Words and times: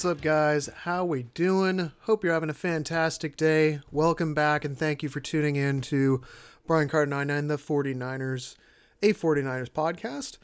What's 0.00 0.16
up, 0.16 0.22
guys? 0.22 0.70
How 0.84 1.04
we 1.04 1.24
doing? 1.24 1.92
Hope 2.04 2.24
you're 2.24 2.32
having 2.32 2.48
a 2.48 2.54
fantastic 2.54 3.36
day. 3.36 3.80
Welcome 3.92 4.32
back, 4.32 4.64
and 4.64 4.74
thank 4.74 5.02
you 5.02 5.10
for 5.10 5.20
tuning 5.20 5.56
in 5.56 5.82
to 5.82 6.22
Brian 6.66 6.88
Carter 6.88 7.04
99, 7.04 7.48
the 7.48 7.58
49ers, 7.58 8.56
a 9.02 9.12
49ers 9.12 9.68
podcast. 9.68 10.38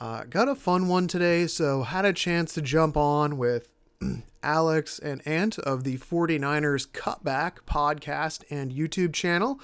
Uh, 0.00 0.24
got 0.24 0.48
a 0.48 0.54
fun 0.54 0.88
one 0.88 1.08
today, 1.08 1.46
so 1.46 1.82
had 1.82 2.06
a 2.06 2.14
chance 2.14 2.54
to 2.54 2.62
jump 2.62 2.96
on 2.96 3.36
with 3.36 3.68
Alex 4.42 4.98
and 4.98 5.20
Ant 5.28 5.58
of 5.58 5.84
the 5.84 5.98
49ers 5.98 6.88
Cutback 6.88 7.56
podcast 7.66 8.44
and 8.48 8.72
YouTube 8.72 9.12
channel, 9.12 9.60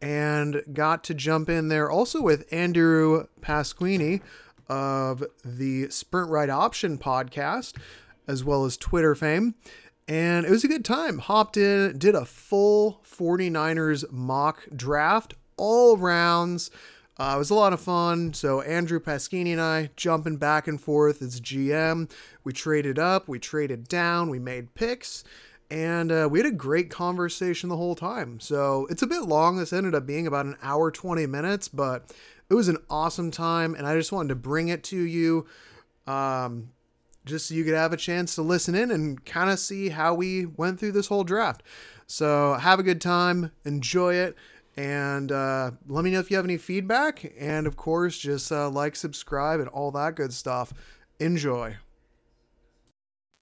and 0.00 0.62
got 0.72 1.04
to 1.04 1.12
jump 1.12 1.50
in 1.50 1.68
there 1.68 1.90
also 1.90 2.22
with 2.22 2.50
Andrew 2.50 3.26
Pasquini 3.42 4.22
of 4.70 5.22
the 5.44 5.90
Sprint 5.90 6.30
Ride 6.30 6.48
Option 6.48 6.96
podcast 6.96 7.74
as 8.30 8.44
well 8.44 8.64
as 8.64 8.76
Twitter 8.76 9.14
fame. 9.14 9.54
And 10.06 10.46
it 10.46 10.50
was 10.50 10.64
a 10.64 10.68
good 10.68 10.84
time. 10.84 11.18
Hopped 11.18 11.56
in, 11.56 11.98
did 11.98 12.14
a 12.14 12.24
full 12.24 13.00
49ers 13.04 14.10
mock 14.10 14.66
draft, 14.74 15.34
all 15.56 15.96
rounds. 15.96 16.70
Uh, 17.18 17.34
it 17.34 17.38
was 17.38 17.50
a 17.50 17.54
lot 17.54 17.72
of 17.72 17.80
fun. 17.80 18.32
So 18.32 18.60
Andrew 18.62 18.98
Pasquini 18.98 19.52
and 19.52 19.60
I 19.60 19.90
jumping 19.96 20.36
back 20.36 20.66
and 20.66 20.80
forth 20.80 21.20
as 21.20 21.40
GM. 21.40 22.10
We 22.44 22.52
traded 22.52 22.98
up, 22.98 23.28
we 23.28 23.38
traded 23.38 23.88
down, 23.88 24.30
we 24.30 24.38
made 24.38 24.74
picks, 24.74 25.22
and 25.70 26.10
uh, 26.10 26.28
we 26.30 26.38
had 26.38 26.46
a 26.46 26.52
great 26.52 26.90
conversation 26.90 27.68
the 27.68 27.76
whole 27.76 27.94
time. 27.94 28.40
So 28.40 28.86
it's 28.90 29.02
a 29.02 29.06
bit 29.06 29.22
long. 29.22 29.58
This 29.58 29.72
ended 29.72 29.94
up 29.94 30.06
being 30.06 30.26
about 30.26 30.46
an 30.46 30.56
hour 30.62 30.90
20 30.90 31.26
minutes, 31.26 31.68
but 31.68 32.12
it 32.48 32.54
was 32.54 32.68
an 32.68 32.78
awesome 32.88 33.30
time, 33.30 33.74
and 33.74 33.86
I 33.86 33.96
just 33.96 34.12
wanted 34.12 34.30
to 34.30 34.34
bring 34.34 34.68
it 34.68 34.82
to 34.84 34.98
you. 34.98 35.46
Um, 36.06 36.70
just 37.30 37.48
so 37.48 37.54
you 37.54 37.64
could 37.64 37.74
have 37.74 37.92
a 37.92 37.96
chance 37.96 38.34
to 38.34 38.42
listen 38.42 38.74
in 38.74 38.90
and 38.90 39.24
kind 39.24 39.48
of 39.48 39.58
see 39.58 39.88
how 39.88 40.12
we 40.14 40.46
went 40.46 40.78
through 40.78 40.92
this 40.92 41.06
whole 41.06 41.24
draft. 41.24 41.62
So 42.06 42.54
have 42.54 42.78
a 42.78 42.82
good 42.82 43.00
time, 43.00 43.52
enjoy 43.64 44.14
it, 44.14 44.36
and 44.76 45.32
uh, 45.32 45.70
let 45.88 46.04
me 46.04 46.10
know 46.10 46.18
if 46.18 46.30
you 46.30 46.36
have 46.36 46.44
any 46.44 46.56
feedback. 46.56 47.32
And 47.38 47.66
of 47.66 47.76
course, 47.76 48.18
just 48.18 48.50
uh, 48.50 48.68
like, 48.68 48.96
subscribe, 48.96 49.60
and 49.60 49.68
all 49.68 49.90
that 49.92 50.16
good 50.16 50.32
stuff. 50.32 50.72
Enjoy. 51.18 51.76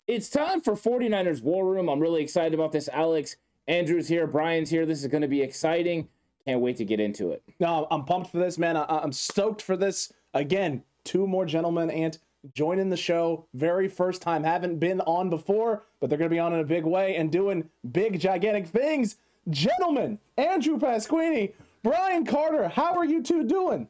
It's 0.06 0.28
time 0.30 0.60
for 0.60 0.74
49ers 0.74 1.42
War 1.42 1.66
Room. 1.66 1.88
I'm 1.88 2.00
really 2.00 2.22
excited 2.22 2.54
about 2.54 2.72
this. 2.72 2.88
Alex 2.88 3.36
Andrews 3.66 4.08
here, 4.08 4.26
Brian's 4.26 4.70
here. 4.70 4.86
This 4.86 5.00
is 5.00 5.06
going 5.06 5.22
to 5.22 5.28
be 5.28 5.42
exciting. 5.42 6.08
Can't 6.46 6.60
wait 6.60 6.76
to 6.78 6.84
get 6.84 6.98
into 6.98 7.32
it. 7.32 7.42
No, 7.60 7.86
I'm 7.90 8.04
pumped 8.04 8.30
for 8.30 8.38
this, 8.38 8.56
man. 8.56 8.76
I- 8.76 9.02
am 9.02 9.12
stoked 9.12 9.60
for 9.60 9.76
this. 9.76 10.12
Again, 10.32 10.82
two 11.04 11.26
more 11.26 11.44
gentlemen, 11.44 11.90
and 11.90 12.18
joining 12.54 12.88
the 12.88 12.96
show. 12.96 13.46
Very 13.54 13.88
first 13.88 14.22
time, 14.22 14.44
haven't 14.44 14.78
been 14.78 15.00
on 15.02 15.30
before, 15.30 15.84
but 16.00 16.08
they're 16.08 16.18
going 16.18 16.30
to 16.30 16.34
be 16.34 16.40
on 16.40 16.52
in 16.52 16.60
a 16.60 16.64
big 16.64 16.84
way 16.84 17.16
and 17.16 17.30
doing 17.30 17.68
big, 17.92 18.20
gigantic 18.20 18.66
things. 18.66 19.16
Gentlemen, 19.50 20.18
Andrew 20.36 20.78
Pasquini, 20.78 21.54
Brian 21.82 22.24
Carter, 22.26 22.68
how 22.68 22.96
are 22.96 23.04
you 23.04 23.22
two 23.22 23.44
doing? 23.44 23.88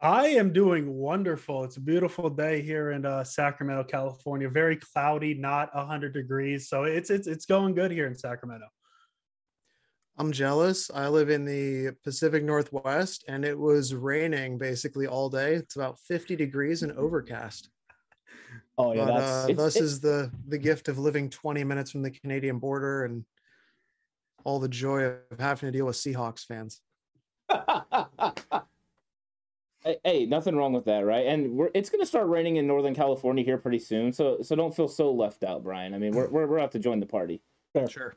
I 0.00 0.26
am 0.28 0.52
doing 0.52 0.94
wonderful. 0.94 1.64
It's 1.64 1.78
a 1.78 1.80
beautiful 1.80 2.28
day 2.28 2.60
here 2.60 2.90
in 2.90 3.06
uh, 3.06 3.24
Sacramento, 3.24 3.84
California. 3.84 4.48
Very 4.48 4.76
cloudy, 4.76 5.32
not 5.32 5.74
100 5.74 6.12
degrees. 6.12 6.68
So 6.68 6.84
it's 6.84 7.08
it's 7.08 7.26
it's 7.26 7.46
going 7.46 7.74
good 7.74 7.90
here 7.90 8.06
in 8.06 8.14
Sacramento. 8.14 8.66
I'm 10.18 10.32
jealous. 10.32 10.90
I 10.94 11.08
live 11.08 11.28
in 11.28 11.44
the 11.44 11.92
Pacific 12.02 12.42
Northwest 12.42 13.24
and 13.28 13.44
it 13.44 13.58
was 13.58 13.94
raining 13.94 14.56
basically 14.56 15.06
all 15.06 15.28
day. 15.28 15.54
It's 15.54 15.76
about 15.76 15.98
50 16.00 16.36
degrees 16.36 16.82
and 16.82 16.92
overcast. 16.92 17.68
Oh 18.78 18.92
yeah, 18.92 19.06
but, 19.06 19.10
uh, 19.10 19.46
this 19.46 19.76
is 19.76 20.00
the 20.00 20.30
the 20.48 20.58
gift 20.58 20.88
of 20.88 20.98
living 20.98 21.30
20 21.30 21.64
minutes 21.64 21.90
from 21.90 22.02
the 22.02 22.10
Canadian 22.10 22.58
border 22.58 23.06
and 23.06 23.24
all 24.44 24.60
the 24.60 24.68
joy 24.68 25.04
of 25.04 25.40
having 25.40 25.68
to 25.68 25.72
deal 25.72 25.86
with 25.86 25.96
Seahawks 25.96 26.44
fans. 26.44 26.82
hey, 29.82 29.96
hey, 30.04 30.26
nothing 30.26 30.56
wrong 30.56 30.74
with 30.74 30.84
that, 30.84 31.06
right? 31.06 31.26
And 31.26 31.52
we're 31.52 31.70
it's 31.72 31.88
going 31.88 32.02
to 32.02 32.06
start 32.06 32.28
raining 32.28 32.56
in 32.56 32.66
Northern 32.66 32.94
California 32.94 33.42
here 33.42 33.56
pretty 33.56 33.78
soon, 33.78 34.12
so 34.12 34.42
so 34.42 34.54
don't 34.54 34.76
feel 34.76 34.88
so 34.88 35.10
left 35.10 35.42
out, 35.42 35.64
Brian. 35.64 35.94
I 35.94 35.98
mean, 35.98 36.12
we're 36.12 36.28
we're, 36.30 36.46
we're 36.46 36.58
out 36.58 36.72
to 36.72 36.78
join 36.78 37.00
the 37.00 37.06
party. 37.06 37.40
Fair. 37.72 37.88
Sure. 37.88 38.14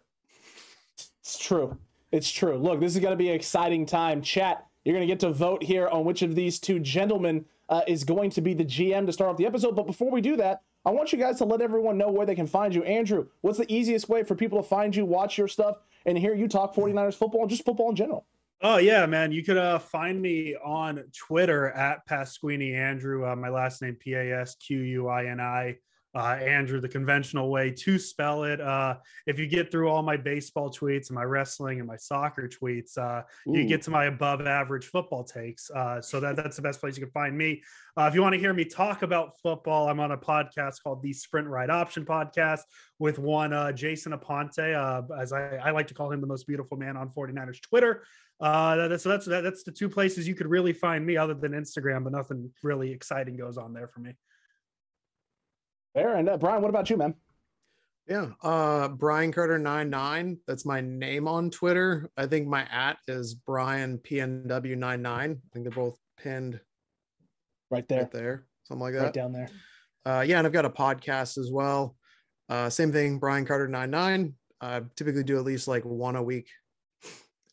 It's 1.21 1.39
true. 1.39 1.77
It's 2.11 2.31
true. 2.31 2.57
Look, 2.57 2.79
this 2.79 2.95
is 2.95 3.01
going 3.01 3.11
to 3.11 3.17
be 3.17 3.29
an 3.29 3.35
exciting 3.35 3.85
time. 3.85 4.21
Chat, 4.21 4.65
you're 4.83 4.95
going 4.95 5.07
to 5.07 5.11
get 5.11 5.19
to 5.21 5.31
vote 5.31 5.63
here 5.63 5.87
on 5.87 6.05
which 6.05 6.21
of 6.21 6.35
these 6.35 6.59
two 6.59 6.79
gentlemen 6.79 7.45
uh, 7.69 7.81
is 7.87 8.03
going 8.03 8.31
to 8.31 8.41
be 8.41 8.53
the 8.53 8.65
GM 8.65 9.05
to 9.05 9.13
start 9.13 9.29
off 9.29 9.37
the 9.37 9.45
episode. 9.45 9.75
But 9.75 9.85
before 9.85 10.11
we 10.11 10.21
do 10.21 10.35
that, 10.37 10.61
I 10.85 10.91
want 10.91 11.11
you 11.11 11.19
guys 11.19 11.37
to 11.39 11.45
let 11.45 11.61
everyone 11.61 11.97
know 11.97 12.09
where 12.09 12.25
they 12.25 12.35
can 12.35 12.47
find 12.47 12.73
you. 12.73 12.83
Andrew, 12.83 13.27
what's 13.41 13.57
the 13.57 13.71
easiest 13.71 14.09
way 14.09 14.23
for 14.23 14.33
people 14.33 14.61
to 14.61 14.67
find 14.67 14.95
you, 14.95 15.05
watch 15.05 15.37
your 15.37 15.47
stuff, 15.47 15.77
and 16.05 16.17
hear 16.17 16.33
you 16.33 16.47
talk 16.47 16.73
49ers 16.73 17.15
football 17.15 17.41
and 17.41 17.49
just 17.49 17.65
football 17.65 17.89
in 17.89 17.95
general? 17.95 18.25
Oh 18.61 18.77
yeah, 18.77 19.05
man! 19.05 19.31
You 19.31 19.41
could 19.41 19.55
uh, 19.55 19.79
find 19.79 20.21
me 20.21 20.53
on 20.55 21.01
Twitter 21.15 21.69
at 21.69 22.05
Pasquini 22.05 22.75
Andrew. 22.75 23.25
Uh, 23.25 23.33
my 23.33 23.47
last 23.47 23.81
name 23.81 23.95
P 23.95 24.15
A 24.15 24.41
S 24.41 24.55
Q 24.55 24.79
U 24.79 25.07
I 25.07 25.27
N 25.27 25.39
I 25.39 25.77
uh, 26.15 26.37
Andrew, 26.41 26.81
the 26.81 26.89
conventional 26.89 27.49
way 27.49 27.71
to 27.71 27.99
spell 27.99 28.43
it. 28.43 28.59
Uh, 28.59 28.95
if 29.27 29.37
you 29.37 29.45
get 29.45 29.71
through 29.71 29.89
all 29.89 30.01
my 30.01 30.17
baseball 30.17 30.71
tweets 30.71 31.09
and 31.09 31.15
my 31.15 31.23
wrestling 31.23 31.79
and 31.79 31.87
my 31.87 31.97
soccer 31.97 32.49
tweets, 32.49 32.97
uh, 32.97 33.21
you 33.45 33.65
get 33.65 33.83
to 33.83 33.91
my 33.91 34.05
above 34.05 34.41
average 34.41 34.85
football 34.85 35.23
takes. 35.23 35.69
Uh, 35.69 36.01
so 36.01 36.19
that, 36.19 36.35
that's 36.35 36.55
the 36.55 36.61
best 36.61 36.79
place 36.79 36.97
you 36.97 37.03
can 37.03 37.11
find 37.11 37.37
me. 37.37 37.61
Uh, 37.95 38.03
if 38.03 38.15
you 38.15 38.21
want 38.21 38.33
to 38.33 38.39
hear 38.39 38.53
me 38.53 38.65
talk 38.65 39.03
about 39.03 39.39
football, 39.41 39.87
I'm 39.87 39.99
on 39.99 40.11
a 40.11 40.17
podcast 40.17 40.81
called 40.81 41.03
the 41.03 41.13
Sprint 41.13 41.47
Ride 41.47 41.69
Option 41.69 42.05
Podcast 42.05 42.61
with 42.97 43.19
one 43.19 43.53
uh, 43.53 43.71
Jason 43.71 44.13
Aponte, 44.13 45.11
as 45.19 45.31
I, 45.31 45.57
I, 45.57 45.71
like 45.71 45.87
to 45.87 45.93
call 45.93 46.11
him 46.11 46.21
the 46.21 46.27
most 46.27 46.47
beautiful 46.47 46.77
man 46.77 46.97
on 46.97 47.09
49ers 47.09 47.61
Twitter. 47.61 48.03
That, 48.41 48.99
so 49.01 49.09
that's 49.09 49.25
that, 49.25 49.43
that's 49.43 49.63
the 49.63 49.71
two 49.71 49.89
places 49.89 50.27
you 50.27 50.33
could 50.33 50.47
really 50.47 50.73
find 50.73 51.05
me 51.05 51.17
other 51.17 51.33
than 51.33 51.51
Instagram, 51.51 52.03
but 52.03 52.13
nothing 52.13 52.51
really 52.63 52.91
exciting 52.91 53.37
goes 53.37 53.57
on 53.57 53.73
there 53.73 53.87
for 53.87 53.99
me. 53.99 54.13
Fair. 55.99 56.15
And 56.15 56.29
uh, 56.29 56.37
Brian, 56.37 56.61
what 56.61 56.69
about 56.69 56.89
you, 56.89 56.97
man? 56.97 57.13
Yeah, 58.07 58.29
uh, 58.41 58.87
Brian 58.87 59.31
Carter 59.31 59.59
99. 59.59 60.39
That's 60.47 60.65
my 60.65 60.81
name 60.81 61.27
on 61.27 61.51
Twitter. 61.51 62.09
I 62.17 62.25
think 62.25 62.47
my 62.47 62.65
at 62.71 62.97
is 63.07 63.35
Brian 63.35 63.99
PNW99. 63.99 65.05
I 65.05 65.27
think 65.27 65.41
they're 65.53 65.71
both 65.71 65.99
pinned 66.17 66.59
right 67.69 67.87
there, 67.87 68.01
right 68.01 68.11
there, 68.11 68.45
something 68.63 68.81
like 68.81 68.93
that. 68.93 69.03
Right 69.03 69.13
down 69.13 69.33
there. 69.33 69.49
Uh, 70.05 70.23
yeah, 70.25 70.37
and 70.37 70.47
I've 70.47 70.53
got 70.53 70.65
a 70.65 70.69
podcast 70.69 71.37
as 71.37 71.51
well. 71.51 71.95
Uh, 72.47 72.69
same 72.69 72.91
thing, 72.91 73.19
Brian 73.19 73.45
Carter 73.45 73.67
99. 73.67 74.33
I 74.61 74.81
typically 74.95 75.23
do 75.23 75.37
at 75.37 75.43
least 75.43 75.67
like 75.67 75.83
one 75.85 76.15
a 76.15 76.23
week, 76.23 76.47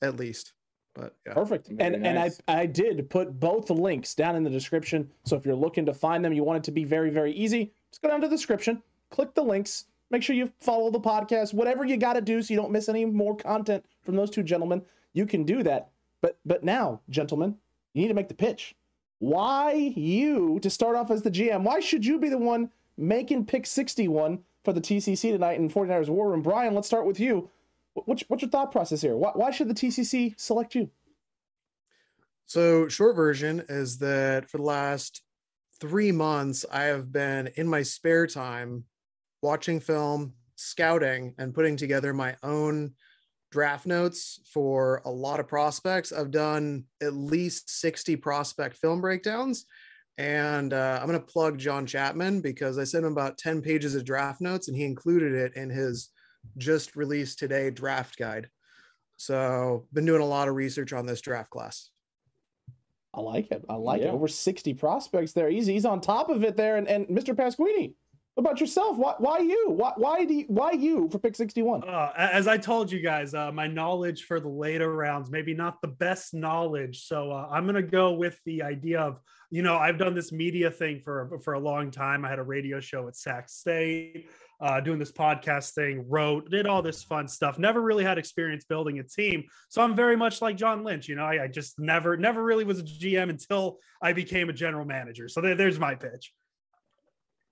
at 0.02 0.16
least. 0.16 0.52
But 0.94 1.14
yeah. 1.26 1.34
Perfect. 1.34 1.68
Very 1.68 1.94
and 1.94 2.02
nice. 2.02 2.40
and 2.48 2.56
I 2.56 2.60
I 2.62 2.66
did 2.66 3.10
put 3.10 3.38
both 3.38 3.68
links 3.68 4.14
down 4.14 4.36
in 4.36 4.42
the 4.42 4.48
description. 4.48 5.10
So 5.26 5.36
if 5.36 5.44
you're 5.44 5.54
looking 5.54 5.84
to 5.84 5.92
find 5.92 6.24
them, 6.24 6.32
you 6.32 6.44
want 6.44 6.58
it 6.58 6.64
to 6.64 6.72
be 6.72 6.84
very 6.84 7.10
very 7.10 7.32
easy 7.32 7.74
just 7.96 8.02
go 8.02 8.10
down 8.10 8.20
to 8.20 8.28
the 8.28 8.36
description, 8.36 8.82
click 9.08 9.34
the 9.34 9.42
links, 9.42 9.86
make 10.10 10.22
sure 10.22 10.36
you 10.36 10.52
follow 10.60 10.90
the 10.90 11.00
podcast, 11.00 11.54
whatever 11.54 11.82
you 11.82 11.96
got 11.96 12.12
to 12.12 12.20
do 12.20 12.42
so 12.42 12.52
you 12.52 12.60
don't 12.60 12.70
miss 12.70 12.90
any 12.90 13.06
more 13.06 13.34
content 13.34 13.86
from 14.02 14.16
those 14.16 14.28
two 14.28 14.42
gentlemen. 14.42 14.82
You 15.14 15.24
can 15.24 15.44
do 15.44 15.62
that. 15.62 15.88
But 16.20 16.38
but 16.44 16.62
now, 16.62 17.00
gentlemen, 17.08 17.56
you 17.94 18.02
need 18.02 18.08
to 18.08 18.14
make 18.14 18.28
the 18.28 18.34
pitch. 18.34 18.74
Why 19.18 19.72
you 19.72 20.60
to 20.60 20.68
start 20.68 20.94
off 20.94 21.10
as 21.10 21.22
the 21.22 21.30
GM? 21.30 21.62
Why 21.62 21.80
should 21.80 22.04
you 22.04 22.18
be 22.18 22.28
the 22.28 22.36
one 22.36 22.70
making 22.98 23.46
pick 23.46 23.64
61 23.64 24.40
for 24.62 24.74
the 24.74 24.80
TCC 24.82 25.32
tonight 25.32 25.58
in 25.58 25.70
49ers 25.70 26.10
War 26.10 26.30
Room? 26.30 26.42
Brian, 26.42 26.74
let's 26.74 26.87
start 26.87 27.06
with 27.06 27.19
you. 27.19 27.49
What's, 27.94 28.25
what's 28.28 28.42
your 28.42 28.50
thought 28.50 28.72
process 28.72 29.00
here? 29.00 29.16
Why, 29.16 29.31
why 29.32 29.50
should 29.52 29.69
the 29.69 29.75
TCC 29.75 30.38
select 30.38 30.75
you? 30.75 30.90
So, 32.44 32.88
short 32.88 33.16
version 33.16 33.64
is 33.70 33.96
that 33.99 34.50
for 34.50 34.58
the 34.58 34.64
last 34.64 35.22
three 35.81 36.12
months, 36.12 36.64
I 36.70 36.84
have 36.84 37.12
been 37.12 37.50
in 37.56 37.69
my 37.69 37.82
spare 37.82 38.26
time 38.26 38.84
watching 39.43 39.81
film, 39.81 40.34
scouting, 40.56 41.34
and 41.38 41.55
putting 41.55 41.76
together 41.76 42.12
my 42.12 42.37
own 42.43 42.93
draft 43.52 43.87
notes 43.87 44.40
for 44.52 45.02
a 45.05 45.11
lot 45.11 45.40
of 45.40 45.49
prospects. 45.49 46.12
I've 46.12 46.31
done 46.31 46.84
at 47.02 47.14
least 47.14 47.70
60 47.81 48.17
prospect 48.17 48.76
film 48.76 49.00
breakdowns. 49.00 49.67
And 50.19 50.73
uh, 50.73 50.99
I'm 51.00 51.08
going 51.08 51.20
to 51.20 51.26
plug 51.26 51.58
John 51.58 51.87
Chapman 51.87 52.40
because 52.40 52.78
I 52.78 52.84
sent 52.84 53.05
him 53.05 53.12
about 53.12 53.38
10 53.38 53.61
pages 53.61 53.94
of 53.94 54.05
draft 54.05 54.40
notes 54.40 54.69
and 54.69 54.76
he 54.76 54.84
included 54.84 55.34
it 55.34 55.55
in 55.56 55.69
his 55.69 56.08
just 56.56 56.96
released 56.96 57.38
today 57.38 57.70
draft 57.70 58.19
guide. 58.19 58.49
So, 59.19 59.87
been 59.93 60.05
doing 60.05 60.23
a 60.23 60.26
lot 60.26 60.49
of 60.49 60.55
research 60.55 60.93
on 60.93 61.06
this 61.06 61.20
draft 61.20 61.50
class. 61.50 61.90
I 63.16 63.20
like 63.20 63.50
it. 63.50 63.64
I 63.68 63.74
like 63.74 64.02
yeah. 64.02 64.08
it. 64.08 64.12
Over 64.12 64.28
60 64.28 64.74
prospects 64.74 65.32
there. 65.32 65.48
He's 65.48 65.66
he's 65.66 65.86
on 65.86 66.00
top 66.00 66.28
of 66.28 66.44
it 66.44 66.56
there. 66.56 66.76
And, 66.76 66.86
and 66.86 67.06
Mr. 67.06 67.34
Pasquini, 67.34 67.94
what 68.34 68.42
about 68.42 68.60
yourself? 68.60 68.98
Why, 68.98 69.14
why 69.16 69.38
you? 69.38 69.70
Why, 69.70 69.92
why 69.96 70.26
do 70.26 70.34
you, 70.34 70.44
why 70.48 70.72
you 70.72 71.08
for 71.10 71.18
pick 71.18 71.34
61? 71.34 71.88
Uh, 71.88 72.12
as 72.18 72.46
I 72.46 72.58
told 72.58 72.92
you 72.92 73.00
guys, 73.00 73.32
uh, 73.32 73.50
my 73.50 73.66
knowledge 73.66 74.24
for 74.24 74.38
the 74.38 74.48
later 74.48 74.94
rounds, 74.94 75.30
maybe 75.30 75.54
not 75.54 75.80
the 75.80 75.88
best 75.88 76.34
knowledge. 76.34 77.04
So 77.06 77.32
uh, 77.32 77.48
I'm 77.50 77.64
going 77.64 77.76
to 77.76 77.82
go 77.82 78.12
with 78.12 78.38
the 78.44 78.62
idea 78.62 79.00
of, 79.00 79.18
you 79.50 79.62
know, 79.62 79.78
I've 79.78 79.96
done 79.96 80.14
this 80.14 80.32
media 80.32 80.70
thing 80.70 81.00
for, 81.02 81.40
for 81.42 81.54
a 81.54 81.58
long 81.58 81.90
time. 81.90 82.26
I 82.26 82.28
had 82.28 82.38
a 82.38 82.42
radio 82.42 82.78
show 82.78 83.08
at 83.08 83.16
Sac 83.16 83.48
State. 83.48 84.28
Uh, 84.61 84.81
doing 84.81 84.99
this 84.99 85.12
podcast 85.12 85.75
thing, 85.75 86.05
wrote, 86.08 86.50
did 86.50 86.67
all 86.67 86.82
this 86.82 87.03
fun 87.03 87.29
stuff. 87.29 87.58
Never 87.58 87.81
really 87.82 88.05
had 88.05 88.19
experience 88.19 88.64
building 88.64 88.99
a 88.99 89.03
team, 89.03 89.44
so 89.69 89.82
I'm 89.82 89.94
very 89.94 90.17
much 90.17 90.41
like 90.41 90.56
John 90.56 90.85
Lynch. 90.85 91.08
You 91.08 91.17
know, 91.17 91.25
I, 91.25 91.44
I 91.44 91.49
just 91.49 91.79
never, 91.79 92.17
never 92.17 92.43
really 92.43 92.64
was 92.64 92.81
a 92.81 92.85
GM 92.85 93.31
until 93.31 93.79
I 94.03 94.12
became 94.12 94.49
a 94.49 94.53
general 94.53 94.85
manager. 94.85 95.29
So 95.29 95.41
there, 95.41 95.55
there's 95.55 95.79
my 95.79 95.94
pitch. 95.94 96.32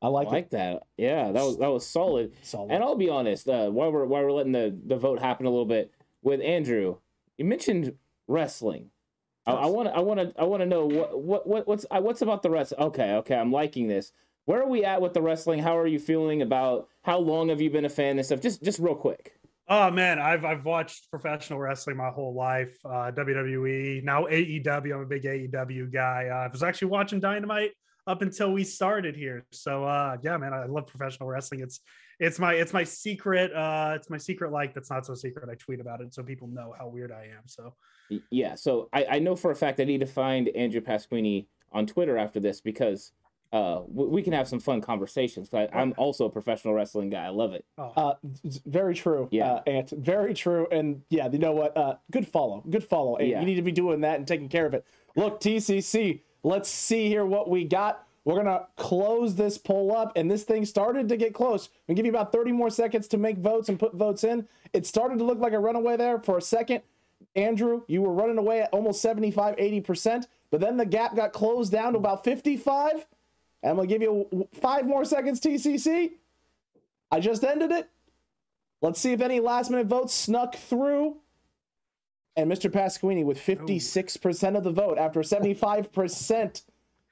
I 0.03 0.09
like, 0.09 0.29
I 0.29 0.31
like 0.31 0.51
that. 0.51 0.83
Yeah, 0.99 1.33
that 1.33 1.43
was 1.43 1.59
that 1.59 1.71
was 1.71 1.87
solid. 1.87 2.33
Solid. 2.43 2.73
And 2.73 2.85
I'll 2.85 2.95
be 2.95 3.09
honest, 3.09 3.49
uh, 3.49 3.71
while 3.71 3.91
we're 3.91 4.05
while 4.05 4.23
we're 4.23 4.33
letting 4.33 4.53
the, 4.53 4.79
the 4.87 4.97
vote 4.97 5.19
happen 5.19 5.47
a 5.47 5.50
little 5.50 5.65
bit 5.65 5.93
with 6.23 6.43
Andrew, 6.43 6.97
you 7.39 7.47
mentioned 7.47 7.95
wrestling. 8.29 8.91
I 9.47 9.67
want 9.67 9.89
to 9.89 9.95
I 9.95 10.00
want 10.00 10.21
to 10.21 10.33
I 10.41 10.45
want 10.45 10.62
to 10.62 10.67
know 10.67 10.87
what 10.87 11.21
what 11.21 11.47
what 11.47 11.69
what's 11.69 11.85
uh, 11.91 12.00
what's 12.00 12.23
about 12.23 12.43
the 12.43 12.50
rest. 12.50 12.73
Okay, 12.79 13.12
okay, 13.17 13.35
I'm 13.35 13.53
liking 13.53 13.89
this. 13.89 14.12
Where 14.46 14.62
are 14.62 14.69
we 14.69 14.85
at 14.85 15.00
with 15.00 15.14
the 15.14 15.23
wrestling? 15.23 15.61
How 15.61 15.79
are 15.79 15.87
you 15.87 15.99
feeling 15.99 16.43
about 16.43 16.88
how 17.02 17.19
long 17.19 17.49
have 17.49 17.61
you 17.61 17.70
been 17.70 17.85
a 17.85 17.91
fan 17.91 18.19
and 18.19 18.26
stuff? 18.26 18.41
Just 18.41 18.62
just 18.62 18.79
real 18.79 18.94
quick. 18.94 19.32
Oh 19.69 19.91
man, 19.91 20.19
I've 20.19 20.44
I've 20.44 20.64
watched 20.64 21.11
professional 21.11 21.58
wrestling 21.58 21.96
my 21.96 22.11
whole 22.11 22.35
life. 22.35 22.76
Uh, 22.85 23.11
WWE, 23.12 24.05
now 24.05 24.25
AEW. 24.25 24.94
I'm 24.94 25.00
a 25.00 25.06
big 25.06 25.23
AEW 25.23 25.93
guy. 25.93 26.29
Uh, 26.31 26.35
I 26.35 26.49
was 26.49 26.62
actually 26.62 26.88
watching 26.88 27.20
Dynamite 27.20 27.73
up 28.06 28.20
until 28.20 28.52
we 28.52 28.64
started 28.64 29.17
here. 29.17 29.46
So 29.50 29.85
uh, 29.85 30.19
yeah, 30.23 30.37
man, 30.37 30.52
I 30.52 30.67
love 30.67 30.87
professional 30.87 31.29
wrestling. 31.29 31.61
It's 31.61 31.81
it's 32.20 32.38
my 32.38 32.55
it's 32.55 32.73
my 32.73 32.85
secret 32.85 33.52
uh 33.52 33.94
it's 33.97 34.08
my 34.08 34.19
secret 34.19 34.52
like 34.52 34.75
that's 34.75 34.90
not 34.90 35.06
so 35.06 35.14
secret. 35.14 35.49
I 35.50 35.55
tweet 35.55 35.81
about 35.81 36.00
it 36.00 36.14
so 36.14 36.23
people 36.23 36.49
know 36.49 36.75
how 36.79 36.88
weird 36.88 37.11
I 37.11 37.25
am. 37.37 37.43
So 37.47 37.75
Yeah, 38.31 38.55
so 38.55 38.88
I, 38.93 39.06
I 39.12 39.19
know 39.19 39.37
for 39.37 39.50
a 39.50 39.56
fact 39.56 39.81
I 39.81 39.85
need 39.85 40.00
to 40.00 40.06
find 40.06 40.49
Andrew 40.50 40.81
Pasquini 40.81 41.47
on 41.73 41.87
Twitter 41.87 42.19
after 42.19 42.38
this 42.38 42.61
because 42.61 43.12
uh 43.55 43.83
we 43.89 44.21
can 44.23 44.33
have 44.33 44.49
some 44.49 44.59
fun 44.61 44.81
conversations. 44.81 45.49
I, 45.55 45.69
I'm 45.73 45.95
also 45.97 46.27
a 46.27 46.31
professional 46.31 46.75
wrestling 46.75 47.09
guy. 47.09 47.25
I 47.25 47.29
love 47.31 47.53
it. 47.55 47.65
oh, 47.79 47.93
Uh, 47.97 48.15
very 48.67 48.95
true. 48.95 49.29
Yeah. 49.31 49.53
Uh, 49.55 49.62
Ant, 49.67 49.91
very 49.91 50.35
true. 50.35 50.67
And 50.73 51.03
yeah, 51.09 51.29
you 51.31 51.39
know 51.39 51.53
what? 51.53 51.77
Uh, 51.77 51.97
good 52.11 52.27
follow. 52.27 52.62
Good 52.69 52.85
follow. 52.85 53.17
Ant. 53.17 53.29
Yeah. 53.29 53.41
You 53.41 53.47
need 53.47 53.55
to 53.55 53.62
be 53.62 53.73
doing 53.73 54.01
that 54.03 54.19
and 54.19 54.27
taking 54.27 54.49
care 54.49 54.67
of 54.67 54.75
it. 54.75 54.85
Look, 55.17 55.41
TCC, 55.41 56.21
let's 56.43 56.69
see 56.69 57.06
here 57.09 57.25
what 57.25 57.49
we 57.49 57.65
got. 57.65 58.06
We're 58.25 58.35
going 58.43 58.47
to 58.47 58.67
close 58.77 59.35
this 59.35 59.59
poll 59.59 59.95
up, 59.95 60.12
and 60.17 60.31
this 60.31 60.45
thing 60.45 60.65
started 60.65 61.11
to 61.11 61.17
get 61.19 61.35
close. 61.35 61.69
We 61.87 61.95
give 61.95 62.07
you 62.07 62.11
about 62.12 62.33
30 62.33 62.53
more 62.53 62.71
seconds 62.71 63.07
to 63.09 63.19
make 63.19 63.37
votes 63.37 63.69
and 63.69 63.79
put 63.79 63.95
votes 63.95 64.25
in. 64.25 64.49
It 64.73 64.87
started 64.87 65.19
to 65.19 65.25
look 65.25 65.39
like 65.41 65.53
a 65.53 65.59
runaway 65.59 65.99
there 65.99 66.19
for 66.19 66.39
a 66.39 66.43
second. 66.43 66.81
Andrew, 67.37 67.83
you 67.87 68.00
were 68.00 68.12
running 68.12 68.39
away 68.39 68.62
at 68.62 68.71
almost 68.73 69.03
75, 69.03 69.57
80%, 69.57 70.25
but 70.50 70.61
then 70.61 70.77
the 70.79 70.87
gap 70.87 71.15
got 71.15 71.33
closed 71.35 71.71
down 71.71 71.93
to 71.93 71.99
about 71.99 72.25
55. 72.25 73.07
And 73.64 73.70
I'm 73.70 73.76
going 73.76 73.88
to 73.88 73.94
give 73.94 74.02
you 74.02 74.46
five 74.61 74.87
more 74.87 75.06
seconds, 75.06 75.40
TCC. 75.40 76.12
I 77.11 77.19
just 77.19 77.43
ended 77.43 77.72
it. 77.72 77.88
Let's 78.82 79.00
see 79.00 79.12
if 79.12 79.22
any 79.22 79.40
last 79.40 79.70
minute 79.70 79.87
votes 79.87 80.12
snuck 80.12 80.55
through. 80.55 81.16
And 82.37 82.50
Mr. 82.50 82.70
Pasquini 82.70 83.25
with 83.25 83.38
56% 83.38 84.56
of 84.58 84.64
the 84.64 84.70
vote 84.70 84.99
after 84.99 85.20
75%, 85.20 86.62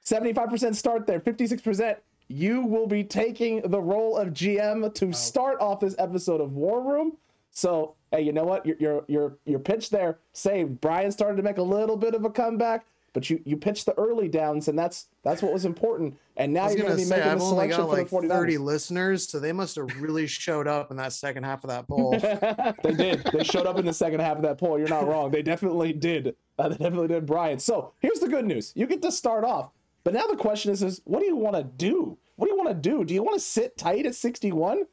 75% 0.05 0.75
start 0.75 1.07
there, 1.07 1.19
56%. 1.19 1.95
You 2.27 2.61
will 2.61 2.85
be 2.85 3.03
taking 3.03 3.61
the 3.63 3.81
role 3.81 4.15
of 4.15 4.29
GM 4.29 4.93
to 4.93 5.11
start 5.11 5.59
off 5.59 5.79
this 5.79 5.95
episode 5.97 6.39
of 6.39 6.53
War 6.53 6.83
Room. 6.83 7.17
So, 7.49 7.95
hey, 8.11 8.21
you 8.21 8.31
know 8.31 8.45
what? 8.45 8.65
Your 8.65 8.75
your 8.79 9.05
your 9.07 9.37
your 9.45 9.59
pitch 9.59 9.89
there 9.89 10.19
saved. 10.33 10.81
Brian 10.81 11.11
started 11.11 11.37
to 11.37 11.43
make 11.43 11.57
a 11.57 11.63
little 11.63 11.97
bit 11.97 12.15
of 12.15 12.25
a 12.25 12.29
comeback, 12.29 12.85
but 13.13 13.29
you 13.29 13.41
you 13.45 13.55
pitched 13.55 13.85
the 13.85 13.93
early 13.93 14.27
downs, 14.27 14.67
and 14.67 14.77
that's 14.77 15.07
that's 15.23 15.41
what 15.41 15.53
was 15.53 15.65
important. 15.65 16.15
And 16.35 16.51
now 16.51 16.67
you're 16.67 16.77
gonna 16.77 16.89
going 16.89 16.91
to 16.91 16.97
be 16.97 17.03
say 17.03 17.17
making 17.17 17.31
I've 17.31 17.37
the 17.37 17.45
only 17.45 17.55
selection 17.55 17.79
got 17.81 17.89
for 17.89 17.97
like 17.97 18.09
the 18.09 18.27
49ers. 18.27 18.39
30 18.39 18.57
listeners, 18.57 19.29
so 19.29 19.39
they 19.39 19.51
must 19.51 19.75
have 19.75 20.01
really 20.01 20.25
showed 20.25 20.67
up 20.67 20.89
in 20.89 20.97
that 20.97 21.13
second 21.13 21.43
half 21.43 21.63
of 21.63 21.69
that 21.69 21.87
poll. 21.87 22.13
They 22.83 22.93
did. 22.93 23.23
They 23.31 23.43
showed 23.43 23.67
up 23.67 23.77
in 23.77 23.85
the 23.85 23.93
second 23.93 24.19
half 24.19 24.37
of 24.37 24.43
that 24.43 24.57
poll. 24.57 24.77
You're 24.77 24.89
not 24.89 25.07
wrong. 25.07 25.31
They 25.31 25.41
definitely 25.41 25.93
did. 25.93 26.35
Uh, 26.57 26.69
they 26.69 26.75
definitely 26.75 27.07
did, 27.07 27.25
Brian. 27.25 27.59
So 27.59 27.93
here's 27.99 28.19
the 28.19 28.27
good 28.27 28.45
news. 28.45 28.73
You 28.75 28.87
get 28.87 29.01
to 29.03 29.11
start 29.11 29.43
off. 29.43 29.71
But 30.03 30.13
now 30.13 30.25
the 30.27 30.35
question 30.35 30.71
is, 30.71 30.83
is 30.83 31.01
what 31.05 31.19
do 31.19 31.25
you 31.25 31.35
want 31.35 31.55
to 31.55 31.63
do? 31.63 32.17
What 32.35 32.47
do 32.47 32.51
you 32.51 32.57
want 32.57 32.69
to 32.69 32.89
do? 32.89 33.05
Do 33.05 33.13
you 33.13 33.23
want 33.23 33.35
to 33.35 33.39
sit 33.39 33.77
tight 33.77 34.05
at 34.05 34.15
61? 34.15 34.83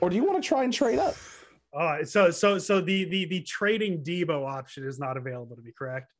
Or 0.00 0.10
do 0.10 0.16
you 0.16 0.24
want 0.24 0.42
to 0.42 0.46
try 0.46 0.64
and 0.64 0.72
trade 0.72 0.98
up? 0.98 1.14
all 1.72 1.84
right. 1.84 2.08
So 2.08 2.30
so 2.30 2.58
so 2.58 2.80
the 2.80 3.04
the 3.04 3.24
the 3.26 3.40
trading 3.42 4.02
Deebo 4.02 4.46
option 4.46 4.86
is 4.86 4.98
not 4.98 5.16
available 5.16 5.56
to 5.56 5.62
me, 5.62 5.72
correct? 5.76 6.12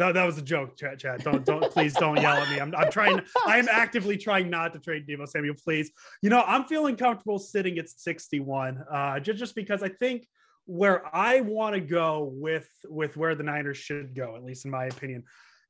No, 0.00 0.14
that 0.14 0.24
was 0.24 0.38
a 0.38 0.42
joke, 0.42 0.78
Chad. 0.78 0.98
Chad. 0.98 1.22
Don't 1.22 1.44
don't 1.44 1.70
please 1.70 1.92
don't 1.92 2.18
yell 2.18 2.38
at 2.38 2.48
me. 2.48 2.58
I'm 2.58 2.74
I'm 2.74 2.90
trying. 2.90 3.20
I 3.46 3.58
am 3.58 3.68
actively 3.70 4.16
trying 4.16 4.48
not 4.48 4.72
to 4.72 4.78
trade 4.78 5.06
Deebo 5.06 5.28
Samuel. 5.28 5.56
Please. 5.62 5.90
You 6.22 6.30
know 6.30 6.42
I'm 6.46 6.64
feeling 6.64 6.96
comfortable 6.96 7.38
sitting 7.38 7.78
at 7.78 7.90
61. 7.90 8.82
Uh, 8.90 9.20
just 9.20 9.38
just 9.38 9.54
because 9.54 9.82
I 9.82 9.90
think 9.90 10.26
where 10.64 11.04
I 11.14 11.42
want 11.42 11.74
to 11.74 11.82
go 11.82 12.32
with 12.32 12.66
with 12.86 13.18
where 13.18 13.34
the 13.34 13.42
Niners 13.42 13.76
should 13.76 14.14
go, 14.14 14.36
at 14.36 14.42
least 14.42 14.64
in 14.64 14.70
my 14.70 14.86
opinion, 14.86 15.24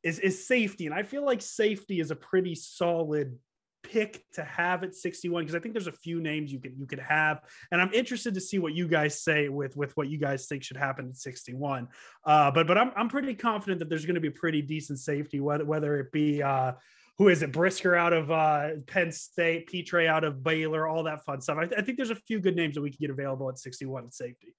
is 0.04 0.20
is 0.20 0.46
safety, 0.46 0.86
and 0.86 0.94
I 0.94 1.02
feel 1.02 1.26
like 1.26 1.42
safety 1.42 1.98
is 1.98 2.12
a 2.12 2.16
pretty 2.16 2.54
solid 2.54 3.36
pick 3.82 4.24
to 4.32 4.44
have 4.44 4.84
at 4.84 4.94
61 4.94 5.42
because 5.42 5.54
I 5.54 5.58
think 5.58 5.74
there's 5.74 5.86
a 5.86 5.92
few 5.92 6.20
names 6.20 6.52
you 6.52 6.60
could 6.60 6.74
you 6.78 6.86
could 6.86 6.98
have 6.98 7.42
and 7.72 7.80
I'm 7.80 7.92
interested 7.92 8.34
to 8.34 8.40
see 8.40 8.58
what 8.58 8.74
you 8.74 8.86
guys 8.86 9.22
say 9.22 9.48
with 9.48 9.76
with 9.76 9.96
what 9.96 10.08
you 10.08 10.18
guys 10.18 10.46
think 10.46 10.62
should 10.62 10.76
happen 10.76 11.08
at 11.08 11.16
61 11.16 11.88
uh 12.24 12.50
but 12.50 12.66
but 12.66 12.78
I'm 12.78 12.92
I'm 12.96 13.08
pretty 13.08 13.34
confident 13.34 13.78
that 13.80 13.88
there's 13.88 14.04
going 14.04 14.14
to 14.14 14.20
be 14.20 14.30
pretty 14.30 14.62
decent 14.62 14.98
safety 14.98 15.40
whether 15.40 15.64
whether 15.64 15.98
it 15.98 16.12
be 16.12 16.42
uh 16.42 16.72
who 17.18 17.28
is 17.28 17.42
it 17.42 17.52
Brisker 17.52 17.96
out 17.96 18.12
of 18.12 18.30
uh 18.30 18.70
Penn 18.86 19.12
State 19.12 19.66
Pitre 19.66 20.06
out 20.06 20.24
of 20.24 20.42
Baylor 20.42 20.86
all 20.86 21.02
that 21.04 21.24
fun 21.24 21.40
stuff 21.40 21.58
I, 21.58 21.64
I 21.76 21.82
think 21.82 21.96
there's 21.96 22.10
a 22.10 22.16
few 22.16 22.40
good 22.40 22.56
names 22.56 22.74
that 22.74 22.82
we 22.82 22.90
can 22.90 22.98
get 23.00 23.10
available 23.10 23.48
at 23.48 23.58
61 23.58 24.04
at 24.04 24.14
safety 24.14 24.54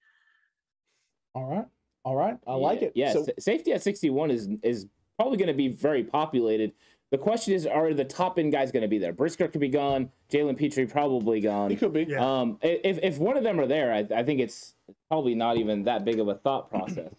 All 1.36 1.46
right. 1.46 1.66
All 2.04 2.16
right. 2.16 2.38
I 2.48 2.56
like 2.56 2.82
it. 2.82 2.94
Yeah, 2.96 3.14
So, 3.14 3.26
safety 3.40 3.74
at 3.74 3.84
61 3.84 4.32
is 4.32 4.50
is 4.64 4.88
probably 5.18 5.38
going 5.38 5.50
to 5.50 5.54
be 5.54 5.68
very 5.68 6.04
populated. 6.04 6.72
The 7.12 7.18
question 7.18 7.54
is, 7.54 7.68
are 7.68 7.94
the 7.94 8.06
top 8.06 8.40
end 8.40 8.54
guys 8.54 8.72
going 8.72 8.84
to 8.84 8.88
be 8.88 8.98
there? 8.98 9.12
Brisker 9.12 9.50
could 9.50 9.60
be 9.60 9.68
gone. 9.68 10.10
Jalen 10.32 10.58
Pitre 10.58 10.88
probably 10.88 11.40
it 11.40 11.42
gone. 11.42 11.76
could 11.76 11.92
be. 11.92 12.04
Yeah. 12.08 12.26
Um, 12.26 12.58
if 12.62 13.00
if 13.04 13.18
one 13.18 13.36
of 13.38 13.44
them 13.44 13.60
are 13.60 13.68
there, 13.68 13.94
I, 13.94 14.08
I 14.16 14.24
think 14.24 14.40
it's 14.40 14.76
probably 15.10 15.36
not 15.36 15.58
even 15.58 15.84
that 15.84 16.06
big 16.06 16.20
of 16.20 16.30
a 16.30 16.36
thought 16.36 16.70
process. 16.70 17.14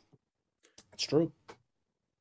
It's 0.94 1.04
true. 1.04 1.30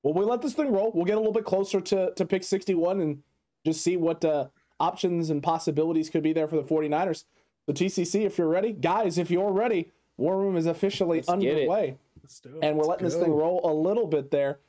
Well, 0.03 0.13
we 0.13 0.25
let 0.25 0.41
this 0.41 0.53
thing 0.53 0.71
roll. 0.71 0.91
We'll 0.93 1.05
get 1.05 1.15
a 1.15 1.19
little 1.19 1.33
bit 1.33 1.45
closer 1.45 1.79
to, 1.79 2.11
to 2.15 2.25
pick 2.25 2.43
61 2.43 2.99
and 3.01 3.21
just 3.65 3.81
see 3.81 3.95
what 3.97 4.25
uh, 4.25 4.47
options 4.79 5.29
and 5.29 5.43
possibilities 5.43 6.09
could 6.09 6.23
be 6.23 6.33
there 6.33 6.47
for 6.47 6.55
the 6.55 6.63
49ers. 6.63 7.25
The 7.67 7.73
TCC, 7.73 8.25
if 8.25 8.37
you're 8.37 8.47
ready. 8.47 8.71
Guys, 8.73 9.17
if 9.17 9.29
you're 9.29 9.51
ready, 9.51 9.91
War 10.17 10.37
Room 10.39 10.57
is 10.57 10.65
officially 10.65 11.17
Let's 11.17 11.29
get 11.29 11.43
it. 11.43 11.49
underway. 11.61 11.97
Let's 12.23 12.39
do 12.39 12.49
it. 12.49 12.59
And 12.63 12.75
we're 12.75 12.83
Let's 12.83 12.89
letting 12.89 13.05
this 13.05 13.15
thing 13.15 13.31
roll 13.31 13.61
a 13.63 13.71
little 13.73 14.07
bit 14.07 14.31
there. 14.31 14.59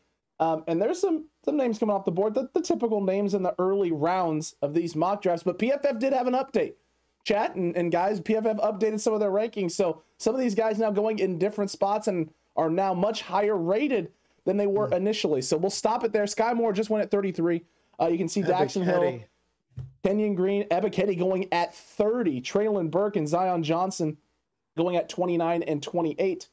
Um, 0.41 0.65
and 0.67 0.81
there's 0.81 1.01
some 1.01 1.27
some 1.45 1.57
names 1.57 1.79
coming 1.79 1.95
off 1.95 2.05
the 2.05 2.13
board, 2.13 2.35
the, 2.35 2.49
the 2.55 2.61
typical 2.61 3.01
names 3.01 3.35
in 3.35 3.43
the 3.43 3.55
early 3.59 3.93
rounds 3.93 4.57
of 4.63 4.75
these 4.75 4.95
mock 4.95 5.23
drafts. 5.23 5.43
But 5.43 5.59
PFF 5.59 5.99
did 5.99 6.13
have 6.13 6.27
an 6.27 6.35
update. 6.35 6.75
Chat 7.25 7.55
and, 7.55 7.77
and 7.77 7.93
guys, 7.93 8.21
PFF 8.21 8.61
updated 8.61 9.01
some 9.01 9.15
of 9.15 9.21
their 9.21 9.31
rankings. 9.31 9.73
So 9.73 10.03
some 10.19 10.35
of 10.35 10.41
these 10.41 10.55
guys 10.55 10.79
now 10.79 10.91
going 10.91 11.21
in 11.21 11.39
different 11.39 11.71
spots 11.71 12.09
and 12.09 12.29
are 12.57 12.71
now 12.71 12.95
much 12.95 13.23
higher 13.23 13.57
rated 13.57 14.11
than 14.45 14.57
they 14.57 14.67
were 14.67 14.89
initially. 14.93 15.43
So 15.43 15.57
we'll 15.57 15.71
stop 15.71 16.05
it 16.05 16.13
there. 16.13 16.25
Skyy 16.25 16.55
Moore 16.55 16.73
just 16.73 16.91
went 16.91 17.05
at 17.05 17.11
33. 17.11 17.63
Uh, 18.01 18.07
you 18.09 18.19
can 18.19 18.29
see 18.29 18.43
Daxton 18.43 18.85
Hill, 18.85 19.21
Kenyon 20.03 20.35
Green, 20.35 20.65
Ebiketie 20.69 21.19
going 21.19 21.47
at 21.53 21.75
30, 21.75 22.41
Treylon 22.41 22.91
Burks 22.91 23.17
and 23.17 23.29
Zion 23.29 23.63
Johnson 23.63 24.17
going 24.77 24.97
at 24.97 25.09
29 25.09 25.63
and 25.63 25.83
28. 25.83 26.49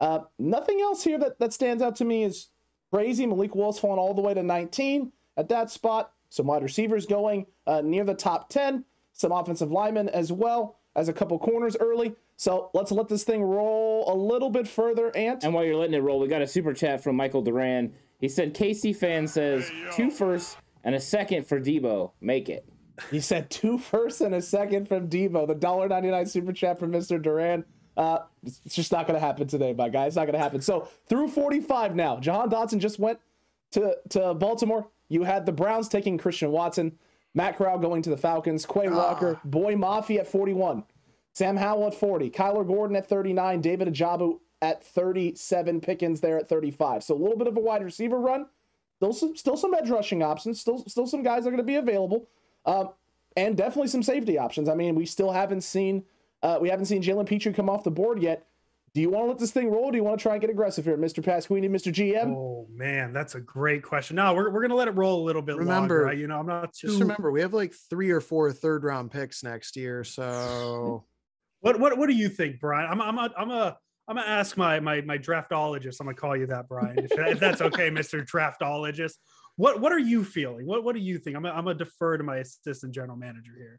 Uh, 0.00 0.20
nothing 0.38 0.80
else 0.80 1.02
here 1.02 1.18
that, 1.18 1.38
that 1.38 1.52
stands 1.52 1.82
out 1.82 1.96
to 1.96 2.04
me 2.04 2.24
is 2.24 2.48
crazy. 2.92 3.26
Malik 3.26 3.54
Willis 3.54 3.78
falling 3.78 3.98
all 3.98 4.14
the 4.14 4.22
way 4.22 4.34
to 4.34 4.42
19 4.42 5.12
at 5.36 5.48
that 5.48 5.70
spot. 5.70 6.12
Some 6.28 6.46
wide 6.46 6.62
receivers 6.62 7.06
going 7.06 7.46
uh, 7.66 7.80
near 7.80 8.04
the 8.04 8.14
top 8.14 8.48
10. 8.50 8.84
Some 9.12 9.32
offensive 9.32 9.70
linemen 9.70 10.08
as 10.08 10.32
well 10.32 10.78
as 10.96 11.08
a 11.08 11.12
couple 11.12 11.38
corners 11.38 11.76
early. 11.80 12.14
So 12.36 12.70
let's 12.72 12.90
let 12.90 13.08
this 13.08 13.24
thing 13.24 13.42
roll 13.42 14.10
a 14.10 14.14
little 14.14 14.50
bit 14.50 14.66
further. 14.66 15.14
Ant, 15.16 15.44
And 15.44 15.52
while 15.52 15.64
you're 15.64 15.76
letting 15.76 15.94
it 15.94 16.02
roll, 16.02 16.20
we 16.20 16.28
got 16.28 16.42
a 16.42 16.46
super 16.46 16.72
chat 16.72 17.02
from 17.02 17.16
Michael 17.16 17.42
Duran. 17.42 17.92
He 18.18 18.28
said, 18.28 18.54
"KC 18.54 18.94
fan 18.96 19.26
says 19.26 19.70
two 19.92 20.10
firsts 20.10 20.56
and 20.84 20.94
a 20.94 21.00
second 21.00 21.46
for 21.46 21.60
Deebo. 21.60 22.12
Make 22.20 22.48
it." 22.48 22.66
he 23.10 23.20
said 23.20 23.50
two 23.50 23.78
firsts 23.78 24.20
and 24.20 24.34
a 24.34 24.42
second 24.42 24.88
from 24.88 25.08
Deebo. 25.08 25.46
The 25.46 25.54
$1.99 25.54 26.28
super 26.28 26.52
chat 26.52 26.78
from 26.78 26.92
Mr. 26.92 27.20
Duran. 27.20 27.64
Uh, 27.96 28.20
it's 28.44 28.74
just 28.74 28.92
not 28.92 29.06
going 29.06 29.18
to 29.18 29.24
happen 29.24 29.46
today, 29.46 29.72
my 29.72 29.88
guy. 29.88 30.06
It's 30.06 30.16
not 30.16 30.24
going 30.24 30.34
to 30.34 30.38
happen. 30.38 30.60
So 30.60 30.88
through 31.08 31.28
45 31.28 31.94
now, 31.94 32.18
Jahan 32.18 32.48
Dotson 32.48 32.78
just 32.78 32.98
went 32.98 33.18
to, 33.72 33.96
to 34.10 34.34
Baltimore. 34.34 34.86
You 35.08 35.24
had 35.24 35.44
the 35.44 35.52
Browns 35.52 35.88
taking 35.88 36.16
Christian 36.16 36.52
Watson, 36.52 36.98
Matt 37.34 37.56
Corral 37.56 37.78
going 37.78 38.02
to 38.02 38.10
the 38.10 38.16
Falcons, 38.16 38.64
Quay 38.64 38.88
Walker, 38.88 39.40
Boye 39.44 39.74
Mafe 39.74 40.18
at 40.18 40.28
41, 40.28 40.84
Sam 41.32 41.56
Howell 41.56 41.88
at 41.88 41.94
40, 41.94 42.30
Kyler 42.30 42.66
Gordon 42.66 42.96
at 42.96 43.08
39, 43.08 43.60
David 43.60 43.88
Ojabo 43.88 44.38
at 44.62 44.84
37, 44.84 45.80
Pickens 45.80 46.20
there 46.20 46.38
at 46.38 46.48
35. 46.48 47.02
So 47.02 47.14
a 47.14 47.16
little 47.16 47.36
bit 47.36 47.48
of 47.48 47.56
a 47.56 47.60
wide 47.60 47.82
receiver 47.82 48.18
run. 48.18 48.46
Still 48.96 49.12
some, 49.12 49.36
still 49.36 49.56
some 49.56 49.74
edge 49.74 49.88
rushing 49.88 50.22
options. 50.22 50.60
Still, 50.60 50.84
still 50.86 51.06
some 51.06 51.22
guys 51.22 51.46
are 51.46 51.50
going 51.50 51.56
to 51.56 51.62
be 51.62 51.76
available, 51.76 52.28
um, 52.66 52.90
and 53.36 53.56
definitely 53.56 53.88
some 53.88 54.02
safety 54.02 54.38
options. 54.38 54.68
I 54.68 54.74
mean, 54.74 54.94
we 54.94 55.06
still 55.06 55.32
haven't 55.32 55.62
seen 55.62 56.04
Uh, 56.42 56.58
we 56.60 56.68
haven't 56.68 56.86
seen 56.86 57.02
Jalen 57.02 57.26
Pitre 57.26 57.52
come 57.52 57.68
off 57.68 57.84
the 57.84 57.90
board 57.90 58.22
yet. 58.22 58.46
Do 58.92 59.00
you 59.00 59.08
want 59.10 59.24
to 59.26 59.28
let 59.28 59.38
this 59.38 59.52
thing 59.52 59.70
roll? 59.70 59.90
do 59.92 59.96
you 59.98 60.02
want 60.02 60.18
to 60.18 60.22
try 60.22 60.32
and 60.32 60.40
get 60.40 60.50
aggressive 60.50 60.84
here, 60.84 60.96
Mr. 60.98 61.22
Pasquini, 61.22 61.70
Mr. 61.70 61.92
GM? 61.92 62.34
Oh 62.34 62.66
man, 62.72 63.12
that's 63.12 63.36
a 63.36 63.40
great 63.40 63.82
question. 63.84 64.16
No, 64.16 64.34
we're, 64.34 64.50
we're 64.50 64.62
gonna 64.62 64.74
let 64.74 64.88
it 64.88 64.96
roll 64.96 65.22
a 65.22 65.24
little 65.24 65.42
bit 65.42 65.56
Remember- 65.56 65.72
longer. 65.74 66.04
right? 66.06 66.18
You 66.18 66.26
know, 66.26 66.40
I'm 66.40 66.46
not 66.46 66.72
too. 66.72 66.88
Just 66.88 67.00
remember, 67.00 67.30
we 67.30 67.40
have 67.40 67.54
like 67.54 67.72
three 67.88 68.10
or 68.10 68.20
four 68.20 68.50
third 68.52 68.82
round 68.82 69.12
picks 69.12 69.44
next 69.44 69.76
year. 69.76 70.02
So 70.02 71.04
What 71.60 71.78
what 71.78 71.96
what 71.98 72.08
do 72.08 72.14
you 72.14 72.28
think, 72.30 72.58
Brian? 72.58 72.90
I'm 72.90 73.00
I'm 73.00 73.18
a, 73.18 73.30
I'm 73.36 73.50
a 73.50 73.76
I'm 74.08 74.16
gonna 74.16 74.26
ask 74.26 74.56
my 74.56 74.80
my 74.80 75.02
my 75.02 75.18
draftologist. 75.18 76.00
I'm 76.00 76.06
gonna 76.06 76.16
call 76.16 76.36
you 76.36 76.46
that, 76.46 76.68
Brian, 76.68 76.98
if, 76.98 77.12
if 77.12 77.38
that's 77.38 77.60
okay, 77.60 77.90
Mister 77.98 78.22
Draftologist. 78.24 79.12
What 79.56 79.80
what 79.80 79.92
are 79.92 79.98
you 79.98 80.24
feeling? 80.24 80.66
What 80.66 80.82
what 80.84 80.94
do 80.96 81.00
you 81.02 81.18
think? 81.18 81.36
I'm 81.36 81.44
a, 81.44 81.50
I'm 81.50 81.64
gonna 81.64 81.74
defer 81.74 82.16
to 82.16 82.24
my 82.24 82.38
assistant 82.38 82.92
general 82.94 83.16
manager 83.16 83.52
here. 83.56 83.78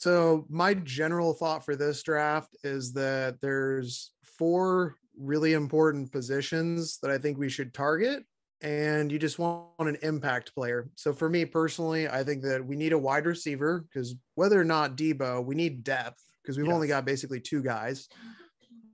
So 0.00 0.46
my 0.48 0.72
general 0.72 1.34
thought 1.34 1.62
for 1.62 1.76
this 1.76 2.02
draft 2.02 2.56
is 2.64 2.94
that 2.94 3.38
there's 3.42 4.12
four 4.22 4.96
really 5.18 5.52
important 5.52 6.10
positions 6.10 6.98
that 7.02 7.10
I 7.10 7.18
think 7.18 7.36
we 7.36 7.50
should 7.50 7.74
target 7.74 8.24
and 8.62 9.12
you 9.12 9.18
just 9.18 9.38
want 9.38 9.68
an 9.78 9.98
impact 10.00 10.54
player. 10.54 10.88
So 10.94 11.12
for 11.12 11.28
me 11.28 11.44
personally, 11.44 12.08
I 12.08 12.24
think 12.24 12.42
that 12.44 12.64
we 12.64 12.76
need 12.76 12.94
a 12.94 12.98
wide 12.98 13.26
receiver 13.26 13.84
because 13.92 14.14
whether 14.36 14.58
or 14.58 14.64
not 14.64 14.96
Deebo, 14.96 15.44
we 15.44 15.54
need 15.54 15.84
depth 15.84 16.24
because 16.42 16.56
we've 16.56 16.72
only 16.72 16.88
got 16.88 17.04
basically 17.04 17.40
two 17.40 17.62
guys. 17.62 18.08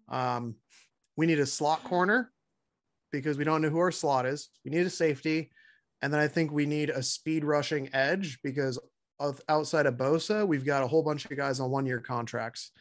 Um, 0.09 0.57
we 1.17 1.27
need 1.27 1.39
a 1.39 1.47
slot 1.47 1.85
corner 1.85 2.33
because 3.13 3.39
we 3.39 3.45
don't 3.45 3.63
know 3.63 3.71
who 3.71 3.79
our 3.79 3.93
slot 3.93 4.27
is. 4.27 4.49
We 4.65 4.73
need 4.73 4.87
a 4.87 4.91
safety, 4.91 5.51
and 6.03 6.13
then 6.13 6.19
I 6.19 6.27
think 6.27 6.51
we 6.51 6.67
need 6.67 6.91
a 6.91 7.03
speed 7.03 7.45
rushing 7.45 7.91
edge 7.95 8.41
because 8.43 8.77
of 9.19 9.41
outside 9.49 9.87
of 9.87 9.97
Bosa, 9.97 10.47
we've 10.47 10.65
got 10.65 10.83
a 10.83 10.87
whole 10.87 11.03
bunch 11.03 11.25
of 11.25 11.37
guys 11.37 11.61
on 11.61 11.71
one 11.71 11.87
year 11.87 12.01
contracts. 12.01 12.73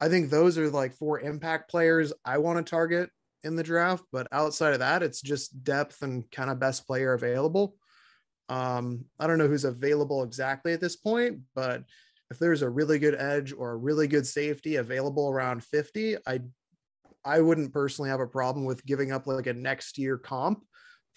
I 0.00 0.08
think 0.08 0.30
those 0.30 0.58
are 0.58 0.70
like 0.70 0.94
four 0.94 1.20
impact 1.20 1.70
players 1.70 2.12
I 2.24 2.38
want 2.38 2.64
to 2.64 2.70
target 2.70 3.10
in 3.42 3.56
the 3.56 3.62
draft, 3.62 4.04
but 4.12 4.28
outside 4.32 4.72
of 4.72 4.80
that, 4.80 5.02
it's 5.02 5.22
just 5.22 5.64
depth 5.64 6.02
and 6.02 6.30
kind 6.30 6.50
of 6.50 6.58
best 6.58 6.86
player 6.86 7.14
available. 7.14 7.76
Um, 8.48 9.06
I 9.18 9.26
don't 9.26 9.38
know 9.38 9.48
who's 9.48 9.64
available 9.64 10.22
exactly 10.22 10.72
at 10.72 10.80
this 10.80 10.96
point, 10.96 11.40
but 11.54 11.82
if 12.30 12.38
there's 12.38 12.62
a 12.62 12.68
really 12.68 12.98
good 12.98 13.14
edge 13.14 13.52
or 13.52 13.72
a 13.72 13.76
really 13.76 14.08
good 14.08 14.26
safety 14.26 14.76
available 14.76 15.30
around 15.30 15.64
50, 15.64 16.16
I 16.26 16.40
I 17.24 17.40
wouldn't 17.40 17.72
personally 17.72 18.10
have 18.10 18.20
a 18.20 18.26
problem 18.26 18.64
with 18.64 18.86
giving 18.86 19.10
up 19.10 19.26
like 19.26 19.48
a 19.48 19.52
next 19.52 19.98
year 19.98 20.16
comp 20.16 20.64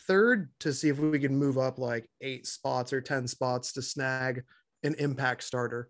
third 0.08 0.50
to 0.62 0.74
see 0.74 0.90
if 0.90 1.00
we 1.00 1.20
can 1.20 1.38
move 1.38 1.58
up 1.58 1.78
like 1.78 2.10
eight 2.22 2.48
spots 2.48 2.94
or 2.94 3.02
10 3.02 3.28
spots 3.28 3.74
to 3.74 3.82
snag 3.82 4.44
an 4.84 4.96
impact 4.96 5.44
starter. 5.44 5.90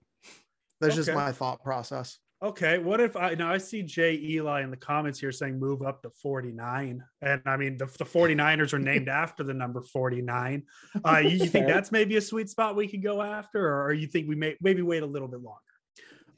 That's 0.82 0.96
just 0.96 1.14
my 1.14 1.32
thought 1.32 1.64
process. 1.64 2.18
Okay, 2.42 2.78
what 2.78 3.02
if 3.02 3.18
I 3.18 3.34
now 3.36 3.52
I 3.52 3.58
see 3.58 3.84
Jay 3.84 4.16
Eli 4.16 4.64
in 4.64 4.72
the 4.72 4.78
comments 4.78 5.20
here 5.20 5.32
saying 5.32 5.60
move 5.60 5.82
up 5.82 6.02
to 6.04 6.10
49. 6.10 7.04
And 7.22 7.42
I 7.46 7.58
mean 7.58 7.78
the, 7.78 7.86
the 7.86 8.06
49ers 8.06 8.72
are 8.72 8.80
named 8.80 9.10
after 9.24 9.44
the 9.44 9.54
number 9.54 9.82
49. 9.82 10.64
Uh 11.04 11.18
you, 11.18 11.30
you 11.32 11.48
think 11.48 11.68
that's 11.68 11.92
maybe 11.92 12.16
a 12.16 12.22
sweet 12.22 12.50
spot 12.50 12.78
we 12.78 12.88
could 12.88 13.04
go 13.04 13.22
after, 13.22 13.84
or 13.84 13.92
you 13.92 14.08
think 14.08 14.30
we 14.30 14.36
may 14.36 14.56
maybe 14.62 14.82
wait 14.82 15.04
a 15.04 15.06
little 15.06 15.28
bit 15.28 15.42
longer? 15.42 15.60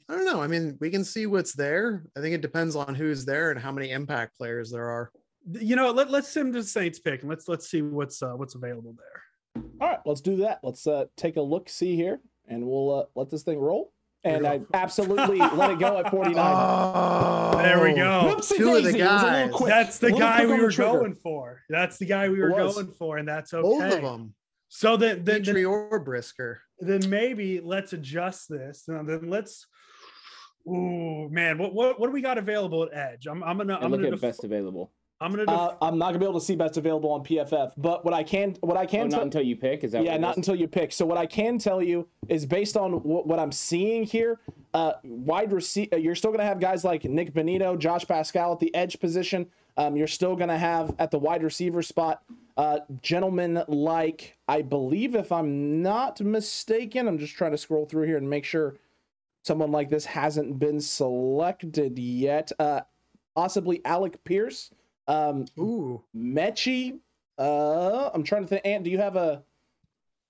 I 0.08 0.16
don't 0.16 0.24
know. 0.24 0.42
I 0.42 0.48
mean, 0.48 0.76
we 0.80 0.90
can 0.90 1.04
see 1.04 1.26
what's 1.26 1.54
there. 1.54 2.04
I 2.16 2.20
think 2.20 2.34
it 2.34 2.42
depends 2.42 2.74
on 2.74 2.96
who's 2.96 3.24
there 3.24 3.52
and 3.52 3.60
how 3.60 3.70
many 3.70 3.92
impact 3.92 4.36
players 4.36 4.72
there 4.72 4.88
are. 4.88 5.12
You 5.50 5.76
know, 5.76 5.90
let, 5.90 6.10
let's 6.10 6.28
sim 6.28 6.52
the 6.52 6.62
Saints 6.62 6.98
pick 7.00 7.20
and 7.22 7.28
let's 7.30 7.48
let's 7.48 7.68
see 7.68 7.82
what's 7.82 8.22
uh, 8.22 8.32
what's 8.32 8.54
available 8.54 8.94
there. 8.96 9.62
All 9.80 9.88
right, 9.88 9.98
let's 10.06 10.20
do 10.20 10.36
that. 10.36 10.60
Let's 10.62 10.86
uh, 10.86 11.06
take 11.16 11.36
a 11.36 11.42
look, 11.42 11.68
see 11.68 11.96
here, 11.96 12.20
and 12.48 12.66
we'll 12.66 12.94
uh, 12.94 13.04
let 13.14 13.30
this 13.30 13.42
thing 13.42 13.58
roll. 13.58 13.92
And 14.24 14.46
I 14.46 14.60
absolutely 14.74 15.38
let 15.38 15.72
it 15.72 15.78
go 15.80 15.98
at 15.98 16.08
49. 16.10 16.36
Oh, 16.38 17.58
There 17.58 17.82
we 17.82 17.92
go. 17.94 18.36
Whoopsie 18.36 18.56
two 18.56 18.76
of 18.76 18.84
the 18.84 18.92
daisy, 18.92 19.00
it 19.00 19.04
was 19.04 19.22
a 19.22 19.24
little 19.26 19.46
guys. 19.48 19.52
quick. 19.52 19.68
That's 19.70 19.98
the 19.98 20.12
guy 20.12 20.46
we 20.46 20.60
were 20.60 20.70
trigger. 20.70 20.92
going 20.92 21.14
for. 21.16 21.62
That's 21.68 21.98
the 21.98 22.06
guy 22.06 22.28
we 22.28 22.38
were 22.40 22.50
going 22.50 22.92
for, 22.92 23.18
and 23.18 23.26
that's 23.26 23.52
okay. 23.52 23.62
Both 23.62 23.92
of 23.94 24.02
them, 24.02 24.34
So 24.68 24.96
then, 24.96 25.24
then, 25.24 25.40
Pitre 25.42 25.54
then, 25.54 25.64
or 25.66 25.98
Brisker. 25.98 26.60
then 26.78 27.10
maybe 27.10 27.60
let's 27.60 27.92
adjust 27.94 28.48
this. 28.48 28.84
Now, 28.86 29.02
then 29.02 29.28
let's. 29.28 29.66
Ooh, 30.68 31.28
man, 31.28 31.58
what 31.58 31.74
what 31.74 31.98
what 31.98 32.06
do 32.06 32.12
we 32.12 32.20
got 32.22 32.38
available 32.38 32.84
at 32.84 32.94
Edge? 32.96 33.26
I'm 33.26 33.42
I'm 33.42 33.58
gonna 33.58 33.74
And 33.74 33.84
I'm 33.84 33.90
look 33.90 33.98
gonna 33.98 34.08
at 34.08 34.12
def- 34.12 34.20
best 34.20 34.44
available. 34.44 34.92
I'm 35.22 35.30
gonna 35.30 35.46
def- 35.46 35.54
Uh, 35.54 35.74
I'm 35.80 35.98
not 35.98 36.08
gonna 36.08 36.18
be 36.18 36.24
able 36.24 36.40
to 36.40 36.44
see 36.44 36.56
best 36.56 36.76
available 36.76 37.10
on 37.10 37.22
PFF, 37.22 37.72
but 37.76 38.04
what 38.04 38.12
I 38.12 38.22
can, 38.24 38.56
what 38.60 38.76
I 38.76 38.82
Oh, 38.82 38.86
can 38.86 39.08
not 39.08 39.10
tell, 39.16 39.22
until 39.22 39.42
you 39.42 39.56
pick. 39.56 39.84
Is 39.84 39.92
that 39.92 40.04
yeah, 40.04 40.12
what 40.12 40.20
not 40.20 40.30
is? 40.32 40.36
until 40.38 40.56
you 40.56 40.66
pick. 40.68 40.92
So 40.92 41.06
what 41.06 41.16
I 41.18 41.26
can 41.26 41.58
tell 41.58 41.82
you 41.82 42.08
is 42.28 42.44
based 42.44 42.76
on 42.76 42.94
what, 43.02 43.26
what 43.26 43.38
I'm 43.38 43.52
seeing 43.52 44.02
here, 44.04 44.40
uh, 44.74 44.94
wide 45.04 45.52
receiver, 45.52 45.96
you're 45.96 46.14
still 46.14 46.32
gonna 46.32 46.44
have 46.44 46.58
guys 46.60 46.84
like 46.84 47.04
Nick 47.04 47.32
Bonitto, 47.32 47.78
Josh 47.78 48.06
Paschal 48.06 48.52
at 48.52 48.60
the 48.60 48.74
edge 48.74 48.98
position. 48.98 49.46
Um, 49.76 49.96
you're 49.96 50.06
still 50.08 50.34
gonna 50.36 50.58
have 50.58 50.94
at 50.98 51.10
the 51.10 51.18
wide 51.18 51.42
receiver 51.42 51.82
spot, 51.82 52.22
uh, 52.56 52.80
gentlemen 53.00 53.62
like 53.68 54.36
I 54.48 54.60
believe, 54.62 55.14
if 55.14 55.30
I'm 55.32 55.80
not 55.82 56.20
mistaken, 56.20 57.06
I'm 57.08 57.18
just 57.18 57.34
trying 57.34 57.52
to 57.52 57.58
scroll 57.58 57.86
through 57.86 58.06
here 58.06 58.16
and 58.18 58.28
make 58.28 58.44
sure 58.44 58.76
someone 59.44 59.70
like 59.72 59.88
this 59.88 60.04
hasn't 60.04 60.58
been 60.58 60.80
selected 60.80 61.98
yet. 61.98 62.52
Uh, 62.58 62.80
possibly 63.34 63.80
Alec 63.84 64.22
Pierce. 64.24 64.70
Um, 65.08 65.46
Ooh, 65.58 66.02
Metchie. 66.16 66.98
Uh, 67.38 68.10
I'm 68.14 68.22
trying 68.22 68.42
to 68.42 68.48
think. 68.48 68.66
Ant, 68.66 68.84
do 68.84 68.90
you 68.90 68.98
have 68.98 69.16
a? 69.16 69.42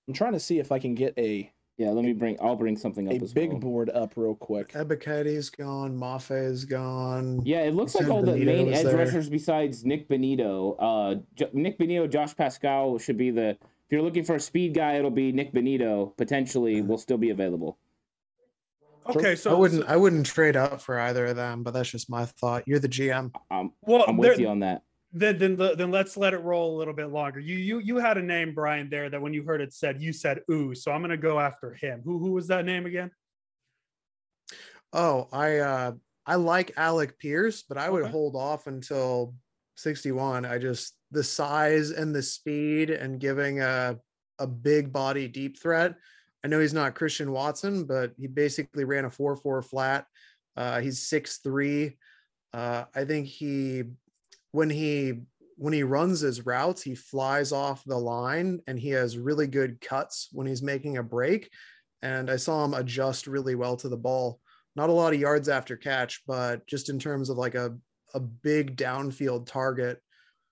I'm 0.07 0.13
trying 0.13 0.33
to 0.33 0.39
see 0.39 0.59
if 0.59 0.71
I 0.71 0.79
can 0.79 0.95
get 0.95 1.13
a 1.17 1.51
Yeah, 1.77 1.89
let 1.89 2.03
me 2.03 2.13
bring. 2.13 2.37
I'll 2.41 2.55
bring 2.55 2.77
something 2.77 3.07
up 3.07 3.13
a 3.13 3.23
as 3.23 3.33
big 3.33 3.51
well. 3.51 3.59
board 3.59 3.89
up 3.91 4.13
real 4.15 4.35
quick. 4.35 4.73
Ebiketie's 4.73 5.49
gone. 5.49 5.97
Mafe's 5.97 6.65
gone. 6.65 7.41
Yeah, 7.45 7.61
it 7.61 7.73
looks 7.73 7.95
like 7.95 8.07
all 8.09 8.21
the 8.23 8.33
Bonitto 8.33 8.45
main 8.45 8.67
was 8.67 8.79
edge 8.79 8.85
there. 8.85 8.97
rushers 8.97 9.29
besides 9.29 9.85
Nick 9.85 10.09
Bonitto. 10.09 10.75
Uh, 10.79 11.21
J- 11.35 11.49
Nick 11.53 11.77
Bonitto, 11.79 12.09
Josh 12.09 12.35
Paschal 12.35 12.97
should 12.99 13.17
be 13.17 13.31
the. 13.31 13.49
If 13.49 13.91
you're 13.91 14.01
looking 14.01 14.23
for 14.23 14.35
a 14.35 14.39
speed 14.39 14.73
guy, 14.73 14.95
it'll 14.95 15.11
be 15.11 15.31
Nick 15.31 15.53
Bonitto. 15.53 16.15
Potentially, 16.17 16.81
will 16.81 16.97
still 16.97 17.17
be 17.17 17.29
available. 17.29 17.77
Okay. 19.07 19.35
So 19.35 19.51
I 19.51 19.53
wouldn't. 19.53 19.85
I 19.87 19.97
wouldn't 19.97 20.25
trade 20.25 20.55
up 20.55 20.81
for 20.81 20.99
either 20.99 21.27
of 21.27 21.35
them, 21.35 21.63
but 21.63 21.73
that's 21.73 21.89
just 21.89 22.09
my 22.09 22.25
thought. 22.25 22.63
You're 22.67 22.79
the 22.79 22.89
GM. 22.89 23.31
Um, 23.51 23.73
well, 23.81 24.03
I'm 24.07 24.17
with 24.17 24.39
you 24.39 24.47
on 24.47 24.59
that. 24.59 24.81
then 25.11 25.37
then 25.37 25.55
then 25.55 25.91
let's 25.91 26.17
let 26.17 26.33
it 26.33 26.39
roll 26.39 26.75
a 26.75 26.77
little 26.77 26.93
bit 26.93 27.09
longer. 27.09 27.39
You 27.39 27.55
you 27.55 27.79
you 27.79 27.97
had 27.97 28.17
a 28.17 28.21
name, 28.23 28.53
Brian, 28.53 28.89
there 28.89 29.09
that 29.09 29.21
when 29.21 29.33
you 29.33 29.43
heard 29.43 29.61
it 29.61 29.73
said, 29.73 30.01
you 30.01 30.13
said 30.13 30.39
ooh. 30.51 30.73
So 30.73 30.91
I'm 30.91 31.01
gonna 31.01 31.17
go 31.17 31.39
after 31.39 31.73
him. 31.73 32.01
Who 32.03 32.19
who 32.19 32.31
was 32.31 32.47
that 32.47 32.65
name 32.65 32.85
again? 32.85 33.11
Oh, 34.91 35.27
I 35.31 35.57
uh 35.57 35.91
I 36.25 36.35
like 36.35 36.73
Alec 36.77 37.19
Pierce, 37.19 37.63
but 37.63 37.77
I 37.77 37.89
would 37.89 38.03
Okay. 38.03 38.11
hold 38.11 38.35
off 38.35 38.67
until 38.67 39.35
61. 39.75 40.45
I 40.45 40.57
just 40.57 40.95
the 41.11 41.23
size 41.23 41.91
and 41.91 42.15
the 42.15 42.23
speed 42.23 42.89
and 42.89 43.19
giving 43.19 43.59
a 43.61 43.97
a 44.39 44.47
big 44.47 44.91
body 44.91 45.27
deep 45.27 45.59
threat. 45.59 45.95
I 46.43 46.47
know 46.47 46.59
he's 46.59 46.73
not 46.73 46.95
Christian 46.95 47.31
Watson, 47.31 47.85
but 47.85 48.13
he 48.17 48.27
basically 48.27 48.83
ran 48.83 49.05
a 49.05 49.09
4-4 49.09 49.63
flat. 49.63 50.05
Uh 50.55 50.81
he's 50.81 50.99
6'3. 51.07 51.95
Uh 52.53 52.85
I 52.93 53.05
think 53.05 53.27
he 53.27 53.83
when 54.51 54.69
he 54.69 55.21
when 55.55 55.73
he 55.73 55.83
runs 55.83 56.19
his 56.19 56.45
routes, 56.45 56.81
he 56.81 56.95
flies 56.95 57.51
off 57.51 57.83
the 57.85 57.97
line 57.97 58.61
and 58.67 58.79
he 58.79 58.89
has 58.89 59.17
really 59.17 59.47
good 59.47 59.79
cuts 59.79 60.29
when 60.31 60.47
he's 60.47 60.63
making 60.63 60.97
a 60.97 61.03
break. 61.03 61.49
And 62.01 62.29
I 62.29 62.35
saw 62.35 62.65
him 62.65 62.73
adjust 62.73 63.27
really 63.27 63.55
well 63.55 63.77
to 63.77 63.87
the 63.87 63.97
ball 63.97 64.41
not 64.75 64.89
a 64.89 64.93
lot 64.93 65.13
of 65.13 65.19
yards 65.19 65.49
after 65.49 65.75
catch, 65.75 66.23
but 66.25 66.65
just 66.67 66.89
in 66.89 66.97
terms 66.97 67.29
of 67.29 67.37
like 67.37 67.55
a, 67.55 67.75
a 68.13 68.19
big 68.19 68.75
downfield 68.75 69.45
target, 69.45 70.01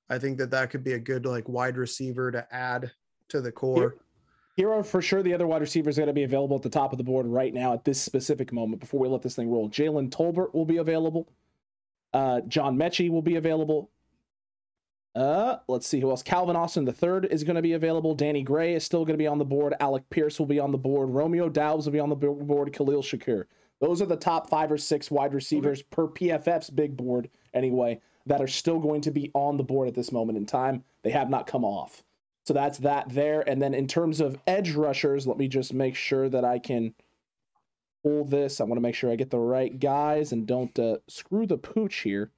I 0.10 0.20
think 0.20 0.38
that 0.38 0.52
that 0.52 0.70
could 0.70 0.84
be 0.84 0.94
a 0.94 1.00
good 1.00 1.26
like 1.26 1.48
wide 1.50 1.78
receiver 1.78 2.32
to 2.32 2.46
add 2.52 2.92
to 3.30 3.42
the 3.42 3.52
core. 3.52 3.96
Here 4.58 4.72
are 4.72 4.84
for 4.84 5.02
sure 5.02 5.24
the 5.24 5.34
other 5.34 5.48
wide 5.48 5.62
receivers 5.62 5.98
going 5.98 6.08
to 6.08 6.14
be 6.14 6.24
available 6.24 6.58
at 6.58 6.62
the 6.62 6.70
top 6.70 6.92
of 6.92 6.98
the 6.98 7.04
board 7.04 7.26
right 7.26 7.54
now 7.54 7.74
at 7.74 7.86
this 7.86 8.02
specific 8.02 8.52
moment 8.52 8.82
before 8.82 9.00
we 9.00 9.08
let 9.08 9.22
this 9.22 9.36
thing 9.36 9.50
roll. 9.50 9.70
Jalen 9.70 10.10
Tolbert 10.10 10.54
will 10.54 10.66
be 10.66 10.78
available. 10.78 11.30
Uh, 12.14 12.42
John 12.42 12.78
Metchie 12.78 13.10
will 13.10 13.22
be 13.22 13.38
available. 13.38 13.90
Uh, 15.16 15.58
let's 15.68 15.88
see 15.88 16.00
who 16.00 16.10
else. 16.10 16.24
Calvin 16.24 16.56
Austin 16.56 16.86
the 16.86 16.94
third 16.94 17.26
is 17.26 17.44
going 17.44 17.56
to 17.56 17.62
be 17.62 17.74
available. 17.74 18.14
Danny 18.14 18.44
Gray 18.44 18.76
is 18.76 18.84
still 18.84 19.06
going 19.06 19.14
to 19.14 19.22
be 19.22 19.28
on 19.28 19.38
the 19.38 19.46
board. 19.46 19.74
Alec 19.80 20.10
Pierce 20.10 20.40
will 20.40 20.46
be 20.46 20.60
on 20.60 20.72
the 20.72 20.78
board. 20.78 21.10
Romeo 21.10 21.50
Doubs 21.50 21.86
will 21.86 21.94
be 21.94 22.00
on 22.00 22.10
the 22.10 22.16
bo- 22.16 22.34
board. 22.34 22.72
Khalil 22.74 23.02
Shakir. 23.02 23.46
Those 23.80 24.02
are 24.02 24.06
the 24.06 24.16
top 24.16 24.50
five 24.50 24.72
or 24.72 24.78
six 24.78 25.10
wide 25.10 25.34
receivers 25.34 25.82
per 25.82 26.08
PFF's 26.08 26.70
big 26.70 26.96
board, 26.96 27.30
anyway, 27.54 28.00
that 28.28 28.42
are 28.42 28.48
still 28.48 28.80
going 28.80 29.02
to 29.02 29.12
be 29.12 29.32
on 29.34 29.58
the 29.58 29.64
board 29.64 29.88
at 29.88 29.96
this 29.96 30.12
moment 30.12 30.38
in 30.38 30.46
time. 30.46 30.84
They 31.04 31.10
have 31.10 31.30
not 31.30 31.48
come 31.48 31.66
off. 31.66 32.04
So 32.52 32.56
that's 32.56 32.80
that 32.80 33.08
there. 33.08 33.48
And 33.48 33.62
then 33.62 33.74
in 33.74 33.88
terms 33.88 34.20
of 34.20 34.38
edge 34.46 34.72
rushers, 34.72 35.26
let 35.26 35.38
me 35.38 35.48
just 35.48 35.74
make 35.74 35.96
sure 35.96 36.28
that 36.28 36.44
I 36.44 36.60
can 36.60 36.94
pull 38.04 38.26
this. 38.26 38.60
I 38.60 38.66
want 38.66 38.76
to 38.76 38.82
make 38.82 38.94
sure 38.94 39.10
I 39.10 39.16
get 39.16 39.30
the 39.30 39.40
right 39.40 39.80
guys 39.80 40.34
and 40.34 40.46
don't 40.46 40.78
uh, 40.78 40.98
screw 41.08 41.48
the 41.48 41.58
pooch 41.58 42.02
here 42.02 42.30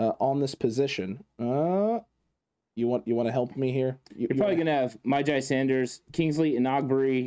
uh, 0.00 0.14
on 0.18 0.40
this 0.40 0.56
position. 0.56 1.22
Uh, 1.38 2.00
you 2.74 2.88
want 2.88 3.06
you 3.06 3.14
want 3.14 3.28
to 3.28 3.32
help 3.32 3.56
me 3.56 3.70
here? 3.70 4.00
You, 4.12 4.26
You're 4.30 4.36
probably 4.36 4.56
gonna 4.56 4.74
have 4.74 4.98
Myjai 5.06 5.40
Sanders, 5.40 6.00
Kingsley 6.10 6.56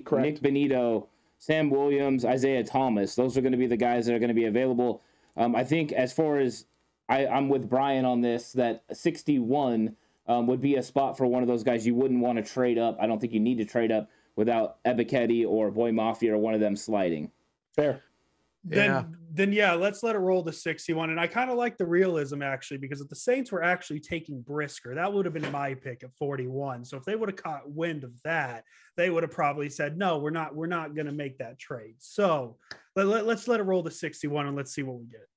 Correct. 0.01 0.43
Nick 0.43 0.53
Bonitto, 0.53 1.07
Sam 1.37 1.69
Williams, 1.69 2.25
Isaiah 2.25 2.65
Thomas. 2.65 3.15
Those 3.15 3.37
are 3.37 3.41
going 3.41 3.53
to 3.53 3.57
be 3.57 3.67
the 3.67 3.77
guys 3.77 4.07
that 4.07 4.13
are 4.13 4.19
going 4.19 4.27
to 4.27 4.35
be 4.35 4.43
available. 4.43 5.01
Um, 5.37 5.55
I 5.55 5.63
think 5.63 5.93
as 5.93 6.11
far 6.11 6.37
as 6.39 6.65
I, 7.07 7.27
I'm 7.27 7.47
with 7.47 7.69
Brian 7.69 8.03
on 8.03 8.19
this, 8.19 8.51
that 8.51 8.83
61 8.91 9.95
um, 10.27 10.47
would 10.47 10.61
be 10.61 10.75
a 10.75 10.83
spot 10.83 11.17
for 11.17 11.25
one 11.25 11.41
of 11.43 11.47
those 11.47 11.63
guys 11.63 11.85
you 11.85 11.95
wouldn't 11.95 12.19
want 12.19 12.37
to 12.37 12.43
trade 12.43 12.77
up. 12.77 12.97
I 12.99 13.07
don't 13.07 13.19
think 13.19 13.33
you 13.33 13.39
need 13.39 13.57
to 13.59 13.65
trade 13.65 13.91
up 13.91 14.09
without 14.35 14.83
Ebiketie 14.83 15.47
or 15.47 15.71
Boye 15.71 15.91
Mafe 15.91 16.29
or 16.29 16.37
one 16.37 16.53
of 16.53 16.59
them 16.59 16.75
sliding. 16.75 17.31
Fair. 17.75 18.01
Then, 18.67 18.89
Yeah. 18.89 19.03
then 19.31 19.53
yeah, 19.53 19.73
let's 19.73 20.01
let 20.01 20.15
it 20.15 20.19
roll 20.19 20.43
to 20.43 20.51
61. 20.51 21.11
And 21.11 21.19
I 21.19 21.27
kind 21.27 21.51
of 21.51 21.57
like 21.57 21.77
the 21.77 21.85
realism 21.85 22.41
actually, 22.41 22.77
because 22.77 22.99
if 22.99 23.07
the 23.07 23.15
Saints 23.15 23.51
were 23.51 23.63
actually 23.63 23.99
taking 23.99 24.41
Brisker, 24.41 24.95
that 24.95 25.13
would 25.13 25.25
have 25.25 25.35
been 25.35 25.51
my 25.51 25.75
pick 25.75 26.03
at 26.03 26.11
41. 26.17 26.83
So 26.83 26.97
if 26.97 27.05
they 27.05 27.15
would 27.15 27.29
have 27.29 27.35
caught 27.35 27.69
wind 27.69 28.03
of 28.03 28.19
that, 28.23 28.63
they 28.97 29.11
would 29.11 29.21
have 29.21 29.31
probably 29.31 29.69
said, 29.69 29.97
no, 29.97 30.17
we're 30.17 30.31
not, 30.31 30.55
we're 30.55 30.65
not 30.65 30.95
going 30.95 31.05
to 31.05 31.11
make 31.11 31.37
that 31.37 31.59
trade. 31.59 31.95
So 31.99 32.57
let, 32.95 33.05
let, 33.05 33.27
let's 33.27 33.47
let 33.47 33.59
it 33.59 33.63
roll 33.63 33.83
to 33.83 33.91
61 33.91 34.47
and 34.47 34.55
let's 34.55 34.73
see 34.73 34.81
what 34.81 34.97
we 34.97 35.05
get. 35.05 35.27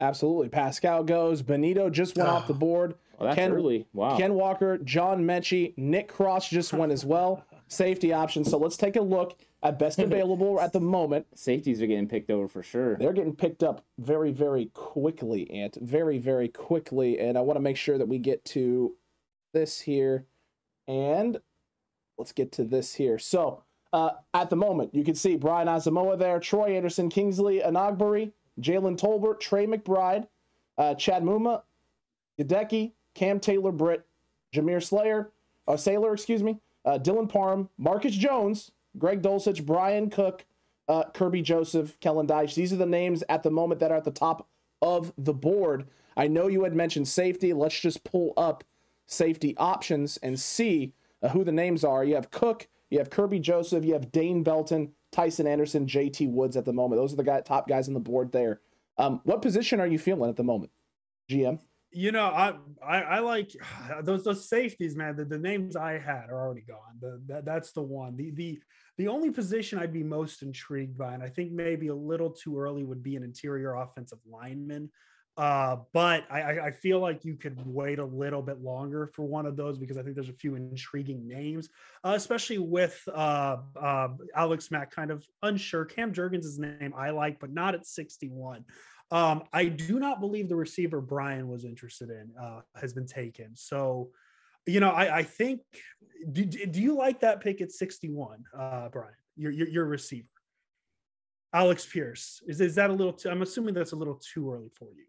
Absolutely. 0.00 0.48
Paschal 0.48 1.04
goes. 1.04 1.42
Bonitto 1.42 1.92
just 1.92 2.16
went 2.16 2.30
off 2.30 2.46
the 2.46 2.54
board. 2.54 2.94
Well, 3.20 3.28
that's 3.28 3.38
Ken- 3.38 3.52
early. 3.52 3.86
Wow. 3.92 4.16
Ken 4.16 4.32
Walker, 4.32 4.78
John 4.78 5.24
Metchie, 5.24 5.76
Nick 5.76 6.08
Cross 6.08 6.48
just 6.48 6.72
went 6.72 6.90
as 6.90 7.04
well. 7.04 7.44
Safety 7.68 8.14
options. 8.14 8.50
So 8.50 8.56
let's 8.56 8.78
take 8.78 8.96
a 8.96 9.00
look 9.02 9.38
at 9.62 9.78
best 9.78 9.98
available 10.00 10.58
at 10.58 10.72
the 10.72 10.80
moment. 10.80 11.26
Safeties 11.34 11.82
are 11.82 11.86
getting 11.86 12.08
picked 12.08 12.30
over 12.30 12.48
for 12.48 12.62
sure. 12.62 12.96
They're 12.96 13.12
getting 13.12 13.36
picked 13.36 13.62
up 13.62 13.84
very, 13.98 14.32
very 14.32 14.70
quickly, 14.72 15.50
Ant. 15.50 15.76
Very, 15.82 16.18
very 16.18 16.48
quickly. 16.48 17.20
And 17.20 17.36
I 17.36 17.42
want 17.42 17.58
to 17.58 17.60
make 17.60 17.76
sure 17.76 17.98
that 17.98 18.08
we 18.08 18.18
get 18.18 18.42
to 18.46 18.96
this 19.52 19.80
here. 19.80 20.24
And 20.88 21.38
let's 22.16 22.32
get 22.32 22.52
to 22.52 22.64
this 22.64 22.94
here. 22.94 23.18
So 23.18 23.64
uh, 23.92 24.12
at 24.32 24.48
the 24.48 24.56
moment, 24.56 24.94
you 24.94 25.04
can 25.04 25.14
see 25.14 25.36
Brian 25.36 25.68
Asamoah 25.68 26.18
there, 26.18 26.40
Troy 26.40 26.74
Anderson, 26.74 27.10
Kingsley 27.10 27.60
Enagbare, 27.60 28.32
Jalen 28.60 28.98
Tolbert, 28.98 29.40
Trey 29.40 29.66
McBride, 29.66 30.26
uh, 30.78 30.94
Chad 30.94 31.22
Muma, 31.22 31.62
Gadecki, 32.40 32.92
Cam 33.14 33.40
Taylor 33.40 33.72
Britt, 33.72 34.06
Jameer 34.54 34.82
Slayer, 34.82 35.30
uh, 35.68 35.76
Sailor, 35.76 36.12
excuse 36.12 36.42
me, 36.42 36.58
uh, 36.84 36.98
Dylan 36.98 37.28
Parham, 37.28 37.68
Marcus 37.78 38.14
Jones, 38.14 38.72
Greg 38.98 39.22
Dulcich, 39.22 39.64
Bryan 39.64 40.10
Cook, 40.10 40.44
uh, 40.88 41.04
Kerby 41.14 41.42
Joseph, 41.42 41.98
Kellen 42.00 42.26
Deitch. 42.26 42.54
These 42.54 42.72
are 42.72 42.76
the 42.76 42.86
names 42.86 43.22
at 43.28 43.42
the 43.42 43.50
moment 43.50 43.80
that 43.80 43.92
are 43.92 43.96
at 43.96 44.04
the 44.04 44.10
top 44.10 44.48
of 44.82 45.12
the 45.16 45.34
board. 45.34 45.86
I 46.16 46.26
know 46.26 46.48
you 46.48 46.64
had 46.64 46.74
mentioned 46.74 47.06
safety. 47.06 47.52
Let's 47.52 47.78
just 47.78 48.02
pull 48.02 48.32
up 48.36 48.64
safety 49.06 49.56
options 49.56 50.16
and 50.18 50.38
see 50.38 50.92
uh, 51.22 51.28
who 51.28 51.44
the 51.44 51.52
names 51.52 51.84
are. 51.84 52.04
You 52.04 52.16
have 52.16 52.30
Cook, 52.30 52.68
you 52.90 52.98
have 52.98 53.10
Kerby 53.10 53.40
Joseph, 53.40 53.84
you 53.84 53.92
have 53.92 54.10
Dane 54.10 54.42
Belton, 54.42 54.92
Tyson 55.12 55.46
Anderson, 55.46 55.86
JT 55.86 56.30
Woods 56.30 56.56
at 56.56 56.64
the 56.64 56.72
moment. 56.72 57.00
Those 57.00 57.12
are 57.12 57.16
the 57.16 57.24
guy, 57.24 57.40
top 57.40 57.68
guys 57.68 57.88
on 57.88 57.94
the 57.94 58.00
board 58.00 58.32
there. 58.32 58.60
Um, 58.98 59.20
what 59.24 59.42
position 59.42 59.80
are 59.80 59.86
you 59.86 59.98
feeling 59.98 60.28
at 60.28 60.36
the 60.36 60.44
moment, 60.44 60.72
GM? 61.30 61.60
You 61.92 62.12
know, 62.12 62.26
I 62.26 62.54
I, 62.86 63.00
I 63.00 63.18
like 63.20 63.50
those 64.02 64.24
those 64.24 64.48
safeties, 64.48 64.96
man. 64.96 65.16
The, 65.16 65.24
the 65.24 65.38
names 65.38 65.76
I 65.76 65.98
had 65.98 66.30
are 66.30 66.40
already 66.40 66.62
gone. 66.62 66.98
The, 67.00 67.20
that, 67.26 67.44
that's 67.44 67.72
the 67.72 67.82
one. 67.82 68.16
The 68.16 68.30
the 68.30 68.60
the 68.98 69.08
only 69.08 69.30
position 69.30 69.78
I'd 69.78 69.92
be 69.92 70.02
most 70.02 70.42
intrigued 70.42 70.98
by, 70.98 71.14
and 71.14 71.22
I 71.22 71.28
think 71.28 71.52
maybe 71.52 71.88
a 71.88 71.94
little 71.94 72.30
too 72.30 72.58
early, 72.58 72.84
would 72.84 73.02
be 73.02 73.16
an 73.16 73.22
interior 73.22 73.74
offensive 73.74 74.18
lineman. 74.30 74.90
Uh, 75.36 75.76
but 75.94 76.24
I, 76.30 76.58
I- 76.66 76.70
feel 76.70 76.98
like 76.98 77.24
you 77.24 77.34
could 77.36 77.58
wait 77.64 77.98
a 77.98 78.04
little 78.04 78.42
bit 78.42 78.60
longer 78.60 79.06
for 79.06 79.24
one 79.24 79.46
of 79.46 79.56
those 79.56 79.78
because 79.78 79.96
I 79.96 80.02
think 80.02 80.16
there's 80.16 80.28
a 80.28 80.34
few 80.34 80.54
intriguing 80.56 81.26
names, 81.26 81.68
uh, 82.04 82.12
especially 82.14 82.58
with 82.58 83.00
uh, 83.08 83.56
uh, 83.80 84.08
Alex 84.34 84.70
Mack 84.70 84.90
kind 84.90 85.10
of 85.10 85.24
unsure. 85.42 85.84
Cam 85.86 86.12
Jurgens 86.12 86.44
is 86.44 86.58
name 86.58 86.92
I 86.94 87.10
like, 87.10 87.38
but 87.40 87.52
not 87.52 87.74
at 87.74 87.86
61. 87.86 88.64
Um, 89.10 89.42
I 89.52 89.66
do 89.66 89.98
not 89.98 90.20
believe 90.20 90.48
the 90.48 90.56
receiver 90.56 91.00
Brian 91.00 91.48
was 91.48 91.64
interested 91.64 92.10
in 92.10 92.30
uh, 92.40 92.60
has 92.76 92.92
been 92.92 93.06
taken. 93.06 93.56
So, 93.56 94.10
you 94.66 94.80
know, 94.80 94.90
I, 94.90 95.18
I 95.18 95.22
think. 95.22 95.60
Do, 96.32 96.44
do 96.44 96.82
you 96.82 96.94
like 96.94 97.20
that 97.20 97.40
pick 97.40 97.62
at 97.62 97.72
61, 97.72 98.44
uh, 98.56 98.90
Brian? 98.90 99.14
Your, 99.36 99.50
your 99.52 99.68
your 99.68 99.84
receiver, 99.86 100.28
Alec 101.54 101.80
Pierce. 101.90 102.42
Is 102.46 102.60
is 102.60 102.74
that 102.74 102.90
a 102.90 102.92
little? 102.92 103.14
Too, 103.14 103.30
I'm 103.30 103.40
assuming 103.42 103.72
that's 103.72 103.92
a 103.92 103.96
little 103.96 104.20
too 104.32 104.52
early 104.52 104.68
for 104.78 104.88
you. 104.92 105.04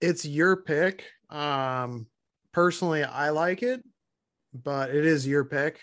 It's 0.00 0.24
your 0.24 0.56
pick. 0.56 1.04
Um, 1.28 2.06
personally, 2.52 3.04
I 3.04 3.30
like 3.30 3.62
it, 3.62 3.84
but 4.54 4.90
it 4.94 5.04
is 5.04 5.26
your 5.26 5.44
pick. 5.44 5.80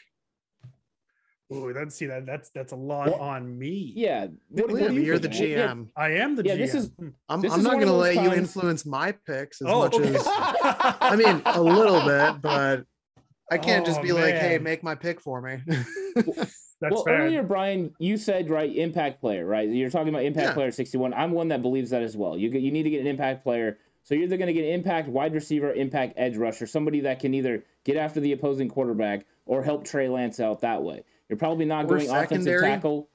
Oh, 1.49 1.71
that's 1.71 1.95
see 1.95 2.07
that 2.07 2.25
that's 2.25 2.49
that's 2.49 2.73
a 2.73 2.75
lot 2.75 3.09
What? 3.09 3.21
on 3.21 3.57
me. 3.57 3.93
Yeah. 3.95 4.27
What- 4.49 4.69
what 4.69 4.81
Yeah, 4.81 4.87
do 4.89 4.93
but 4.93 4.93
you 4.95 5.01
you're 5.01 5.19
the 5.19 5.29
think? 5.29 5.49
Yeah. 5.51 5.67
GM. 5.69 5.87
I 5.95 6.09
am 6.11 6.35
the 6.35 6.43
Yeah, 6.43 6.55
GM. 6.55 6.57
this 6.57 6.75
is- 6.75 6.91
Hmm. 6.99 7.07
I'm, 7.29 7.41
This 7.41 7.53
I'm 7.53 7.59
is 7.59 7.63
not 7.63 7.73
going 7.75 7.85
to 7.85 7.91
those 7.93 8.15
let 8.15 8.23
you 8.23 8.33
influence 8.33 8.85
my 8.85 9.13
picks 9.13 9.61
as 9.61 9.67
Oh, 9.69 9.79
much 9.83 9.95
okay. 9.95 10.13
as 10.15 10.23
I 10.27 11.15
mean 11.15 11.41
a 11.45 11.61
little 11.61 12.01
bit, 12.05 12.41
but 12.41 12.85
I 13.49 13.57
can't 13.57 13.85
just 13.85 13.99
Oh, 13.99 14.03
be 14.03 14.11
like, 14.11 14.35
"Hey, 14.35 14.57
make 14.57 14.83
my 14.83 14.93
pick 14.93 15.21
for 15.21 15.39
me." 15.41 15.59
that's 16.15 16.53
well, 16.81 17.03
fair. 17.05 17.21
earlier, 17.21 17.43
Brian, 17.43 17.93
you 17.97 18.17
said 18.17 18.49
right 18.49 18.75
impact 18.75 19.21
player, 19.21 19.45
right? 19.45 19.69
You're 19.69 19.89
talking 19.89 20.09
about 20.09 20.23
impact 20.23 20.47
Yeah. 20.49 20.53
player 20.53 20.71
61. 20.71 21.13
I'm 21.13 21.31
one 21.31 21.47
that 21.47 21.61
believes 21.61 21.91
that 21.91 22.03
as 22.03 22.17
well. 22.17 22.37
You 22.37 22.49
get, 22.49 22.61
you 22.61 22.71
need 22.71 22.83
to 22.83 22.89
get 22.89 22.99
an 23.01 23.07
impact 23.07 23.43
player. 23.43 23.77
So 24.03 24.15
you're 24.15 24.25
either 24.25 24.35
going 24.37 24.47
to 24.47 24.53
get 24.53 24.65
an 24.65 24.71
impact 24.73 25.07
wide 25.07 25.33
receiver, 25.33 25.73
impact 25.73 26.13
edge 26.17 26.35
rusher, 26.37 26.65
somebody 26.67 26.99
that 27.01 27.19
can 27.19 27.33
either 27.33 27.63
get 27.85 27.95
after 27.97 28.19
the 28.19 28.31
opposing 28.33 28.67
quarterback 28.69 29.25
or 29.45 29.63
help 29.63 29.85
Trey 29.85 30.07
Lance 30.09 30.39
out 30.41 30.61
that 30.61 30.83
way. 30.83 31.03
You're 31.29 31.37
probably 31.37 31.65
not 31.65 31.85
Or 31.85 31.89
going 31.89 32.09
offensive 32.09 32.29
secondary. 32.29 32.61
tackle. 32.61 33.09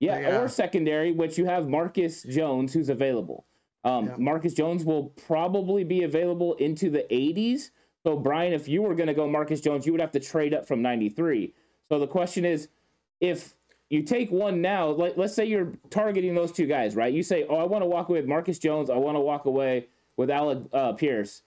Yeah, 0.00 0.18
Yeah. 0.18 0.40
or 0.40 0.48
secondary, 0.48 1.12
which 1.12 1.38
you 1.38 1.44
have 1.44 1.68
Marcus 1.68 2.22
Jones, 2.24 2.72
who's 2.72 2.88
available. 2.88 3.44
Um, 3.84 4.06
Yeah. 4.06 4.16
Marcus 4.18 4.54
Jones 4.54 4.84
will 4.84 5.12
probably 5.26 5.84
be 5.84 6.02
available 6.02 6.54
into 6.54 6.90
the 6.90 7.06
80s. 7.12 7.70
So, 8.04 8.16
Brian, 8.16 8.52
if 8.52 8.66
you 8.68 8.82
were 8.82 8.94
going 8.96 9.06
to 9.06 9.14
go 9.14 9.28
Marcus 9.28 9.60
Jones, 9.60 9.86
you 9.86 9.92
would 9.92 10.00
have 10.00 10.10
to 10.12 10.20
trade 10.20 10.54
up 10.54 10.66
from 10.66 10.82
93. 10.82 11.54
So 11.88 11.98
the 12.00 12.06
question 12.06 12.44
is, 12.44 12.68
if 13.20 13.54
you 13.90 14.02
take 14.02 14.32
one 14.32 14.60
now, 14.60 14.88
let, 14.88 15.16
let's 15.16 15.34
say 15.34 15.44
you're 15.44 15.72
targeting 15.90 16.34
those 16.34 16.50
two 16.50 16.66
guys, 16.66 16.96
right? 16.96 17.12
You 17.12 17.22
say, 17.22 17.44
oh, 17.48 17.56
I 17.56 17.64
want 17.64 17.82
to 17.82 17.86
walk 17.86 18.08
away 18.08 18.20
with 18.20 18.28
Marcus 18.28 18.58
Jones. 18.58 18.90
I 18.90 18.96
want 18.96 19.16
to 19.16 19.20
walk 19.20 19.44
away 19.44 19.86
with 20.16 20.30
Alec 20.30 20.58
uh, 20.72 20.92
Pierce. 20.94 21.42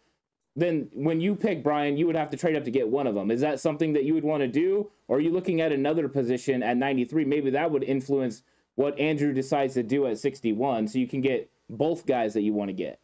Then 0.55 0.89
when 0.93 1.19
you 1.19 1.35
pick 1.35 1.63
Brian, 1.63 1.97
you 1.97 2.07
would 2.07 2.15
have 2.15 2.29
to 2.29 2.37
trade 2.37 2.55
up 2.55 2.63
to 2.63 2.71
get 2.71 2.87
one 2.87 3.07
of 3.07 3.15
them. 3.15 3.29
Is 3.29 3.41
that 3.41 3.59
something 3.59 3.91
that 3.93 4.05
you 4.05 4.13
would 4.13 4.23
want 4.23 4.41
to 4.41 4.47
do? 4.47 4.89
Or 5.07 5.17
are 5.17 5.21
you 5.21 5.31
looking 5.31 5.59
at 5.59 5.71
another 5.71 6.07
position 6.07 6.63
at 6.63 6.77
93? 6.77 7.25
Maybe 7.25 7.49
that 7.51 7.69
would 7.69 7.83
influence 7.83 8.43
what 8.75 8.97
Andrew 8.97 9.33
decides 9.33 9.73
to 9.73 9.83
do 9.83 10.07
at 10.07 10.17
61 10.17 10.87
so 10.87 10.99
you 10.99 11.07
can 11.07 11.21
get 11.21 11.49
both 11.69 12.05
guys 12.05 12.33
that 12.33 12.41
you 12.41 12.53
want 12.53 12.69
to 12.69 12.73
get. 12.73 12.99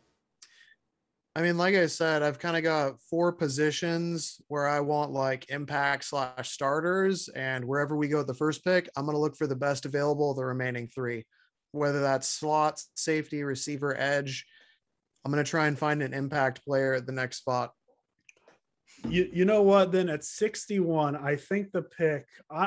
I 1.34 1.42
mean, 1.42 1.58
like 1.58 1.76
I 1.76 1.86
said, 1.86 2.24
I've 2.24 2.40
kind 2.40 2.58
of 2.58 2.64
got 2.64 3.00
four 3.02 3.32
positions 3.32 4.42
where 4.50 4.68
I 4.68 4.82
want 4.82 5.12
like 5.12 5.50
impact 5.50 6.04
slash 6.04 6.52
starters, 6.52 7.30
and 7.30 7.64
wherever 7.64 7.96
we 7.96 8.10
go 8.10 8.18
with 8.18 8.28
the 8.28 8.34
first 8.34 8.66
pick, 8.66 8.90
I'm 8.98 9.06
going 9.06 9.16
to 9.16 9.22
look 9.22 9.38
for 9.38 9.48
the 9.48 9.56
best 9.56 9.86
available 9.86 10.34
the 10.34 10.44
remaining 10.44 10.90
three, 10.90 11.26
whether 11.72 12.02
that's 12.02 12.28
slots, 12.28 12.90
safety, 12.96 13.44
receiver, 13.44 13.98
edge. 13.98 14.46
I'm 15.24 15.32
going 15.32 15.44
to 15.44 15.50
try 15.50 15.68
and 15.68 15.78
find 15.78 16.02
an 16.02 16.14
impact 16.14 16.64
player 16.66 16.94
at 16.94 17.06
the 17.06 17.12
next 17.12 17.38
spot. 17.38 17.74
You 19.08 19.30
you 19.32 19.46
know 19.46 19.62
what? 19.62 19.92
Then 19.92 20.10
at 20.10 20.24
61, 20.24 21.16
I 21.16 21.36
think 21.36 21.72
the 21.72 21.82
pick 21.82 22.28
I 22.50 22.66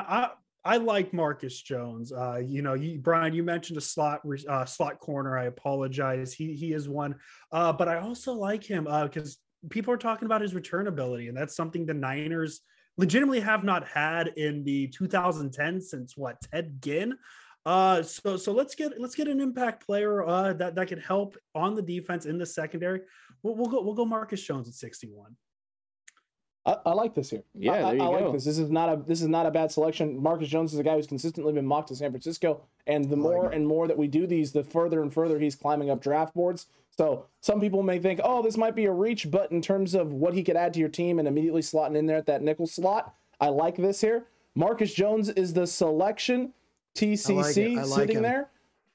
I, 0.65 0.73
I 0.73 0.77
like 0.77 1.13
Marcus 1.13 1.61
Jones. 1.61 2.11
Uh, 2.11 2.41
you 2.45 2.61
know, 2.61 2.73
you 2.73 2.97
Brian, 2.97 3.33
you 3.33 3.43
mentioned 3.43 3.77
a 3.77 3.81
slot 3.81 4.21
uh, 4.49 4.65
slot 4.65 4.99
corner. 4.99 5.37
I 5.37 5.45
apologize. 5.45 6.33
He 6.33 6.53
he 6.53 6.73
is 6.73 6.89
one. 6.89 7.15
Uh, 7.51 7.71
but 7.71 7.87
I 7.87 7.99
also 7.99 8.33
like 8.33 8.63
him 8.63 8.85
because 8.85 9.37
people 9.69 9.93
are 9.93 9.97
talking 9.97 10.25
about 10.25 10.41
his 10.41 10.55
return 10.55 10.87
ability, 10.87 11.27
and 11.27 11.37
that's 11.37 11.55
something 11.55 11.85
the 11.85 11.93
Niners 11.93 12.61
legitimately 12.97 13.41
have 13.41 13.63
not 13.63 13.87
had 13.87 14.29
in 14.37 14.63
the 14.63 14.87
2010 14.87 15.81
since 15.81 16.17
what 16.17 16.37
Ted 16.51 16.81
Ginn. 16.81 17.15
Uh, 17.65 18.03
so 18.03 18.37
so 18.37 18.51
let's 18.51 18.75
get 18.75 18.99
let's 18.99 19.15
get 19.15 19.27
an 19.27 19.41
impact 19.41 19.85
player 19.85 20.23
uh, 20.23 20.53
that 20.53 20.75
that 20.75 20.87
could 20.87 20.99
help 20.99 21.35
on 21.55 21.73
the 21.75 21.81
defense 21.81 22.25
in 22.25 22.37
the 22.37 22.45
secondary. 22.45 23.01
We'll, 23.41 23.55
we'll 23.55 23.65
go 23.69 23.81
we'll 23.81 23.95
go 23.95 24.05
Marcus 24.05 24.41
Jones 24.43 24.67
at 24.67 24.75
61. 24.75 25.35
I, 26.67 26.77
I 26.85 26.93
like 26.93 27.13
this 27.15 27.29
here. 27.29 27.43
Yeah, 27.53 27.73
I, 27.73 27.77
I- 27.77 27.81
there 27.81 27.95
you 27.95 28.01
I 28.03 28.07
like 28.07 28.33
this. 28.33 28.45
This 28.45 28.59
is 28.59 28.69
not 28.69 28.89
a 28.89 29.01
this 29.07 29.21
is 29.21 29.27
not 29.27 29.47
a 29.47 29.51
bad 29.51 29.71
selection. 29.71 30.21
Marcus 30.21 30.47
Jones 30.47 30.73
is 30.73 30.79
a 30.79 30.83
guy 30.83 30.95
who's 30.95 31.07
consistently 31.07 31.53
been 31.53 31.65
mocked 31.65 31.87
to 31.87 31.95
San 31.95 32.11
Francisco, 32.11 32.61
and 32.85 33.09
the 33.09 33.15
more 33.17 33.49
and 33.51 33.65
more 33.67 33.87
that 33.87 33.97
we 33.97 34.07
do 34.07 34.27
these, 34.27 34.51
the 34.51 34.63
further 34.63 35.01
and 35.01 35.11
further 35.11 35.39
he's 35.39 35.55
climbing 35.55 35.89
up 35.89 36.01
draft 36.01 36.35
boards. 36.35 36.67
So 36.95 37.25
some 37.41 37.59
people 37.59 37.83
may 37.83 37.99
think, 37.99 38.21
oh, 38.23 38.41
this 38.41 38.55
might 38.57 38.75
be 38.75 38.85
a 38.85 38.91
reach, 38.91 39.29
but 39.29 39.51
in 39.51 39.61
terms 39.61 39.95
of 39.95 40.13
what 40.13 40.33
he 40.33 40.43
could 40.43 40.55
add 40.55 40.73
to 40.75 40.79
your 40.79 40.87
team 40.87 41.19
and 41.19 41.27
immediately 41.27 41.61
slotting 41.61 41.97
in 41.97 42.05
there 42.05 42.15
at 42.17 42.25
that 42.27 42.41
nickel 42.41 42.67
slot, 42.67 43.13
I 43.41 43.49
like 43.49 43.75
this 43.75 43.99
here. 43.99 44.27
Marcus 44.55 44.93
Jones 44.93 45.29
is 45.29 45.51
the 45.51 45.67
selection. 45.67 46.53
TCC 46.95 47.77
I 47.77 47.83
like 47.83 47.99
sitting 47.99 48.17
him. 48.17 48.23
there. 48.23 48.49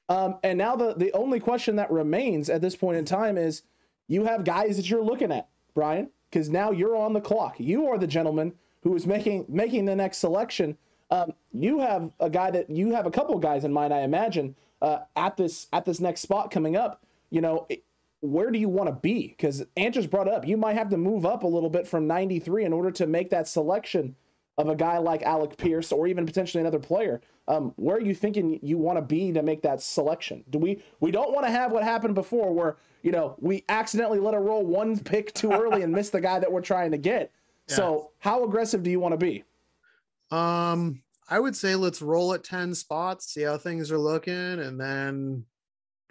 Um, 0.09 0.37
and 0.43 0.57
now 0.57 0.75
the 0.75 0.93
the 0.95 1.11
only 1.13 1.39
question 1.39 1.75
that 1.77 1.89
remains 1.91 2.49
at 2.49 2.61
this 2.61 2.75
point 2.75 2.97
in 2.97 3.05
time 3.05 3.37
is 3.37 3.61
you 4.07 4.25
have 4.25 4.43
guys 4.43 4.75
that 4.77 4.89
you're 4.89 5.03
looking 5.03 5.31
at, 5.31 5.47
Brian, 5.73 6.09
because 6.29 6.49
now 6.49 6.71
you're 6.71 6.95
on 6.97 7.13
the 7.13 7.21
clock. 7.21 7.55
You 7.59 7.87
are 7.87 7.97
the 7.97 8.07
gentleman 8.07 8.53
who 8.83 8.93
is 8.95 9.07
making 9.07 9.45
making 9.47 9.85
the 9.85 9.95
next 9.95 10.17
selection. 10.17 10.77
Um, 11.11 11.33
you 11.53 11.79
have 11.79 12.11
a 12.19 12.29
guy 12.29 12.51
that 12.51 12.69
you 12.69 12.93
have 12.93 13.05
a 13.05 13.11
couple 13.11 13.37
guys 13.37 13.63
in 13.63 13.71
mind, 13.71 13.93
I 13.93 14.01
imagine, 14.01 14.55
uh, 14.81 14.99
at 15.15 15.37
this 15.37 15.67
at 15.71 15.85
this 15.85 15.99
next 16.01 16.21
spot 16.21 16.51
coming 16.51 16.75
up. 16.75 17.03
You 17.29 17.41
know, 17.41 17.65
it- 17.69 17.83
where 18.21 18.51
do 18.51 18.59
you 18.59 18.69
want 18.69 18.87
to 18.87 18.93
be? 18.93 19.29
Because 19.29 19.65
Andrew's 19.75 20.05
brought 20.05 20.27
up, 20.27 20.45
you 20.45 20.55
might 20.55 20.75
have 20.75 20.89
to 20.89 20.97
move 20.97 21.25
up 21.25 21.41
a 21.41 21.47
little 21.47 21.71
bit 21.71 21.87
from 21.87 22.05
93 22.05 22.65
in 22.65 22.71
order 22.71 22.91
to 22.91 23.07
make 23.07 23.31
that 23.31 23.47
selection 23.47 24.15
of 24.59 24.69
a 24.69 24.75
guy 24.75 24.99
like 24.99 25.23
Alec 25.23 25.57
Pierce 25.57 25.91
or 25.91 26.05
even 26.05 26.23
potentially 26.27 26.61
another 26.61 26.77
player. 26.77 27.19
Um, 27.51 27.73
where 27.75 27.97
are 27.97 28.01
you 28.01 28.15
thinking 28.15 28.59
you 28.63 28.77
want 28.77 28.97
to 28.97 29.01
be 29.01 29.33
to 29.33 29.43
make 29.43 29.61
that 29.63 29.81
selection? 29.81 30.45
Do 30.49 30.57
we 30.57 30.81
we 31.01 31.11
don't 31.11 31.33
want 31.33 31.45
to 31.45 31.51
have 31.51 31.73
what 31.73 31.83
happened 31.83 32.15
before 32.15 32.53
where 32.53 32.77
you 33.01 33.11
know 33.11 33.35
we 33.39 33.65
accidentally 33.67 34.19
let 34.19 34.33
a 34.33 34.39
roll 34.39 34.65
one 34.65 34.97
pick 34.97 35.33
too 35.33 35.51
early 35.51 35.81
and 35.81 35.91
miss 35.91 36.09
the 36.09 36.21
guy 36.21 36.39
that 36.39 36.49
we're 36.49 36.61
trying 36.61 36.91
to 36.91 36.97
get. 36.97 37.31
So 37.67 38.11
how 38.19 38.43
aggressive 38.43 38.83
do 38.83 38.89
you 38.89 38.99
want 38.99 39.13
to 39.13 39.17
be? 39.17 39.45
Um, 40.29 41.01
I 41.29 41.39
would 41.39 41.55
say 41.55 41.75
let's 41.75 42.01
roll 42.01 42.33
at 42.33 42.43
10 42.43 42.75
spots, 42.75 43.31
see 43.31 43.43
how 43.43 43.57
things 43.57 43.93
are 43.93 43.97
looking, 43.97 44.33
and 44.33 44.77
then 44.77 45.45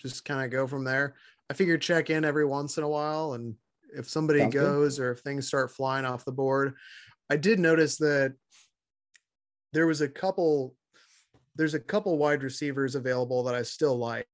just 0.00 0.24
kind 0.24 0.42
of 0.42 0.50
go 0.50 0.66
from 0.66 0.84
there. 0.84 1.16
I 1.50 1.52
figure 1.52 1.76
check 1.76 2.08
in 2.08 2.24
every 2.24 2.46
once 2.46 2.78
in 2.78 2.84
a 2.84 2.88
while, 2.88 3.34
and 3.34 3.56
if 3.94 4.08
somebody 4.08 4.38
Sounds 4.38 4.54
good. 4.54 4.60
goes 4.60 4.98
or 4.98 5.12
if 5.12 5.18
things 5.18 5.48
start 5.48 5.70
flying 5.70 6.06
off 6.06 6.24
the 6.24 6.32
board, 6.32 6.76
I 7.28 7.36
did 7.36 7.58
notice 7.58 7.98
that 7.98 8.32
there 9.74 9.86
was 9.86 10.00
a 10.00 10.08
couple 10.08 10.76
there's 11.60 11.74
a 11.74 11.78
couple 11.78 12.16
wide 12.16 12.42
receivers 12.42 12.94
available 12.94 13.42
that 13.42 13.54
I 13.54 13.60
still 13.60 13.98
like. 13.98 14.26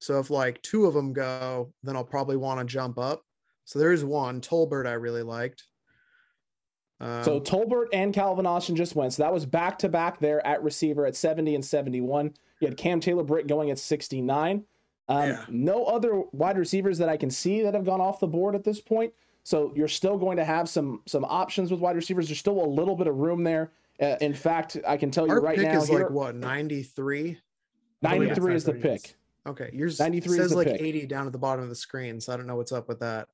So 0.00 0.18
if 0.18 0.28
like 0.28 0.60
two 0.62 0.86
of 0.86 0.92
them 0.92 1.12
go, 1.12 1.72
then 1.84 1.94
I'll 1.94 2.02
probably 2.02 2.36
want 2.36 2.58
to 2.58 2.64
jump 2.66 2.98
up. 2.98 3.22
So 3.64 3.78
there 3.78 3.92
is 3.92 4.04
one, 4.04 4.40
Tolbert, 4.40 4.84
I 4.84 4.94
really 4.94 5.22
liked. 5.22 5.62
Um, 7.00 7.22
So 7.22 7.40
Tolbert 7.40 7.86
and 7.92 8.12
Calvin 8.12 8.44
Austin 8.44 8.74
just 8.74 8.96
went. 8.96 9.12
So 9.12 9.22
that 9.22 9.32
was 9.32 9.46
back 9.46 9.78
to 9.78 9.88
back 9.88 10.18
there 10.18 10.44
at 10.44 10.64
receiver 10.64 11.06
at 11.06 11.14
70 11.14 11.54
and 11.54 11.64
71. 11.64 12.34
You 12.58 12.66
had 12.66 12.76
Cam 12.76 12.98
Taylor 12.98 13.22
Britt 13.22 13.46
going 13.46 13.70
at 13.70 13.78
69. 13.78 14.64
Um, 15.08 15.28
Yeah. 15.28 15.44
No 15.48 15.84
other 15.84 16.24
wide 16.32 16.58
receivers 16.58 16.98
that 16.98 17.08
I 17.08 17.16
can 17.16 17.30
see 17.30 17.62
that 17.62 17.74
have 17.74 17.84
gone 17.84 18.00
off 18.00 18.18
the 18.18 18.26
board 18.26 18.56
at 18.56 18.64
this 18.64 18.80
point. 18.80 19.14
So 19.44 19.72
you're 19.76 19.86
still 19.86 20.18
going 20.18 20.38
to 20.38 20.44
have 20.44 20.68
some 20.68 21.02
some 21.06 21.24
options 21.24 21.70
with 21.70 21.78
wide 21.78 21.94
receivers. 21.94 22.26
There's 22.26 22.40
still 22.40 22.64
a 22.64 22.66
little 22.66 22.96
bit 22.96 23.06
of 23.06 23.14
room 23.14 23.44
there. 23.44 23.70
Uh, 24.00 24.16
in 24.20 24.34
fact, 24.34 24.76
I 24.86 24.96
can 24.96 25.10
tell 25.10 25.26
you 25.26 25.32
our 25.32 25.40
right 25.40 25.56
pick 25.56 25.68
now, 25.68 25.78
is 25.78 25.88
here, 25.88 26.00
like 26.00 26.10
what 26.10 26.34
ninety 26.34 26.82
three. 26.82 27.38
Ninety 28.02 28.34
three 28.34 28.54
is 28.54 28.64
the 28.64 28.72
that's 28.72 28.84
what 28.84 28.90
it 28.92 28.94
is. 28.96 29.02
pick. 29.02 29.16
okay 29.46 29.70
yours 29.72 29.98
93 30.00 30.32
is 30.32 30.36
says 30.42 30.50
the 30.50 30.56
like 30.56 30.66
pick. 30.68 30.80
80 30.80 31.06
down 31.06 31.26
at 31.26 31.32
the 31.32 31.38
bottom 31.38 31.62
of 31.62 31.68
the 31.70 31.74
screen 31.74 32.20
so 32.20 32.32
i 32.32 32.36
don't 32.36 32.46
know 32.46 32.56
what's 32.56 32.72
up 32.72 32.86
with 32.88 33.00
that 33.00 33.28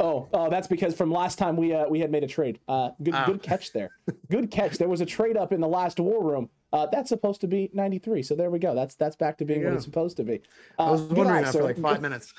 Oh, 0.00 0.28
oh, 0.32 0.50
that's 0.50 0.66
because 0.66 0.96
from 0.96 1.12
last 1.12 1.38
time 1.38 1.56
we 1.56 1.72
uh, 1.72 1.86
we 1.88 2.00
had 2.00 2.10
made 2.10 2.24
a 2.24 2.26
trade. 2.26 2.58
Uh, 2.66 2.90
good 3.04 3.14
Ah. 3.14 3.24
good 3.24 3.40
catch 3.40 3.72
there. 3.72 3.90
Good 4.32 4.50
catch. 4.50 4.78
There 4.78 4.88
was 4.88 5.00
a 5.00 5.06
trade 5.06 5.36
up 5.36 5.52
in 5.52 5.60
the 5.60 5.68
last 5.68 6.00
war 6.00 6.24
room. 6.24 6.50
Uh, 6.72 6.86
that's 6.90 7.08
supposed 7.08 7.40
to 7.42 7.46
be 7.46 7.70
93. 7.72 8.24
So 8.24 8.34
there 8.34 8.50
we 8.50 8.58
go. 8.58 8.74
That's 8.74 8.96
that's 8.96 9.14
back 9.14 9.38
to 9.38 9.44
being 9.44 9.60
There 9.60 9.68
what 9.70 9.76
it's 9.76 9.84
supposed 9.84 10.16
to 10.16 10.24
be. 10.24 10.40
i 10.76 10.86
Uh, 10.86 10.90
was 10.90 11.02
wondering 11.02 11.28
eye, 11.30 11.42
that 11.42 11.52
for 11.52 11.58
sir. 11.58 11.62
like 11.62 11.78
five 11.78 12.02
minutes 12.02 12.34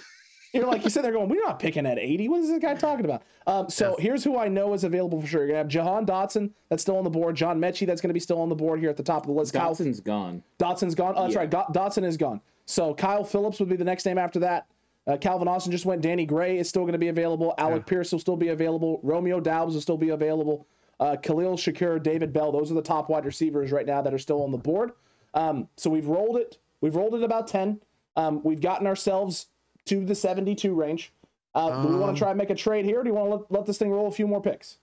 You're 0.58 0.68
like 0.68 0.84
you 0.84 0.90
sit 0.90 1.04
there 1.04 1.12
going, 1.12 1.30
we're 1.30 1.44
not 1.44 1.60
picking 1.60 1.86
at 1.86 1.98
80. 1.98 2.28
What 2.30 2.42
is 2.42 2.50
this 2.50 2.60
guy 2.60 2.74
talking 2.76 3.06
about? 3.06 3.24
Um, 3.46 3.70
so 3.70 3.92
Yes. 3.92 4.00
here's 4.00 4.24
who 4.24 4.38
I 4.38 4.48
know 4.48 4.74
is 4.74 4.84
available 4.84 5.22
for 5.22 5.28
sure. 5.28 5.42
You're 5.42 5.48
gonna 5.50 5.58
have 5.60 5.68
Jahan 5.68 6.06
Dotson 6.06 6.52
that's 6.70 6.82
still 6.82 6.98
on 6.98 7.04
the 7.04 7.10
board. 7.10 7.36
John 7.36 7.60
Metchie 7.60 7.86
that's 7.88 8.02
gonna 8.02 8.14
be 8.14 8.20
still 8.20 8.42
on 8.42 8.50
the 8.50 8.56
board 8.56 8.80
here 8.80 8.90
at 8.90 8.98
the 8.98 9.04
top 9.04 9.24
of 9.24 9.28
the 9.28 9.34
list. 9.34 9.54
Kyle 9.54 9.72
Dotson's 9.74 10.00
gone. 10.00 10.44
Dotson's 10.60 10.96
gone. 10.96 11.14
Oh, 11.16 11.24
that's 11.24 11.34
Yeah. 11.34 11.40
right. 11.42 11.50
Dotson 11.52 12.04
is 12.04 12.18
gone. 12.18 12.42
So 12.66 12.94
Kyle 12.94 13.24
Phillips 13.24 13.60
would 13.60 13.70
be 13.70 13.76
the 13.78 13.86
next 13.86 14.06
name 14.06 14.18
after 14.18 14.40
that. 14.40 14.66
Uh, 15.06 15.16
Calvin 15.16 15.48
Austin 15.48 15.72
just 15.72 15.86
went. 15.86 16.02
Danny 16.02 16.26
Gray 16.26 16.58
is 16.58 16.68
still 16.68 16.82
going 16.82 16.92
to 16.92 16.98
be 16.98 17.08
available. 17.08 17.54
Alec 17.58 17.86
Pierce 17.86 18.12
will 18.12 18.20
still 18.20 18.36
be 18.36 18.50
available. 18.50 19.00
Romeo 19.04 19.40
Doubs 19.40 19.74
will 19.74 19.80
still 19.80 19.96
be 19.96 20.10
available. 20.10 20.68
Uh, 21.00 21.16
Khalil 21.16 21.56
Shakir, 21.56 22.04
David 22.04 22.34
Bell. 22.34 22.52
Those 22.52 22.72
are 22.72 22.74
the 22.74 22.82
top 22.82 23.10
wide 23.10 23.24
receivers 23.24 23.72
right 23.72 23.86
now 23.86 24.02
that 24.02 24.14
are 24.14 24.18
still 24.18 24.44
on 24.44 24.52
the 24.52 24.58
board. 24.58 24.92
Um, 25.34 25.70
so 25.78 25.90
we've 25.90 26.08
rolled 26.08 26.36
it. 26.36 26.58
We've 26.82 26.94
rolled 26.96 27.14
it 27.16 27.24
about 27.24 27.48
ten. 27.48 27.80
Um, 28.18 28.42
we've 28.44 28.60
gotten 28.60 28.86
ourselves 28.86 29.46
to 29.88 30.06
the 30.06 30.16
seventy-two 30.16 30.74
range. 30.74 31.12
Uh, 31.56 31.82
do 31.82 31.88
we 31.90 31.96
want 31.96 32.10
Um, 32.10 32.16
to 32.16 32.20
try 32.20 32.30
and 32.30 32.38
make 32.38 32.50
a 32.52 32.56
trade 32.56 32.86
here? 32.86 33.00
Or 33.00 33.04
do 33.04 33.10
you 33.10 33.16
want 33.16 33.30
to 33.32 33.36
let, 33.38 33.52
let 33.52 33.66
this 33.66 33.78
thing 33.78 33.90
roll 33.90 34.08
a 34.08 34.12
few 34.12 34.28
more 34.28 34.42
picks? 34.42 34.78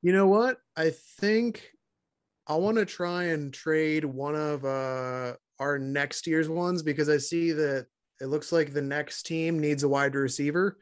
you 0.00 0.12
know 0.12 0.28
what 0.28 0.58
i 0.76 0.90
think 0.90 1.72
i 2.46 2.54
want 2.54 2.76
to 2.76 2.84
try 2.86 3.24
and 3.24 3.52
trade 3.52 4.04
one 4.04 4.36
of 4.36 4.64
uh 4.64 5.32
our 5.58 5.76
next 5.76 6.24
year's 6.24 6.48
ones 6.48 6.84
because 6.84 7.08
i 7.08 7.16
see 7.16 7.50
that 7.50 7.84
it 8.20 8.26
looks 8.26 8.52
like 8.52 8.72
the 8.72 8.80
next 8.80 9.24
team 9.24 9.58
needs 9.58 9.82
a 9.82 9.88
wide 9.88 10.14
receiver 10.14 10.78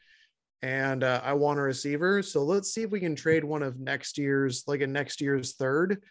and 0.60 1.02
uh, 1.02 1.18
i 1.24 1.32
want 1.32 1.58
a 1.58 1.62
receiver 1.62 2.22
so 2.22 2.42
let's 2.44 2.74
see 2.74 2.82
if 2.82 2.90
we 2.90 3.00
can 3.00 3.16
trade 3.16 3.42
one 3.42 3.62
of 3.62 3.80
next 3.80 4.18
year's 4.18 4.64
like 4.66 4.82
a 4.82 4.86
next 4.86 5.22
year's 5.22 5.54
third 5.54 6.02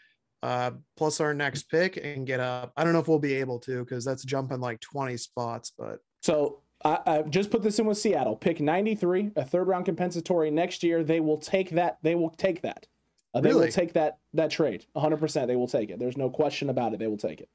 uh 0.42 0.72
plus 0.98 1.20
our 1.20 1.36
next 1.36 1.70
pick 1.70 1.98
and 2.04 2.26
get 2.26 2.40
up 2.40 2.74
i 2.76 2.84
don't 2.84 2.94
know 2.94 3.00
if 3.00 3.08
we'll 3.08 3.20
be 3.20 3.36
able 3.36 3.60
to 3.60 3.84
because 3.84 4.04
that's 4.04 4.26
jumping 4.26 4.60
like 4.60 4.80
20 4.80 5.16
spots 5.16 5.72
but 5.78 6.00
So 6.24 6.64
I, 6.86 7.00
I 7.08 7.22
just 7.24 7.50
put 7.50 7.64
this 7.64 7.80
in 7.80 7.88
with 7.88 7.98
Seattle. 7.98 8.36
Pick 8.36 8.62
93, 8.62 9.32
a 9.36 9.44
third 9.44 9.68
round 9.68 9.86
compensatory 9.86 10.52
next 10.52 10.84
year. 10.84 11.04
They 11.04 11.20
will 11.20 11.38
take 11.40 11.72
that. 11.72 11.98
They 12.04 12.14
will 12.16 12.30
take 12.30 12.62
that. 12.62 12.86
Uh, 13.34 13.42
they 13.42 13.50
Really? 13.50 13.66
will 13.66 13.72
take 13.72 13.94
that 13.94 14.20
that 14.36 14.52
trade. 14.52 14.86
100%. 14.96 15.48
They 15.48 15.56
will 15.56 15.68
take 15.68 15.90
it. 15.90 15.98
There's 16.00 16.16
no 16.16 16.30
question 16.30 16.70
about 16.70 16.94
it. 16.94 17.00
They 17.00 17.08
will 17.08 17.18
take 17.18 17.42
it. 17.42 17.50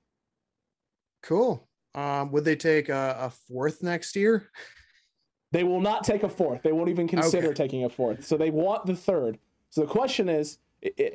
cool 1.22 1.66
um 1.94 2.30
would 2.32 2.44
they 2.44 2.54
take 2.56 2.88
a, 2.88 3.16
a 3.18 3.30
fourth 3.30 3.82
next 3.82 4.14
year 4.16 4.48
They 5.52 5.64
will 5.64 5.80
not 5.80 6.04
take 6.04 6.22
a 6.22 6.28
fourth. 6.28 6.62
They 6.62 6.70
won't 6.72 6.88
even 6.90 7.08
consider 7.08 7.48
Okay. 7.48 7.54
taking 7.54 7.84
a 7.84 7.88
fourth. 7.88 8.24
So 8.24 8.36
they 8.36 8.50
want 8.50 8.86
the 8.86 8.94
third. 8.94 9.38
So 9.70 9.80
the 9.82 9.86
question 9.88 10.28
is, 10.28 10.58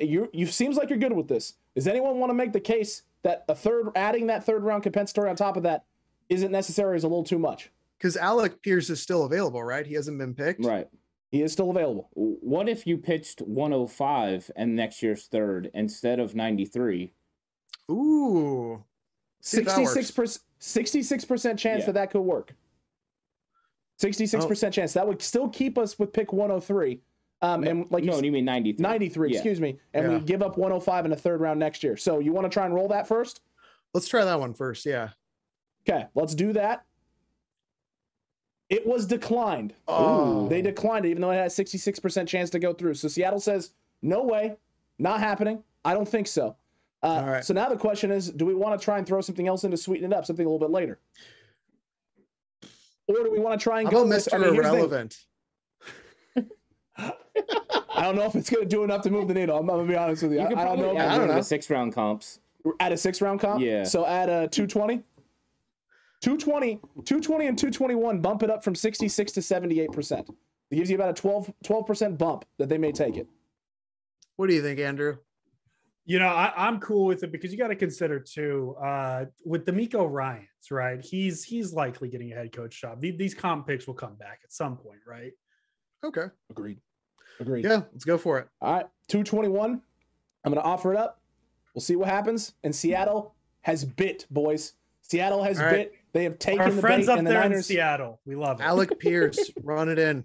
you 0.00 0.28
you 0.32 0.46
seems 0.46 0.76
like 0.76 0.90
you're 0.90 0.98
good 0.98 1.12
with 1.14 1.28
this. 1.28 1.54
Does 1.74 1.86
anyone 1.88 2.18
want 2.18 2.30
to 2.30 2.34
make 2.34 2.52
the 2.52 2.60
case 2.60 3.02
that 3.22 3.44
a 3.48 3.54
third 3.54 3.88
adding 3.96 4.26
that 4.28 4.44
third 4.44 4.62
round 4.62 4.82
compensatory 4.82 5.28
on 5.30 5.36
top 5.36 5.56
of 5.56 5.62
that 5.64 5.84
isn't 6.28 6.50
necessary? 6.52 6.96
Is 6.96 7.04
a 7.04 7.08
little 7.08 7.24
too 7.24 7.38
much. 7.38 7.70
Because 7.98 8.16
alec 8.16 8.62
pierce 8.62 8.90
is 8.90 9.00
still 9.00 9.24
available 9.24 9.62
right 9.62 9.86
he 9.86 9.94
hasn't 9.94 10.18
been 10.18 10.34
picked 10.34 10.64
Right. 10.64 10.88
He 11.32 11.42
is 11.42 11.52
still 11.52 11.70
available. 11.70 12.08
What 12.14 12.68
if 12.68 12.86
you 12.86 12.96
pitched 12.96 13.40
105 13.42 14.48
and 14.54 14.76
next 14.76 15.02
year's 15.02 15.26
third 15.26 15.68
instead 15.74 16.20
of 16.20 16.36
93? 16.36 17.12
Ooh. 17.90 18.84
See 19.40 19.58
if 19.58 19.64
that 19.66 19.76
works. 19.76 19.92
66 19.94 20.10
percent 20.12 20.44
66 20.60 21.24
percent 21.24 21.58
chance 21.58 21.80
Yeah. 21.80 21.86
that 21.86 21.92
that 21.94 22.10
could 22.12 22.20
work 22.20 22.54
66 23.98 24.46
percent 24.46 24.72
chance 24.74 24.92
that 24.92 25.06
would 25.06 25.20
still 25.20 25.48
keep 25.48 25.78
us 25.78 25.98
with 25.98 26.12
pick 26.12 26.32
103 26.32 27.00
um 27.42 27.64
and 27.64 27.90
like 27.90 28.04
you 28.04 28.10
no, 28.10 28.16
s- 28.18 28.22
you 28.22 28.32
mean 28.32 28.44
93. 28.44 28.82
93 28.82 29.30
Yeah. 29.30 29.36
excuse 29.36 29.60
me 29.60 29.78
and 29.94 30.04
Yeah. 30.12 30.18
we 30.18 30.24
give 30.24 30.42
up 30.42 30.56
105 30.56 31.06
in 31.06 31.12
a 31.12 31.16
third 31.16 31.40
round 31.40 31.58
next 31.58 31.82
year 31.82 31.96
so 31.96 32.20
you 32.20 32.32
want 32.32 32.44
to 32.44 32.50
try 32.50 32.64
and 32.66 32.74
roll 32.74 32.88
that 32.88 33.08
first 33.08 33.40
Let's 33.94 34.08
try 34.08 34.24
that 34.24 34.38
one 34.38 34.54
first. 34.54 34.86
Yeah. 34.86 35.10
okay 35.88 36.06
let's 36.14 36.34
do 36.34 36.52
that 36.52 36.84
it 38.68 38.86
was 38.86 39.06
declined 39.06 39.74
Oh. 39.88 40.48
they 40.48 40.60
declined 40.62 41.04
it 41.06 41.10
even 41.10 41.22
though 41.22 41.30
it 41.30 41.36
had 41.36 41.46
a 41.46 41.50
66 41.50 41.98
percent 42.00 42.28
chance 42.28 42.50
to 42.50 42.58
go 42.58 42.72
through 42.72 42.94
so 42.94 43.08
seattle 43.08 43.40
says 43.40 43.70
no 44.02 44.22
way 44.24 44.56
not 44.98 45.20
happening 45.20 45.62
i 45.84 45.94
don't 45.94 46.08
think 46.08 46.26
so 46.26 46.56
uh, 47.02 47.06
All 47.06 47.26
right. 47.26 47.44
so 47.44 47.54
now 47.54 47.68
the 47.68 47.76
question 47.76 48.10
is 48.10 48.30
do 48.30 48.44
we 48.46 48.54
want 48.54 48.78
to 48.78 48.84
try 48.84 48.98
and 48.98 49.06
throw 49.06 49.20
something 49.20 49.46
else 49.46 49.62
in 49.64 49.70
to 49.70 49.76
sweeten 49.76 50.12
it 50.12 50.16
up 50.16 50.24
something 50.26 50.44
a 50.44 50.48
little 50.48 50.66
bit 50.66 50.72
later 50.74 50.98
or 53.08 53.14
do 53.22 53.30
we 53.30 53.38
want 53.38 53.58
to 53.60 53.62
try 53.62 53.78
and 53.80 53.86
How 53.88 53.92
go 53.92 54.04
about 54.06 54.18
Mr. 54.18 54.34
I 54.34 54.38
mean, 54.38 54.54
here's 54.54 54.66
the 54.66 54.72
thing. 54.72 54.80
Irrelevant? 54.80 55.24
I 57.96 58.02
don't 58.02 58.16
know 58.16 58.24
if 58.24 58.34
it's 58.34 58.50
going 58.50 58.64
to 58.64 58.68
do 58.68 58.82
enough 58.82 59.02
to 59.02 59.10
move 59.10 59.28
the 59.28 59.34
needle. 59.34 59.56
I'm, 59.56 59.62
I'm 59.70 59.76
going 59.76 59.86
to 59.86 59.92
be 59.92 59.96
honest 59.96 60.22
with 60.24 60.32
you. 60.32 60.40
You 60.40 60.44
I, 60.46 60.48
could 60.48 60.58
I 60.58 60.64
don't 60.64 60.78
probably 60.78 60.94
know. 60.96 61.00
add 61.04 61.08
I 61.10 61.18
don't 61.18 61.28
know. 61.28 61.34
the 61.34 61.42
six 61.42 61.70
round 61.70 61.94
comps. 61.94 62.40
Add 62.80 62.90
a 62.92 62.96
six 62.96 63.20
round 63.20 63.38
comp? 63.40 63.60
Yeah. 63.62 63.84
So 63.84 64.04
add 64.04 64.28
a 64.28 64.48
220? 64.48 65.02
220, 66.22 66.76
220 67.04 67.46
and 67.46 67.58
221 67.58 68.20
bump 68.20 68.42
it 68.42 68.50
up 68.50 68.64
from 68.64 68.74
66 68.74 69.32
to 69.32 69.40
78%. 69.40 70.28
It 70.70 70.76
gives 70.76 70.90
you 70.90 70.96
about 70.96 71.10
a 71.10 71.14
12, 71.14 71.52
12% 71.64 72.18
bump 72.18 72.44
that 72.58 72.68
they 72.68 72.78
may 72.78 72.92
take 72.92 73.16
it. 73.16 73.28
What 74.36 74.48
do 74.48 74.54
you 74.54 74.62
think, 74.62 74.80
Andrew? 74.80 75.16
You 76.04 76.18
know, 76.18 76.28
I, 76.28 76.52
I'm 76.56 76.78
cool 76.78 77.06
with 77.06 77.22
it 77.24 77.32
because 77.32 77.52
you 77.52 77.58
got 77.58 77.68
to 77.68 77.76
consider 77.76 78.20
too, 78.20 78.76
uh, 78.80 79.26
with 79.44 79.66
DeMeco 79.66 80.08
Ryans, 80.08 80.46
right? 80.70 81.04
He's 81.04 81.42
he's 81.42 81.72
likely 81.72 82.08
getting 82.08 82.32
a 82.32 82.36
head 82.36 82.52
coach 82.52 82.80
job. 82.80 83.00
These, 83.00 83.16
these 83.16 83.34
comp 83.34 83.66
picks 83.66 83.86
will 83.88 83.94
come 83.94 84.14
back 84.14 84.40
at 84.44 84.52
some 84.52 84.76
point, 84.76 85.00
right? 85.06 85.32
Okay. 86.04 86.26
Agreed. 86.50 86.78
Agreed. 87.40 87.64
Yeah, 87.64 87.82
let's 87.92 88.04
go 88.04 88.18
for 88.18 88.38
it. 88.38 88.48
All 88.60 88.74
right, 88.74 88.86
221. 89.08 89.82
I'm 90.44 90.52
going 90.52 90.62
to 90.62 90.68
offer 90.68 90.92
it 90.92 90.98
up. 90.98 91.20
We'll 91.74 91.82
see 91.82 91.96
what 91.96 92.08
happens. 92.08 92.54
And 92.62 92.74
Seattle 92.74 93.34
has 93.62 93.84
bit, 93.84 94.26
boys. 94.30 94.74
Seattle 95.02 95.42
has 95.42 95.58
All 95.58 95.66
right. 95.66 95.90
bit. 95.90 95.94
They 96.16 96.24
have 96.24 96.38
taken 96.38 96.62
Our 96.62 96.70
the 96.70 96.80
friends 96.80 97.06
bait, 97.08 97.12
up 97.12 97.18
and 97.18 97.26
the 97.26 97.30
there 97.32 97.42
in 97.44 97.62
Seattle, 97.62 98.20
we 98.24 98.36
love 98.36 98.58
it. 98.58 98.64
Alec 98.64 98.98
Pierce, 98.98 99.50
run 99.62 99.90
it 99.90 99.98
in. 99.98 100.24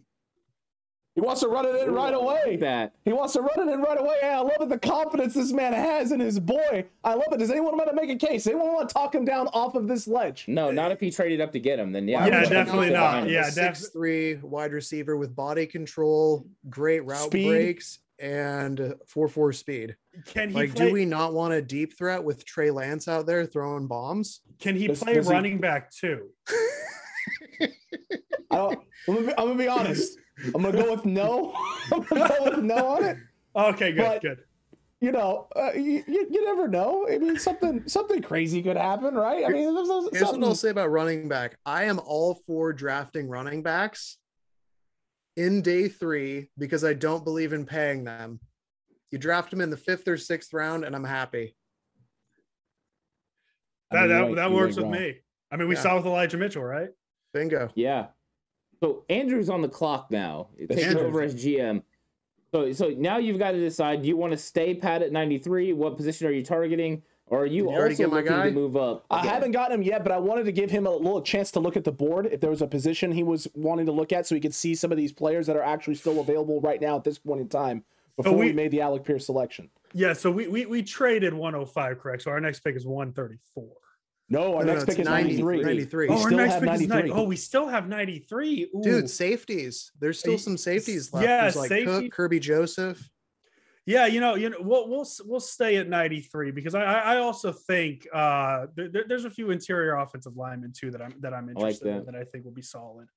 He 1.16 1.20
wants 1.20 1.42
to 1.42 1.50
run 1.50 1.66
it 1.66 1.76
in 1.82 1.94
right 1.94 2.14
away. 2.14 2.56
That 2.62 2.94
He 3.04 3.12
wants 3.12 3.34
to 3.34 3.42
run 3.42 3.68
it 3.68 3.74
in 3.74 3.82
right 3.82 4.00
away. 4.00 4.16
Hey, 4.22 4.30
I 4.30 4.40
love 4.40 4.62
it. 4.62 4.70
The 4.70 4.80
confidence 4.80 5.34
this 5.34 5.52
man 5.52 5.74
has 5.74 6.14
in 6.14 6.22
his 6.22 6.40
boy. 6.40 6.86
I 7.04 7.16
love 7.16 7.28
it. 7.34 7.40
Does 7.40 7.52
anyone 7.52 7.76
want 7.76 7.90
to 7.90 7.94
make 7.96 8.10
a 8.10 8.16
case? 8.16 8.48
Anyone 8.48 8.68
want 8.72 8.88
to 8.88 8.94
talk 8.94 9.14
him 9.14 9.26
down 9.26 9.48
off 9.48 9.76
of 9.76 9.90
this 9.90 10.08
ledge? 10.08 10.46
no, 10.48 10.72
not 10.72 10.94
if 10.94 11.02
he 11.02 11.12
traded 11.12 11.42
up 11.42 11.52
to 11.52 11.60
get 11.60 11.78
him. 11.78 11.92
Then 11.92 12.08
yeah, 12.08 12.26
Yeah, 12.26 12.46
definitely 12.46 12.92
not. 12.92 13.28
Yeah, 13.28 13.50
a 13.50 13.52
def- 13.52 13.74
6'3 13.94 14.42
wide 14.44 14.72
receiver 14.72 15.18
with 15.18 15.36
body 15.36 15.66
control, 15.68 16.48
great 16.70 17.02
route 17.04 17.26
Speed. 17.26 17.48
breaks, 17.50 18.00
and 18.22 18.94
four 19.08 19.28
four 19.28 19.52
speed. 19.52 19.96
Can 20.26 20.50
he 20.50 20.56
Like, 20.56 20.76
play? 20.76 20.88
do 20.88 20.94
we 20.94 21.06
not 21.06 21.34
want 21.34 21.54
a 21.54 21.62
deep 21.62 21.98
threat 21.98 22.24
with 22.24 22.46
Trey 22.46 22.70
Lance 22.72 23.08
out 23.08 23.26
there 23.26 23.46
throwing 23.46 23.88
bombs? 23.88 24.42
can 24.60 24.76
he 24.76 24.88
Does- 24.88 25.02
play 25.04 25.16
does 25.16 25.28
he- 25.28 25.34
running 25.34 25.60
back 25.60 25.92
too? 25.92 26.30
I 28.52 28.56
don't, 28.58 28.80
I'm, 29.08 29.16
gonna 29.16 29.28
be, 29.28 29.34
I'm 29.38 29.46
gonna 29.48 29.56
be 29.56 29.68
honest. 29.68 30.18
I'm 30.54 30.62
gonna 30.64 30.72
go 30.72 30.92
with 30.92 31.06
no. 31.06 31.54
I'm 31.92 32.02
gonna 32.04 32.28
go 32.28 32.44
with 32.52 32.64
no 32.64 32.88
on 32.88 33.04
it. 33.06 33.18
Okay, 33.56 33.92
good, 33.92 33.98
But- 34.06 34.22
good. 34.22 34.40
You 35.04 35.12
know, 35.12 35.48
uh, 35.56 35.72
you, 35.74 36.04
you, 36.08 36.28
you 36.30 36.46
never 36.46 36.68
know. 36.68 37.08
I 37.10 37.18
mean, 37.18 37.36
something 37.40 37.82
something 37.88 38.22
crazy 38.22 38.62
could 38.62 38.78
happen, 38.78 39.16
right? 39.16 39.44
I 39.44 39.50
mean, 39.50 39.74
there's, 39.74 39.88
there's 39.88 40.04
Here's 40.12 40.12
what 40.12 40.20
something- 40.20 40.44
I'll 40.44 40.54
say 40.54 40.70
about 40.70 40.92
running 40.92 41.28
back. 41.28 41.58
I 41.66 41.86
am 41.86 42.00
all 42.06 42.36
for 42.46 42.72
drafting 42.72 43.28
running 43.28 43.64
backs 43.64 44.18
in 45.36 45.62
day 45.62 45.88
three 45.88 46.50
because 46.58 46.84
I 46.84 46.94
don't 46.94 47.24
believe 47.24 47.54
in 47.54 47.66
paying 47.66 48.04
them. 48.04 48.40
You 49.12 49.18
draft 49.18 49.52
them 49.52 49.62
in 49.62 49.70
the 49.70 49.78
fifth 49.78 50.08
or 50.08 50.18
sixth 50.18 50.54
round, 50.54 50.86
and 50.86 50.96
I'm 50.96 51.04
happy. 51.04 51.56
I 53.92 53.96
That 53.96 54.02
mean, 54.02 54.10
that, 54.10 54.30
you 54.30 54.36
that 54.36 54.52
works 54.52 54.78
ain't 54.78 54.88
with 54.88 54.94
wrong. 54.94 55.04
me. 55.04 55.16
I 55.52 55.58
mean, 55.58 55.68
we 55.68 55.76
Yeah. 55.76 55.82
saw 55.82 55.98
with 55.98 56.06
Elijah 56.06 56.38
Mitchell, 56.38 56.64
right? 56.64 56.90
Bingo. 57.34 57.70
Yeah. 57.76 58.08
So 58.82 59.06
Andrew's 59.10 59.50
on 59.50 59.62
the 59.62 59.70
clock 59.70 60.10
now, 60.12 60.50
taking 60.58 60.84
Andrew. 60.86 61.08
over 61.08 61.22
as 61.22 61.36
GM. 61.36 61.84
So 62.54 62.72
so 62.74 62.90
now 62.90 63.18
you've 63.18 63.38
got 63.40 63.52
to 63.52 63.60
decide: 63.60 64.02
do 64.02 64.08
you 64.08 64.18
want 64.18 64.32
to 64.32 64.38
stay 64.38 64.74
pat 64.74 65.02
at 65.02 65.12
93? 65.12 65.74
What 65.74 65.98
position 65.98 66.28
are 66.28 66.32
you 66.32 66.44
targeting? 66.44 67.04
Or 67.32 67.44
are 67.44 67.46
you, 67.46 67.64
you 67.64 67.70
already 67.70 67.94
also 67.94 68.04
get 68.04 68.10
my 68.10 68.16
looking 68.18 68.32
guy? 68.34 68.46
to 68.50 68.52
move 68.52 68.76
up? 68.76 69.06
I 69.10 69.26
haven't 69.26 69.52
gotten 69.52 69.76
him 69.80 69.84
yet, 69.84 70.04
but 70.04 70.12
I 70.12 70.18
wanted 70.18 70.44
to 70.44 70.52
give 70.52 70.70
him 70.70 70.86
a 70.86 70.92
little 70.92 71.22
chance 71.22 71.50
to 71.52 71.62
look 71.62 71.78
at 71.78 71.86
the 71.86 71.92
board 71.92 72.26
if 72.30 72.42
there 72.42 72.50
was 72.50 72.62
a 72.62 72.68
position 72.68 73.10
he 73.10 73.24
was 73.24 73.48
wanting 73.56 73.86
to 73.86 73.94
look 73.94 74.12
at, 74.12 74.28
so 74.28 74.36
he 74.36 74.42
could 74.42 74.54
see 74.54 74.76
some 74.76 74.92
of 74.92 74.98
these 74.98 75.14
players 75.14 75.48
that 75.48 75.56
are 75.56 75.64
actually 75.64 75.96
still 75.96 76.20
available 76.20 76.60
right 76.60 76.82
now 76.82 76.98
at 76.98 77.06
this 77.06 77.18
point 77.18 77.40
in 77.40 77.48
time 77.48 77.86
before 78.18 78.34
we, 78.34 78.48
we- 78.48 78.52
made 78.54 78.70
the 78.72 78.82
Alec 78.82 79.06
Pierce 79.06 79.26
selection. 79.28 79.70
Yeah. 79.94 80.12
So 80.12 80.30
we 80.30 80.48
we, 80.50 80.66
we 80.66 80.84
traded 80.84 81.34
105, 81.34 82.00
correct? 82.00 82.24
So 82.24 82.32
our 82.32 82.40
next 82.42 82.60
pick 82.62 82.76
is 82.76 82.86
134. 82.86 83.66
No, 84.30 84.56
our 84.58 84.64
No, 84.64 84.68
no, 84.68 84.74
next 84.74 84.84
it's 84.84 84.96
pick 84.96 85.00
is 85.00 85.06
90 85.06 85.30
93. 85.42 85.64
93. 85.64 86.08
We 86.08 86.14
Oh, 86.14 86.18
our 86.18 86.20
still 86.28 86.38
next 86.38 86.54
have 86.54 86.64
pick 86.64 86.72
is 86.74 86.80
93. 86.88 86.96
90. 87.10 87.12
Oh, 87.12 87.24
we 87.24 87.36
still 87.38 87.68
have 87.70 87.88
93. 87.90 88.70
Ooh. 88.76 88.82
Dude, 88.84 89.10
safeties. 89.10 89.92
There's 90.02 90.20
still 90.20 90.38
some 90.38 90.58
safeties 90.58 91.14
left. 91.14 91.26
yeah, 91.26 91.42
There's 91.44 91.56
like 91.56 91.70
safety- 91.70 92.10
Cook, 92.10 92.30
Kerby 92.32 92.42
Joseph. 92.42 93.10
Yeah, 93.92 94.06
you 94.06 94.22
know, 94.22 94.36
you 94.36 94.50
know, 94.50 94.58
we'll 94.62 94.88
we'll 94.88 95.06
we'll 95.26 95.42
stay 95.42 95.76
at 95.76 95.90
93 95.90 96.52
because 96.52 96.76
I 96.76 96.84
I 96.84 97.16
I 97.16 97.18
also 97.18 97.52
think 97.52 98.08
uh 98.14 98.68
there, 98.74 98.88
there- 98.88 99.04
there's 99.06 99.26
a 99.26 99.30
few 99.30 99.52
interior 99.52 99.96
offensive 99.96 100.38
linemen 100.38 100.72
too 100.72 100.92
that 100.92 101.02
I'm 101.02 101.14
that 101.20 101.34
I'm 101.34 101.48
like 101.48 101.56
interested 101.58 101.88
in 101.88 101.94
that. 101.98 102.06
that 102.06 102.16
I 102.16 102.24
think 102.24 102.46
will 102.46 102.54
be 102.54 102.62
solid. 102.62 103.08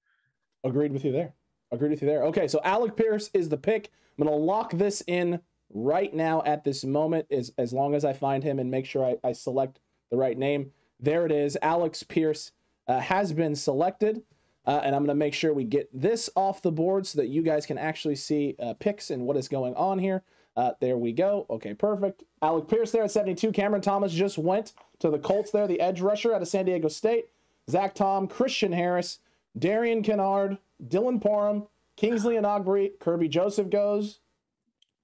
Agreed 0.64 0.92
with 0.92 1.04
you 1.04 1.12
there. 1.12 1.32
Agreed 1.70 1.90
with 1.90 2.02
you 2.02 2.08
there. 2.08 2.24
Okay, 2.24 2.48
so 2.48 2.60
Alec 2.64 2.96
Pierce 2.96 3.30
is 3.34 3.48
the 3.48 3.56
pick. 3.56 3.92
I'm 4.18 4.24
gonna 4.24 4.36
lock 4.36 4.72
this 4.72 5.00
in 5.06 5.38
right 5.72 6.12
now 6.12 6.42
at 6.44 6.64
this 6.64 6.84
moment, 6.84 7.26
as 7.30 7.52
as 7.56 7.72
long 7.72 7.94
as 7.94 8.04
I 8.04 8.12
find 8.12 8.42
him 8.42 8.58
and 8.58 8.68
make 8.68 8.84
sure 8.86 9.04
I, 9.04 9.28
I 9.28 9.32
select 9.32 9.78
the 10.10 10.16
right 10.16 10.36
name. 10.36 10.72
There 10.98 11.24
it 11.24 11.30
is. 11.30 11.56
Alec 11.62 11.96
Pierce 12.08 12.50
uh, 12.88 12.98
has 12.98 13.32
been 13.32 13.54
selected, 13.54 14.22
uh, 14.66 14.80
and 14.82 14.92
I'm 14.96 15.02
gonna 15.04 15.14
make 15.14 15.34
sure 15.34 15.54
we 15.54 15.64
get 15.64 15.88
this 15.92 16.28
off 16.34 16.62
the 16.62 16.72
board 16.72 17.06
so 17.06 17.18
that 17.20 17.28
you 17.28 17.42
guys 17.42 17.64
can 17.64 17.78
actually 17.78 18.16
see 18.16 18.56
uh, 18.58 18.74
picks 18.74 19.10
and 19.10 19.24
what 19.24 19.36
is 19.36 19.46
going 19.46 19.74
on 19.76 20.00
here. 20.00 20.24
Uh, 20.56 20.72
there 20.80 20.96
we 20.96 21.12
go. 21.12 21.46
Okay, 21.50 21.74
perfect. 21.74 22.22
Alec 22.40 22.68
Pierce 22.68 22.92
there 22.92 23.02
at 23.04 23.10
72. 23.10 23.50
Cameron 23.52 23.82
Thomas 23.82 24.12
just 24.12 24.38
went 24.38 24.72
to 25.00 25.10
the 25.10 25.18
Colts 25.18 25.50
there, 25.50 25.66
the 25.66 25.80
edge 25.80 26.00
rusher 26.00 26.32
out 26.34 26.42
of 26.42 26.48
San 26.48 26.64
Diego 26.64 26.88
State. 26.88 27.26
Zach 27.68 27.94
Tom, 27.94 28.28
Christian 28.28 28.72
Harris, 28.72 29.18
Darian 29.58 30.02
Kinnard, 30.02 30.58
Dylan 30.86 31.20
Parham, 31.20 31.66
Kingsley 31.96 32.36
and 32.36 32.46
Kerby 32.46 33.28
Joseph 33.30 33.70
goes, 33.70 34.20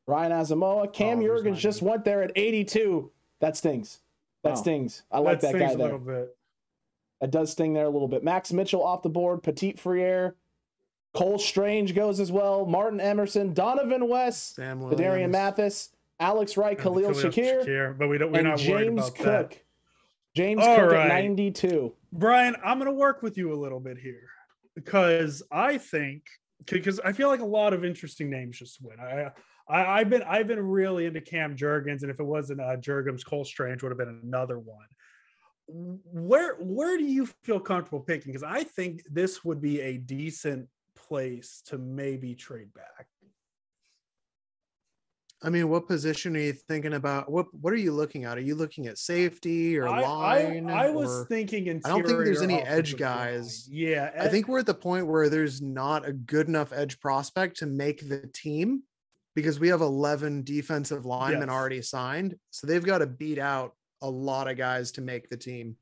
Ryan 0.06 0.32
Asamoah, 0.32 0.92
Cam 0.92 1.20
Oh, 1.20 1.22
Jurgens 1.22 1.56
just 1.56 1.82
went 1.82 2.04
there 2.04 2.22
at 2.22 2.32
82. 2.36 3.10
That 3.40 3.56
stings. 3.56 4.00
That 4.42 4.52
Oh. 4.52 4.56
stings. 4.56 5.02
I 5.10 5.18
like 5.20 5.40
that, 5.40 5.50
stings 5.50 5.62
guy 5.62 5.72
a 5.72 5.76
there. 5.76 5.86
little 5.86 5.98
bit. 6.00 6.36
That 7.20 7.30
does 7.30 7.50
sting 7.52 7.74
there 7.74 7.84
a 7.84 7.90
little 7.90 8.08
bit. 8.08 8.24
Max 8.24 8.52
Mitchell 8.52 8.82
off 8.82 9.02
the 9.02 9.08
board, 9.10 9.42
Petit-Frere, 9.42 10.34
Cole 11.14 11.38
Strange 11.38 11.94
goes 11.94 12.20
as 12.20 12.30
well, 12.30 12.66
Martin 12.66 13.00
Emerson, 13.00 13.52
Donovan 13.52 14.08
West, 14.08 14.54
Sam 14.54 14.88
Darian 14.94 15.30
Mathis, 15.30 15.90
Alex 16.20 16.56
Wright, 16.56 16.78
Khalil 16.78 17.12
Khalil 17.12 17.30
Shakir, 17.30 17.64
Shakir, 17.64 17.98
but 17.98 18.08
we 18.08 18.18
don't 18.18 18.32
we're 18.32 18.42
not 18.42 18.60
worried 18.60 18.84
James 18.86 19.00
about 19.00 19.14
Cook. 19.16 19.50
that. 19.50 19.58
James 20.36 20.62
All 20.62 20.76
Cook 20.76 20.92
right. 20.92 21.10
at 21.10 21.24
92. 21.24 21.92
Brian, 22.12 22.54
I'm 22.64 22.78
going 22.78 22.90
to 22.90 22.96
work 22.96 23.22
with 23.22 23.36
you 23.36 23.52
a 23.52 23.58
little 23.58 23.80
bit 23.80 23.98
here 23.98 24.28
because 24.76 25.42
I 25.50 25.78
think 25.78 26.22
because 26.66 27.00
I 27.00 27.12
feel 27.12 27.28
like 27.28 27.40
a 27.40 27.46
lot 27.46 27.72
of 27.72 27.84
interesting 27.84 28.30
names 28.30 28.58
just 28.58 28.80
went. 28.80 29.00
I, 29.00 29.30
I 29.68 30.00
I've 30.00 30.10
been 30.10 30.22
I've 30.22 30.46
been 30.46 30.60
really 30.60 31.06
into 31.06 31.20
Cam 31.20 31.56
Jurgens, 31.56 32.02
and 32.02 32.10
if 32.10 32.20
it 32.20 32.24
wasn't 32.24 32.60
uh, 32.60 32.76
Jurgens, 32.76 33.24
Cole 33.24 33.44
Strange 33.44 33.82
would 33.82 33.90
have 33.90 33.98
been 33.98 34.20
another 34.22 34.58
one. 34.58 34.86
Where 35.66 36.56
where 36.56 36.98
do 36.98 37.04
you 37.04 37.26
feel 37.44 37.58
comfortable 37.60 38.00
picking? 38.00 38.32
Because 38.32 38.44
I 38.44 38.64
think 38.64 39.02
this 39.10 39.44
would 39.44 39.60
be 39.60 39.80
a 39.80 39.96
decent 39.96 40.68
place 41.10 41.60
to 41.66 41.76
maybe 41.76 42.34
trade 42.34 42.72
back. 42.72 43.06
I 45.42 45.48
mean, 45.48 45.68
what 45.70 45.88
position 45.88 46.36
are 46.36 46.40
you 46.40 46.52
thinking 46.52 46.92
about? 46.92 47.30
What 47.30 47.46
What 47.54 47.72
are 47.72 47.76
you 47.76 47.92
looking 47.92 48.24
at? 48.24 48.36
Are 48.36 48.42
you 48.42 48.54
looking 48.54 48.86
at 48.86 48.98
safety 48.98 49.76
or 49.78 49.88
I, 49.88 50.02
line? 50.02 50.70
I, 50.70 50.86
I 50.86 50.90
was 50.90 51.26
thinking 51.28 51.66
interior. 51.66 51.80
I 51.86 51.88
don't 51.98 52.06
think 52.06 52.24
there's 52.24 52.42
any 52.42 52.60
edge 52.60 52.92
offensive 52.92 53.00
line. 53.00 53.26
guys. 53.32 53.68
Yeah, 53.68 54.10
I 54.20 54.28
think 54.28 54.48
we're 54.48 54.58
at 54.60 54.66
the 54.66 54.74
point 54.74 55.06
where 55.06 55.28
there's 55.30 55.60
not 55.62 56.06
a 56.06 56.12
good 56.12 56.46
enough 56.48 56.72
edge 56.72 57.00
prospect 57.00 57.56
to 57.58 57.66
make 57.66 58.06
the 58.08 58.28
team 58.34 58.82
because 59.34 59.58
we 59.58 59.68
have 59.68 59.80
11 59.80 60.44
defensive 60.44 61.06
linemen 61.06 61.48
Yes. 61.48 61.56
already 61.56 61.82
signed. 61.82 62.36
So 62.50 62.66
they've 62.66 62.84
got 62.84 62.98
to 62.98 63.06
beat 63.06 63.38
out 63.38 63.72
a 64.02 64.10
lot 64.10 64.46
of 64.46 64.56
guys 64.58 64.92
to 64.92 65.00
make 65.00 65.30
the 65.30 65.36
team. 65.38 65.76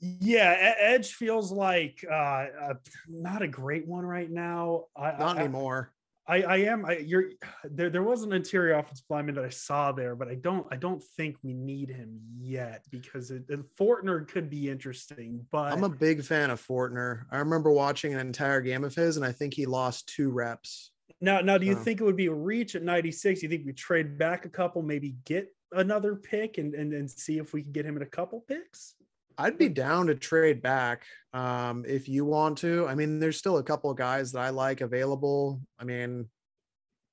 Yeah, 0.00 0.74
Edge 0.78 1.14
feels 1.14 1.50
like 1.50 2.04
uh, 2.10 2.14
uh, 2.14 2.74
not 3.08 3.42
a 3.42 3.48
great 3.48 3.86
one 3.86 4.04
right 4.04 4.30
now. 4.30 4.84
I, 4.96 5.12
Not 5.18 5.36
I, 5.36 5.40
anymore. 5.40 5.92
I, 6.28 6.42
I 6.42 6.56
am. 6.58 6.84
I, 6.84 6.98
you're 6.98 7.30
there. 7.64 7.88
There 7.88 8.02
was 8.02 8.22
an 8.22 8.34
interior 8.34 8.74
offensive 8.74 9.06
lineman 9.08 9.34
that 9.36 9.44
I 9.44 9.48
saw 9.48 9.92
there, 9.92 10.14
but 10.14 10.28
I 10.28 10.34
don't. 10.34 10.66
I 10.70 10.76
don't 10.76 11.02
think 11.02 11.36
we 11.42 11.54
need 11.54 11.88
him 11.88 12.20
yet 12.38 12.84
because 12.90 13.30
it, 13.30 13.48
Fortner 13.76 14.28
could 14.28 14.50
be 14.50 14.68
interesting. 14.68 15.46
But 15.50 15.72
I'm 15.72 15.84
a 15.84 15.88
big 15.88 16.22
fan 16.22 16.50
of 16.50 16.64
Fortner. 16.64 17.24
I 17.30 17.38
remember 17.38 17.72
watching 17.72 18.12
an 18.12 18.20
entire 18.20 18.60
game 18.60 18.84
of 18.84 18.94
his, 18.94 19.16
and 19.16 19.24
I 19.24 19.32
think 19.32 19.54
he 19.54 19.64
lost 19.64 20.08
two 20.08 20.30
reps. 20.30 20.92
now, 21.22 21.40
now, 21.40 21.56
do 21.56 21.64
you 21.64 21.74
think 21.74 22.00
it 22.00 22.04
would 22.04 22.16
be 22.16 22.26
a 22.26 22.34
reach 22.34 22.74
at 22.76 22.82
96? 22.82 23.42
You 23.42 23.48
think 23.48 23.64
we 23.64 23.72
trade 23.72 24.18
back 24.18 24.44
a 24.44 24.50
couple, 24.50 24.82
maybe 24.82 25.16
get 25.24 25.48
another 25.72 26.14
pick, 26.14 26.58
and 26.58 26.74
and, 26.74 26.92
and 26.92 27.10
see 27.10 27.38
if 27.38 27.54
we 27.54 27.62
can 27.62 27.72
get 27.72 27.86
him 27.86 27.96
in 27.96 28.02
a 28.02 28.06
couple 28.06 28.44
picks? 28.46 28.96
I'd 29.38 29.56
be 29.56 29.68
down 29.68 30.08
to 30.08 30.14
trade 30.16 30.60
back 30.60 31.04
um, 31.32 31.84
if 31.86 32.08
you 32.08 32.24
want 32.24 32.58
to. 32.58 32.86
I 32.88 32.94
mean, 32.96 33.20
there's 33.20 33.38
still 33.38 33.58
a 33.58 33.62
couple 33.62 33.90
of 33.90 33.96
guys 33.96 34.32
that 34.32 34.40
I 34.40 34.50
like 34.50 34.80
available. 34.80 35.60
I 35.78 35.84
mean, 35.84 36.28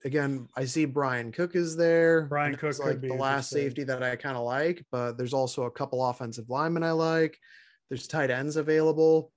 again, 0.04 0.48
I 0.56 0.66
see 0.66 0.86
Bryan 0.86 1.32
Cook 1.32 1.56
is 1.56 1.78
there. 1.78 2.24
Bryan 2.26 2.56
Cook 2.56 2.78
could 2.78 2.86
like 2.86 3.02
the 3.02 3.14
last 3.14 3.50
safety 3.52 3.84
that 3.84 4.02
I 4.02 4.16
kind 4.16 4.36
of 4.38 4.44
like, 4.44 4.84
but 4.92 5.18
there's 5.18 5.34
also 5.34 5.64
a 5.64 5.72
couple 5.72 6.04
offensive 6.04 6.50
linemen 6.50 6.84
I 6.84 6.92
like. 6.92 7.38
There's 7.90 8.08
tight 8.08 8.32
ends 8.32 8.56
available. 8.56 9.32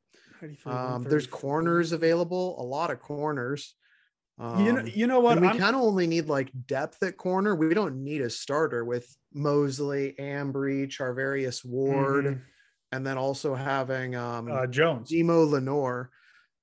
Um, 0.65 1.03
there's 1.03 1.27
corners 1.27 1.93
available, 1.93 2.61
a 2.61 2.65
lot 2.65 2.91
of 2.91 3.01
corners. 3.01 3.75
Um, 4.39 4.65
you 4.65 4.73
know, 4.73 4.85
you 4.85 5.07
know 5.09 5.21
what? 5.21 5.41
we 5.41 5.49
kind 5.49 5.75
of 5.75 5.83
only 5.83 6.07
need 6.07 6.27
like 6.27 6.51
depth 6.67 7.03
at 7.03 7.17
corner. 7.17 7.57
We 7.57 7.75
don't 7.75 8.05
need 8.05 8.21
a 8.21 8.31
starter 8.31 8.85
with 8.85 9.15
Moseley, 9.35 10.15
Ambry, 10.19 10.87
Charvarius 10.87 11.65
Ward, 11.65 12.25
Mhm. 12.25 12.41
And 12.93 13.07
then 13.07 13.19
also 13.19 13.55
having 13.55 14.17
um, 14.17 14.51
uh, 14.51 14.67
Jones. 14.67 15.11
Demo 15.11 15.45
Lenoir, 15.45 16.11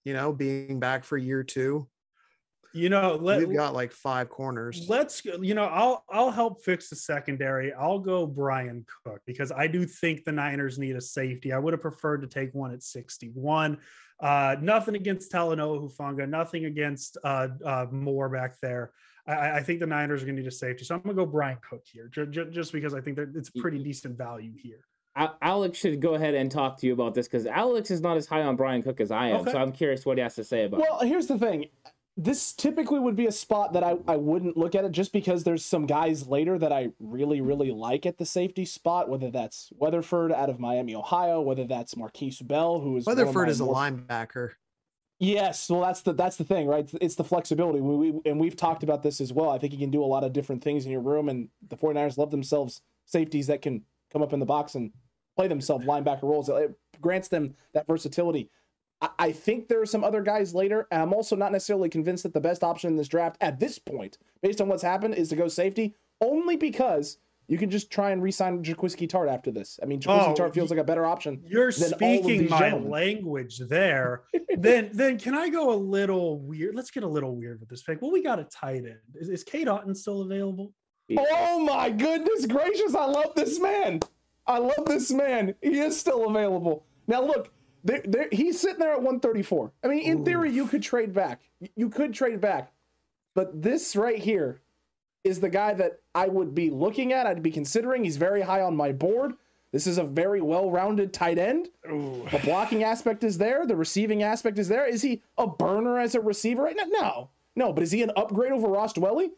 you 0.03 0.13
know, 0.13 0.33
being 0.33 0.79
back 0.79 1.03
for 1.03 1.17
year 1.17 1.43
two. 1.43 1.87
You 2.73 2.89
know, 2.89 3.15
let, 3.15 3.39
We've 3.39 3.55
got 3.55 3.73
like 3.73 3.93
five 3.93 4.27
corners. 4.29 4.87
let's 4.89 5.23
you 5.23 5.53
know 5.53 5.63
i'll 5.63 6.03
i'll 6.09 6.29
help 6.29 6.61
fix 6.61 6.89
the 6.89 6.95
secondary 6.97 7.71
i'll 7.73 7.99
go 7.99 8.27
brian 8.27 8.85
cook 9.05 9.21
because 9.25 9.49
i 9.53 9.65
do 9.65 9.85
think 9.85 10.25
the 10.25 10.31
niners 10.33 10.77
need 10.77 10.97
a 10.97 10.99
safety 11.01 11.53
i 11.53 11.57
would 11.57 11.71
have 11.71 11.81
preferred 11.81 12.21
to 12.21 12.27
take 12.27 12.53
one 12.53 12.73
at 12.73 12.83
61 12.83 13.77
uh 14.19 14.57
nothing 14.61 14.95
against 14.95 15.31
talanoa 15.31 15.89
hufanga 15.89 16.27
nothing 16.27 16.65
against 16.65 17.17
uh 17.23 17.47
uh 17.65 17.85
moore 17.91 18.27
back 18.27 18.59
there 18.61 18.91
I, 19.25 19.51
I 19.57 19.63
think 19.63 19.79
the 19.79 19.87
Niners 19.87 20.21
are 20.21 20.25
going 20.25 20.35
to 20.35 20.41
need 20.43 20.47
a 20.47 20.51
safety, 20.51 20.83
so 20.83 20.93
I'm 20.93 21.01
going 21.01 21.15
to 21.15 21.23
go 21.23 21.25
Bryan 21.25 21.57
Cook 21.67 21.81
here, 21.91 22.07
ju- 22.09 22.27
ju- 22.27 22.51
just 22.51 22.71
because 22.71 22.93
I 22.93 23.01
think 23.01 23.15
that 23.17 23.31
it's 23.35 23.49
pretty 23.49 23.81
decent 23.83 24.15
value 24.17 24.53
here. 24.55 24.81
Al- 25.15 25.37
Alex 25.41 25.77
should 25.77 25.99
go 26.01 26.15
ahead 26.15 26.33
and 26.35 26.51
talk 26.51 26.77
to 26.79 26.87
you 26.87 26.93
about 26.93 27.13
this 27.15 27.27
because 27.27 27.45
Alex 27.45 27.89
is 27.91 28.01
not 28.01 28.17
as 28.17 28.25
high 28.27 28.41
on 28.43 28.55
Bryan 28.55 28.83
Cook 28.83 28.99
as 28.99 29.11
I 29.11 29.27
am. 29.29 29.41
Okay. 29.41 29.51
So 29.51 29.57
I'm 29.57 29.71
curious 29.71 30.05
what 30.05 30.17
he 30.17 30.21
has 30.23 30.35
to 30.35 30.43
say 30.43 30.65
about. 30.65 30.81
it. 30.81 30.87
Well, 30.89 30.99
here's 31.01 31.27
the 31.27 31.37
thing. 31.37 31.67
This 32.17 32.53
typically 32.53 32.99
would 32.99 33.15
be 33.17 33.25
a 33.27 33.31
spot 33.31 33.73
that 33.73 33.83
I, 33.83 33.95
I 34.07 34.15
wouldn't 34.15 34.55
look 34.55 34.73
at 34.73 34.85
it 34.85 34.91
just 34.93 35.11
because 35.11 35.43
there's 35.43 35.65
some 35.65 35.85
guys 35.85 36.27
later 36.27 36.57
that 36.57 36.71
I 36.71 36.89
really, 36.99 37.41
really 37.41 37.71
like 37.71 38.05
at 38.05 38.17
the 38.17 38.25
safety 38.25 38.63
spot, 38.63 39.09
whether 39.09 39.29
that's 39.29 39.69
Weatherford 39.77 40.31
out 40.31 40.49
of 40.49 40.57
Miami, 40.59 40.95
Ohio, 40.95 41.41
whether 41.41 41.65
that's 41.65 41.95
Markquese 41.95 42.45
Bell, 42.47 42.79
who 42.79 42.95
is 42.95 43.05
Weatherford 43.05 43.47
my 43.47 43.51
is 43.51 43.59
a 43.59 43.65
more- 43.65 43.75
linebacker. 43.75 44.51
Yes, 45.17 45.69
well, 45.69 45.79
that's 45.81 46.01
the 46.01 46.11
that's 46.11 46.35
the 46.35 46.43
thing, 46.43 46.67
right? 46.67 46.89
It's 46.99 47.15
the 47.15 47.23
flexibility. 47.23 47.79
We, 47.79 48.11
we, 48.11 48.19
and 48.29 48.37
we've 48.37 48.57
talked 48.57 48.83
about 48.83 49.01
this 49.01 49.21
as 49.21 49.31
well. 49.31 49.49
I 49.49 49.57
think 49.57 49.71
you 49.71 49.79
can 49.79 49.89
do 49.89 50.03
a 50.03 50.05
lot 50.05 50.25
of 50.25 50.33
different 50.33 50.61
things 50.61 50.85
in 50.85 50.91
your 50.91 50.99
room, 50.99 51.29
and 51.29 51.47
the 51.69 51.77
49ers 51.77 52.17
love 52.17 52.31
themselves 52.31 52.81
safeties 53.05 53.47
that 53.47 53.61
can 53.61 53.83
come 54.11 54.21
up 54.21 54.33
in 54.33 54.39
the 54.41 54.45
box 54.45 54.75
and 54.75 54.91
play 55.35 55.47
themselves 55.47 55.85
linebacker 55.85 56.23
roles. 56.23 56.49
It 56.49 56.75
grants 57.01 57.27
them 57.27 57.55
that 57.73 57.87
versatility. 57.87 58.49
I, 59.01 59.09
I 59.19 59.31
think 59.31 59.67
there 59.67 59.81
are 59.81 59.85
some 59.85 60.03
other 60.03 60.21
guys 60.21 60.53
later, 60.55 60.87
and 60.91 61.01
I'm 61.01 61.13
also 61.13 61.35
not 61.35 61.51
necessarily 61.51 61.89
convinced 61.89 62.23
that 62.23 62.33
the 62.33 62.41
best 62.41 62.63
option 62.63 62.89
in 62.91 62.95
this 62.95 63.07
draft 63.07 63.37
at 63.41 63.59
this 63.59 63.77
point, 63.79 64.17
based 64.41 64.61
on 64.61 64.67
what's 64.67 64.83
happened, 64.83 65.15
is 65.15 65.29
to 65.29 65.35
go 65.35 65.47
safety, 65.47 65.95
only 66.21 66.55
because 66.55 67.17
you 67.47 67.59
can 67.59 67.69
just 67.69 67.91
try 67.91 68.09
and 68.09 68.23
re-sign 68.23 68.63
Jaquiski 68.63 69.07
Tartt 69.07 69.31
after 69.31 69.51
this. 69.51 69.79
I 69.83 69.85
mean, 69.85 69.99
Jaquiski 69.99 70.29
Oh, 70.29 70.33
Tartt 70.33 70.53
feels 70.55 70.71
like 70.71 70.79
a 70.79 70.83
better 70.83 71.05
option. 71.05 71.43
You're 71.45 71.71
than 71.71 71.93
all 71.93 72.09
of 72.19 72.23
speaking 72.23 72.49
my 72.49 72.57
gentlemen. 72.57 72.89
language 72.89 73.59
there. 73.59 74.23
then 74.57 74.89
then 74.93 75.19
can 75.19 75.35
I 75.35 75.49
go 75.49 75.71
a 75.71 75.75
little 75.75 76.39
weird? 76.39 76.73
Let's 76.73 76.89
get 76.89 77.03
a 77.03 77.07
little 77.07 77.35
weird 77.35 77.59
with 77.59 77.69
this 77.69 77.83
pick. 77.83 78.01
Well, 78.01 78.11
we 78.11 78.23
got 78.23 78.39
a 78.39 78.45
tight 78.45 78.77
end. 78.85 78.97
Is, 79.13 79.29
is 79.29 79.43
Cade 79.43 79.67
Otten 79.67 79.93
still 79.93 80.21
available? 80.21 80.73
Oh 81.15 81.59
my 81.59 81.91
goodness 81.91 82.47
gracious! 82.47 82.95
I 82.95 83.05
love 83.05 83.35
this 83.35 83.59
man. 83.59 83.99
I 84.47 84.59
love 84.59 84.85
this 84.85 85.11
man. 85.11 85.55
He 85.61 85.79
is 85.79 85.99
still 85.99 86.29
available. 86.29 86.85
Now 87.07 87.23
look, 87.23 87.51
there, 87.83 88.01
there, 88.05 88.27
he's 88.31 88.59
sitting 88.59 88.79
there 88.79 88.93
at 88.93 88.97
134. 88.97 89.71
I 89.83 89.87
mean, 89.87 89.99
in 89.99 90.25
theory, 90.25 90.51
you 90.51 90.67
could 90.67 90.83
trade 90.83 91.13
back. 91.13 91.41
You 91.75 91.89
could 91.89 92.13
trade 92.13 92.41
back, 92.41 92.71
but 93.33 93.61
this 93.61 93.95
right 93.95 94.19
here 94.19 94.61
is 95.23 95.39
the 95.39 95.49
guy 95.49 95.73
that 95.73 95.99
I 96.13 96.27
would 96.27 96.53
be 96.53 96.69
looking 96.69 97.13
at. 97.13 97.25
I'd 97.25 97.43
be 97.43 97.51
considering. 97.51 98.03
He's 98.03 98.17
very 98.17 98.41
high 98.41 98.61
on 98.61 98.75
my 98.75 98.91
board. 98.91 99.33
This 99.71 99.87
is 99.87 99.97
a 99.97 100.03
very 100.03 100.39
well-rounded 100.39 101.11
tight 101.11 101.37
end. 101.37 101.69
Ooh. 101.91 102.25
The 102.31 102.39
blocking 102.39 102.83
aspect 102.83 103.23
is 103.23 103.37
there. 103.37 103.65
The 103.65 103.75
receiving 103.75 104.23
aspect 104.23 104.57
is 104.57 104.69
there. 104.69 104.85
Is 104.87 105.01
he 105.01 105.21
a 105.37 105.45
burner 105.45 105.99
as 105.99 106.15
a 106.15 106.21
receiver 106.21 106.63
right 106.63 106.77
now? 106.77 106.85
No, 106.87 107.29
no. 107.57 107.73
But 107.73 107.83
is 107.83 107.91
he 107.91 108.01
an 108.01 108.11
upgrade 108.15 108.53
over 108.53 108.69
Ross 108.69 108.93
Dwelley? 108.93 109.31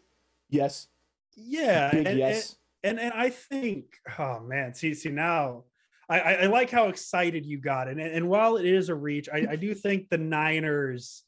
Yes. 0.50 0.90
Yeah. 1.36 1.90
Big 1.92 2.06
and, 2.06 2.20
yes. 2.20 2.50
And, 2.50 2.58
and 2.84 3.00
and 3.00 3.14
I 3.14 3.30
think, 3.30 3.86
oh 4.20 4.40
man, 4.40 4.74
see 4.74 4.94
see 4.94 5.10
now, 5.10 5.64
I 6.10 6.20
I, 6.20 6.32
I 6.34 6.46
like 6.46 6.70
how 6.70 6.88
excited 6.88 7.46
you 7.46 7.60
got, 7.60 7.88
and 7.88 8.00
and 8.00 8.30
while 8.30 8.58
it 8.58 8.66
is 8.66 8.90
a 8.90 8.96
reach, 8.96 9.30
I, 9.32 9.48
I 9.52 9.56
do 9.56 9.74
think 9.74 10.10
the 10.10 10.18
Niners. 10.18 11.24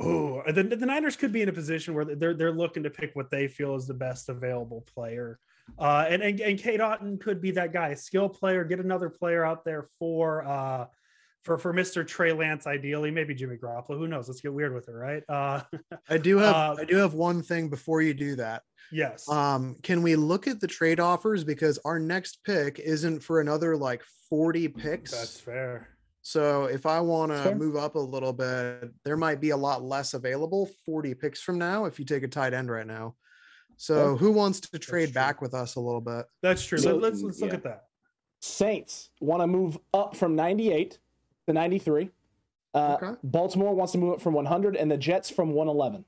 Oh, 0.00 0.42
the, 0.46 0.62
the 0.62 0.86
Niners 0.86 1.16
could 1.16 1.32
be 1.32 1.42
in 1.42 1.50
a 1.50 1.52
position 1.52 1.92
where 1.94 2.06
they're 2.06 2.34
they're 2.34 2.52
looking 2.52 2.82
to 2.84 2.90
pick 2.90 3.14
what 3.14 3.30
they 3.30 3.46
feel 3.46 3.74
is 3.74 3.86
the 3.86 3.94
best 3.94 4.28
available 4.28 4.86
player. 4.94 5.38
Uh, 5.78 6.06
and, 6.08 6.22
and 6.22 6.40
and 6.40 6.58
Cade 6.58 6.80
Otten 6.80 7.18
could 7.18 7.40
be 7.40 7.50
that 7.52 7.72
guy, 7.72 7.88
a 7.88 7.96
skill 7.96 8.28
player. 8.28 8.64
Get 8.64 8.80
another 8.80 9.10
player 9.10 9.44
out 9.44 9.64
there 9.64 9.86
for 9.98 10.46
uh, 10.46 10.86
for 11.42 11.58
for 11.58 11.72
Mr. 11.74 12.06
Trey 12.06 12.32
Lance, 12.32 12.66
ideally, 12.66 13.10
maybe 13.10 13.34
Jimmy 13.34 13.56
Garoppolo. 13.56 13.98
Who 13.98 14.06
knows? 14.06 14.28
Let's 14.28 14.40
get 14.40 14.52
weird 14.52 14.74
with 14.74 14.88
it, 14.88 14.92
right? 14.92 15.22
Uh, 15.28 15.62
I 16.08 16.18
do 16.18 16.38
have 16.38 16.54
Uh, 16.54 16.76
I 16.78 16.84
do 16.84 16.96
have 16.96 17.14
one 17.14 17.42
thing 17.42 17.68
before 17.68 18.00
you 18.02 18.14
do 18.14 18.36
that. 18.36 18.62
yes. 18.92 19.28
Um, 19.28 19.76
can 19.82 20.02
we 20.02 20.16
look 20.16 20.46
at 20.46 20.60
the 20.60 20.66
trade 20.68 21.00
offers 21.00 21.44
because 21.44 21.78
our 21.84 21.98
next 21.98 22.44
pick 22.44 22.78
isn't 22.78 23.20
for 23.20 23.40
another 23.40 23.76
like 23.76 24.02
40 24.30 24.68
picks. 24.68 25.10
That's 25.10 25.40
fair. 25.40 25.88
So 26.24 26.66
if 26.66 26.86
I 26.86 27.00
want 27.00 27.32
to 27.32 27.54
move 27.56 27.74
up 27.74 27.96
a 27.96 27.98
little 27.98 28.32
bit, 28.32 28.92
there 29.04 29.16
might 29.16 29.40
be 29.40 29.50
a 29.50 29.56
lot 29.56 29.82
less 29.82 30.14
available 30.14 30.70
40 30.86 31.14
picks 31.14 31.42
from 31.42 31.58
now 31.58 31.86
if 31.86 31.98
you 31.98 32.04
take 32.04 32.22
a 32.22 32.28
tight 32.28 32.54
end 32.54 32.70
right 32.70 32.86
now. 32.86 33.16
So 33.76 33.94
Fair. 33.94 34.16
who 34.16 34.30
wants 34.30 34.60
to 34.60 34.78
trade 34.78 35.12
back 35.12 35.42
with 35.42 35.52
us 35.52 35.74
a 35.74 35.80
little 35.80 36.00
bit? 36.00 36.26
That's 36.40 36.64
true. 36.64 36.78
So- 36.78 36.94
Let, 36.94 37.14
us 37.14 37.22
let's 37.22 37.40
look 37.40 37.50
yeah. 37.50 37.56
at 37.56 37.64
that. 37.64 37.84
Saints 38.40 39.10
want 39.20 39.42
to 39.42 39.46
move 39.48 39.78
up 39.92 40.16
from 40.16 40.36
98 40.36 40.98
to 41.46 41.52
93. 41.52 42.10
Uh, 42.74 42.96
Okay. 43.02 43.18
Baltimore 43.22 43.74
wants 43.74 43.92
to 43.92 43.98
move 43.98 44.14
it 44.14 44.20
from 44.20 44.34
100, 44.34 44.76
and 44.76 44.90
the 44.90 44.96
Jets 44.96 45.28
from 45.30 45.52
111. 45.52 46.04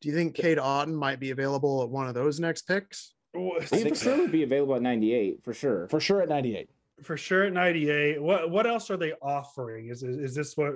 Do 0.00 0.08
you 0.08 0.14
think 0.14 0.34
Cade 0.34 0.58
Otten 0.58 0.94
might 0.94 1.18
be 1.18 1.30
available 1.30 1.82
at 1.82 1.88
one 1.88 2.06
of 2.06 2.14
those 2.14 2.38
next 2.38 2.62
picks? 2.62 3.14
Oh, 3.34 3.58
He 3.60 3.66
think 3.66 3.88
for 3.90 3.94
sure 3.94 4.18
would 4.18 4.32
be 4.32 4.42
available 4.42 4.74
at 4.74 4.82
98 4.82 5.42
for 5.42 5.54
sure. 5.54 5.88
For 5.88 6.00
sure 6.00 6.22
at 6.22 6.28
98. 6.28 6.68
For 7.02 7.16
sure 7.16 7.44
at 7.44 7.52
98. 7.52 8.22
What 8.22 8.50
what 8.50 8.66
else 8.66 8.90
are 8.90 8.96
they 8.96 9.12
offering? 9.20 9.88
Is 9.88 10.02
is, 10.02 10.16
is 10.16 10.34
this 10.34 10.56
what 10.56 10.74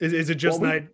is, 0.00 0.12
is 0.12 0.30
it 0.30 0.36
just 0.36 0.60
Well, 0.60 0.70
we- 0.72 0.78
night? 0.80 0.88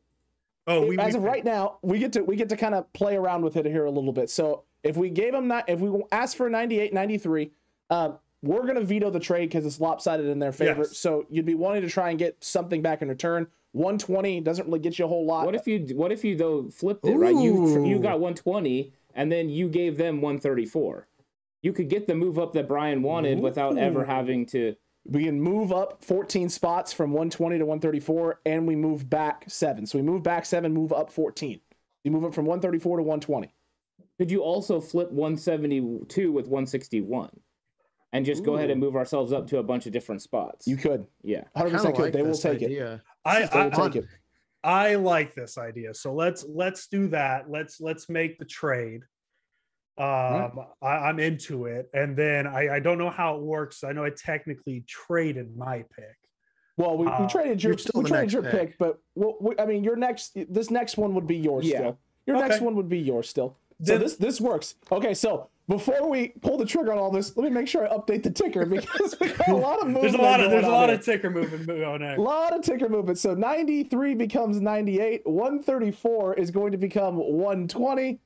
Oh, 0.69 0.87
we 0.87 0.99
As 0.99 1.13
we 1.15 1.19
of 1.19 1.23
right 1.25 1.45
now, 1.45 1.79
we 1.83 1.99
get 1.99 2.13
to 2.15 2.23
we 2.25 2.37
get 2.37 2.49
to 2.49 2.57
kind 2.57 2.75
of 2.75 2.93
play 2.93 3.17
around 3.17 3.43
with 3.45 3.57
it 3.57 3.65
here 3.67 3.85
a 3.85 3.91
little 3.91 4.13
bit. 4.13 4.29
So 4.31 4.65
if 4.83 4.97
we 4.97 5.09
gave 5.11 5.33
them 5.33 5.49
that, 5.49 5.67
if 5.69 5.81
we 5.81 6.03
ask 6.13 6.37
for 6.37 6.51
98, 6.51 6.93
93, 6.93 7.51
um, 7.91 8.19
we're 8.43 8.63
going 8.63 8.75
to 8.77 8.85
veto 8.85 9.11
the 9.11 9.21
trade 9.21 9.49
because 9.49 9.65
it's 9.67 9.81
lopsided 9.81 10.27
in 10.27 10.39
their 10.39 10.53
favor. 10.53 10.83
Yes. 10.83 10.99
So 10.99 11.27
you'd 11.31 11.47
be 11.47 11.55
wanting 11.55 11.83
to 11.83 11.89
try 11.89 12.11
and 12.11 12.19
get 12.19 12.43
something 12.43 12.83
back 12.83 13.03
in 13.03 13.09
return. 13.09 13.47
120 13.73 14.41
doesn't 14.41 14.67
really 14.67 14.79
get 14.79 14.99
you 14.99 15.05
a 15.05 15.09
whole 15.09 15.27
lot. 15.27 15.45
What 15.47 15.55
if 15.55 15.67
you 15.67 15.81
what 15.97 16.13
if 16.13 16.25
you 16.25 16.37
though 16.37 16.69
flipped 16.71 17.07
it 17.07 17.15
right? 17.17 17.35
You 17.35 17.85
you 17.85 17.99
got 17.99 18.21
120 18.21 18.93
and 19.15 19.31
then 19.31 19.49
you 19.49 19.69
gave 19.69 19.97
them 19.97 20.21
134. 20.21 21.09
You 21.63 21.73
could 21.73 21.89
get 21.89 22.07
the 22.07 22.15
move 22.15 22.39
up 22.39 22.53
that 22.53 22.69
Brian 22.69 23.03
wanted 23.03 23.41
without 23.41 23.77
ever 23.77 24.05
having 24.05 24.47
to. 24.47 24.77
we 25.05 25.25
can 25.25 25.41
move 25.41 25.73
up 25.73 26.03
14 26.05 26.49
spots 26.49 26.93
from 26.93 27.11
120 27.11 27.59
to 27.59 27.65
134 27.67 28.41
and 28.47 28.67
we 28.67 28.77
move 28.77 29.09
back 29.11 29.45
seven 29.49 29.85
so 29.87 29.99
we 29.99 30.03
move 30.03 30.23
back 30.23 30.45
seven 30.47 30.73
move 30.73 30.93
up 30.93 31.11
14 31.11 31.61
you 32.05 32.11
move 32.11 32.25
up 32.25 32.35
from 32.35 32.45
134 32.47 32.99
to 32.99 33.03
120 33.03 33.53
Could 34.19 34.31
you 34.31 34.43
also 34.43 34.81
flip 34.81 35.11
172 35.13 36.33
with 36.33 36.47
161, 36.47 37.31
and 38.17 38.25
just 38.27 38.43
go 38.45 38.57
ahead 38.57 38.71
and 38.71 38.81
move 38.81 38.97
ourselves 38.97 39.33
up 39.33 39.47
to 39.49 39.59
a 39.59 39.63
bunch 39.63 39.87
of 39.87 39.93
different 39.93 40.23
spots? 40.23 40.67
you 40.67 40.77
could 40.77 41.07
yeah. 41.23 41.45
100% 41.57 41.81
could 41.95 41.99
like 42.03 42.13
they 42.13 42.23
will 42.23 42.29
this 42.31 42.43
take 42.43 42.63
it 42.63 42.67
idea. 42.67 43.03
I 43.25 43.47
they 43.47 43.65
will 43.69 43.81
I, 43.83 43.89
take 43.89 43.97
it 43.97 44.07
I 44.65 44.95
like 44.97 45.35
this 45.35 45.59
idea. 45.59 45.95
So 45.95 46.13
let's 46.13 46.45
let's 46.49 46.89
do 46.89 47.07
that. 47.09 47.49
Let's 47.49 47.81
let's 47.81 48.09
make 48.09 48.39
the 48.39 48.45
trade. 48.45 49.03
Um, 49.99 50.61
I, 50.83 50.89
I'm 51.09 51.19
into 51.21 51.65
it, 51.67 51.89
and 51.95 52.15
then 52.17 52.47
I, 52.47 52.75
I 52.77 52.81
don't 52.81 52.99
know 52.99 53.09
how 53.09 53.37
it 53.37 53.43
works. 53.43 53.83
I 53.83 53.93
know 53.93 54.05
I 54.05 54.11
technically 54.11 54.85
traded 54.87 55.57
my 55.57 55.85
pick. 55.97 56.17
well 56.77 56.99
we, 56.99 57.07
we 57.07 57.13
Uh, 57.13 57.29
traded 57.29 57.63
your 57.63 57.79
still 57.79 58.03
we 58.03 58.09
traded 58.11 58.33
your 58.33 58.43
pick. 58.43 58.53
pick, 58.53 58.79
but 58.79 58.99
we'll, 59.15 59.37
we, 59.41 59.55
i 59.59 59.65
mean 59.65 59.83
your 59.83 59.97
next 59.97 60.37
this 60.53 60.71
next 60.71 60.99
one 60.99 61.15
would 61.15 61.27
be 61.27 61.37
yours 61.37 61.65
Yeah. 61.65 61.79
still 61.79 61.99
your 62.27 62.37
next 62.37 62.61
one 62.61 62.75
would 62.77 62.89
be 62.91 62.99
yours 62.99 63.27
still 63.31 63.57
so 63.83 63.93
Then- 63.93 64.01
this 64.03 64.17
this 64.17 64.39
works 64.41 64.75
okay 64.93 65.15
so 65.15 65.49
before 65.69 66.09
we 66.09 66.29
pull 66.43 66.57
the 66.57 66.65
trigger 66.65 66.93
on 66.93 66.99
all 66.99 67.11
this 67.11 67.37
let 67.37 67.45
me 67.45 67.51
make 67.51 67.69
sure 67.69 67.87
i 67.87 67.97
update 67.97 68.23
the 68.23 68.31
ticker 68.31 68.65
because 68.67 69.17
we 69.21 69.29
got 69.29 69.49
a 69.49 69.57
lot 69.57 69.81
of 69.81 69.87
movement 69.87 70.03
There's 70.03 70.15
a 70.15 70.19
lot 70.19 70.41
of 70.41 70.51
there's 70.51 70.65
a 70.65 70.69
lot 70.69 70.91
of 70.91 71.05
ticker 71.05 71.31
movement 71.31 71.67
going 71.67 72.03
A 72.03 72.21
lot 72.21 72.55
of 72.55 72.63
ticker 72.63 72.89
movement. 72.89 73.19
So 73.19 73.35
93 73.35 74.15
becomes 74.15 74.61
98, 74.61 75.23
134 75.25 76.35
is 76.35 76.51
going 76.51 76.73
to 76.73 76.79
become 76.79 77.17
120, 77.17 78.19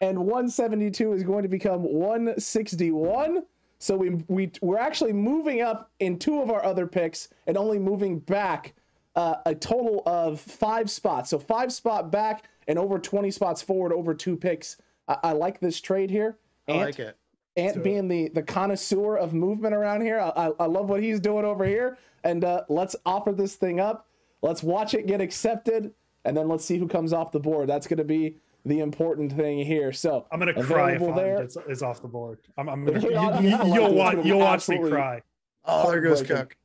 and 0.00 0.18
172 0.18 1.12
is 1.12 1.22
going 1.22 1.42
to 1.42 1.48
become 1.48 1.82
161. 1.82 3.42
So 3.78 3.96
we 3.96 4.10
we 4.28 4.50
we're 4.60 4.78
actually 4.78 5.12
moving 5.12 5.60
up 5.62 5.90
in 6.00 6.18
two 6.18 6.40
of 6.40 6.50
our 6.50 6.64
other 6.64 6.86
picks 6.86 7.28
and 7.46 7.56
only 7.56 7.78
moving 7.78 8.18
back 8.18 8.74
uh, 9.14 9.36
a 9.46 9.54
total 9.54 10.02
of 10.06 10.40
five 10.40 10.90
spots. 10.90 11.30
So 11.30 11.38
five 11.38 11.72
spot 11.72 12.10
back 12.10 12.44
and 12.66 12.78
over 12.78 12.98
20 12.98 13.30
spots 13.30 13.62
forward 13.62 13.92
over 13.92 14.14
two 14.14 14.36
picks. 14.36 14.76
I, 15.06 15.16
I 15.24 15.32
like 15.32 15.60
this 15.60 15.80
trade 15.80 16.10
here. 16.10 16.38
I 16.68 16.72
Ant, 16.72 16.80
like 16.82 16.98
it. 16.98 17.16
Ant 17.56 17.74
So- 17.74 17.80
being 17.80 18.08
the 18.08 18.28
the 18.30 18.42
connoisseur 18.42 19.16
of 19.16 19.32
movement 19.34 19.74
around 19.74 20.02
here. 20.02 20.18
I, 20.20 20.28
I, 20.28 20.50
I 20.60 20.66
love 20.66 20.88
what 20.88 21.02
he's 21.02 21.20
doing 21.20 21.44
over 21.44 21.64
here. 21.64 21.98
And 22.24 22.44
uh, 22.44 22.62
let's 22.68 22.96
offer 23.06 23.32
this 23.32 23.54
thing 23.54 23.80
up. 23.80 24.06
Let's 24.42 24.62
watch 24.62 24.94
it 24.94 25.06
get 25.06 25.20
accepted, 25.20 25.92
and 26.24 26.36
then 26.36 26.48
let's 26.48 26.64
see 26.64 26.78
who 26.78 26.86
comes 26.88 27.12
off 27.12 27.32
the 27.32 27.40
board. 27.40 27.68
That's 27.68 27.86
going 27.86 27.98
to 27.98 28.04
be 28.04 28.36
the 28.64 28.80
important 28.80 29.32
thing 29.32 29.64
here. 29.64 29.92
So 29.92 30.26
I'm 30.30 30.38
gonna 30.40 30.52
cry 30.62 30.92
if 30.92 31.14
there. 31.14 31.38
gets, 31.40 31.56
is 31.68 31.82
off 31.82 32.02
the 32.02 32.08
board. 32.08 32.38
I'm, 32.58 32.68
I'm 32.68 32.84
gonna, 32.84 33.00
you, 33.02 33.10
Yeah, 33.12 33.20
I- 33.28 33.36
I 33.36 33.40
you, 33.40 33.50
like 33.56 33.80
will 33.80 33.94
watch 33.94 34.16
you'll 34.24 34.38
watch 34.40 34.68
me 34.68 34.78
cry. 34.78 35.22
Oh, 35.64 35.90
there 35.90 36.00
goes 36.00 36.22
Cook. 36.22 36.56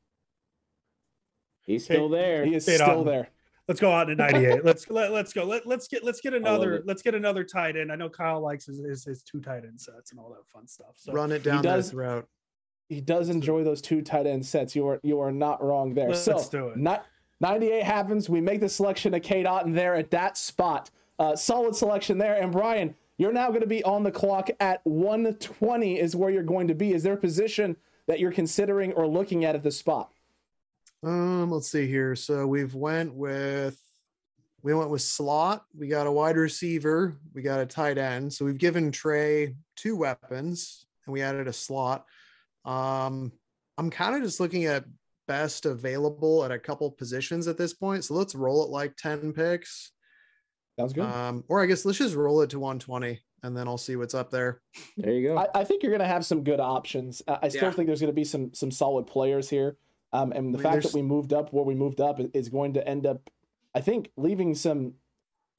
He's 1.65 1.85
still 1.85 2.09
there. 2.09 2.45
He 2.45 2.55
is 2.55 2.65
Hey, 2.65 2.75
still 2.75 2.89
Otten. 3.01 3.05
there. 3.05 3.29
Let's 3.67 3.79
go 3.79 3.91
on 3.91 4.07
to 4.07 4.15
98. 4.15 4.65
let's 4.65 4.89
let, 4.89 5.11
let's 5.11 5.31
go. 5.31 5.45
Let, 5.45 5.65
let's 5.65 5.87
get 5.87 6.03
let's 6.03 6.19
get 6.19 6.33
another 6.33 6.83
let's 6.85 7.01
get 7.01 7.15
another 7.15 7.43
tight 7.43 7.77
end. 7.77 7.91
I 7.91 7.95
know 7.95 8.09
Kyle 8.09 8.41
likes 8.41 8.65
his, 8.65 8.79
his, 8.79 9.05
his 9.05 9.23
two 9.23 9.39
tight 9.39 9.63
end 9.63 9.79
sets 9.79 10.11
and 10.11 10.19
all 10.19 10.29
that 10.31 10.45
fun 10.51 10.67
stuff. 10.67 10.95
So 10.97 11.13
Run 11.13 11.31
it 11.31 11.43
down 11.43 11.63
does- 11.63 11.91
their 11.91 11.91
throat. 11.91 12.27
He 12.89 12.99
does 12.99 13.29
enjoy 13.29 13.63
those 13.63 13.81
two 13.81 14.01
tight 14.01 14.27
end 14.27 14.45
sets. 14.45 14.75
You 14.75 14.87
are 14.87 14.99
you 15.03 15.19
are 15.21 15.31
not 15.31 15.63
wrong 15.63 15.93
there. 15.93 16.09
Let's 16.09 16.23
so 16.23 16.43
do 16.51 16.67
it. 16.67 16.77
ni- 16.77 16.97
98 17.39 17.83
happens. 17.83 18.29
We 18.29 18.41
make 18.41 18.59
the 18.59 18.69
selection 18.69 19.13
of 19.13 19.21
Cade 19.21 19.45
Otten 19.47 19.73
there 19.73 19.95
at 19.95 20.11
that 20.11 20.37
spot. 20.37 20.91
Uh, 21.17 21.35
solid 21.35 21.75
selection 21.75 22.17
there. 22.17 22.35
And 22.41 22.51
Brian, 22.51 22.93
you're 23.17 23.33
now 23.33 23.47
going 23.49 23.61
to 23.61 23.67
be 23.67 23.83
on 23.83 24.03
the 24.03 24.11
clock 24.11 24.49
at 24.59 24.81
120 24.85 25.99
is 25.99 26.15
where 26.15 26.29
you're 26.29 26.43
going 26.43 26.67
to 26.67 26.75
be. 26.75 26.93
Is 26.93 27.03
there 27.03 27.13
a 27.13 27.17
position 27.17 27.75
that 28.07 28.19
you're 28.19 28.31
considering 28.31 28.91
or 28.93 29.07
looking 29.07 29.45
at 29.45 29.55
at 29.55 29.63
this 29.63 29.77
spot? 29.77 30.11
Um, 31.03 31.51
let's 31.51 31.69
see 31.69 31.87
here. 31.87 32.15
So 32.15 32.47
we've 32.47 32.73
went 32.73 33.13
with 33.13 33.79
we 34.61 34.73
went 34.73 34.89
with 34.89 35.01
slot. 35.01 35.65
We 35.77 35.87
got 35.89 36.07
a 36.07 36.11
wide 36.11 36.37
receiver. 36.37 37.17
We 37.33 37.41
got 37.41 37.59
a 37.59 37.65
tight 37.65 37.97
end. 37.97 38.31
So 38.31 38.45
we've 38.45 38.57
given 38.57 38.91
Trey 38.91 39.55
two 39.75 39.97
weapons, 39.97 40.85
and 41.05 41.11
we 41.13 41.21
added 41.21 41.47
a 41.47 41.53
slot. 41.53 42.05
Um, 42.63 43.33
I'm 43.77 43.89
kind 43.89 44.15
of 44.15 44.23
just 44.23 44.39
looking 44.39 44.65
at 44.65 44.85
best 45.27 45.65
available 45.65 46.45
at 46.45 46.51
a 46.51 46.59
couple 46.59 46.89
positions 46.91 47.47
at 47.49 47.57
this 47.57 47.73
point. 47.73 48.05
So 48.05 48.13
let's 48.13 48.35
roll 48.35 48.63
it 48.63 48.69
like 48.69 48.95
10 48.95 49.33
picks. 49.33 49.91
Sounds 50.79 50.93
good. 50.93 51.03
Um, 51.03 51.43
or 51.49 51.61
I 51.61 51.65
guess 51.65 51.83
let's 51.83 51.97
just 51.97 52.15
roll 52.15 52.41
it 52.41 52.49
to 52.51 52.59
120 52.59 53.19
and 53.43 53.55
then 53.57 53.67
I'll 53.67 53.77
see 53.77 53.95
what's 53.97 54.13
up 54.13 54.31
there. 54.31 54.61
There 54.97 55.11
you 55.11 55.27
go. 55.29 55.37
I, 55.37 55.47
I 55.55 55.63
think 55.65 55.83
you're 55.83 55.91
going 55.91 56.01
to 56.01 56.07
have 56.07 56.25
some 56.25 56.43
good 56.43 56.59
options. 56.61 57.21
I, 57.27 57.39
I 57.43 57.47
still 57.49 57.63
Yeah. 57.63 57.71
think 57.71 57.87
there's 57.87 57.99
going 57.99 58.11
to 58.11 58.15
be 58.15 58.23
some 58.23 58.53
some 58.53 58.71
solid 58.71 59.07
players 59.07 59.49
here. 59.49 59.75
Um, 60.13 60.31
and 60.31 60.53
the 60.53 60.59
I 60.59 60.61
mean, 60.61 60.61
fact 60.61 60.73
there's- 60.73 60.91
that 60.91 60.93
we 60.93 61.01
moved 61.01 61.33
up 61.33 61.51
where 61.51 61.63
we 61.65 61.75
moved 61.75 61.99
up 61.99 62.19
is 62.33 62.47
going 62.49 62.73
to 62.73 62.87
end 62.87 63.05
up, 63.05 63.29
I 63.75 63.81
think, 63.81 64.11
leaving 64.15 64.55
some 64.55 64.93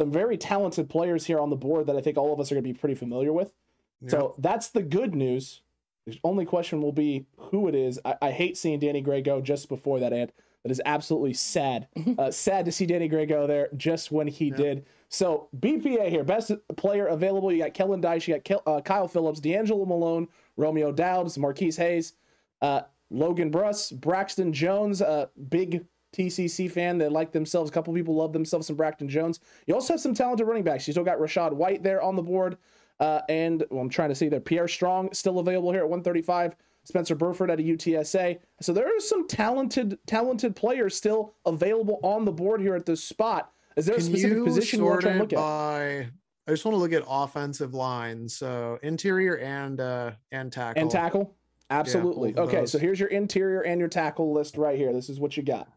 some 0.01 0.11
very 0.11 0.37
talented 0.37 0.89
players 0.91 1.25
here 1.27 1.39
on 1.39 1.51
the 1.51 1.57
board 1.57 1.87
that 1.87 1.95
I 1.97 2.01
think 2.01 2.17
all 2.17 2.33
of 2.33 2.41
us 2.41 2.51
are 2.51 2.57
going 2.57 2.65
to 2.65 2.73
be 2.73 2.77
pretty 2.77 2.97
familiar 2.97 3.33
with. 3.33 3.53
Yeah. 4.01 4.09
So 4.11 4.35
that's 4.39 4.71
the 4.71 4.83
good 4.83 5.15
news. 5.15 5.61
The 6.07 6.19
only 6.25 6.45
question 6.45 6.83
will 6.83 6.91
be 6.93 7.27
who 7.37 7.69
it 7.69 7.77
is. 7.77 8.01
I, 8.05 8.17
I 8.21 8.31
hate 8.33 8.57
seeing 8.57 8.81
Danny 8.81 9.01
Gray 9.01 9.23
go 9.23 9.41
just 9.41 9.69
before 9.69 10.01
that 10.01 10.13
ad. 10.13 10.33
That 10.65 10.73
is 10.73 10.83
absolutely 10.85 11.33
sad. 11.35 11.87
uh, 12.19 12.31
sad 12.33 12.65
to 12.65 12.73
see 12.73 12.87
Danny 12.87 13.07
Gray 13.07 13.25
go 13.27 13.47
there 13.47 13.69
just 13.77 14.11
when 14.11 14.27
he 14.27 14.47
Yeah. 14.49 14.57
did. 14.57 14.87
So 15.11 15.49
BPA 15.61 16.09
here, 16.09 16.25
best 16.25 16.51
player 16.77 17.07
available. 17.07 17.53
You 17.53 17.63
got 17.63 17.73
Kellen 17.75 18.03
Diesch, 18.03 18.27
you 18.27 18.35
got 18.35 18.43
Kel- 18.45 18.63
uh, 18.67 18.81
Kyle 18.81 19.07
Phillips, 19.07 19.39
D'Angelo 19.39 19.85
Malone, 19.87 20.27
Romeo 20.57 20.91
Doubs, 20.91 21.39
Marquis 21.39 21.71
Hayes, 21.77 22.15
uh, 22.63 22.81
Logan 23.15 23.51
Bruss, 23.51 23.93
Braxton 23.93 24.53
Jones, 24.53 25.01
uh, 25.01 25.27
big 25.49 25.85
TCC 26.15 26.71
fan. 26.71 26.99
They 26.99 27.09
like 27.09 27.33
themselves. 27.33 27.71
A 27.71 27.73
couple 27.73 27.95
people 27.95 28.15
love 28.15 28.33
themselves 28.33 28.67
some 28.67 28.77
Braxton 28.77 29.09
Jones. 29.09 29.41
You 29.67 29.75
also 29.75 29.95
have 29.95 30.01
some 30.01 30.15
talented 30.15 30.47
running 30.47 30.63
backs. 30.63 30.87
You 30.87 30.93
still 30.93 31.05
got 31.05 31.19
Rachaad 31.19 31.53
White 31.53 31.83
there 31.83 32.03
on 32.03 32.17
the 32.17 32.23
board. 32.23 32.57
Uh, 33.01 33.21
and 33.29 33.65
well, 33.71 33.83
I'm 33.83 33.89
trying 33.89 34.11
to 34.11 34.15
see 34.15 34.29
there. 34.29 34.41
Pierre 34.41 34.69
Strong 34.69 35.13
still 35.13 35.39
available 35.39 35.73
here 35.73 35.81
at 35.81 35.89
135. 35.89 36.55
Spencer 36.85 37.15
Burford 37.15 37.51
at 37.51 37.59
a 37.59 37.63
UTSA. 37.63 38.39
So 38.61 38.73
there 38.73 38.87
are 38.87 39.01
some 39.01 39.27
talented, 39.27 39.99
talented 40.07 40.55
players 40.55 40.95
still 40.95 41.35
available 41.47 41.99
on 42.03 42.25
the 42.25 42.33
board 42.33 42.61
here 42.61 42.75
at 42.75 42.87
this 42.87 43.03
spot. 43.03 43.53
Is 43.77 43.87
there 43.87 43.97
a 43.97 44.01
specific 44.01 44.37
you 44.37 44.45
position 44.45 44.81
you 44.81 44.87
want 44.87 45.01
to 45.01 45.07
sort 45.07 45.13
try 45.13 45.13
and 45.13 45.21
it 45.21 45.23
look 45.23 45.33
at? 45.33 45.37
by 45.37 46.11
I 46.47 46.51
just 46.51 46.65
want 46.65 46.75
to 46.75 46.79
look 46.79 46.93
at 46.93 47.03
offensive 47.09 47.75
line. 47.75 48.29
So 48.29 48.79
interior 48.83 49.39
and 49.39 49.81
uh 49.81 50.13
and 50.31 50.53
tackle. 50.53 50.81
And 50.81 50.91
tackle? 50.91 51.35
Absolutely. 51.75 52.31
of 52.31 52.49
okay, 52.49 52.67
so 52.67 52.79
here's 52.79 53.01
your 53.01 53.09
interior 53.09 53.63
and 53.63 53.81
your 53.81 53.89
tackle 53.89 54.33
list 54.33 54.57
right 54.57 54.79
here. 54.79 54.93
This 54.93 55.09
is 55.09 55.19
what 55.19 55.37
you 55.37 55.43
got. 55.43 55.69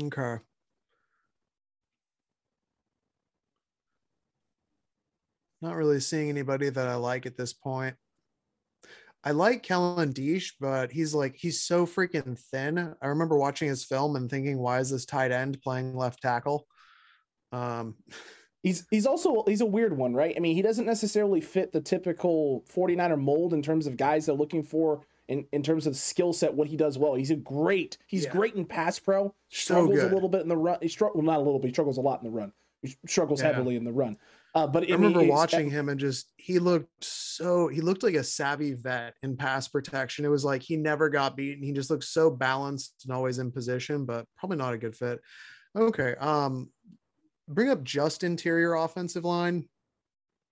Okay. 0.00 0.36
Not 5.60 5.76
really 5.76 6.00
seeing 6.00 6.28
anybody 6.28 6.70
that 6.70 6.88
I 6.88 6.94
like 6.94 7.26
at 7.26 7.36
this 7.36 7.52
point. 7.52 7.96
I 9.24 9.30
like 9.30 9.62
Kellen 9.62 10.12
Diesch, 10.12 10.52
but 10.60 10.90
he's 10.90 11.14
like 11.14 11.36
he's 11.36 11.62
so 11.62 11.86
freaking 11.86 12.38
thin. 12.38 12.94
I 13.00 13.06
remember 13.06 13.36
watching 13.36 13.68
his 13.68 13.84
film 13.84 14.16
and 14.16 14.28
thinking, 14.28 14.58
why 14.58 14.80
is 14.80 14.90
this 14.90 15.04
tight 15.04 15.30
end 15.30 15.60
playing 15.62 15.96
left 15.96 16.22
tackle? 16.22 16.66
Um, 17.52 17.96
He's 18.62 18.86
he's 18.90 19.06
also 19.06 19.42
he's 19.46 19.60
a 19.60 19.66
weird 19.66 19.96
one, 19.96 20.14
right? 20.14 20.34
I 20.36 20.40
mean, 20.40 20.54
he 20.54 20.62
doesn't 20.62 20.86
necessarily 20.86 21.40
fit 21.40 21.72
the 21.72 21.80
typical 21.80 22.64
49er 22.72 23.20
mold 23.20 23.54
in 23.54 23.62
terms 23.62 23.86
of 23.86 23.96
guys 23.96 24.26
they're 24.26 24.34
looking 24.34 24.62
for 24.62 25.02
in, 25.28 25.46
in 25.52 25.62
terms 25.62 25.86
of 25.86 25.96
skill 25.96 26.32
set, 26.32 26.52
what 26.54 26.68
he 26.68 26.76
does 26.76 26.98
well. 26.98 27.14
He's 27.14 27.30
a 27.30 27.36
great, 27.36 27.96
he's 28.06 28.24
Yeah. 28.24 28.32
great 28.32 28.54
in 28.54 28.64
pass 28.64 28.98
pro, 28.98 29.34
So 29.48 29.64
struggles 29.64 30.00
a 30.02 30.08
little 30.08 30.28
bit 30.28 30.42
in 30.42 30.48
the 30.48 30.56
run. 30.56 30.78
He 30.82 30.88
struggles 30.88 31.16
well, 31.16 31.26
not 31.26 31.40
a 31.40 31.44
little 31.44 31.58
bit, 31.58 31.68
he 31.68 31.72
struggles 31.74 31.98
a 31.98 32.02
lot 32.02 32.20
in 32.22 32.24
the 32.24 32.36
run. 32.36 32.52
He 32.82 32.96
struggles 33.06 33.40
Yeah. 33.40 33.52
heavily 33.52 33.76
in 33.76 33.84
the 33.84 33.92
run. 33.92 34.16
Uh, 34.54 34.66
but 34.66 34.84
I 34.88 34.92
remember 34.92 35.22
watching 35.24 35.70
him 35.70 35.88
and 35.88 35.98
just 35.98 36.32
he 36.36 36.58
looked 36.58 37.02
so 37.02 37.68
he 37.68 37.80
looked 37.80 38.02
like 38.02 38.14
a 38.16 38.24
savvy 38.24 38.74
vet 38.74 39.14
in 39.22 39.36
pass 39.36 39.66
protection. 39.68 40.24
It 40.24 40.28
was 40.28 40.44
like 40.44 40.62
he 40.62 40.76
never 40.76 41.08
got 41.08 41.36
beaten. 41.36 41.64
He 41.64 41.72
just 41.72 41.88
looked 41.90 42.04
so 42.04 42.30
balanced 42.30 43.04
and 43.04 43.12
always 43.14 43.38
in 43.38 43.50
position, 43.50 44.04
but 44.04 44.26
probably 44.36 44.58
not 44.58 44.74
a 44.74 44.78
good 44.78 44.94
fit. 44.94 45.20
Okay. 45.74 46.14
Um 46.16 46.70
bring 47.48 47.70
up 47.70 47.82
just 47.84 48.22
interior 48.24 48.74
offensive 48.74 49.24
line. 49.24 49.68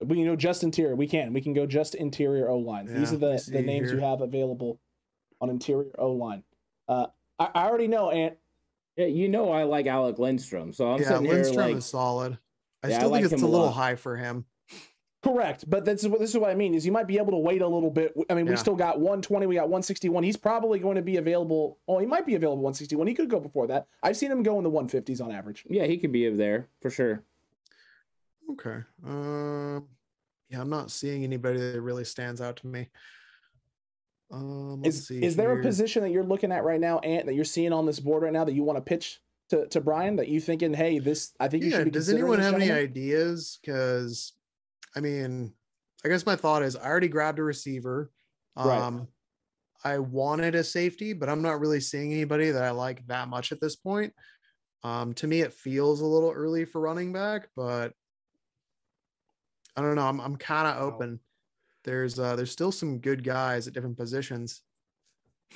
we 0.05 0.15
can 0.17 0.25
go 0.25 0.35
just 0.35 0.63
interior. 0.63 0.95
We 0.95 1.07
can. 1.07 1.33
We 1.33 1.41
can 1.41 1.53
go 1.53 1.65
just 1.65 1.95
interior 1.95 2.49
O 2.49 2.57
line. 2.57 2.87
These 2.87 3.13
are 3.13 3.17
the, 3.17 3.43
the 3.51 3.61
names 3.61 3.91
you 3.91 3.99
have 3.99 4.21
available 4.21 4.79
on 5.39 5.49
interior 5.49 5.91
O 5.99 6.11
line. 6.11 6.43
Uh, 6.87 7.07
I, 7.39 7.49
I 7.55 7.67
already 7.67 7.87
know, 7.87 8.09
and 8.11 8.35
yeah, 8.97 9.05
you 9.05 9.29
know 9.29 9.51
I 9.51 9.63
like 9.63 9.87
Alec 9.87 10.19
Lindstrom, 10.19 10.73
so 10.73 10.91
I'm 10.91 11.01
yeah, 11.01 11.07
sitting 11.07 11.25
here 11.25 11.43
like 11.53 11.75
is 11.75 11.85
solid. 11.85 12.37
I 12.83 12.87
Yeah, 12.89 12.95
I 12.95 12.97
still 12.99 13.09
like 13.11 13.21
think 13.21 13.33
it's 13.33 13.41
a 13.41 13.45
a 13.45 13.47
little 13.47 13.67
lot. 13.67 13.75
high 13.75 13.95
for 13.95 14.17
him. 14.17 14.45
Correct, 15.23 15.69
but 15.69 15.85
that's 15.85 16.07
what 16.07 16.19
this 16.19 16.31
is 16.31 16.37
what 16.37 16.49
I 16.49 16.55
mean 16.55 16.73
is 16.73 16.83
you 16.83 16.91
might 16.91 17.05
be 17.05 17.17
able 17.19 17.31
to 17.31 17.37
wait 17.37 17.61
a 17.61 17.67
little 17.67 17.91
bit. 17.91 18.11
I 18.27 18.33
mean, 18.33 18.47
we 18.47 18.55
still 18.55 18.75
got 18.75 18.99
120, 18.99 19.45
we 19.45 19.53
got 19.53 19.65
161. 19.65 20.23
He's 20.23 20.35
probably 20.35 20.79
going 20.79 20.95
to 20.95 21.03
be 21.03 21.17
available. 21.17 21.77
Oh, 21.87 21.99
he 21.99 22.07
might 22.07 22.25
be 22.25 22.33
available 22.33 22.63
161. 22.63 23.05
He 23.05 23.13
could 23.13 23.29
go 23.29 23.39
before 23.39 23.67
that. 23.67 23.85
I've 24.01 24.17
seen 24.17 24.31
him 24.31 24.41
go 24.41 24.57
in 24.57 24.63
the 24.63 24.71
150s 24.71 25.21
on 25.23 25.31
average. 25.31 25.63
yeah, 25.69 25.85
he 25.85 25.97
could 25.97 26.11
be 26.11 26.27
there 26.29 26.69
for 26.81 26.89
sure. 26.89 27.23
Okay. 28.51 28.79
Um 29.05 29.87
yeah, 30.49 30.59
I'm 30.59 30.69
not 30.69 30.89
seeing 30.89 31.23
anybody 31.23 31.59
that 31.59 31.79
really 31.79 32.03
stands 32.03 32.41
out 32.41 32.57
to 32.57 32.67
me. 32.67 32.89
Um 34.31 34.81
let's 34.81 34.97
Is 34.97 35.07
see 35.07 35.23
is 35.23 35.35
there 35.35 35.51
a 35.57 35.61
position 35.61 36.01
that 36.01 36.09
you're 36.09 36.23
looking 36.23 36.51
at 36.51 36.63
right 36.63 36.79
now, 36.79 36.97
Ant, 36.99 37.27
that 37.27 37.35
you're 37.35 37.45
seeing 37.45 37.73
on 37.73 37.85
this 37.85 37.99
board 37.99 38.23
right 38.23 38.33
now 38.33 38.43
that 38.43 38.53
you 38.53 38.63
want 38.63 38.77
to 38.77 38.81
pitch 38.81 39.21
to, 39.49 39.67
to 39.67 39.81
Brian 39.81 40.15
that 40.15 40.29
you 40.29 40.41
thinking, 40.41 40.73
hey, 40.73 40.97
this 40.97 41.33
I 41.39 41.47
think 41.47 41.63
you 41.63 41.69
yeah 41.69 41.77
should 41.77 41.85
be 41.85 41.91
does 41.91 42.07
considering 42.07 42.23
anyone 42.23 42.39
this 42.39 42.51
have 42.51 42.61
any 42.61 42.71
ideas 42.71 43.59
because 43.61 44.33
i 44.95 44.99
mean 44.99 45.53
i 46.03 46.07
guess 46.07 46.25
my 46.25 46.35
thought 46.35 46.63
is 46.63 46.75
i 46.75 46.85
already 46.85 47.07
grabbed 47.07 47.39
a 47.39 47.43
receiver. 47.43 48.11
Right. 48.55 48.81
um 48.81 49.07
i 49.83 49.97
wanted 49.97 50.55
a 50.55 50.63
safety 50.63 51.13
but 51.13 51.29
i'm 51.29 51.41
not 51.41 51.59
really 51.59 51.79
seeing 51.79 52.11
anybody 52.11 52.51
that 52.51 52.63
i 52.63 52.71
like 52.71 53.05
that 53.07 53.27
much 53.27 53.51
at 53.51 53.61
this 53.61 53.75
point. 53.75 54.13
Um 54.83 55.13
to 55.15 55.27
me 55.27 55.41
it 55.41 55.53
feels 55.53 56.01
a 56.01 56.05
little 56.05 56.31
early 56.31 56.65
for 56.65 56.81
running 56.81 57.13
back 57.13 57.47
but 57.55 57.93
i 59.77 59.81
don't 59.81 59.95
know. 59.95 60.07
I'm, 60.07 60.19
I'm 60.19 60.35
kind 60.35 60.67
of 60.67 60.81
open. 60.81 61.19
There's 61.83 62.19
uh 62.19 62.35
there's 62.35 62.51
still 62.51 62.71
some 62.71 62.99
good 62.99 63.23
guys 63.23 63.67
at 63.67 63.73
different 63.73 63.97
positions. 63.97 64.61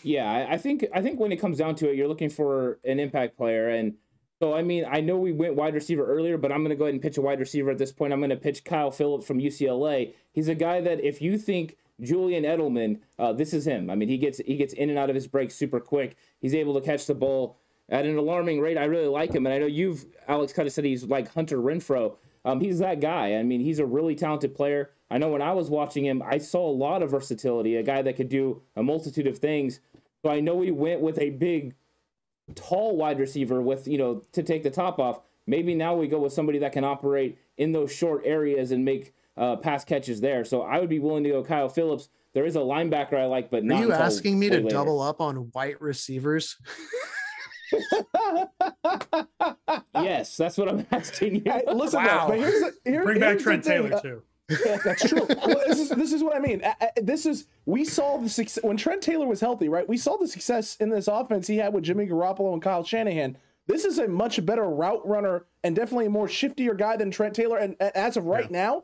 Yeah, 0.04 0.30
I, 0.30 0.54
I 0.54 0.58
think 0.58 0.86
I 0.94 1.02
think 1.02 1.20
when 1.20 1.32
it 1.32 1.38
comes 1.38 1.58
down 1.58 1.76
to 1.76 1.90
it, 1.90 1.96
you're 1.96 2.08
looking 2.08 2.30
for 2.30 2.80
an 2.84 3.00
impact 3.00 3.38
player, 3.38 3.70
and 3.70 3.94
so 4.42 4.54
I 4.54 4.62
mean 4.62 4.86
I 4.90 5.02
know 5.02 5.18
we 5.18 5.32
went 5.32 5.56
wide 5.56 5.74
receiver 5.74 6.06
earlier, 6.06 6.38
but 6.38 6.52
I'm 6.52 6.60
going 6.60 6.70
to 6.70 6.76
go 6.76 6.86
ahead 6.86 6.94
and 6.94 7.02
pitch 7.02 7.18
a 7.18 7.22
wide 7.22 7.40
receiver 7.40 7.72
at 7.72 7.78
this 7.78 7.92
point. 7.92 8.14
I'm 8.14 8.20
going 8.20 8.30
to 8.30 8.36
pitch 8.36 8.64
Kyle 8.64 8.92
Phillips 8.92 9.26
from 9.26 9.40
UCLA. 9.40 10.14
He's 10.32 10.48
a 10.48 10.56
guy 10.56 10.82
that 10.82 11.04
if 11.04 11.22
you 11.22 11.38
think 11.38 11.78
Julian 12.02 12.44
Edelman, 12.44 13.00
uh, 13.18 13.34
this 13.34 13.54
is 13.54 13.66
him. 13.66 13.90
I 13.90 13.96
mean 13.96 14.10
he 14.10 14.18
gets 14.18 14.40
he 14.40 14.58
gets 14.58 14.74
in 14.74 14.90
and 14.90 15.00
out 15.00 15.10
of 15.10 15.16
his 15.16 15.28
breaks 15.28 15.56
super 15.56 15.80
quick. 15.80 16.18
He's 16.42 16.54
able 16.54 16.74
to 16.76 16.82
catch 16.82 17.06
the 17.06 17.16
ball 17.16 17.58
at 17.90 18.06
an 18.06 18.18
alarming 18.18 18.60
rate. 18.60 18.78
I 18.78 18.86
really 18.86 19.08
like 19.08 19.34
him, 19.34 19.46
and 19.46 19.54
I 19.54 19.60
know 19.60 19.68
you've 19.68 20.06
Alex 20.28 20.54
kind 20.54 20.68
of 20.68 20.74
said 20.74 20.86
he's 20.86 21.04
like 21.04 21.34
Hunter 21.34 21.58
Renfrow. 21.58 22.16
Um, 22.46 22.60
he's 22.60 22.80
that 22.80 23.02
guy. 23.02 23.36
I 23.36 23.44
mean, 23.44 23.60
he's 23.60 23.80
a 23.80 23.86
really 23.86 24.16
talented 24.16 24.56
player. 24.56 24.92
I 25.10 25.18
know 25.18 25.30
when 25.30 25.42
I 25.42 25.52
was 25.52 25.70
watching 25.70 26.06
him, 26.06 26.22
I 26.24 26.38
saw 26.38 26.70
a 26.70 26.72
lot 26.72 27.02
of 27.02 27.12
versatility, 27.12 27.76
a 27.76 27.84
guy 27.84 28.02
that 28.04 28.16
could 28.16 28.30
do 28.30 28.62
a 28.76 28.84
multitude 28.84 29.28
of 29.28 29.40
things. 29.40 29.80
So 30.24 30.32
I 30.32 30.40
know 30.40 30.56
we 30.56 30.72
went 30.72 31.02
with 31.02 31.20
a 31.20 31.32
big, 31.32 31.76
tall 32.54 32.96
wide 32.96 33.20
receiver 33.20 33.62
with, 33.62 33.88
you 33.88 33.98
know, 33.98 34.22
to 34.34 34.44
take 34.44 34.64
the 34.64 34.70
top 34.70 35.00
off. 35.00 35.22
Maybe 35.48 35.74
now 35.76 35.96
we 35.96 36.08
go 36.08 36.20
with 36.20 36.34
somebody 36.34 36.60
that 36.60 36.72
can 36.74 36.84
operate 36.84 37.38
in 37.58 37.72
those 37.72 37.92
short 37.92 38.22
areas 38.26 38.72
and 38.72 38.84
make 38.86 39.14
uh, 39.38 39.56
pass 39.58 39.84
catches 39.84 40.22
there. 40.22 40.46
So 40.46 40.62
I 40.62 40.80
would 40.80 40.90
be 40.90 41.00
willing 41.00 41.24
to 41.24 41.30
go 41.30 41.44
Kyle 41.44 41.70
Phillips. 41.70 42.10
There 42.34 42.46
is 42.46 42.56
a 42.56 42.60
linebacker 42.60 43.14
I 43.14 43.26
like, 43.26 43.50
but 43.50 43.64
are 43.64 43.66
you 43.66 43.72
until 43.74 43.94
asking 43.94 44.38
me 44.40 44.50
to 44.50 44.58
later. 44.58 44.70
double 44.70 45.02
up 45.02 45.22
on 45.22 45.36
white 45.54 45.80
receivers 45.82 46.58
Yes, 49.94 50.38
that's 50.38 50.58
what 50.58 50.70
I'm 50.70 50.86
asking 50.92 51.36
you. 51.36 51.42
Hey, 51.46 51.64
listen, 51.74 52.04
though, 52.04 52.10
Wow. 52.10 52.28
but 52.30 52.38
here's 52.40 52.62
the, 52.62 52.74
here, 52.84 53.04
Bring 53.04 53.20
back 53.20 53.30
here's 53.30 53.40
the 53.40 53.44
Trent 53.44 53.66
thing, 53.66 53.84
Taylor 53.84 53.96
uh, 53.96 54.02
That's 54.48 55.08
true. 55.10 55.26
well, 55.28 55.62
this 55.68 55.80
is 55.80 55.90
this 55.90 56.14
is 56.14 56.24
what 56.24 56.36
I 56.36 56.40
mean. 56.40 56.62
This 57.02 57.26
is 57.26 57.48
we 57.66 57.84
saw 57.84 58.18
the 58.18 58.30
success 58.30 58.64
when 58.64 58.78
Trent 58.78 59.02
Taylor 59.02 59.26
was 59.26 59.42
healthy, 59.42 59.70
right? 59.70 59.88
We 59.88 59.98
saw 59.98 60.18
the 60.18 60.28
success 60.28 60.76
in 60.80 60.90
this 60.90 61.08
offense 61.08 61.48
he 61.48 61.58
had 61.58 61.74
with 61.74 61.84
Jimmy 61.84 62.06
Garoppolo 62.06 62.54
and 62.54 62.62
Kyle 62.62 62.84
Shanahan. 62.84 63.38
This 63.68 63.86
is 63.86 63.98
a 63.98 64.08
much 64.08 64.46
better 64.46 64.70
route 64.70 65.06
runner 65.08 65.46
and 65.64 65.76
definitely 65.76 66.06
a 66.06 66.10
more 66.12 66.28
shiftier 66.28 66.78
guy 66.78 66.98
than 66.98 67.10
Trent 67.10 67.34
Taylor. 67.34 67.58
And 67.58 67.76
as 67.82 68.16
of 68.18 68.26
right 68.26 68.50
now, 68.52 68.84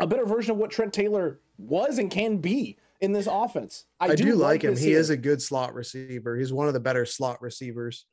a 0.00 0.06
better 0.06 0.26
version 0.26 0.50
of 0.52 0.56
what 0.56 0.72
Trent 0.72 0.92
Taylor 0.92 1.38
was 1.58 1.98
and 1.98 2.10
can 2.10 2.38
be 2.38 2.76
in 3.00 3.12
this 3.12 3.28
offense. 3.30 3.84
I, 4.00 4.06
I, 4.08 4.14
do, 4.16 4.34
like 4.34 4.64
him. 4.64 4.74
this 4.74 4.82
He 4.82 4.92
is 4.92 5.10
a 5.10 5.16
good 5.16 5.40
slot 5.40 5.74
receiver. 5.74 6.36
He's 6.36 6.52
one 6.52 6.66
of 6.66 6.74
the 6.74 6.80
better 6.80 7.06
slot 7.06 7.40
receivers. 7.40 8.06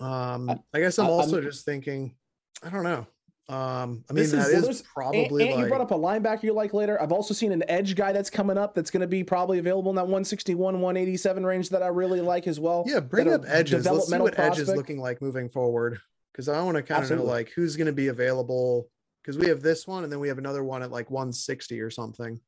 Um, 0.00 0.50
I- 0.74 0.80
guess 0.80 0.98
I'm 0.98 1.06
I- 1.06 1.10
I'm- 1.10 1.18
also 1.20 1.40
just 1.40 1.64
thinking, 1.64 2.16
I 2.64 2.70
don't 2.70 2.82
know. 2.82 3.06
Um, 3.48 4.04
I 4.08 4.12
mean, 4.12 4.22
This 4.22 4.30
that 4.32 4.38
is- 4.38 4.46
is, 4.48 4.62
there's- 4.62 4.82
probably 4.94 5.20
and, 5.20 5.50
and 5.50 5.50
like 5.56 5.58
you 5.64 5.68
brought 5.68 5.80
up 5.80 5.90
a 5.90 5.94
linebacker 5.94 6.44
you 6.44 6.52
like 6.52 6.72
later. 6.72 7.00
I've 7.02 7.12
also 7.12 7.34
seen 7.34 7.52
an 7.52 7.64
edge 7.68 7.96
guy 7.96 8.12
that's 8.12 8.30
coming 8.30 8.56
up 8.56 8.74
that's 8.74 8.90
going 8.90 9.00
to 9.00 9.06
be 9.06 9.24
probably 9.24 9.58
available 9.58 9.90
in 9.90 9.96
that 9.96 10.04
161, 10.04 10.80
187 10.80 11.44
range 11.44 11.68
that 11.70 11.82
I 11.82 11.88
really 11.88 12.20
like 12.20 12.46
as 12.46 12.58
well. 12.60 12.84
yeah. 12.86 13.00
Bring 13.00 13.32
up 13.32 13.42
edges. 13.46 13.52
Let's 13.84 14.06
see 14.06 14.12
developmental 14.12 14.24
what 14.26 14.38
edge 14.38 14.58
is 14.58 14.68
looking 14.68 14.98
like 15.00 15.20
moving 15.20 15.48
forward 15.48 15.98
because 16.32 16.48
I 16.48 16.62
want 16.62 16.76
to 16.76 16.82
kind 16.82 17.04
of 17.04 17.10
know 17.10 17.24
like 17.24 17.50
who's 17.50 17.76
going 17.76 17.88
to 17.88 17.92
be 17.92 18.08
available 18.08 18.88
because 19.22 19.36
we 19.36 19.48
have 19.48 19.60
this 19.60 19.86
one 19.86 20.04
and 20.04 20.12
then 20.12 20.20
we 20.20 20.28
have 20.28 20.38
another 20.38 20.64
one 20.64 20.82
at 20.82 20.90
like 20.90 21.10
160 21.10 21.80
or 21.80 21.90
something. 21.90 22.40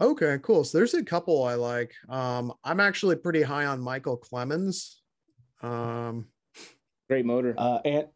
Okay, 0.00 0.38
cool. 0.42 0.64
So 0.64 0.76
there's 0.78 0.94
a 0.94 1.02
couple 1.04 1.44
I 1.44 1.54
like. 1.54 1.92
Um, 2.08 2.52
I'm 2.64 2.80
actually 2.80 3.16
pretty 3.16 3.42
high 3.42 3.64
on 3.66 3.80
Micheal 3.80 4.20
Clemons. 4.20 4.96
Um, 5.62 6.26
Great 7.08 7.24
motor. 7.24 7.54
Uh, 7.56 7.78
and 7.84 8.06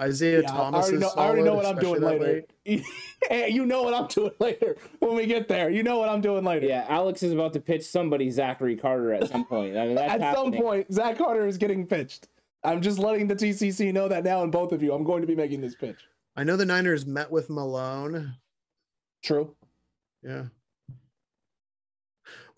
Isaiah 0.00 0.42
yeah, 0.42 0.52
I 0.52 0.56
Thomas. 0.56 0.84
already 0.84 0.96
is 0.96 1.02
know, 1.02 1.12
I 1.16 1.26
already 1.26 1.42
know 1.42 1.54
what 1.54 1.66
I'm 1.66 1.78
doing 1.78 2.02
later. 2.02 2.44
Hey, 3.28 3.48
you 3.50 3.66
know 3.66 3.82
what 3.82 3.94
I'm 3.94 4.06
doing 4.06 4.30
later 4.38 4.76
when 5.00 5.16
we 5.16 5.26
get 5.26 5.48
there. 5.48 5.70
You 5.70 5.82
know 5.82 5.98
what 5.98 6.08
I'm 6.08 6.20
doing 6.20 6.44
later. 6.44 6.66
yeah, 6.66 6.86
Alex 6.88 7.22
is 7.22 7.32
about 7.32 7.52
to 7.54 7.60
pitch 7.60 7.84
somebody 7.84 8.30
Zachary 8.30 8.76
Carter 8.76 9.12
at 9.12 9.28
some 9.28 9.44
point. 9.44 9.76
I 9.76 9.86
mean, 9.86 9.96
that's 9.96 10.22
At 10.22 10.34
some 10.34 10.52
point, 10.52 10.92
Zach 10.92 11.18
Carter 11.18 11.46
is 11.46 11.58
getting 11.58 11.84
pitched. 11.84 12.28
I'm 12.62 12.80
just 12.80 12.98
letting 12.98 13.26
the 13.26 13.34
TCC 13.34 13.92
know 13.92 14.06
that 14.08 14.22
now, 14.22 14.42
and 14.44 14.52
both 14.52 14.72
of 14.72 14.82
you, 14.82 14.92
I'm 14.92 15.02
going 15.02 15.20
to 15.20 15.26
be 15.26 15.34
making 15.34 15.60
this 15.60 15.74
pitch. 15.74 15.98
I 16.36 16.44
know 16.44 16.56
the 16.56 16.64
Niners 16.64 17.06
met 17.06 17.30
with 17.30 17.50
Malone. 17.50 18.36
True. 19.22 19.56
Yeah. 20.22 20.44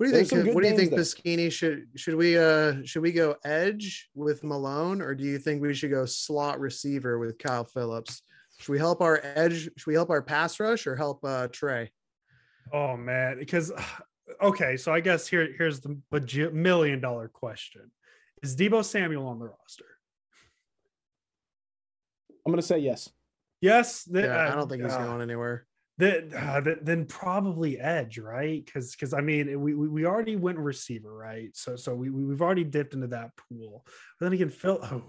What 0.01 0.07
do 0.07 0.13
you 0.13 0.17
There's 0.17 0.31
think? 0.31 0.55
What 0.55 0.63
do 0.63 0.69
you 0.71 0.77
think, 0.79 0.93
names 0.93 1.15
Pasquini 1.15 1.53
should 1.53 1.89
should 1.95 2.15
we 2.15 2.39
uh 2.39 2.77
should 2.87 3.03
we 3.03 3.13
go 3.13 3.37
edge 3.45 4.09
with 4.15 4.43
Malone 4.43 5.03
or 5.03 5.15
do 5.15 5.25
you 5.25 5.39
think 5.39 5.61
we 5.61 5.75
should 5.75 5.91
go 5.91 6.07
slot 6.07 6.59
receiver 6.59 7.19
with 7.19 7.37
Kyle 7.37 7.65
Phillips? 7.67 8.23
Should 8.61 8.73
we 8.73 8.79
help 8.79 9.03
our 9.03 9.21
edge? 9.23 9.65
Should 9.65 9.87
we 9.87 9.93
help 9.93 10.09
our 10.09 10.23
pass 10.23 10.59
rush 10.59 10.87
or 10.87 10.97
help 10.97 11.23
uh 11.23 11.49
Trey? 11.49 11.91
Oh 12.73 12.97
man, 12.97 13.39
because 13.41 13.73
okay, 14.43 14.79
so 14.79 14.91
I 14.91 15.01
guess 15.01 15.29
here 15.29 15.53
here's 15.59 15.81
the 15.81 15.99
baj- 16.11 16.55
million 16.55 17.03
dollar 17.03 17.29
question: 17.29 17.91
Is 18.43 18.57
Deebo 18.57 18.83
Samuel 18.83 19.27
on 19.27 19.39
the 19.39 19.49
roster? 19.49 19.85
I'm 22.47 22.53
going 22.53 22.57
to 22.63 22.67
say 22.67 22.79
yes. 22.79 23.11
Yes. 23.61 24.05
th- 24.05 24.25
Yeah, 24.25 24.51
I 24.51 24.55
don't 24.55 24.67
think 24.67 24.83
he's 24.83 24.95
uh, 24.95 25.05
going 25.05 25.21
anywhere. 25.21 25.67
Then, 26.01 26.33
uh, 26.35 26.61
then 26.83 27.05
probably 27.05 27.79
edge, 27.79 28.19
right? 28.19 28.65
Because 28.65 28.93
because 28.93 29.13
I 29.13 29.21
mean 29.21 29.61
we, 29.61 29.75
we 29.75 29.87
we 29.89 30.07
already 30.07 30.37
went 30.37 30.59
receiver, 30.59 31.13
right? 31.15 31.51
So 31.55 31.77
so 31.77 31.95
we 31.95 32.09
we- 32.11 32.25
we've 32.25 32.43
already 32.43 32.65
dipped 32.65 32.95
into 32.95 33.09
that 33.09 33.31
pool. 33.37 33.85
But 34.19 34.27
then 34.27 34.33
again, 34.33 34.51
Phil. 34.51 34.79
Oh. 34.83 35.05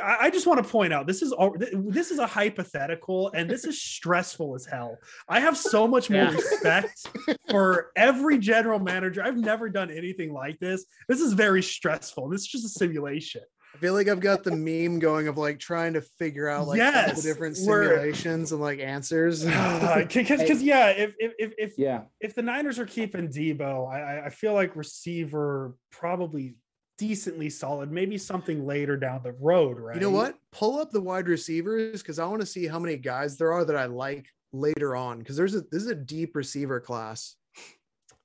I 0.00 0.30
just 0.30 0.46
want 0.46 0.62
to 0.62 0.70
point 0.70 0.92
out 0.92 1.08
this 1.08 1.22
is 1.22 1.32
al- 1.32 1.54
th- 1.54 1.72
this 1.74 2.12
is 2.12 2.20
a 2.20 2.26
hypothetical 2.26 3.32
and 3.34 3.50
this 3.50 3.64
is 3.64 3.82
stressful 3.82 4.54
as 4.54 4.64
hell. 4.64 4.96
I 5.28 5.40
have 5.40 5.56
so 5.56 5.88
much 5.88 6.08
more 6.08 6.22
Yeah. 6.22 6.30
respect 6.30 7.08
for 7.50 7.90
every 7.96 8.38
general 8.38 8.78
manager. 8.78 9.24
I've 9.24 9.36
never 9.36 9.68
done 9.68 9.90
anything 9.90 10.32
like 10.32 10.60
this. 10.60 10.86
This 11.08 11.20
is 11.20 11.32
very 11.32 11.64
stressful. 11.64 12.28
This 12.28 12.42
is 12.42 12.46
just 12.46 12.64
a 12.64 12.68
simulation. 12.68 13.42
I 13.76 13.78
feel 13.78 13.92
like 13.92 14.08
I've 14.08 14.20
got 14.20 14.42
the 14.42 14.56
meme 14.56 14.98
going 15.00 15.28
of 15.28 15.36
like 15.36 15.58
trying 15.58 15.92
to 15.94 16.00
figure 16.00 16.48
out 16.48 16.66
like 16.66 16.78
Yes, 16.78 17.22
the 17.22 17.28
different 17.28 17.58
we're- 17.66 17.88
simulations 17.88 18.52
and 18.52 18.60
like 18.60 18.78
answers. 18.80 19.44
Because 19.44 20.40
because 20.40 20.62
yeah, 20.72 20.88
if 20.88 21.14
if 21.18 21.32
if 21.38 21.52
if 21.58 21.78
Yeah. 21.78 22.02
if 22.20 22.34
the 22.34 22.42
Niners 22.42 22.78
are 22.78 22.86
keeping 22.86 23.28
Deebo, 23.28 23.92
I, 23.92 24.00
I- 24.00 24.26
I 24.26 24.28
feel 24.30 24.54
like 24.54 24.74
receiver 24.76 25.74
probably 25.90 26.54
decently 26.98 27.50
solid. 27.50 27.92
Maybe 27.92 28.16
something 28.16 28.64
later 28.66 28.96
down 28.96 29.20
the 29.22 29.32
road, 29.32 29.78
right? 29.78 29.94
You 29.96 30.00
know 30.00 30.10
what? 30.10 30.36
Pull 30.52 30.78
up 30.80 30.90
the 30.90 31.00
wide 31.00 31.28
receivers 31.28 32.02
because 32.02 32.18
I 32.18 32.26
want 32.26 32.40
to 32.40 32.46
see 32.46 32.66
how 32.66 32.78
many 32.78 32.96
guys 32.96 33.36
there 33.36 33.52
are 33.52 33.64
that 33.66 33.76
I 33.76 33.84
like 33.84 34.26
later 34.52 34.96
on. 34.96 35.18
Because 35.18 35.36
there's 35.36 35.54
a 35.54 35.60
this 35.60 35.82
is 35.82 35.88
a 35.90 35.94
deep 35.94 36.34
receiver 36.34 36.80
class. 36.80 37.36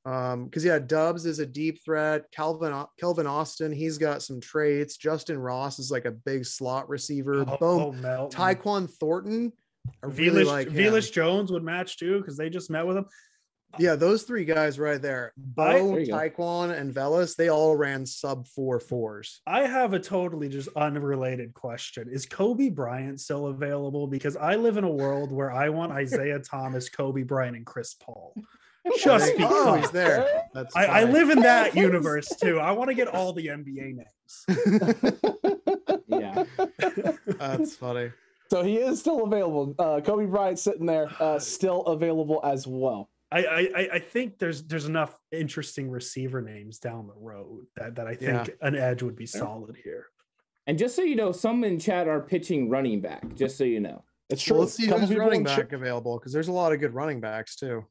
Um, 0.03 0.45
because 0.45 0.65
yeah, 0.65 0.79
Doubs 0.79 1.25
is 1.25 1.39
a 1.39 1.45
deep 1.45 1.83
threat. 1.85 2.25
Calvin 2.31 2.73
Au- 2.73 2.89
Calvin 2.99 3.27
Austin, 3.27 3.71
he's 3.71 3.97
got 3.97 4.23
some 4.23 4.39
traits. 4.41 4.97
Justin 4.97 5.37
Ross 5.37 5.77
is 5.77 5.91
like 5.91 6.05
a 6.05 6.11
big 6.11 6.45
slot 6.45 6.89
receiver. 6.89 7.45
Oh, 7.47 7.57
Boom. 7.57 7.81
oh, 7.81 7.91
Melton. 7.91 8.39
Tyquan 8.39 8.89
Thornton. 8.89 9.51
I 10.03 10.07
really 10.07 10.43
like 10.43 10.69
him. 10.69 10.75
Velus 10.75 11.11
Jones 11.11 11.51
would 11.51 11.63
match 11.63 11.97
too 11.97 12.17
because 12.19 12.37
they 12.37 12.49
just 12.49 12.69
met 12.69 12.85
with 12.87 12.97
him. 12.97 13.05
Yeah, 13.79 13.95
those 13.95 14.23
three 14.23 14.43
guys 14.43 14.77
right 14.79 15.01
there. 15.01 15.31
I- 15.37 15.41
Bo, 15.77 15.87
There 15.91 15.99
you 16.01 16.07
go. 16.07 16.13
Taekwon, 16.17 16.77
and 16.77 16.93
Velus, 16.93 17.35
they 17.35 17.49
all 17.49 17.75
ran 17.75 18.05
sub 18.05 18.47
four 18.47 18.79
fours. 18.79 19.39
I 19.47 19.61
have 19.61 19.93
a 19.93 19.99
totally 19.99 20.49
just 20.49 20.67
unrelated 20.75 21.53
question. 21.53 22.09
Is 22.11 22.25
Kobe 22.25 22.69
Bryant 22.69 23.21
still 23.21 23.47
available? 23.47 24.07
Because 24.07 24.35
I 24.35 24.55
live 24.55 24.77
in 24.77 24.83
a 24.83 24.91
world 24.91 25.31
where 25.31 25.51
I 25.53 25.69
want 25.69 25.91
Isaiah 25.93 26.39
Thomas, 26.39 26.89
Kobe 26.89 27.23
Bryant, 27.23 27.55
and 27.55 27.65
Chris 27.65 27.93
Paul. 27.93 28.33
Just 28.99 29.31
oh, 29.33 29.37
because. 29.37 29.79
he's 29.81 29.91
there. 29.91 30.43
That's 30.53 30.75
I, 30.75 30.85
I 30.85 31.03
live 31.03 31.29
in 31.29 31.39
that 31.41 31.75
universe 31.75 32.27
too. 32.41 32.59
I 32.59 32.71
want 32.71 32.89
to 32.89 32.93
get 32.95 33.07
all 33.07 33.31
the 33.33 33.47
NBA 33.47 33.95
names. 33.95 34.45
Yeah. 36.07 36.43
That's 37.25 37.75
funny. 37.75 38.11
So 38.49 38.63
he 38.63 38.77
is 38.77 38.99
still 38.99 39.23
available. 39.23 39.73
Uh, 39.79 40.01
Kobe 40.01 40.25
Bryant 40.25 40.59
sitting 40.59 40.85
there, 40.85 41.09
uh, 41.21 41.39
still 41.57 41.83
available 41.83 42.41
as 42.43 42.67
well. 42.67 43.09
I, 43.31 43.45
I 43.45 43.59
I- 43.75 43.89
I 43.93 43.99
think 43.99 44.37
there's 44.39 44.63
there's 44.63 44.85
enough 44.85 45.17
interesting 45.31 45.89
receiver 45.89 46.41
names 46.41 46.79
down 46.79 47.07
the 47.07 47.13
road 47.15 47.65
that, 47.77 47.95
that 47.95 48.07
I 48.07 48.15
think 48.15 48.47
Yeah. 48.47 48.67
an 48.67 48.75
edge 48.75 49.01
would 49.03 49.15
be 49.15 49.25
solid 49.25 49.77
here. 49.81 50.07
And 50.67 50.77
just 50.77 50.95
so 50.97 51.01
you 51.01 51.15
know, 51.15 51.31
some 51.31 51.63
in 51.63 51.79
chat 51.79 52.07
are 52.09 52.19
pitching 52.19 52.69
running 52.69 52.99
back. 52.99 53.23
Just 53.35 53.57
so 53.57 53.63
you 53.63 53.79
know. 53.79 54.03
It's 54.29 54.43
true. 54.43 54.55
Well, 54.55 54.63
let's 54.63 54.73
see 54.75 54.87
Couple 54.87 55.07
who's 55.07 55.15
running 55.17 55.41
in 55.41 55.45
ch- 55.47 55.55
back 55.57 55.71
available 55.71 56.19
because 56.19 56.33
there's 56.33 56.49
a 56.49 56.51
lot 56.53 56.73
of 56.73 56.79
good 56.81 56.93
running 56.93 57.21
backs 57.21 57.55
too. 57.55 57.85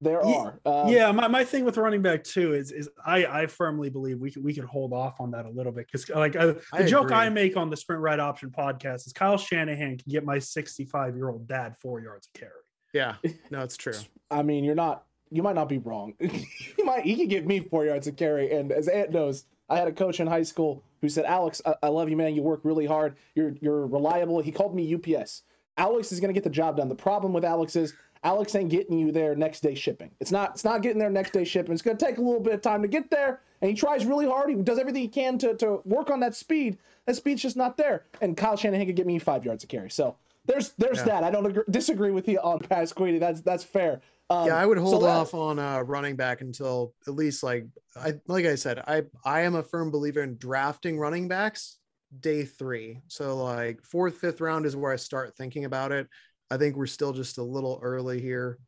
There 0.00 0.20
Ye- 0.24 0.34
are. 0.34 0.60
Um, 0.66 0.88
yeah, 0.88 1.10
my, 1.10 1.26
my 1.26 1.44
thing 1.44 1.64
with 1.64 1.78
running 1.78 2.02
back 2.02 2.22
too 2.22 2.52
is 2.52 2.70
is 2.70 2.90
I 3.04 3.24
I 3.26 3.46
firmly 3.46 3.88
believe 3.88 4.18
we 4.20 4.30
could 4.30 4.44
we 4.44 4.52
could 4.52 4.64
hold 4.64 4.92
off 4.92 5.20
on 5.20 5.30
that 5.30 5.46
a 5.46 5.50
little 5.50 5.72
bit 5.72 5.86
because 5.90 6.08
like 6.10 6.36
uh, 6.36 6.46
the 6.46 6.62
I 6.72 6.82
joke 6.82 7.12
I 7.12 7.28
make 7.30 7.56
on 7.56 7.70
the 7.70 7.76
Sprint 7.76 8.02
Right 8.02 8.20
Option 8.20 8.50
podcast 8.50 9.06
is 9.06 9.12
Kyle 9.14 9.38
Shanahan 9.38 9.96
can 9.96 10.10
get 10.10 10.24
my 10.24 10.38
65 10.38 11.16
year 11.16 11.30
old 11.30 11.48
dad 11.48 11.76
four 11.80 12.00
yards 12.00 12.28
of 12.28 12.38
carry. 12.38 12.52
Yeah, 12.92 13.14
no, 13.50 13.60
it's 13.60 13.76
true. 13.76 13.94
I 14.30 14.42
mean, 14.42 14.64
you're 14.64 14.74
not. 14.74 15.04
You 15.30 15.42
might 15.42 15.54
not 15.54 15.68
be 15.68 15.78
wrong. 15.78 16.14
he 16.20 16.82
might. 16.84 17.04
He 17.04 17.16
could 17.16 17.30
give 17.30 17.46
me 17.46 17.60
four 17.60 17.86
yards 17.86 18.06
of 18.06 18.16
carry. 18.16 18.52
And 18.52 18.72
as 18.72 18.88
Ant 18.88 19.12
knows, 19.12 19.44
I 19.68 19.76
had 19.76 19.88
a 19.88 19.92
coach 19.92 20.20
in 20.20 20.26
high 20.26 20.42
school 20.42 20.82
who 21.00 21.08
said, 21.08 21.24
"Alex, 21.24 21.62
I, 21.64 21.74
I 21.84 21.88
love 21.88 22.10
you, 22.10 22.16
man. 22.16 22.34
You 22.34 22.42
work 22.42 22.60
really 22.64 22.86
hard. 22.86 23.16
You're 23.34 23.54
you're 23.62 23.86
reliable." 23.86 24.40
He 24.42 24.52
called 24.52 24.74
me 24.74 24.94
UPS. 24.94 25.42
Alex 25.78 26.12
is 26.12 26.20
gonna 26.20 26.32
get 26.32 26.44
the 26.44 26.50
job 26.50 26.76
done. 26.76 26.88
The 26.88 26.94
problem 26.94 27.32
with 27.32 27.44
Alex 27.44 27.76
is 27.76 27.94
Alex 28.26 28.56
ain't 28.56 28.70
getting 28.70 28.98
you 28.98 29.12
there 29.12 29.36
next 29.36 29.60
day 29.60 29.74
shipping. 29.76 30.10
It's 30.18 30.32
not. 30.32 30.50
It's 30.50 30.64
not 30.64 30.82
getting 30.82 30.98
there 30.98 31.10
next 31.10 31.32
day 31.32 31.44
shipping. 31.44 31.72
It's 31.72 31.80
gonna 31.82 31.96
take 31.96 32.18
a 32.18 32.20
little 32.20 32.40
bit 32.40 32.54
of 32.54 32.60
time 32.60 32.82
to 32.82 32.88
get 32.88 33.08
there. 33.08 33.40
And 33.62 33.70
he 33.70 33.76
tries 33.76 34.04
really 34.04 34.26
hard. 34.26 34.50
He 34.50 34.56
does 34.56 34.78
everything 34.78 35.02
he 35.02 35.08
can 35.08 35.38
to 35.38 35.54
to 35.58 35.80
work 35.84 36.10
on 36.10 36.18
that 36.20 36.34
speed. 36.34 36.78
That 37.06 37.14
speed's 37.14 37.40
just 37.40 37.56
not 37.56 37.76
there. 37.76 38.04
And 38.20 38.36
Kyle 38.36 38.56
Shanahan 38.56 38.84
could 38.86 38.96
get 38.96 39.06
me 39.06 39.18
five 39.20 39.44
yards 39.44 39.62
of 39.62 39.70
carry. 39.70 39.90
So. 39.90 40.16
There's, 40.48 40.74
there's 40.78 40.98
Yeah. 40.98 41.06
that. 41.06 41.24
I 41.24 41.32
don't 41.32 41.44
agree, 41.44 41.64
disagree 41.68 42.12
with 42.12 42.28
you 42.28 42.38
on 42.38 42.60
Pasquini. 42.60 43.18
That's, 43.18 43.40
that's 43.40 43.64
fair. 43.64 44.00
Um, 44.30 44.46
yeah, 44.46 44.54
I 44.54 44.64
would 44.64 44.78
so 44.78 44.84
hold 44.84 45.02
that- 45.02 45.08
off 45.08 45.34
on 45.34 45.58
uh, 45.58 45.80
running 45.80 46.14
back 46.14 46.40
until 46.40 46.94
at 47.08 47.14
least 47.16 47.42
like 47.42 47.66
I 47.96 48.12
like 48.28 48.46
I 48.46 48.54
said, 48.54 48.78
I 48.86 49.02
I 49.24 49.40
am 49.40 49.56
a 49.56 49.62
firm 49.64 49.90
believer 49.90 50.22
in 50.22 50.36
drafting 50.36 51.00
running 51.00 51.26
backs 51.26 51.78
day 52.20 52.44
three. 52.44 53.00
So 53.08 53.36
like 53.42 53.82
fourth, 53.82 54.18
fifth 54.18 54.40
round 54.40 54.66
is 54.66 54.76
where 54.76 54.92
I 54.92 54.96
start 54.96 55.36
thinking 55.36 55.64
about 55.64 55.90
it. 55.90 56.06
I 56.50 56.56
think 56.56 56.76
we're 56.76 56.86
still 56.86 57.12
just 57.12 57.38
a 57.38 57.42
little 57.42 57.78
early 57.82 58.20
here. 58.20 58.58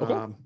Okay. 0.00 0.12
Um, 0.12 0.36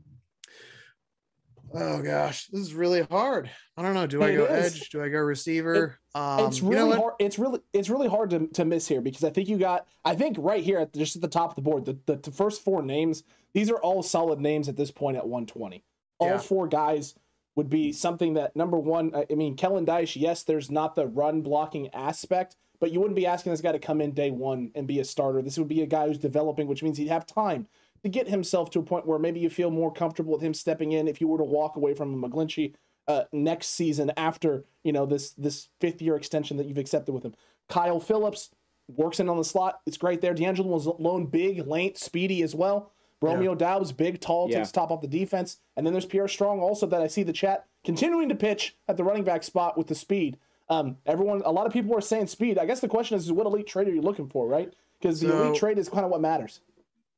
oh 1.74 2.02
gosh, 2.02 2.46
this 2.46 2.60
is 2.60 2.74
really 2.74 3.02
hard. 3.02 3.50
I 3.76 3.82
don't 3.82 3.94
know. 3.94 4.06
Do 4.06 4.22
I 4.22 4.30
It 4.30 4.36
go 4.36 4.44
is. 4.46 4.74
edge? 4.74 4.90
Do 4.90 5.02
I 5.02 5.08
go 5.08 5.18
receiver? 5.18 5.98
um, 6.14 6.46
it's 6.46 6.62
you 6.62 6.70
know 6.70 6.86
really 6.86 6.96
hard. 6.98 7.14
It's 7.18 7.38
really 7.38 7.60
it's 7.72 7.90
really 7.90 8.08
hard 8.08 8.30
to, 8.30 8.46
to 8.48 8.64
miss 8.64 8.86
here 8.88 9.00
because 9.00 9.24
I 9.24 9.30
think 9.30 9.48
you 9.48 9.58
got 9.58 9.86
I 10.04 10.14
think 10.14 10.36
right 10.38 10.62
here 10.64 10.78
at 10.78 10.92
just 10.94 11.16
at 11.16 11.22
the 11.22 11.28
top 11.28 11.50
of 11.50 11.56
the 11.56 11.62
board 11.62 11.84
the, 11.84 11.98
the, 12.06 12.16
the 12.16 12.30
first 12.30 12.62
four 12.62 12.82
names 12.82 13.24
these 13.52 13.70
are 13.70 13.76
all 13.78 14.02
solid 14.02 14.40
names 14.40 14.68
at 14.68 14.76
this 14.76 14.90
point 14.90 15.16
at 15.18 15.26
120. 15.26 15.84
All 16.18 16.28
Yeah. 16.28 16.38
four 16.38 16.66
guys 16.68 17.14
would 17.54 17.68
be 17.68 17.92
something 17.92 18.32
that 18.34 18.56
number 18.56 18.78
one. 18.78 19.14
I 19.14 19.26
I 19.30 19.34
mean, 19.34 19.56
Kellen 19.56 19.84
Diesch. 19.84 20.18
Yes, 20.18 20.42
there's 20.42 20.70
not 20.70 20.94
the 20.94 21.06
run 21.06 21.42
blocking 21.42 21.92
aspect, 21.94 22.56
but 22.82 22.90
you 22.90 22.98
wouldn't 22.98 23.14
be 23.14 23.26
asking 23.26 23.52
this 23.52 23.60
guy 23.60 23.70
to 23.70 23.78
come 23.78 24.00
in 24.00 24.10
day 24.10 24.32
one 24.32 24.72
and 24.74 24.88
be 24.88 24.98
a 24.98 25.04
starter. 25.04 25.40
This 25.40 25.56
would 25.56 25.68
be 25.68 25.82
a 25.82 25.86
guy 25.86 26.08
who's 26.08 26.18
developing, 26.18 26.66
which 26.66 26.82
means 26.82 26.98
he'd 26.98 27.06
have 27.06 27.24
time 27.24 27.68
to 28.02 28.08
get 28.08 28.26
himself 28.28 28.70
to 28.70 28.80
a 28.80 28.82
point 28.82 29.06
where 29.06 29.20
maybe 29.20 29.38
you 29.38 29.48
feel 29.48 29.70
more 29.70 29.92
comfortable 29.92 30.32
with 30.32 30.42
him 30.42 30.52
stepping 30.52 30.90
in 30.90 31.06
if 31.06 31.20
you 31.20 31.28
were 31.28 31.38
to 31.38 31.44
walk 31.44 31.76
away 31.76 31.94
from 31.94 32.20
McGlinchey 32.20 32.74
uh, 33.06 33.22
next 33.30 33.68
season 33.68 34.10
after 34.16 34.64
you 34.82 34.92
know 34.92 35.06
this 35.06 35.30
this 35.34 35.68
fifth 35.80 36.02
year 36.02 36.16
extension 36.16 36.56
that 36.56 36.66
you've 36.66 36.76
accepted 36.76 37.12
with 37.12 37.24
him. 37.24 37.34
Kyle 37.68 38.00
Phillips 38.00 38.50
works 38.88 39.20
in 39.20 39.28
on 39.28 39.36
the 39.36 39.44
slot. 39.44 39.80
It's 39.86 39.96
great 39.96 40.20
there. 40.20 40.34
D'Angelo 40.34 40.76
Malone, 40.98 41.26
big, 41.26 41.64
length, 41.64 41.98
speedy 41.98 42.42
as 42.42 42.52
well. 42.52 42.90
Romeo 43.20 43.54
Doubs, 43.54 43.92
big, 43.92 44.20
tall, 44.20 44.48
Yeah. 44.50 44.56
takes 44.56 44.72
top 44.72 44.90
off 44.90 45.02
the 45.02 45.06
defense. 45.06 45.58
And 45.76 45.86
then 45.86 45.94
there's 45.94 46.04
Pierre 46.04 46.26
Strong 46.26 46.58
also 46.58 46.86
that 46.86 47.00
I 47.00 47.06
see 47.06 47.22
the 47.22 47.32
chat 47.32 47.64
continuing 47.84 48.28
to 48.28 48.34
pitch 48.34 48.76
at 48.88 48.96
the 48.96 49.04
running 49.04 49.22
back 49.22 49.44
spot 49.44 49.78
with 49.78 49.86
the 49.86 49.94
speed. 49.94 50.36
Um, 50.68 50.96
everyone, 51.06 51.42
a 51.44 51.52
lot 51.52 51.66
of 51.66 51.72
people 51.72 51.96
are 51.96 52.00
saying 52.00 52.28
speed. 52.28 52.58
I 52.58 52.66
guess 52.66 52.80
the 52.80 52.88
question 52.88 53.16
is, 53.16 53.30
what 53.30 53.46
elite 53.46 53.66
trade 53.66 53.88
are 53.88 53.94
you 53.94 54.00
looking 54.00 54.28
for, 54.28 54.46
right? 54.46 54.72
Because 55.00 55.20
the 55.20 55.30
elite 55.34 55.58
trade 55.58 55.78
is 55.78 55.88
kind 55.88 56.04
of 56.04 56.10
what 56.10 56.20
matters. 56.20 56.60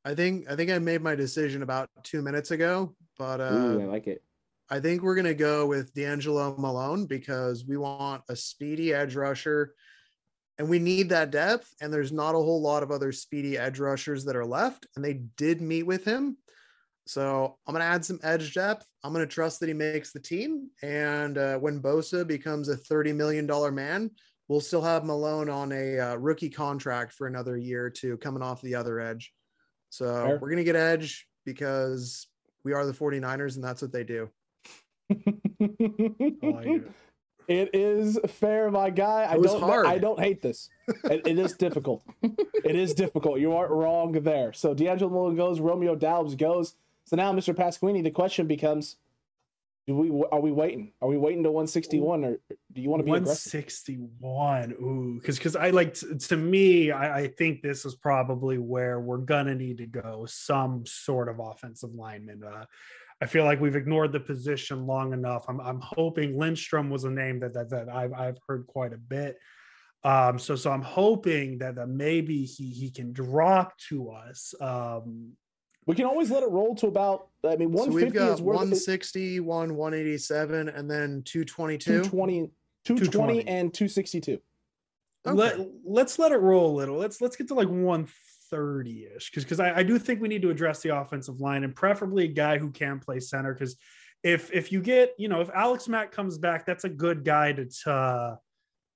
I 0.03 0.13
think 0.13 0.49
I 0.49 0.55
think 0.55 0.71
I 0.71 0.79
made 0.79 1.01
my 1.01 1.15
decision 1.15 1.63
about 1.63 1.89
two 2.03 2.21
minutes 2.21 2.51
ago, 2.51 2.95
but 3.17 3.41
uh, 3.41 3.53
Ooh, 3.53 3.81
I 3.81 3.85
like 3.85 4.07
it. 4.07 4.23
I 4.69 4.79
think 4.79 5.01
we're 5.01 5.15
gonna 5.15 5.33
go 5.33 5.65
with 5.67 5.93
D'Angelo 5.93 6.55
Malone 6.57 7.05
because 7.05 7.65
we 7.65 7.77
want 7.77 8.23
a 8.29 8.35
speedy 8.35 8.93
edge 8.93 9.15
rusher, 9.15 9.73
and 10.57 10.69
we 10.69 10.79
need 10.79 11.09
that 11.09 11.31
depth. 11.31 11.73
And 11.81 11.91
there's 11.93 12.11
not 12.11 12.35
a 12.35 12.39
whole 12.39 12.61
lot 12.61 12.83
of 12.83 12.91
other 12.91 13.11
speedy 13.11 13.57
edge 13.57 13.79
rushers 13.79 14.25
that 14.25 14.35
are 14.35 14.45
left, 14.45 14.87
and 14.95 15.03
they 15.03 15.13
did 15.37 15.61
meet 15.61 15.83
with 15.83 16.05
him. 16.05 16.37
So 17.05 17.57
I'm 17.67 17.73
going 17.73 17.83
to 17.83 17.87
add 17.87 18.05
some 18.05 18.19
edge 18.23 18.53
depth. 18.53 18.85
I'm 19.05 19.13
going 19.13 19.25
to 19.27 19.31
trust 19.31 19.59
that 19.59 19.67
he 19.67 19.73
makes 19.73 20.11
the 20.11 20.19
team. 20.19 20.69
And 20.81 21.37
uh, 21.37 21.57
when 21.59 21.79
Bosa 21.79 22.25
becomes 22.25 22.69
a 22.69 22.75
$30 22.75 23.15
million 23.15 23.45
man, 23.75 24.09
we'll 24.47 24.61
still 24.61 24.81
have 24.81 25.05
Malone 25.05 25.47
on 25.47 25.71
a 25.71 25.99
uh, 25.99 26.15
rookie 26.15 26.49
contract 26.49 27.13
for 27.13 27.27
another 27.27 27.55
year 27.55 27.85
or 27.85 27.89
two 27.91 28.17
coming 28.17 28.41
off 28.41 28.61
the 28.61 28.73
other 28.73 28.99
edge. 28.99 29.31
So 29.91 30.05
Fair. 30.05 30.39
we're 30.41 30.49
going 30.49 30.57
to 30.57 30.63
get 30.63 30.75
edge 30.75 31.27
because 31.45 32.25
we 32.63 32.73
are 32.73 32.83
the 32.85 32.93
49ers 32.93 33.55
and 33.55 33.63
that's 33.63 33.81
what 33.83 33.91
they 33.91 34.03
do. 34.03 34.29
Like 35.59 36.67
it. 36.67 36.91
It 37.47 37.69
is 37.73 38.19
fair, 38.27 38.71
my 38.71 38.89
guy. 38.89 39.23
I 39.23 39.35
It 39.35 39.39
was 39.41 39.51
don't. 39.51 39.61
hard. 39.61 39.85
I 39.85 39.99
don't 39.99 40.19
hate 40.19 40.41
this. 40.41 40.69
it, 41.05 41.27
it 41.27 41.37
is 41.39 41.53
difficult. 41.53 42.03
It 42.65 42.75
is 42.75 42.95
difficult. 42.95 43.39
You 43.39 43.53
aren't 43.53 43.69
wrong 43.69 44.13
there. 44.13 44.51
So 44.51 44.73
D'Angelo 44.73 45.11
Malone 45.11 45.35
goes. 45.35 45.59
Romeo 45.59 45.95
Doubs 45.95 46.33
goes. 46.33 46.73
So 47.05 47.15
now, 47.15 47.31
Mr. 47.31 47.53
Pasquini, 47.53 48.03
the 48.03 48.11
question 48.11 48.47
becomes: 48.47 48.97
Do 49.87 49.95
we 49.95 50.25
are 50.31 50.41
we 50.41 50.51
waiting? 50.51 50.93
Are 51.01 51.07
we 51.07 51.17
waiting 51.17 51.43
to 51.43 51.51
161, 51.51 52.25
or 52.25 52.37
do 52.73 52.81
you 52.81 52.89
want 52.89 53.01
to 53.01 53.05
be 53.05 53.11
aggressive? 53.11 53.53
161 53.53 54.71
ooh 54.81 55.19
because 55.19 55.37
because 55.37 55.55
i 55.55 55.69
like 55.69 55.93
t- 55.93 56.17
to 56.17 56.35
me 56.35 56.91
I, 56.91 57.19
I 57.19 57.27
think 57.27 57.61
this 57.61 57.85
is 57.85 57.95
probably 57.95 58.57
where 58.57 58.99
we're 58.99 59.19
gonna 59.19 59.55
need 59.55 59.77
to 59.77 59.85
go 59.85 60.25
some 60.27 60.85
sort 60.85 61.29
of 61.29 61.39
offensive 61.39 61.93
lineman 61.93 62.43
uh 62.43 62.65
i 63.21 63.25
feel 63.27 63.45
like 63.45 63.61
we've 63.61 63.75
ignored 63.75 64.11
the 64.11 64.19
position 64.19 64.85
long 64.85 65.13
enough 65.13 65.45
i'm, 65.47 65.61
I'm 65.61 65.79
hoping 65.81 66.37
lindstrom 66.37 66.89
was 66.89 67.05
a 67.05 67.09
name 67.09 67.39
that 67.39 67.53
that, 67.53 67.69
that 67.69 67.87
I've, 67.87 68.13
I've 68.13 68.37
heard 68.47 68.67
quite 68.67 68.91
a 68.91 68.97
bit 68.97 69.37
um 70.03 70.37
so 70.37 70.55
so 70.55 70.71
i'm 70.71 70.81
hoping 70.81 71.59
that, 71.59 71.75
that 71.75 71.87
maybe 71.87 72.43
he 72.43 72.71
he 72.71 72.89
can 72.89 73.13
drop 73.13 73.77
to 73.89 74.09
us 74.09 74.53
um 74.59 75.31
We 75.87 75.95
can 75.95 76.05
always 76.05 76.31
let 76.31 76.43
it 76.43 76.49
roll 76.49 76.75
to 76.75 76.87
about. 76.87 77.27
I 77.43 77.55
mean, 77.57 77.71
So 77.71 77.85
150 77.85 78.03
we've 78.05 78.13
got 78.13 78.33
is 78.33 78.41
where 78.41 78.55
the- 78.55 78.59
160, 78.59 79.39
1, 79.39 79.75
187, 79.75 80.69
and 80.69 80.89
then 80.89 81.21
222. 81.23 82.03
220, 82.03 82.51
220, 82.85 83.43
220. 83.43 83.47
and 83.47 83.73
262. 83.73 84.39
Okay. 85.27 85.35
let 85.35 85.69
let's 85.83 86.19
let 86.19 86.31
it 86.31 86.37
roll 86.37 86.71
a 86.71 86.75
little. 86.75 86.97
Let's 86.97 87.19
let's 87.19 87.35
get 87.35 87.47
to 87.47 87.55
like 87.55 87.67
130 87.67 89.07
ish 89.15 89.31
because 89.31 89.43
because 89.43 89.59
I, 89.59 89.77
I 89.77 89.83
do 89.83 89.97
think 89.97 90.21
we 90.21 90.27
need 90.27 90.43
to 90.43 90.51
address 90.51 90.81
the 90.81 90.95
offensive 90.95 91.41
line 91.41 91.63
and 91.63 91.75
preferably 91.75 92.25
a 92.25 92.27
guy 92.27 92.59
who 92.59 92.69
can 92.69 92.99
play 92.99 93.19
center 93.19 93.53
because 93.53 93.75
if 94.23 94.53
if 94.53 94.71
you 94.71 94.81
get 94.81 95.15
you 95.17 95.27
know 95.27 95.41
if 95.41 95.49
Alex 95.53 95.87
Mack 95.87 96.11
comes 96.11 96.37
back, 96.37 96.65
that's 96.65 96.83
a 96.83 96.89
good 96.89 97.23
guy 97.23 97.53
to, 97.53 97.65
to 97.65 98.39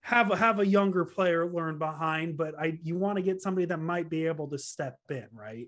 have 0.01 0.31
a, 0.31 0.35
have 0.35 0.59
a 0.59 0.65
younger 0.65 1.03
player 1.03 1.51
learn 1.51 1.79
behind. 1.79 2.37
But 2.37 2.53
I 2.59 2.77
you 2.83 2.95
want 2.95 3.17
to 3.17 3.23
get 3.23 3.41
somebody 3.41 3.65
that 3.65 3.79
might 3.79 4.09
be 4.09 4.27
able 4.27 4.47
to 4.49 4.57
step 4.59 4.99
in, 5.09 5.27
right? 5.33 5.67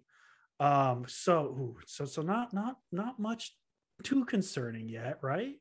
Um. 0.62 1.06
So 1.08 1.42
ooh, 1.46 1.78
so 1.86 2.06
so 2.06 2.22
not 2.22 2.54
not 2.54 2.78
not 2.92 3.20
much 3.20 3.56
too 4.04 4.26
concerning 4.26 4.88
yet, 4.90 5.18
right? 5.22 5.56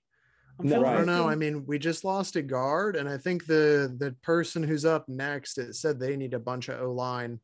I'm 0.59 0.67
No, 0.69 0.77
feeling- 0.77 0.89
I 0.89 0.97
don't 0.99 1.07
know. 1.07 1.29
I 1.29 1.37
mean, 1.37 1.65
we 1.67 1.79
just 1.79 2.05
lost 2.05 2.37
a 2.37 2.43
guard, 2.43 2.97
and 2.97 3.09
I 3.09 3.17
think 3.17 3.47
the 3.47 3.95
the 3.99 4.15
person 4.23 4.63
who's 4.63 4.85
up 4.85 5.09
next 5.09 5.57
it 5.59 5.75
said 5.75 5.99
they 5.99 6.17
need 6.17 6.35
a 6.35 6.39
bunch 6.39 6.69
of 6.69 6.81
O 6.83 6.93
line. 6.93 7.41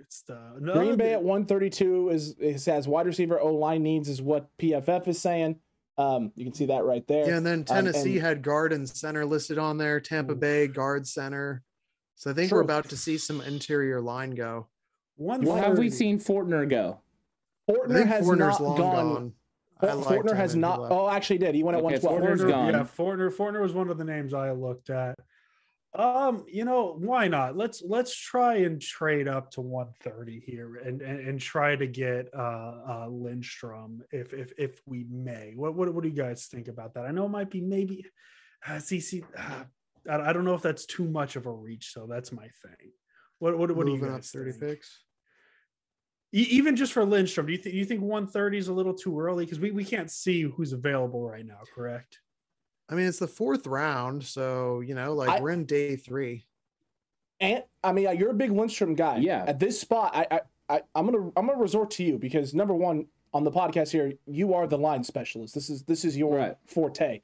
It's 0.00 0.22
the 0.22 0.56
no, 0.60 0.72
Green 0.74 0.96
Bay 0.96 1.12
at 1.12 1.22
132 1.22 2.08
is, 2.10 2.34
is 2.40 2.64
has 2.66 2.88
wide 2.88 3.06
receiver 3.06 3.38
O 3.38 3.54
line 3.54 3.82
needs 3.82 4.08
is 4.08 4.20
what 4.20 4.48
PFF 4.58 5.06
is 5.08 5.20
saying. 5.20 5.60
Um, 5.96 6.32
you 6.34 6.44
can 6.44 6.52
see 6.54 6.66
that 6.66 6.84
right 6.84 7.06
there. 7.06 7.28
Yeah, 7.28 7.36
and 7.36 7.46
then 7.46 7.64
Tennessee 7.64 8.16
and- 8.16 8.26
had 8.26 8.42
guard 8.42 8.72
and 8.72 8.88
center 8.88 9.24
listed 9.24 9.58
on 9.58 9.78
there. 9.78 10.00
Tampa 10.00 10.32
Ooh. 10.32 10.36
Bay 10.36 10.66
guard 10.66 11.06
center. 11.06 11.62
So 12.16 12.30
I 12.30 12.34
think 12.34 12.48
True. 12.48 12.58
we're 12.58 12.62
about 12.64 12.88
to 12.88 12.96
see 12.96 13.16
some 13.18 13.40
interior 13.42 14.00
line 14.00 14.32
go. 14.32 14.66
One 15.16 15.42
Well, 15.42 15.56
have 15.56 15.78
we 15.78 15.90
seen 15.90 16.18
Fortner 16.18 16.68
go? 16.68 17.00
Fortner 17.70 18.06
has 18.06 18.26
Fortner's 18.26 18.38
not 18.38 18.58
gone. 18.58 18.76
gone. 18.78 19.32
I 19.80 19.86
Fortner 19.86 20.36
has 20.36 20.56
not. 20.56 20.80
Oh, 20.80 21.08
actually, 21.08 21.38
did 21.38 21.54
he 21.54 21.62
went 21.62 21.76
at 21.76 21.84
Okay, 21.84 21.98
112? 21.98 22.20
Fortner's 22.20 22.40
Fortner, 22.40 22.48
gone. 22.48 22.72
yeah, 22.72 22.80
Fortner. 22.80 23.32
Fortner 23.34 23.60
was 23.60 23.72
one 23.72 23.90
of 23.90 23.98
the 23.98 24.04
names 24.04 24.34
I 24.34 24.52
looked 24.52 24.90
at. 24.90 25.18
Um, 25.94 26.44
you 26.48 26.64
know, 26.64 26.96
why 26.98 27.28
not? 27.28 27.56
Let's 27.56 27.80
let's 27.82 28.16
try 28.16 28.56
and 28.56 28.82
trade 28.82 29.28
up 29.28 29.52
to 29.52 29.60
130 29.60 30.40
here 30.44 30.76
and 30.84 31.00
and, 31.00 31.20
and 31.20 31.40
try 31.40 31.76
to 31.76 31.86
get 31.86 32.28
uh, 32.34 32.72
uh 32.88 33.06
Lindstrom 33.08 34.02
if 34.10 34.32
if 34.32 34.52
if 34.58 34.82
we 34.86 35.06
may. 35.08 35.52
What 35.54 35.76
what 35.76 35.94
what 35.94 36.02
do 36.02 36.08
you 36.08 36.16
guys 36.16 36.46
think 36.46 36.66
about 36.66 36.94
that? 36.94 37.04
I 37.04 37.12
know 37.12 37.26
it 37.26 37.30
might 37.30 37.50
be 37.50 37.60
maybe 37.60 38.06
uh, 38.66 38.80
see 38.80 38.98
see 38.98 39.22
uh, 39.38 39.64
I, 40.10 40.30
I 40.30 40.32
don't 40.32 40.44
know 40.44 40.54
if 40.54 40.62
that's 40.62 40.84
too 40.84 41.04
much 41.04 41.36
of 41.36 41.46
a 41.46 41.52
reach, 41.52 41.92
so 41.92 42.08
that's 42.10 42.32
my 42.32 42.48
thing. 42.48 42.90
What 43.38 43.58
what, 43.58 43.74
what 43.74 43.86
do 43.86 43.92
you 43.92 43.98
Moving 43.98 44.14
guys 44.14 44.28
up 44.34 44.40
30 44.40 44.50
think? 44.52 44.62
picks. 44.62 45.00
E- 46.32 46.48
even 46.50 46.76
just 46.76 46.92
for 46.92 47.04
Lindstrom, 47.04 47.46
do 47.46 47.52
you 47.52 47.58
think 47.58 47.74
you 47.74 47.84
think 47.84 48.00
130 48.00 48.58
is 48.58 48.68
a 48.68 48.72
little 48.72 48.94
too 48.94 49.18
early 49.18 49.44
because 49.44 49.60
we, 49.60 49.70
we 49.70 49.84
can't 49.84 50.10
see 50.10 50.42
who's 50.42 50.72
available 50.72 51.28
right 51.28 51.46
now, 51.46 51.60
correct? 51.74 52.20
I 52.88 52.94
mean, 52.94 53.06
it's 53.06 53.18
the 53.18 53.28
fourth 53.28 53.66
round, 53.66 54.24
so 54.24 54.80
you 54.80 54.94
know, 54.94 55.14
like 55.14 55.28
I- 55.28 55.40
we're 55.40 55.50
in 55.50 55.64
day 55.64 55.96
three. 55.96 56.46
And 57.40 57.64
I 57.82 57.92
mean, 57.92 58.06
uh, 58.06 58.10
you're 58.12 58.30
a 58.30 58.34
big 58.34 58.52
Lindstrom 58.52 58.94
guy. 58.94 59.16
Yeah. 59.18 59.44
At 59.46 59.58
this 59.58 59.78
spot, 59.80 60.14
I, 60.14 60.26
I, 60.30 60.40
I 60.76 60.82
I'm 60.94 61.04
gonna 61.06 61.30
I'm 61.36 61.46
gonna 61.46 61.58
resort 61.58 61.90
to 61.92 62.04
you 62.04 62.16
because 62.18 62.54
number 62.54 62.74
one 62.74 63.06
on 63.32 63.42
the 63.42 63.50
podcast 63.50 63.90
here, 63.90 64.12
you 64.26 64.54
are 64.54 64.66
the 64.68 64.78
line 64.78 65.02
specialist. 65.02 65.52
This 65.54 65.68
is 65.68 65.82
this 65.82 66.04
is 66.04 66.16
your 66.16 66.36
Right. 66.36 66.56
forte. 66.66 67.20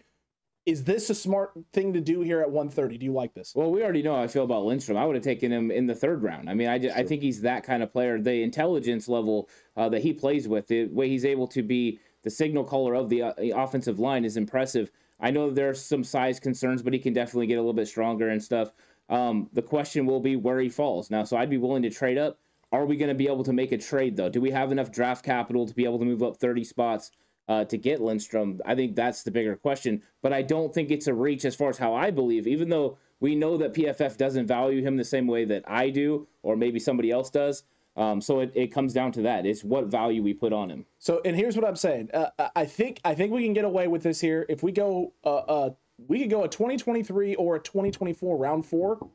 Is 0.71 0.85
this 0.85 1.11
a 1.11 1.17
smart 1.17 1.51
thing 1.73 1.93
to 1.95 2.01
do 2.01 2.21
here 2.21 2.41
at 2.41 2.49
130? 2.49 2.97
Do 2.97 3.05
you 3.05 3.13
like 3.13 3.35
this? 3.35 3.57
Well, 3.57 3.73
we 3.73 3.83
already 3.83 4.05
know 4.05 4.15
how 4.15 4.23
I 4.23 4.29
feel 4.29 4.45
about 4.45 4.65
Lindstrom. 4.65 4.97
I 4.97 5.05
would 5.05 5.17
have 5.17 5.25
taken 5.25 5.51
him 5.51 5.73
in 5.73 5.89
the 5.89 5.97
third 5.97 6.23
round. 6.23 6.49
I 6.49 6.55
mean, 6.55 6.69
I, 6.69 6.79
ju- 6.79 6.93
I 6.95 7.03
think 7.03 7.23
he's 7.23 7.41
that 7.41 7.65
kind 7.65 7.83
of 7.83 7.91
player. 7.91 8.21
The 8.21 8.45
intelligence 8.45 9.09
level 9.09 9.49
uh, 9.77 9.89
that 9.89 10.01
he 10.01 10.13
plays 10.13 10.47
with, 10.47 10.69
the 10.69 10.87
way 10.87 11.09
he's 11.09 11.25
able 11.25 11.49
to 11.49 11.65
be 11.65 11.99
the 12.23 12.31
signal 12.31 12.63
caller 12.63 12.95
of 12.95 13.09
the 13.09 13.21
uh, 13.21 13.33
offensive 13.57 13.99
line 13.99 14.25
is 14.25 14.37
impressive. 14.37 14.93
I 15.19 15.33
know 15.33 15.51
there's 15.51 15.85
some 15.85 16.05
size 16.05 16.39
concerns, 16.39 16.83
but 16.83 16.93
he 16.93 17.01
can 17.01 17.15
definitely 17.15 17.49
get 17.49 17.57
a 17.57 17.63
little 17.63 17.73
bit 17.73 17.89
stronger 17.89 18.29
and 18.29 18.41
stuff. 18.41 18.71
Um, 19.09 19.51
the 19.53 19.63
question 19.63 20.07
will 20.07 20.21
be 20.21 20.37
where 20.37 20.61
he 20.61 20.69
falls 20.69 21.11
now. 21.11 21.25
So 21.25 21.37
I'd 21.37 21.51
be 21.51 21.59
willing 21.59 21.83
to 21.83 21.91
trade 21.91 22.17
up. 22.17 22.39
Are 22.71 22.87
we 22.87 22.97
going 22.97 23.09
to 23.09 23.17
be 23.17 23.27
able 23.27 23.43
to 23.43 23.53
make 23.53 23.73
a 23.73 23.79
trade 23.79 24.17
though? 24.17 24.29
Do 24.29 24.41
we 24.41 24.53
have 24.53 24.71
enough 24.71 24.93
draft 24.93 25.25
capital 25.25 25.67
to 25.67 25.75
be 25.75 25.85
able 25.85 25.99
to 25.99 26.05
move 26.05 26.23
up 26.23 26.37
30 26.37 26.63
spots 26.63 27.11
uh, 27.51 27.65
to 27.65 27.77
get 27.77 28.01
Lindstrom? 28.01 28.61
I 28.65 28.75
think 28.75 28.95
that's 28.95 29.23
the 29.25 29.31
bigger 29.31 29.57
question. 29.57 30.03
But 30.23 30.33
I 30.33 30.43
don't 30.43 30.73
think 30.73 30.91
it's 30.91 31.07
a 31.09 31.15
reach 31.15 31.45
as 31.45 31.55
far 31.57 31.69
as 31.69 31.79
how 31.79 31.95
I 31.95 32.11
believe, 32.11 32.47
even 32.47 32.69
though 32.69 32.97
we 33.19 33.35
know 33.35 33.57
that 33.59 33.75
PFF 33.75 34.17
doesn't 34.17 34.47
value 34.47 34.81
him 34.83 34.97
the 34.97 35.05
same 35.05 35.27
way 35.27 35.45
that 35.47 35.65
I 35.67 35.91
do, 35.91 36.27
or 36.43 36.57
maybe 36.57 36.79
somebody 36.79 37.11
else 37.11 37.29
does. 37.29 37.65
Um, 37.97 38.21
so 38.21 38.41
it, 38.41 38.53
it 38.55 38.69
comes 38.69 38.93
down 38.95 39.11
to 39.13 39.23
that. 39.23 39.45
It's 39.45 39.65
what 39.65 39.87
value 39.87 40.23
we 40.23 40.33
put 40.33 40.53
on 40.53 40.71
him. 40.71 40.87
So, 41.01 41.21
and 41.25 41.35
here's 41.37 41.57
what 41.57 41.67
I'm 41.67 41.77
saying. 41.77 42.09
Uh, 42.15 42.31
I- 42.39 42.51
I 42.57 42.65
think 42.65 43.01
I 43.05 43.15
think 43.15 43.33
we 43.33 43.43
can 43.45 43.53
get 43.53 43.65
away 43.65 43.89
with 43.89 44.03
this 44.03 44.21
here 44.21 44.47
if 44.49 44.63
we 44.63 44.71
go. 44.73 45.13
Uh, 45.25 45.37
uh, 45.37 45.71
we 46.09 46.21
could 46.21 46.31
go 46.31 46.45
a 46.45 46.49
2023 46.49 47.35
or 47.35 47.57
a 47.57 47.61
2024 47.61 48.37
round 48.39 48.65
four 48.65 49.07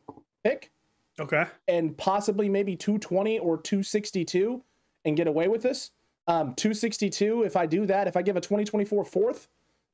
pick, 0.44 0.72
Okay. 1.20 1.46
and 1.68 1.98
possibly 1.98 2.48
maybe 2.50 2.76
220 2.76 3.40
or 3.40 3.58
262, 3.58 4.62
and 5.06 5.16
get 5.18 5.26
away 5.28 5.48
with 5.48 5.64
this. 5.64 5.92
Um, 6.28 6.56
262. 6.56 7.44
If 7.44 7.56
I 7.56 7.66
do 7.66 7.86
that, 7.86 8.08
if 8.08 8.18
I 8.18 8.22
give 8.22 8.36
a 8.36 8.42
2024 8.42 9.06
fourth 9.06 9.48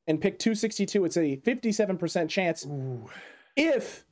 and 0.08 0.20
pick 0.20 0.40
262, 0.40 1.06
it's 1.06 1.18
a 1.18 1.38
57% 1.38 2.30
chance. 2.30 2.66
Ooh. 2.66 3.10
If 3.56 4.06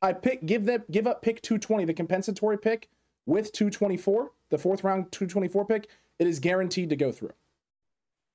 I 0.00 0.12
pick 0.12 0.46
give 0.46 0.64
them 0.64 0.84
give 0.90 1.06
up 1.06 1.22
pick 1.22 1.42
220, 1.42 1.84
the 1.84 1.94
compensatory 1.94 2.58
pick 2.58 2.88
with 3.26 3.52
224, 3.52 4.32
the 4.50 4.58
fourth 4.58 4.84
round 4.84 5.12
224 5.12 5.64
pick, 5.66 5.88
it 6.18 6.26
is 6.26 6.38
guaranteed 6.38 6.88
to 6.90 6.96
go 6.96 7.12
through. 7.12 7.32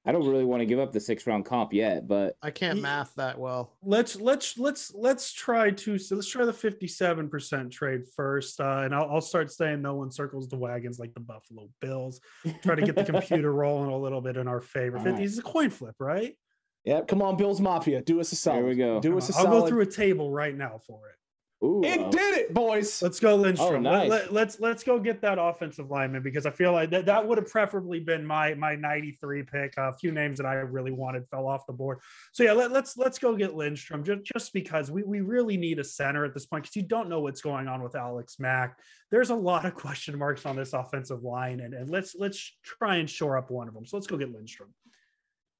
I 0.05 0.11
don't 0.11 0.27
really 0.27 0.43
want 0.43 0.59
to 0.59 0.65
give 0.65 0.79
up 0.79 0.91
the 0.91 0.99
six 0.99 1.25
round 1.25 1.45
comp 1.45 1.71
yet, 1.71 2.07
but 2.07 2.35
I 2.41 2.51
can't 2.51 2.81
math 2.81 3.15
that 3.15 3.39
well. 3.39 3.71
Let's 3.81 4.17
let's 4.17 4.57
let's 4.57 4.93
let's 4.93 5.31
try 5.31 5.71
to 5.71 5.97
so 5.97 6.15
let's 6.15 6.27
try 6.27 6.43
the 6.43 6.51
57% 6.51 7.71
trade 7.71 8.01
first. 8.13 8.59
Uh, 8.59 8.81
and 8.83 8.93
I'll, 8.93 9.09
I'll 9.09 9.21
start 9.21 9.49
saying 9.51 9.81
no 9.81 9.95
one 9.95 10.11
circles 10.11 10.49
the 10.49 10.57
wagons 10.57 10.99
like 10.99 11.13
the 11.13 11.21
Buffalo 11.21 11.69
Bills. 11.79 12.19
Try 12.63 12.75
to 12.75 12.81
get 12.81 12.95
the 12.95 13.05
computer 13.05 13.53
rolling 13.53 13.91
a 13.91 13.97
little 13.97 14.19
bit 14.19 14.35
in 14.35 14.47
our 14.47 14.59
favor. 14.59 14.97
All 14.97 15.03
50 15.03 15.15
right. 15.15 15.23
is 15.23 15.37
a 15.37 15.41
coin 15.41 15.69
flip, 15.69 15.95
right? 15.99 16.35
Yep. 16.83 17.07
come 17.07 17.21
on, 17.21 17.37
Bills 17.37 17.61
Mafia, 17.61 18.01
do 18.01 18.19
us 18.19 18.33
a 18.33 18.35
solid. 18.35 18.57
There 18.57 18.65
we 18.65 18.75
go. 18.75 18.99
Do 18.99 19.17
us 19.17 19.29
a 19.29 19.37
I'll 19.37 19.43
solid. 19.43 19.55
I'll 19.55 19.61
go 19.61 19.67
through 19.67 19.81
a 19.81 19.85
table 19.85 20.29
right 20.29 20.55
now 20.55 20.81
for 20.85 21.07
it. 21.07 21.15
Ooh, 21.63 21.81
It 21.83 21.99
uh, 21.99 22.09
did 22.09 22.37
it, 22.37 22.53
boys. 22.53 23.01
Let's 23.01 23.19
go 23.19 23.35
Lindstrom. 23.35 23.85
Oh, 23.85 23.91
nice. 23.91 24.09
Let, 24.09 24.23
us 24.23 24.31
let's 24.31 24.59
let's 24.59 24.83
go 24.83 24.99
get 24.99 25.21
that 25.21 25.37
offensive 25.39 25.89
lineman 25.89 26.21
because 26.21 26.45
I 26.45 26.51
feel 26.51 26.71
like 26.71 26.89
that, 26.91 27.05
that 27.05 27.25
would 27.27 27.37
have 27.37 27.47
preferably 27.47 27.99
been 27.99 28.25
my 28.25 28.53
my 28.55 28.75
93 28.75 29.43
pick. 29.43 29.73
a 29.77 29.93
few 29.93 30.11
names 30.11 30.37
that 30.37 30.45
I 30.45 30.55
really 30.55 30.91
wanted 30.91 31.27
fell 31.29 31.47
off 31.47 31.65
the 31.65 31.73
board. 31.73 31.99
So 32.31 32.43
yeah, 32.43 32.53
let, 32.53 32.71
let's 32.71 32.97
let's 32.97 33.19
go 33.19 33.35
get 33.35 33.55
Lindstrom 33.55 34.03
just, 34.03 34.23
just 34.23 34.53
because 34.53 34.91
we, 34.91 35.03
we 35.03 35.21
really 35.21 35.57
need 35.57 35.79
a 35.79 35.83
center 35.83 36.25
at 36.25 36.33
this 36.33 36.45
point 36.45 36.63
because 36.63 36.75
you 36.75 36.83
don't 36.83 37.09
know 37.09 37.21
what's 37.21 37.41
going 37.41 37.67
on 37.67 37.81
with 37.81 37.95
Alex 37.95 38.39
Mack. 38.39 38.77
There's 39.11 39.29
a 39.29 39.35
lot 39.35 39.65
of 39.65 39.75
question 39.83 40.17
marks 40.17 40.45
on 40.45 40.55
this 40.55 40.73
offensive 40.73 41.23
line, 41.23 41.59
and, 41.61 41.73
and 41.73 41.89
let's 41.89 42.15
let's 42.15 42.57
try 42.63 42.97
and 42.97 43.09
shore 43.09 43.37
up 43.37 43.51
one 43.51 43.67
of 43.67 43.73
them. 43.73 43.85
So 43.85 43.97
let's 43.97 44.07
go 44.07 44.17
get 44.17 44.33
Lindstrom. 44.33 44.69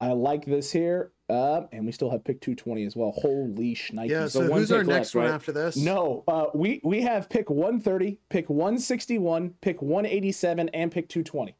I 0.04 0.12
like 0.12 0.46
this 0.46 0.72
here. 0.72 1.12
Uh, 1.30 1.62
and 1.72 1.86
we 1.86 1.92
still 1.92 2.10
have 2.12 2.24
pick 2.24 2.42
220 2.42 2.84
as 2.84 2.96
well. 2.96 3.12
Holy 3.16 3.74
shnikes. 3.74 4.10
Yeah. 4.10 4.28
So 4.28 4.42
So, 4.42 4.50
one 4.50 4.60
who's 4.60 4.72
our 4.72 4.80
pick 4.80 4.88
next 4.88 5.16
left, 5.16 5.16
one 5.16 5.26
right? 5.26 5.34
after 5.34 5.52
this? 5.52 5.78
No, 5.78 6.24
uh, 6.28 6.46
we 6.54 6.82
we 6.84 7.02
have 7.02 7.30
pick 7.30 7.50
130, 7.50 8.20
pick 8.30 8.50
161, 8.50 9.52
pick 9.62 9.82
187, 9.82 10.70
and 10.70 10.92
pick 10.92 11.08
220. 11.10 11.56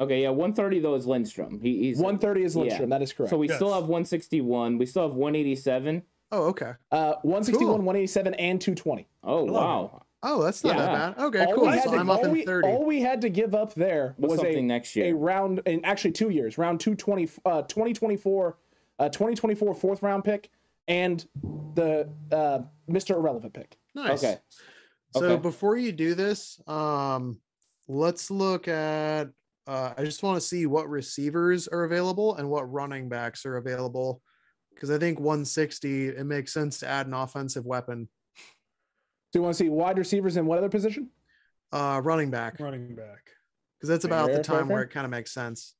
Okay, 0.00 0.22
yeah, 0.22 0.28
130 0.28 0.80
though 0.80 0.94
is 0.96 1.06
Lindstrom. 1.06 1.60
He, 1.60 1.78
he's 1.84 1.96
130 1.98 2.42
is 2.44 2.54
yeah. 2.54 2.62
Lindstrom. 2.62 2.90
That 2.90 3.00
is 3.00 3.12
correct. 3.12 3.30
So 3.30 3.38
we 3.38 3.48
still 3.48 3.72
have 3.72 3.84
161. 3.84 4.76
We 4.76 4.84
still 4.84 5.02
have 5.04 5.14
187. 5.14 6.02
Oh, 6.32 6.42
okay. 6.48 6.72
uh, 6.90 7.14
161, 7.22 7.66
Cool. 7.66 7.76
187, 7.78 8.34
and 8.34 8.60
220. 8.60 9.06
Oh 9.22 9.44
love 9.44 9.52
wow. 9.92 10.02
Oh, 10.22 10.42
that's 10.42 10.64
not 10.64 10.76
Yeah. 10.76 10.86
that 10.86 11.16
bad. 11.16 11.24
Okay, 11.26 11.44
all 11.44 11.54
cool. 11.54 11.64
We 11.68 11.76
had 11.76 11.84
So 11.84 11.90
to, 11.92 11.96
I'm 11.98 12.10
up 12.10 12.18
all, 12.20 12.24
in 12.26 12.32
we, 12.32 12.44
30. 12.44 12.68
all 12.68 12.84
we 12.84 13.00
had 13.00 13.20
to 13.20 13.28
give 13.28 13.54
up 13.54 13.74
there 13.74 14.14
What's 14.16 14.32
was 14.32 14.40
something 14.40 14.58
a, 14.64 14.66
next 14.66 14.96
a 14.96 15.12
round, 15.12 15.60
in 15.66 15.84
actually 15.84 16.12
two 16.12 16.30
years, 16.30 16.58
round 16.58 16.80
220, 16.80 17.28
uh, 17.44 17.62
2024, 17.62 18.56
uh, 18.98 19.08
2024 19.08 19.74
fourth 19.74 20.02
round 20.02 20.24
pick, 20.24 20.50
and 20.88 21.26
the 21.74 22.08
uh, 22.32 22.60
Mr. 22.90 23.10
Irrelevant 23.16 23.52
pick. 23.54 23.76
nice. 23.94 24.22
Okay. 24.24 24.38
So 25.14 25.32
Okay. 25.34 25.42
before 25.42 25.76
you 25.76 25.92
do 25.92 26.14
this, 26.14 26.60
um, 26.66 27.40
let's 27.88 28.30
look 28.30 28.68
at. 28.68 29.28
Uh, 29.68 29.92
I 29.98 30.04
just 30.04 30.22
want 30.22 30.40
to 30.40 30.46
see 30.46 30.64
what 30.66 30.88
receivers 30.88 31.66
are 31.66 31.82
available 31.84 32.36
and 32.36 32.48
what 32.48 32.70
running 32.72 33.08
backs 33.08 33.44
are 33.44 33.56
available, 33.56 34.22
because 34.72 34.90
I 34.92 34.98
think 34.98 35.18
160 35.18 36.08
it 36.08 36.24
makes 36.24 36.52
sense 36.52 36.78
to 36.80 36.88
add 36.88 37.08
an 37.08 37.14
offensive 37.14 37.66
weapon. 37.66 38.08
Do 39.36 39.40
you 39.40 39.44
want 39.44 39.54
to 39.58 39.64
see 39.64 39.68
wide 39.68 39.98
receivers 39.98 40.38
in 40.38 40.46
what 40.46 40.56
other 40.56 40.70
position? 40.70 41.10
Uh, 41.70 42.00
running 42.02 42.30
back, 42.30 42.58
running 42.58 42.94
back. 42.96 43.32
because 43.76 43.90
that's 43.90 44.06
about 44.06 44.32
the 44.32 44.42
time 44.42 44.66
where 44.66 44.80
it 44.80 44.88
kind 44.88 45.04
of 45.04 45.10
makes 45.10 45.30
sense. 45.30 45.74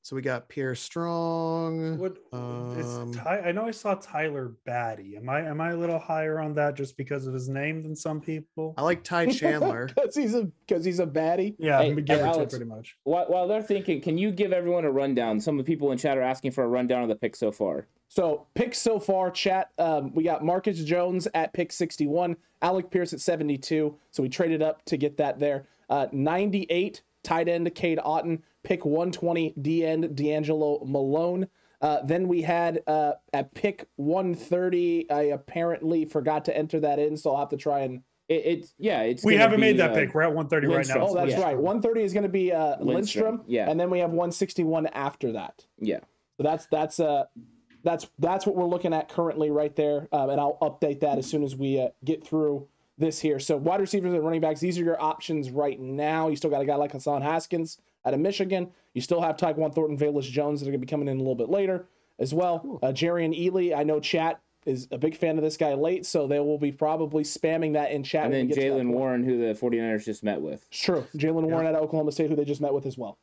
So 0.00 0.16
we 0.16 0.22
got 0.22 0.48
Pierre 0.48 0.74
Strong. 0.74 1.98
What 1.98 2.16
Um, 2.32 2.78
is 2.78 3.16
Ty, 3.16 3.40
I 3.40 3.52
know 3.52 3.66
I 3.66 3.72
saw 3.72 3.94
Tyler 3.96 4.54
Badie. 4.66 5.18
Am 5.18 5.28
I 5.28 5.40
am 5.42 5.60
I 5.60 5.72
a 5.72 5.76
little 5.76 5.98
higher 5.98 6.40
on 6.40 6.54
that 6.54 6.76
just 6.76 6.96
because 6.96 7.26
of 7.26 7.34
his 7.34 7.46
name 7.50 7.82
than 7.82 7.94
some 7.94 8.22
people? 8.22 8.72
I 8.78 8.82
like 8.82 9.04
Ty 9.04 9.26
Chandler. 9.32 9.88
Because 9.94 10.14
he's 10.16 10.34
a 10.34 10.44
because 10.66 10.82
he's 10.82 10.98
a 11.00 11.06
baddie. 11.06 11.56
Yeah, 11.58 11.82
Hey, 11.82 11.94
give 12.00 12.20
hey, 12.20 12.24
Alex. 12.24 12.54
pretty 12.54 12.64
much. 12.70 12.96
While, 13.04 13.26
while 13.26 13.46
they're 13.48 13.60
thinking, 13.62 14.00
can 14.00 14.16
you 14.16 14.30
give 14.30 14.54
everyone 14.54 14.86
a 14.86 14.90
rundown? 14.90 15.40
Some 15.40 15.58
of 15.58 15.66
the 15.66 15.70
people 15.70 15.92
in 15.92 15.98
chat 15.98 16.16
are 16.16 16.22
asking 16.22 16.52
for 16.52 16.64
a 16.64 16.68
rundown 16.68 17.02
of 17.02 17.10
the 17.10 17.16
picks 17.16 17.38
so 17.38 17.52
far. 17.52 17.86
So 18.14 18.46
picks 18.54 18.78
so 18.78 19.00
far, 19.00 19.28
chat. 19.28 19.70
Um, 19.76 20.14
we 20.14 20.22
got 20.22 20.44
Marcus 20.44 20.84
Jones 20.84 21.26
at 21.34 21.52
pick 21.52 21.72
61, 21.72 22.36
Alec 22.62 22.88
Pierce 22.88 23.12
at 23.12 23.18
72. 23.18 23.98
So 24.12 24.22
we 24.22 24.28
traded 24.28 24.62
up 24.62 24.84
to 24.84 24.96
get 24.96 25.16
that 25.16 25.40
there. 25.40 25.66
Uh, 25.90 26.06
98 26.12 27.02
tight 27.24 27.48
end 27.48 27.74
Cade 27.74 27.98
Otten, 28.04 28.40
pick 28.62 28.84
120 28.84 29.54
D 29.60 29.84
end 29.84 30.14
D'Angelo 30.14 30.84
Malone. 30.84 31.48
Uh, 31.80 32.02
then 32.04 32.28
we 32.28 32.40
had 32.40 32.82
uh, 32.86 33.14
at 33.32 33.52
pick 33.52 33.88
130. 33.96 35.10
I 35.10 35.22
apparently 35.22 36.04
forgot 36.04 36.44
to 36.44 36.56
enter 36.56 36.78
that 36.78 37.00
in, 37.00 37.16
so 37.16 37.32
I'll 37.32 37.40
have 37.40 37.48
to 37.48 37.56
try 37.56 37.80
and. 37.80 38.02
It, 38.28 38.42
it's 38.44 38.74
yeah, 38.78 39.02
it's. 39.02 39.24
We 39.24 39.34
haven't 39.34 39.58
made 39.58 39.78
that 39.78 39.90
uh, 39.90 39.94
pick. 39.94 40.14
We're 40.14 40.22
at 40.22 40.32
130 40.32 40.68
right 40.68 40.86
now. 40.86 41.08
Oh, 41.08 41.14
that's 41.16 41.32
yeah. 41.32 41.42
right. 41.42 41.58
130 41.58 42.04
is 42.04 42.12
going 42.12 42.22
to 42.22 42.28
be 42.28 42.52
uh, 42.52 42.76
Lindstrom, 42.78 42.86
Lindstrom, 42.86 43.42
yeah. 43.48 43.68
and 43.68 43.78
then 43.80 43.90
we 43.90 43.98
have 43.98 44.10
161 44.10 44.86
after 44.86 45.32
that. 45.32 45.66
Yeah. 45.80 45.98
So 46.36 46.44
that's 46.44 46.66
that's 46.66 47.00
uh 47.00 47.24
that's 47.84 48.08
that's 48.18 48.46
what 48.46 48.56
we're 48.56 48.66
looking 48.66 48.92
at 48.92 49.08
currently 49.08 49.50
right 49.50 49.74
there, 49.76 50.08
um, 50.12 50.30
and 50.30 50.40
I'll 50.40 50.58
update 50.62 51.00
that 51.00 51.18
as 51.18 51.26
soon 51.26 51.44
as 51.44 51.54
we 51.54 51.80
uh, 51.80 51.88
get 52.04 52.26
through 52.26 52.66
this 52.98 53.20
here. 53.20 53.38
So 53.38 53.56
wide 53.56 53.80
receivers 53.80 54.14
and 54.14 54.24
running 54.24 54.40
backs, 54.40 54.60
these 54.60 54.78
are 54.78 54.84
your 54.84 55.00
options 55.00 55.50
right 55.50 55.78
now. 55.78 56.28
You 56.28 56.36
still 56.36 56.50
got 56.50 56.62
a 56.62 56.66
guy 56.66 56.76
like 56.76 56.92
Hassan 56.92 57.22
Haskins 57.22 57.78
out 58.04 58.14
of 58.14 58.20
Michigan. 58.20 58.70
You 58.94 59.00
still 59.00 59.20
have 59.20 59.36
Tyquan 59.36 59.74
Thornton, 59.74 59.98
Velus 59.98 60.30
Jones 60.30 60.60
that 60.60 60.66
are 60.66 60.70
going 60.70 60.80
to 60.80 60.86
be 60.86 60.90
coming 60.90 61.08
in 61.08 61.16
a 61.16 61.20
little 61.20 61.34
bit 61.34 61.48
later 61.48 61.86
as 62.18 62.32
well. 62.32 62.78
Uh, 62.82 62.88
Jerrion 62.88 63.36
Ealy, 63.38 63.76
I 63.76 63.82
know 63.82 64.00
chat 64.00 64.40
is 64.66 64.88
a 64.90 64.98
big 64.98 65.16
fan 65.16 65.36
of 65.36 65.44
this 65.44 65.56
guy 65.56 65.74
late, 65.74 66.06
so 66.06 66.26
they 66.26 66.38
will 66.38 66.58
be 66.58 66.72
probably 66.72 67.22
spamming 67.22 67.74
that 67.74 67.90
in 67.90 68.02
chat. 68.02 68.26
And 68.26 68.34
then 68.34 68.48
we 68.48 68.54
get 68.54 68.62
to 68.62 68.70
that 68.70 68.82
Jalen. 68.82 68.92
Warren, 68.92 69.24
who 69.24 69.38
the 69.38 69.54
49ers 69.54 70.04
just 70.04 70.22
met 70.22 70.40
with. 70.40 70.64
It's 70.70 70.80
true. 70.80 71.06
Jaylen 71.16 71.42
Warren 71.42 71.66
out 71.66 71.74
of 71.74 71.82
Oklahoma 71.82 72.12
State, 72.12 72.30
who 72.30 72.36
they 72.36 72.44
just 72.44 72.60
met 72.60 72.72
with 72.72 72.86
as 72.86 72.96
well. 72.96 73.18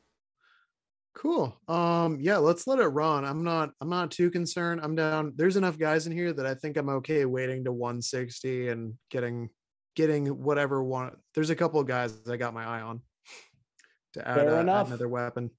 Cool. 1.13 1.55
Um, 1.67 2.19
yeah, 2.21 2.37
let's 2.37 2.67
let 2.67 2.79
it 2.79 2.87
run. 2.87 3.25
I'm 3.25 3.43
not 3.43 3.71
I'm 3.81 3.89
not 3.89 4.11
too 4.11 4.31
concerned. 4.31 4.81
I'm 4.81 4.95
down. 4.95 5.33
There's 5.35 5.57
enough 5.57 5.77
guys 5.77 6.07
in 6.07 6.13
here 6.13 6.31
that 6.33 6.45
I 6.45 6.53
think 6.55 6.77
I'm 6.77 6.89
okay 6.89 7.25
waiting 7.25 7.65
to 7.65 7.71
160 7.71 8.69
and 8.69 8.93
getting 9.09 9.49
getting 9.95 10.27
whatever 10.27 10.81
one. 10.83 11.11
There's 11.35 11.49
a 11.49 11.55
couple 11.55 11.79
of 11.79 11.87
guys 11.87 12.17
I 12.29 12.37
got 12.37 12.53
my 12.53 12.63
eye 12.63 12.81
on 12.81 13.01
to 14.13 14.27
add, 14.27 14.35
Fair 14.35 14.57
uh, 14.57 14.61
enough. 14.61 14.87
another 14.87 15.09
weapon. 15.09 15.51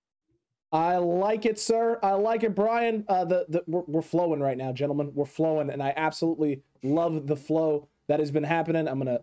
I 0.72 0.96
like 0.96 1.44
it, 1.44 1.58
sir. 1.58 1.98
I 2.02 2.12
like 2.12 2.44
it, 2.44 2.54
Brian. 2.54 3.04
Uh, 3.06 3.26
the, 3.26 3.44
the 3.48 3.62
we're, 3.66 3.82
we're 3.86 4.02
flowing 4.02 4.40
right 4.40 4.56
now, 4.56 4.72
gentlemen. 4.72 5.12
We're 5.14 5.26
flowing, 5.26 5.68
and 5.68 5.82
I 5.82 5.92
absolutely 5.96 6.62
love 6.82 7.26
the 7.26 7.36
flow 7.36 7.88
that 8.08 8.20
has 8.20 8.30
been 8.30 8.42
happening. 8.42 8.88
I'm 8.88 8.98
gonna 8.98 9.20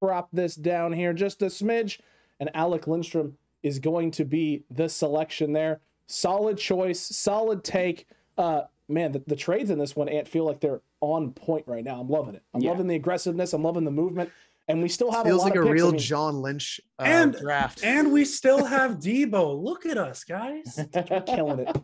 prop 0.00 0.28
this 0.32 0.54
down 0.54 0.92
here 0.92 1.12
just 1.12 1.42
a 1.42 1.46
smidge, 1.46 1.98
and 2.38 2.48
Alec 2.54 2.86
Lindstrom 2.86 3.36
is 3.64 3.80
going 3.80 4.12
to 4.12 4.24
be 4.24 4.62
the 4.70 4.88
selection 4.88 5.52
there. 5.52 5.80
Solid 6.06 6.56
choice, 6.58 7.00
solid 7.00 7.64
take. 7.64 8.06
Uh, 8.38 8.62
man, 8.88 9.10
the, 9.10 9.22
the 9.26 9.34
trades 9.34 9.70
in 9.70 9.78
this 9.78 9.96
one, 9.96 10.08
Ant, 10.08 10.28
feel 10.28 10.44
like 10.44 10.60
they're 10.60 10.82
on 11.00 11.32
point 11.32 11.64
right 11.66 11.82
now. 11.82 11.98
I'm 12.00 12.08
loving 12.08 12.34
it. 12.36 12.42
I'm 12.54 12.60
Yeah. 12.60 12.70
loving 12.70 12.86
the 12.86 12.94
aggressiveness. 12.94 13.52
I'm 13.54 13.62
loving 13.64 13.84
the 13.84 13.90
movement, 13.90 14.30
and 14.68 14.82
we 14.82 14.88
still 14.88 15.10
have 15.10 15.24
Feels 15.24 15.42
a 15.42 15.46
lot 15.46 15.50
like 15.50 15.56
a 15.56 15.60
of 15.60 15.64
picks. 15.64 15.70
I 15.70 15.72
real 15.72 15.90
mean, 15.92 15.98
John 15.98 16.42
Lynch 16.42 16.80
uh, 16.98 17.04
And- 17.04 17.34
draft. 17.34 17.82
And 17.82 18.12
we 18.12 18.24
still 18.26 18.64
have 18.76 18.98
Deebo. 18.98 19.62
Look 19.62 19.86
at 19.86 19.96
us, 19.96 20.24
guys. 20.24 20.78
we're 20.94 21.22
killing 21.22 21.60
it. 21.60 21.76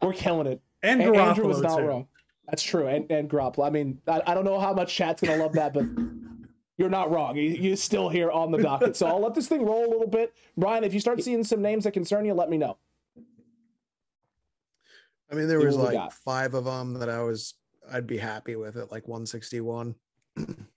We're 0.00 0.12
killing 0.12 0.46
it. 0.46 0.60
And 0.84 1.02
A- 1.02 1.16
Andrew 1.16 1.48
was 1.48 1.60
not 1.60 1.78
too. 1.78 1.84
wrong. 1.84 2.06
That's 2.48 2.62
true. 2.62 2.86
And 2.86 3.10
and 3.10 3.28
Garoppolo. 3.28 3.66
I 3.66 3.70
mean, 3.70 3.98
I, 4.06 4.20
I 4.26 4.34
don't 4.34 4.44
know 4.44 4.60
how 4.60 4.72
much 4.74 4.94
chat's 4.94 5.22
gonna 5.22 5.42
love 5.42 5.54
that, 5.54 5.72
but 5.72 5.84
you're 6.76 6.88
not 6.90 7.10
wrong. 7.10 7.36
You, 7.36 7.42
you're 7.50 7.76
still 7.76 8.08
here 8.08 8.30
on 8.30 8.50
the 8.50 8.58
docket. 8.58 8.96
So 8.96 9.06
I'll 9.06 9.20
let 9.20 9.34
this 9.34 9.48
thing 9.48 9.64
roll 9.64 9.84
a 9.86 9.90
little 9.90 10.06
bit. 10.08 10.34
Brian, 10.56 10.84
if 10.84 10.92
you 10.94 11.00
start 11.00 11.22
seeing 11.22 11.44
some 11.44 11.62
names 11.62 11.84
that 11.84 11.92
concern 11.92 12.24
you, 12.24 12.34
let 12.34 12.50
me 12.50 12.56
know. 12.58 12.76
I 15.30 15.34
mean, 15.34 15.48
there 15.48 15.58
was 15.60 15.76
like 15.76 16.12
five 16.12 16.54
of 16.54 16.64
them 16.64 16.94
that 16.94 17.08
I 17.08 17.22
was 17.22 17.54
I'd 17.90 18.06
be 18.06 18.18
happy 18.18 18.56
with 18.56 18.76
it, 18.76 18.90
like 18.90 19.06
161. 19.08 19.94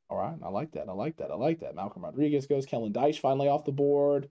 All 0.10 0.18
right, 0.18 0.36
I 0.44 0.50
like 0.50 0.72
that. 0.72 0.88
I 0.88 0.94
like 0.94 1.18
that. 1.18 1.32
I 1.32 1.36
like 1.36 1.60
that. 1.60 1.76
Malcolm 1.76 2.04
Rodriguez 2.04 2.46
goes. 2.48 2.66
Kellen 2.66 2.94
Diesch 2.94 3.20
finally 3.20 3.48
off 3.50 3.66
the 3.66 3.72
board. 3.72 4.30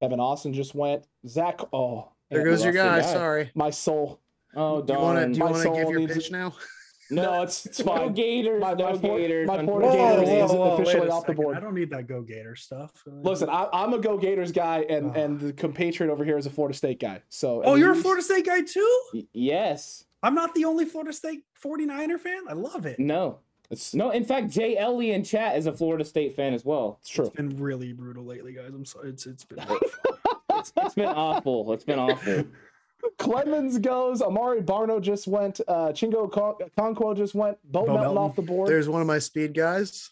Evan 0.00 0.20
Austin 0.20 0.52
just 0.52 0.74
went. 0.74 1.04
Zach. 1.26 1.60
Oh, 1.72 2.12
There 2.30 2.44
goes 2.44 2.62
your 2.62 2.72
guy. 2.72 3.00
guy. 3.00 3.12
Sorry. 3.12 3.50
My 3.54 3.70
soul. 3.70 4.20
Oh, 4.54 4.80
Do 4.82 4.92
you 4.92 4.98
want 4.98 5.16
to 5.18 5.20
darn. 5.22 5.32
do 5.32 5.38
you 5.38 5.44
want 5.44 5.62
to 5.62 5.70
give 5.70 5.90
your 5.90 6.08
pitch 6.08 6.30
now? 6.30 6.54
No, 7.10 7.42
it's 7.42 7.64
it's 7.66 7.78
No 7.84 7.92
fine. 7.96 8.12
Gators. 8.12 8.60
My- 8.60 8.74
no 8.74 8.92
my 8.92 8.98
poor- 8.98 9.18
Gators. 9.18 9.46
my 9.46 9.64
poor 9.64 9.82
unfortunately. 9.82 10.24
Gators 10.26 10.44
isn't 10.44 10.58
wait 10.58 10.72
officially 10.80 11.08
a 11.08 11.12
off 11.12 11.26
the 11.26 11.32
board. 11.34 11.56
I 11.56 11.60
don't 11.60 11.74
need 11.74 11.90
that 11.90 12.06
Go 12.06 12.22
Gator 12.22 12.54
stuff. 12.56 12.92
Listen, 13.06 13.48
I, 13.48 13.68
I'm 13.72 13.94
a 13.94 13.98
Go 13.98 14.16
Gators 14.18 14.52
guy, 14.52 14.84
and 14.88 15.16
Oh. 15.16 15.20
and 15.20 15.40
the 15.40 15.52
compatriot 15.52 16.10
over 16.12 16.24
here 16.24 16.36
is 16.38 16.46
a 16.46 16.50
Florida 16.50 16.76
State 16.76 17.00
guy. 17.00 17.22
So 17.28 17.62
oh, 17.64 17.74
you're 17.76 17.92
a 17.92 17.96
Florida 17.96 18.22
State 18.22 18.46
guy 18.46 18.60
too? 18.62 19.00
Y- 19.14 19.26
Yes. 19.32 20.04
I'm 20.22 20.34
not 20.34 20.54
the 20.54 20.64
only 20.64 20.84
Florida 20.84 21.12
State 21.12 21.42
49er 21.64 22.18
fan. 22.18 22.42
I 22.48 22.52
love 22.54 22.86
it. 22.86 22.98
No. 22.98 23.38
It's, 23.70 23.94
No. 23.94 24.10
In 24.10 24.24
fact, 24.24 24.50
Jay 24.50 24.76
Ellie 24.76 25.12
in 25.12 25.22
chat 25.22 25.56
is 25.56 25.66
a 25.66 25.72
Florida 25.72 26.04
State 26.04 26.34
fan 26.34 26.54
as 26.54 26.64
well. 26.64 26.98
it's 27.00 27.08
true. 27.10 27.26
It's 27.26 27.36
been 27.36 27.56
really 27.58 27.92
brutal 27.92 28.24
lately, 28.24 28.52
guys. 28.54 28.70
I'm 28.74 28.84
sorry. 28.84 29.10
It's 29.10 29.26
it's 29.26 29.44
been 29.44 29.58
It's, 30.50 30.72
it's 30.76 30.94
been 30.94 31.04
awful. 31.06 31.72
It's 31.72 31.84
been 31.84 31.98
awful. 32.08 32.44
Clemons 33.18 33.80
goes. 33.80 34.20
Amare 34.20 34.60
Barno 34.62 35.00
just 35.00 35.26
went. 35.26 35.60
Uh, 35.68 35.88
Chingo 35.88 36.30
Con- 36.30 36.54
Conquo 36.76 37.16
just 37.16 37.34
went. 37.34 37.58
Bo, 37.64 37.80
Bo 37.80 37.86
Melton, 37.86 38.02
Melton. 38.02 38.18
off 38.18 38.36
the 38.36 38.42
board. 38.42 38.68
There's 38.68 38.88
one 38.88 39.00
of 39.00 39.06
my 39.06 39.18
speed 39.18 39.54
guys. 39.54 40.10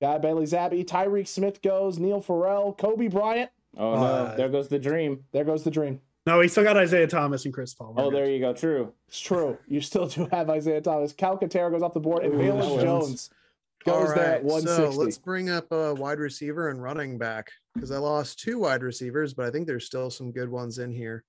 Guy 0.00 0.18
Bailey 0.18 0.44
Zappe. 0.44 0.84
Tyreke 0.84 1.26
Smith 1.28 1.62
goes. 1.62 1.98
Neil 1.98 2.20
Farrell. 2.20 2.72
Kobe 2.74 3.08
Bryant. 3.08 3.50
Oh 3.76 3.94
no, 3.94 4.00
Uh, 4.04 4.36
there 4.36 4.48
goes 4.48 4.68
the 4.68 4.78
dream. 4.78 5.24
There 5.32 5.44
goes 5.44 5.64
the 5.64 5.70
dream. 5.70 6.00
no. 6.26 6.38
We 6.38 6.48
still 6.48 6.64
got 6.64 6.76
Isaiah 6.76 7.06
Thomas 7.06 7.44
and 7.44 7.52
Chris 7.52 7.74
Paul. 7.74 7.94
Oh, 7.96 8.10
good. 8.10 8.16
there 8.18 8.30
you 8.30 8.40
go. 8.40 8.52
True. 8.52 8.92
It's 9.08 9.20
true. 9.20 9.58
You 9.68 9.80
still 9.80 10.06
do 10.06 10.26
have 10.32 10.48
Isaiah 10.50 10.80
Thomas. 10.80 11.12
Calcaterra 11.12 11.70
goes 11.70 11.82
off 11.82 11.92
the 11.94 12.00
board, 12.00 12.24
and 12.24 12.34
Ooh, 12.34 12.38
Bayless 12.38 12.66
that 12.66 12.74
was- 12.74 12.82
Jones 12.82 13.30
goes 13.84 14.08
All 14.10 14.14
there 14.16 14.34
at 14.36 14.44
160. 14.44 14.92
So 14.92 14.98
let's 15.00 15.18
bring 15.18 15.48
up 15.50 15.70
a 15.72 15.94
wide 15.94 16.18
receiver 16.18 16.70
and 16.70 16.82
running 16.82 17.18
back 17.18 17.50
because 17.74 17.90
I 17.90 17.98
lost 17.98 18.40
two 18.40 18.58
wide 18.58 18.82
receivers, 18.82 19.32
but 19.34 19.46
I 19.46 19.50
think 19.50 19.66
there's 19.66 19.84
still 19.86 20.10
some 20.10 20.30
good 20.32 20.48
ones 20.50 20.78
in 20.78 20.90
here. 20.92 21.22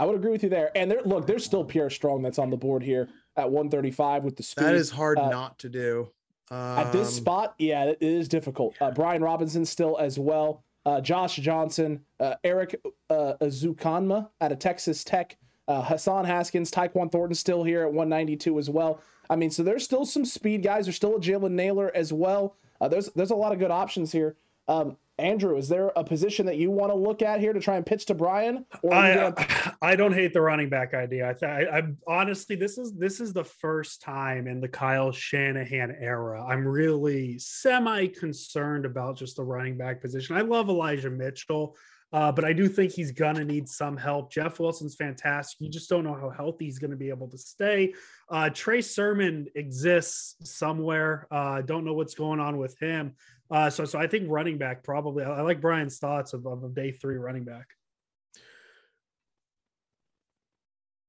I 0.00 0.06
would 0.06 0.16
agree 0.16 0.30
with 0.30 0.42
you 0.42 0.48
there. 0.48 0.70
And 0.74 0.90
there, 0.90 1.02
look, 1.04 1.26
there's 1.26 1.44
still 1.44 1.62
Pierre 1.62 1.90
Strong 1.90 2.22
that's 2.22 2.38
on 2.38 2.48
the 2.48 2.56
board 2.56 2.82
here 2.82 3.10
at 3.36 3.50
135 3.50 4.24
with 4.24 4.34
the 4.34 4.42
speed. 4.42 4.64
That 4.64 4.74
is 4.74 4.88
hard 4.88 5.18
uh, 5.18 5.28
not 5.28 5.58
to 5.58 5.68
do. 5.68 6.08
Um, 6.50 6.56
At 6.56 6.90
this 6.90 7.14
spot, 7.14 7.54
yeah, 7.58 7.84
it 7.84 7.98
is 8.00 8.26
difficult. 8.26 8.74
Uh, 8.80 8.92
Brian 8.92 9.22
Robinson 9.22 9.66
still 9.66 9.98
as 9.98 10.18
well. 10.18 10.64
Uh, 10.86 11.02
Josh 11.02 11.36
Johnson, 11.36 12.00
uh, 12.18 12.36
Eric 12.42 12.80
uh, 13.10 13.34
Ezukanma 13.42 14.30
out 14.40 14.52
of 14.52 14.58
Texas 14.58 15.04
Tech, 15.04 15.36
uh, 15.68 15.82
Hassan 15.82 16.24
Haskins, 16.24 16.70
Tyquan 16.70 17.12
Thornton 17.12 17.34
still 17.34 17.62
here 17.62 17.82
at 17.82 17.92
192 17.92 18.58
as 18.58 18.70
well. 18.70 19.02
I 19.28 19.36
mean, 19.36 19.50
so 19.50 19.62
there's 19.62 19.84
still 19.84 20.06
some 20.06 20.24
speed 20.24 20.62
guys. 20.62 20.86
There's 20.86 20.96
still 20.96 21.16
a 21.16 21.20
Jalen 21.20 21.52
Nailor 21.52 21.94
as 21.94 22.10
well. 22.10 22.56
Uh, 22.80 22.88
there's 22.88 23.10
there's 23.10 23.30
a 23.30 23.36
lot 23.36 23.52
of 23.52 23.58
good 23.58 23.70
options 23.70 24.12
here. 24.12 24.34
Um, 24.66 24.96
Andrew, 25.20 25.56
is 25.56 25.68
there 25.68 25.92
a 25.96 26.02
position 26.02 26.46
that 26.46 26.56
you 26.56 26.70
want 26.70 26.90
to 26.90 26.96
look 26.96 27.22
at 27.22 27.40
here 27.40 27.52
to 27.52 27.60
try 27.60 27.76
and 27.76 27.84
pitch 27.86 28.06
to 28.06 28.14
Brian? 28.14 28.64
Or 28.82 28.94
I, 28.94 29.14
gonna- 29.14 29.76
I 29.82 29.96
don't 29.96 30.12
hate 30.12 30.32
the 30.32 30.40
running 30.40 30.68
back 30.68 30.94
idea. 30.94 31.30
I, 31.30 31.32
th- 31.34 31.68
I, 31.70 31.78
I 31.78 31.82
honestly, 32.06 32.56
this 32.56 32.78
is 32.78 32.94
this 32.94 33.20
is 33.20 33.32
the 33.32 33.44
first 33.44 34.02
time 34.02 34.46
in 34.46 34.60
the 34.60 34.68
Kyle 34.68 35.12
Shanahan 35.12 35.96
era. 36.00 36.44
I'm 36.44 36.66
really 36.66 37.38
semi 37.38 38.06
concerned 38.08 38.84
about 38.86 39.16
just 39.16 39.36
the 39.36 39.44
running 39.44 39.76
back 39.76 40.00
position. 40.00 40.36
I 40.36 40.40
love 40.40 40.68
Elijah 40.68 41.10
Mitchell, 41.10 41.76
Uh, 42.12 42.32
but 42.32 42.44
I 42.44 42.52
do 42.52 42.66
think 42.68 42.90
he's 42.92 43.12
gonna 43.12 43.44
need 43.44 43.68
some 43.68 43.96
help. 43.96 44.32
Jeff 44.32 44.58
Wilson's 44.58 44.96
fantastic. 44.96 45.60
You 45.60 45.68
just 45.70 45.88
don't 45.88 46.02
know 46.02 46.18
how 46.20 46.30
healthy 46.30 46.64
he's 46.64 46.80
gonna 46.80 46.96
be 46.96 47.08
able 47.10 47.28
to 47.28 47.38
stay. 47.38 47.94
Uh, 48.28 48.50
Trey 48.50 48.80
Sermon 48.80 49.46
exists 49.54 50.34
somewhere. 50.42 51.26
Uh, 51.30 51.62
don't 51.62 51.84
know 51.84 51.94
what's 51.94 52.14
going 52.14 52.40
on 52.40 52.56
with 52.58 52.76
him. 52.78 53.14
Uh, 53.50 53.68
so, 53.68 53.84
so 53.84 53.98
I 53.98 54.06
think 54.06 54.26
running 54.28 54.58
back 54.58 54.82
probably. 54.84 55.24
I, 55.24 55.38
I 55.38 55.40
like 55.42 55.60
Brian's 55.60 55.98
thoughts 55.98 56.32
of, 56.32 56.46
of 56.46 56.62
a 56.64 56.68
day 56.68 56.92
three 56.92 57.16
running 57.16 57.44
back. 57.44 57.66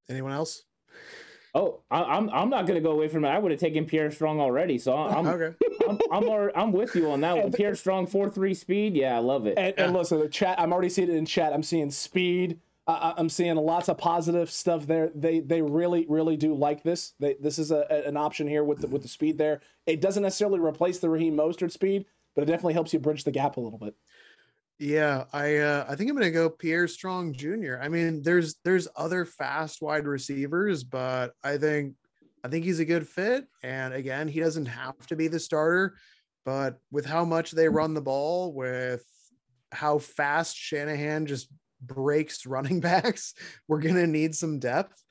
Anyone 0.10 0.32
else? 0.34 0.64
Oh, 1.54 1.82
I, 1.92 2.02
I'm 2.04 2.30
I'm 2.30 2.50
not 2.50 2.66
gonna 2.66 2.82
go 2.82 2.92
away 2.92 3.10
from 3.10 3.26
it. 3.26 3.28
I 3.28 3.38
would 3.38 3.52
have 3.52 3.60
taken 3.60 3.86
Pierre 3.86 4.10
Strong 4.10 4.40
already, 4.40 4.78
so 4.78 4.96
I'm 4.96 5.28
okay. 5.28 5.54
I'm 5.88 6.00
I'm, 6.12 6.24
alre- 6.24 6.52
I'm 6.56 6.72
with 6.72 6.96
you 6.96 7.12
on 7.12 7.20
that 7.22 7.38
one. 7.38 7.52
Pierre 7.52 7.76
Strong 7.76 8.08
four 8.08 8.30
three 8.30 8.54
speed, 8.54 8.96
yeah, 8.96 9.16
I 9.16 9.20
love 9.20 9.48
it. 9.48 9.58
And, 9.58 9.78
and 9.78 9.94
listen, 9.94 10.20
the 10.20 10.30
chat. 10.30 10.60
I'm 10.60 10.72
already 10.72 10.90
seeing 10.90 11.10
it 11.10 11.16
in 11.16 11.26
chat. 11.26 11.52
I'm 11.52 11.64
seeing 11.64 11.92
speed. 11.92 12.60
Uh, 12.88 13.14
I'm 13.18 13.30
seeing 13.30 13.56
lots 13.58 13.90
of 13.90 13.98
positive 13.98 14.50
stuff 14.50 14.88
there. 14.88 15.12
They 15.14 15.42
they 15.42 15.62
really 15.62 16.06
really 16.08 16.38
do 16.38 16.54
like 16.54 16.84
this. 16.84 17.14
They, 17.20 17.36
this 17.36 17.60
is 17.60 17.72
a, 17.72 17.86
an 18.08 18.16
option 18.16 18.48
here 18.48 18.64
with 18.64 18.80
the, 18.80 18.88
with 18.88 19.02
the 19.02 19.10
speed 19.10 19.38
there. 19.38 19.60
It 19.86 20.00
doesn't 20.00 20.24
necessarily 20.24 20.60
replace 20.60 21.00
the 21.00 21.10
Raheem 21.10 21.36
Mostert 21.36 21.72
speed, 21.72 22.06
but 22.36 22.44
it 22.44 22.46
definitely 22.46 22.74
helps 22.74 22.94
you 22.94 23.00
bridge 23.00 23.24
the 23.24 23.32
gap 23.32 23.58
a 23.58 23.62
little 23.62 23.80
bit. 23.80 23.96
Yeah, 24.80 25.26
I 25.32 25.58
uh, 25.58 25.86
I 25.88 25.96
think 25.96 26.10
I'm 26.10 26.16
gonna 26.16 26.32
go 26.32 26.50
Pierre 26.50 26.88
Strong 26.88 27.34
Jr. 27.34 27.76
I 27.80 27.88
mean, 27.88 28.24
there's 28.24 28.56
there's 28.64 28.88
other 28.96 29.26
fast 29.26 29.80
wide 29.82 30.08
receivers, 30.08 30.84
but 30.84 31.34
I 31.44 31.58
think 31.58 31.94
I 32.44 32.48
think 32.48 32.66
he's 32.66 32.80
a 32.80 32.86
good 32.86 33.08
fit. 33.08 33.46
And 33.64 33.94
again, 33.94 34.28
he 34.28 34.40
doesn't 34.40 34.66
have 34.66 35.06
to 35.08 35.16
be 35.16 35.28
the 35.28 35.40
starter, 35.40 35.98
but 36.46 36.80
with 36.92 37.06
how 37.06 37.26
much 37.26 37.52
they 37.52 37.70
run 37.70 37.94
the 37.94 38.02
ball, 38.02 38.54
with 38.54 39.06
how 39.72 40.00
fast 40.00 40.58
Shanahan 40.58 41.28
just 41.28 41.50
breaks 41.80 42.46
running 42.48 42.80
backs, 42.80 43.36
we're 43.68 43.82
gonna 43.82 44.08
need 44.08 44.34
some 44.34 44.58
depth. 44.58 45.04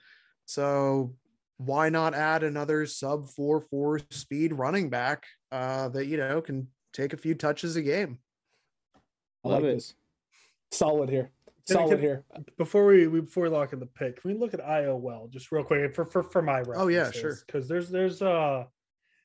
So 0.46 1.14
why 1.58 1.90
not 1.90 2.14
add 2.14 2.42
another 2.42 2.86
sub 2.86 3.28
four 3.28 3.60
four 3.60 4.00
speed 4.10 4.52
running 4.52 4.90
back 4.90 5.26
uh, 5.52 5.90
that 5.90 6.06
you 6.06 6.16
know 6.16 6.40
can 6.40 6.66
take 6.92 7.12
a 7.12 7.16
few 7.16 7.34
touches 7.34 7.76
a 7.76 7.82
game? 7.82 8.18
I 9.44 9.48
Love 9.48 9.62
like 9.62 9.70
it. 9.72 9.74
this. 9.76 9.94
Solid 10.70 11.08
here. 11.10 11.30
Solid 11.64 11.90
can- 11.90 12.00
here. 12.00 12.24
Before 12.58 12.86
we 12.86 13.06
we- 13.06 13.20
before 13.20 13.44
we 13.44 13.48
lock 13.48 13.72
in 13.72 13.80
the 13.80 13.86
pick, 13.86 14.20
can 14.20 14.32
we 14.32 14.38
look 14.38 14.54
at 14.54 14.60
IOL 14.60 15.30
just 15.30 15.52
real 15.52 15.64
quick 15.64 15.94
for 15.94 16.04
for, 16.04 16.22
for 16.22 16.42
my 16.42 16.58
references? 16.58 16.82
Oh, 16.82 16.88
yeah, 16.88 17.10
sure. 17.10 17.36
Because 17.46 17.68
there's 17.68 17.88
there's 17.90 18.22
uh 18.22 18.64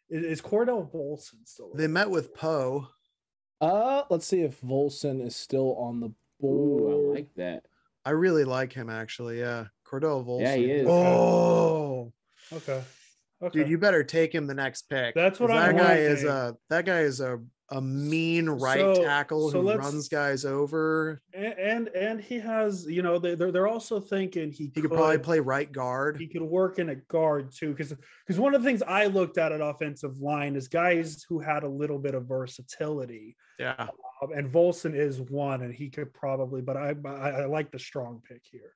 is, 0.09 0.23
is 0.23 0.41
Cordell 0.41 0.91
Volson 0.91 1.45
still? 1.45 1.71
They 1.73 1.87
met 1.87 2.09
with 2.09 2.33
Poe. 2.33 2.87
Uh, 3.61 4.03
let's 4.09 4.25
see 4.27 4.41
if 4.41 4.59
Volson 4.61 5.25
is 5.25 5.35
still 5.35 5.75
on 5.77 5.99
the 6.01 6.07
Ooh, 6.07 6.11
board. 6.41 6.93
I 6.93 7.19
like 7.19 7.33
that. 7.35 7.65
I 8.03 8.11
really 8.11 8.43
like 8.43 8.71
him 8.73 8.89
actually. 8.89 9.39
Yeah, 9.39 9.65
Cordell 9.89 10.23
Volson. 10.25 10.41
Yeah, 10.41 10.55
he 10.55 10.65
is. 10.71 10.87
Oh, 10.87 12.11
Okay. 12.53 12.83
Okay. 13.41 13.59
dude, 13.59 13.69
you 13.69 13.77
better 13.77 14.03
take 14.03 14.33
him 14.33 14.45
the 14.47 14.53
next 14.53 14.83
pick. 14.83 15.13
That's 15.15 15.39
what 15.39 15.51
I'm 15.51 15.75
that 15.75 15.81
guy 15.83 15.95
is 15.97 16.19
thinking. 16.21 16.29
a 16.29 16.53
that 16.69 16.85
guy 16.85 16.99
is 17.01 17.19
a 17.19 17.39
a 17.69 17.81
mean 17.81 18.47
right 18.47 18.79
So- 18.79 19.03
tackle 19.03 19.49
so 19.49 19.61
who 19.61 19.73
runs 19.73 20.07
guys 20.07 20.45
over. 20.45 21.19
and, 21.33 21.53
and 21.57 21.87
and 21.89 22.21
he 22.21 22.37
has 22.39 22.85
you 22.87 23.01
know 23.01 23.17
they 23.17 23.33
they're, 23.33 23.51
they're 23.51 23.67
also 23.67 23.99
thinking 23.99 24.51
he, 24.51 24.71
He 24.75 24.81
could 24.81 24.91
probably 24.91 25.17
play 25.17 25.39
right 25.39 25.71
guard. 25.71 26.17
he 26.17 26.27
could 26.27 26.43
work 26.43 26.77
in 26.77 26.89
a 26.89 26.95
guard 26.95 27.51
too 27.51 27.71
because 27.71 27.93
because 28.25 28.39
one 28.39 28.53
of 28.53 28.61
the 28.61 28.69
things 28.69 28.83
i 28.87 29.07
looked 29.07 29.39
at 29.39 29.51
at 29.51 29.61
offensive 29.61 30.19
line 30.19 30.55
is 30.55 30.67
guys 30.67 31.25
who 31.27 31.39
had 31.39 31.63
a 31.63 31.67
little 31.67 31.97
bit 31.97 32.13
of 32.13 32.27
versatility 32.27 33.35
Yeah, 33.59 33.87
Um, 34.21 34.31
and 34.35 34.51
Volson 34.51 34.93
is 34.95 35.19
one 35.21 35.63
and 35.63 35.73
he 35.73 35.89
could 35.89 36.13
probably 36.13 36.61
but 36.61 36.77
i 36.77 36.93
i, 37.05 37.29
I 37.41 37.45
like 37.45 37.71
the 37.71 37.79
strong 37.79 38.21
pick 38.29 38.41
here 38.43 38.73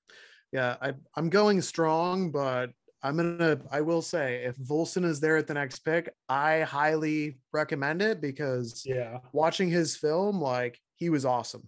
yeah. 0.51 0.77
I 0.81 0.93
I'm 1.15 1.29
going 1.29 1.61
strong, 1.61 2.31
but 2.31 2.71
I'm 3.01 3.15
gonna. 3.17 3.59
I 3.71 3.81
will 3.81 4.01
say 4.01 4.43
if 4.43 4.57
Volson 4.57 5.05
is 5.05 5.19
there 5.19 5.37
at 5.37 5.47
the 5.47 5.53
next 5.53 5.79
pick, 5.79 6.13
I 6.27 6.61
highly 6.61 7.37
recommend 7.53 8.01
it 8.01 8.19
because 8.21 8.83
yeah 8.85 9.19
watching 9.31 9.69
his 9.69 9.95
film, 9.95 10.41
like 10.41 10.79
he 10.95 11.09
was 11.09 11.25
awesome. 11.25 11.67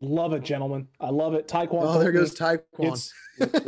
Love 0.00 0.32
it, 0.32 0.44
gentlemen. 0.44 0.86
I 1.00 1.10
love 1.10 1.34
it. 1.34 1.48
Tyquan. 1.48 1.68
Oh, 1.82 1.98
there 1.98 2.12
goes 2.12 2.34
Tyquan. 2.34 3.12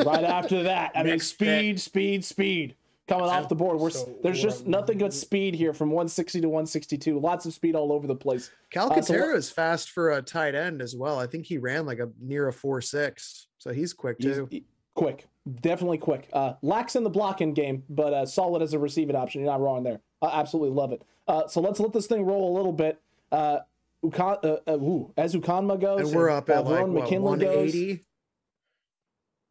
Right 0.06 0.24
after 0.24 0.62
that. 0.64 0.92
I 0.94 1.02
mean, 1.02 1.14
pick. 1.14 1.22
speed, 1.22 1.80
speed, 1.80 2.24
speed 2.24 2.76
coming 3.08 3.26
off 3.26 3.48
the 3.48 3.56
board. 3.56 3.78
We're, 3.80 3.90
So 3.90 4.14
there's 4.22 4.40
just 4.40 4.66
nothing 4.68 4.98
but 4.98 5.12
speed 5.12 5.56
here 5.56 5.72
from 5.72 5.88
160 5.90 6.40
to 6.42 6.46
162. 6.48 7.18
Lots 7.18 7.46
of 7.46 7.52
speed 7.52 7.74
all 7.74 7.92
over 7.92 8.06
the 8.06 8.14
place. 8.14 8.52
Calcaterra 8.72 8.98
Uh, 8.98 9.02
so 9.02 9.34
is 9.36 9.50
fast 9.50 9.90
for 9.90 10.12
a 10.12 10.22
tight 10.22 10.54
end 10.54 10.80
as 10.80 10.94
well. 10.94 11.18
I 11.18 11.26
think 11.26 11.46
he 11.46 11.58
ran 11.58 11.84
like 11.86 11.98
a 11.98 12.08
near 12.20 12.46
a 12.46 12.52
four 12.52 12.80
six, 12.80 13.48
so 13.58 13.72
he's 13.72 13.92
quick 13.92 14.16
He's 14.20 14.36
too. 14.36 14.48
he- 14.50 14.64
quick, 15.00 15.26
definitely 15.62 15.96
quick. 15.96 16.28
Uh, 16.30 16.52
lacks 16.60 16.94
in 16.94 17.04
the 17.04 17.10
blocking 17.10 17.54
game, 17.54 17.82
but 17.88 18.12
uh, 18.12 18.26
solid 18.26 18.60
as 18.60 18.74
a 18.74 18.78
receiving 18.78 19.16
option. 19.16 19.40
You're 19.40 19.50
not 19.50 19.62
wrong 19.62 19.82
there. 19.82 20.00
I 20.20 20.38
absolutely 20.38 20.76
love 20.76 20.92
it. 20.92 21.02
Uh, 21.26 21.46
so 21.48 21.62
let's 21.62 21.80
let 21.80 21.94
this 21.94 22.06
thing 22.06 22.26
roll 22.26 22.54
a 22.54 22.54
little 22.54 22.72
bit. 22.72 23.00
Uh, 23.32 23.60
Ukan, 24.04 24.44
uh, 24.44 24.58
uh, 24.70 24.76
ooh, 24.76 25.10
as 25.16 25.34
Ukanma 25.34 25.80
goes, 25.80 26.08
and 26.08 26.14
we're 26.14 26.28
up 26.28 26.50
uh, 26.50 26.52
at 26.52 26.66
like 26.66 26.84
Verone 26.84 26.88
what, 26.90 27.04
McKinley 27.04 27.38
goes, 27.38 27.72
180. 27.72 28.04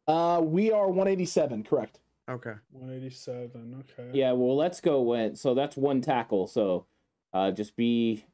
Uh, 0.06 0.40
we 0.40 0.70
are 0.70 0.86
187, 0.86 1.64
correct? 1.64 1.98
Okay. 2.28 2.54
187 2.70 3.80
okay 3.80 4.10
Yeah, 4.16 4.30
well, 4.32 4.56
let's 4.56 4.80
go 4.80 5.02
went. 5.02 5.36
So 5.36 5.54
that's 5.54 5.76
one 5.76 6.00
tackle. 6.00 6.46
So 6.46 6.86
uh, 7.32 7.50
just 7.50 7.74
be 7.76 8.24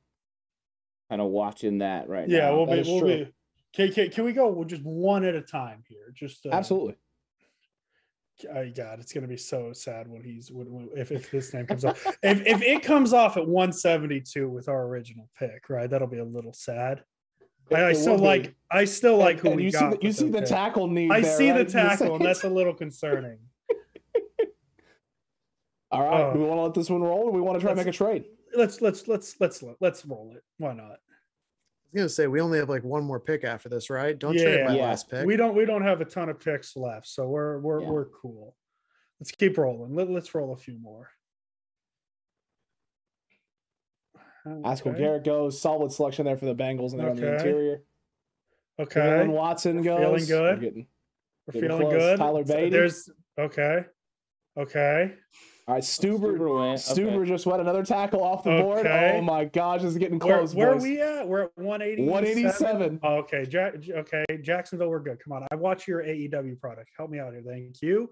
kind 1.08 1.22
of 1.22 1.28
watching 1.28 1.78
that 1.78 2.08
right 2.08 2.28
yeah 2.28 2.50
now. 2.50 2.56
we'll 2.56 2.66
That 2.66 2.74
be 2.74 2.80
is 2.80 2.88
we'll 2.88 3.00
true. 3.00 3.24
be 3.24 3.32
can, 3.72 3.92
can, 3.92 4.10
can 4.10 4.24
we 4.24 4.32
go 4.32 4.48
we'll 4.48 4.64
just 4.66 4.82
one 4.82 5.24
at 5.24 5.34
a 5.36 5.40
time 5.40 5.84
here 5.88 6.12
just 6.12 6.44
uh, 6.46 6.50
Absolutely. 6.50 6.96
Oh 8.44 8.70
God, 8.76 9.00
it's 9.00 9.12
gonna 9.12 9.26
be 9.26 9.36
so 9.36 9.72
sad 9.72 10.08
when 10.08 10.22
he's 10.22 10.50
when, 10.52 10.70
when- 10.72 10.90
if 10.96 11.10
if 11.10 11.30
this 11.30 11.52
name 11.54 11.66
comes 11.66 11.84
off. 11.84 12.04
if 12.22 12.46
if 12.46 12.62
it 12.62 12.82
comes 12.82 13.12
off 13.12 13.36
at 13.36 13.46
172 13.46 14.48
with 14.48 14.68
our 14.68 14.86
original 14.86 15.28
pick, 15.38 15.68
right? 15.70 15.88
That'll 15.88 16.06
be 16.08 16.18
a 16.18 16.24
little 16.24 16.52
sad. 16.52 17.02
I, 17.74 17.86
I 17.86 17.92
still 17.94 18.12
will 18.12 18.20
be. 18.20 18.26
like 18.26 18.54
I 18.70 18.84
still 18.84 19.16
like 19.16 19.38
And- 19.38 19.42
who 19.42 19.48
and 19.48 19.56
we 19.56 19.64
you 19.64 19.72
got. 19.72 19.92
see 19.92 19.98
the, 19.98 20.04
you 20.04 20.12
see 20.12 20.28
the 20.30 20.38
pick. 20.40 20.48
tackle 20.48 20.86
need. 20.88 21.10
I 21.10 21.20
there, 21.22 21.36
see 21.36 21.46
the 21.48 21.52
right? 21.54 21.66
You 21.66 21.72
tackle, 21.72 22.16
and 22.16 22.24
that's 22.24 22.44
a 22.44 22.48
little 22.50 22.74
concerning. 22.74 23.38
All 25.90 26.04
right. 26.04 26.32
Do 26.32 26.40
we 26.40 26.44
want 26.44 26.58
to 26.58 26.62
let 26.62 26.74
this 26.74 26.90
one 26.90 27.02
roll, 27.02 27.28
or 27.28 27.32
we 27.32 27.40
want 27.40 27.58
to 27.58 27.62
try 27.62 27.70
and 27.70 27.78
make 27.78 27.86
a 27.86 27.92
trade? 27.92 28.24
Let's 28.54 28.80
let's 28.80 29.08
let's 29.08 29.36
let's 29.40 29.62
let's 29.80 30.04
roll 30.04 30.32
it. 30.36 30.42
Why 30.58 30.74
not? 30.74 30.98
I 31.86 31.98
was 31.98 32.00
gonna 32.02 32.08
say 32.08 32.26
we 32.26 32.40
only 32.40 32.58
have 32.58 32.68
like 32.68 32.84
one 32.84 33.04
more 33.04 33.20
pick 33.20 33.44
after 33.44 33.68
this, 33.68 33.88
right? 33.90 34.18
Don't 34.18 34.36
trade 34.36 34.64
my 34.66 34.76
Yeah. 34.76 34.82
last 34.82 35.08
pick. 35.08 35.24
We 35.24 35.36
don't 35.36 35.54
we 35.56 35.64
don't 35.64 35.82
have 35.82 36.00
a 36.00 36.04
ton 36.04 36.28
of 36.28 36.38
picks 36.40 36.76
left, 36.76 37.06
so 37.06 37.28
we're 37.28 37.58
we're 37.58 37.80
Yeah. 37.82 37.88
we're 37.90 38.04
cool. 38.06 38.54
Let's 39.20 39.30
keep 39.30 39.56
rolling. 39.56 39.94
Let, 39.94 40.10
let's 40.10 40.34
roll 40.34 40.52
a 40.52 40.56
few 40.56 40.78
more. 40.78 41.08
Oscar 44.64 44.90
Okay. 44.90 44.98
Garrett 44.98 45.24
goes. 45.24 45.60
Solid 45.60 45.90
selection 45.90 46.24
there 46.26 46.36
for 46.36 46.44
the 46.44 46.54
Bengals, 46.54 46.90
and 46.92 47.00
they're 47.00 47.10
on 47.10 47.16
the 47.16 47.34
interior. 47.36 47.82
Okay, 48.78 49.00
Jalen 49.00 49.30
Watson 49.30 49.76
We're 49.78 49.82
goes. 49.84 49.98
feeling 49.98 50.26
good. 50.26 50.54
We're 50.58 50.60
getting- 50.60 50.86
we're 51.46 51.52
getting 51.52 51.68
feeling 51.70 51.86
close. 51.88 52.02
good. 52.02 52.18
Tyler 52.18 52.44
So 52.46 52.54
Badie. 52.54 52.70
There's 52.70 53.10
okay, 53.38 53.86
okay. 54.56 55.14
All 55.68 55.74
right, 55.74 55.82
Stueber. 55.82 56.36
Stueber 56.38 56.60
went. 56.60 56.78
Stueber 56.78 57.16
Okay. 57.22 57.28
just 57.28 57.44
went 57.44 57.60
another 57.60 57.82
tackle 57.82 58.22
off 58.22 58.44
the 58.44 58.50
board. 58.50 58.86
Oh 58.86 59.20
my 59.20 59.46
gosh, 59.46 59.82
this 59.82 59.90
is 59.90 59.98
getting 59.98 60.20
close. 60.20 60.54
where 60.54 60.70
are 60.70 60.74
boys. 60.74 60.82
we 60.84 61.00
at? 61.00 61.26
We're 61.26 61.42
at 61.44 61.50
187. 61.56 62.06
187. 62.08 63.00
Oh, 63.02 63.14
okay, 63.16 63.44
ja- 63.50 63.72
okay, 63.98 64.24
Jacksonville, 64.42 64.88
we're 64.90 65.00
good. 65.00 65.18
Come 65.18 65.32
on, 65.32 65.44
I 65.50 65.56
watch 65.56 65.88
your 65.88 66.02
AEW 66.04 66.60
product. 66.60 66.90
Help 66.96 67.10
me 67.10 67.18
out 67.18 67.32
here, 67.32 67.42
thank 67.44 67.82
you. 67.82 68.10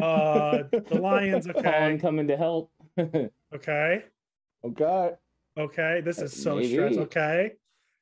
Uh, 0.00 0.64
the 0.70 0.98
Lions, 1.00 1.46
Colin 1.54 1.66
okay, 1.66 1.98
coming 1.98 2.28
to 2.28 2.36
help. 2.36 2.70
okay, 2.98 4.04
Okay. 4.62 5.10
okay. 5.58 6.02
This 6.04 6.18
is 6.18 6.42
so 6.42 6.56
Maybe. 6.56 6.72
stressed. 6.72 6.98
Okay. 6.98 7.52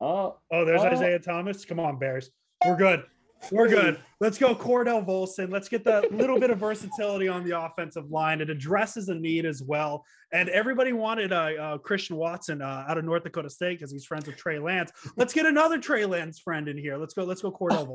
oh, 0.01 0.39
Oh, 0.51 0.65
there's 0.65 0.81
Oh. 0.83 0.87
Isaiah 0.89 1.21
Thomas. 1.21 1.65
Come 1.65 1.79
on, 1.79 2.01
Bears. 2.01 2.33
We're 2.67 2.75
good. 2.77 3.05
We're 3.53 3.69
good. 3.69 3.99
Let's 4.21 4.37
go, 4.37 4.55
Cordell 4.55 5.07
Volson. 5.07 5.51
Let's 5.51 5.69
get 5.69 5.85
that 5.85 6.13
little 6.13 6.39
bit 6.41 6.51
of 6.51 6.59
versatility 6.59 7.29
on 7.29 7.45
the 7.49 7.59
offensive 7.59 8.11
line. 8.11 8.41
It 8.41 8.51
addresses 8.51 9.09
a 9.09 9.15
need 9.15 9.47
as 9.47 9.63
well. 9.63 10.05
And 10.33 10.49
everybody 10.49 10.93
wanted 10.93 11.33
uh, 11.33 11.37
uh, 11.59 11.79
Christian 11.79 12.17
Watson 12.17 12.61
uh, 12.61 12.85
out 12.89 12.99
of 12.99 13.05
North 13.05 13.23
Dakota 13.25 13.49
State 13.49 13.79
because 13.79 13.93
he's 13.93 14.05
friends 14.05 14.27
with 14.27 14.37
Trey 14.37 14.59
Lance. 14.59 14.91
Let's 15.17 15.33
get 15.33 15.47
another 15.47 15.79
Trey 15.79 16.05
Lance 16.05 16.39
friend 16.41 16.69
in 16.69 16.77
here. 16.77 16.97
Let's 16.97 17.15
go. 17.15 17.25
Let's 17.25 17.41
go, 17.43 17.53
Cordell 17.53 17.87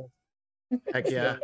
Volson. 0.72 0.80
Heck 0.94 1.10
yeah. 1.10 1.38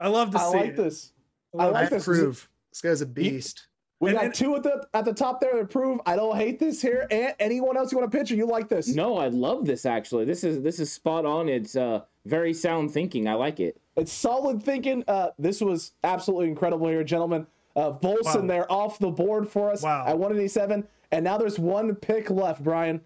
I 0.00 0.08
love 0.08 0.30
to 0.32 0.38
I 0.40 0.50
see 0.50 0.56
like 0.58 0.66
it. 0.70 0.76
this. 0.76 1.12
I 1.58 1.62
I 1.62 1.64
love 1.64 1.72
like 1.74 1.86
I 1.86 1.88
this. 1.90 2.02
approve. 2.02 2.48
This 2.72 2.80
guy's 2.80 3.00
a 3.02 3.06
beast. 3.06 3.68
We 4.00 4.10
And- 4.10 4.16
got 4.18 4.24
and- 4.26 4.34
two 4.34 4.56
at 4.56 4.64
the 4.64 4.84
at 4.94 5.04
the 5.04 5.14
top 5.14 5.40
there 5.40 5.56
that 5.56 5.70
prove 5.70 6.00
I 6.06 6.16
don't 6.16 6.36
hate 6.36 6.58
this 6.58 6.82
here. 6.82 7.06
And 7.10 7.34
anyone 7.38 7.76
else 7.76 7.92
you 7.92 7.98
want 7.98 8.10
to 8.10 8.18
pitch 8.18 8.32
or 8.32 8.34
you 8.34 8.46
like 8.46 8.68
this? 8.68 8.88
no, 8.88 9.16
I 9.16 9.28
love 9.28 9.64
this 9.64 9.86
actually. 9.86 10.24
This 10.24 10.42
is 10.42 10.60
this 10.60 10.80
is 10.80 10.90
spot 10.92 11.24
on. 11.24 11.48
It's 11.48 11.76
uh 11.76 12.00
very 12.24 12.54
sound 12.54 12.92
thinking. 12.92 13.26
I 13.28 13.34
like 13.34 13.60
it. 13.60 13.80
It's 13.96 14.12
solid 14.12 14.62
thinking. 14.62 15.04
Uh, 15.08 15.30
this 15.38 15.60
was 15.60 15.92
absolutely 16.04 16.48
incredible 16.48 16.88
here, 16.88 17.04
gentlemen. 17.04 17.46
Uh, 17.74 17.92
Volson 17.92 18.42
Wow. 18.42 18.46
there 18.46 18.72
off 18.72 18.98
the 18.98 19.10
board 19.10 19.48
for 19.48 19.70
us 19.70 19.82
Wow. 19.82 20.04
at 20.06 20.18
187. 20.18 20.86
And 21.10 21.24
now 21.24 21.36
there's 21.38 21.58
one 21.58 21.94
pick 21.96 22.30
left, 22.30 22.62
Brian. 22.62 23.00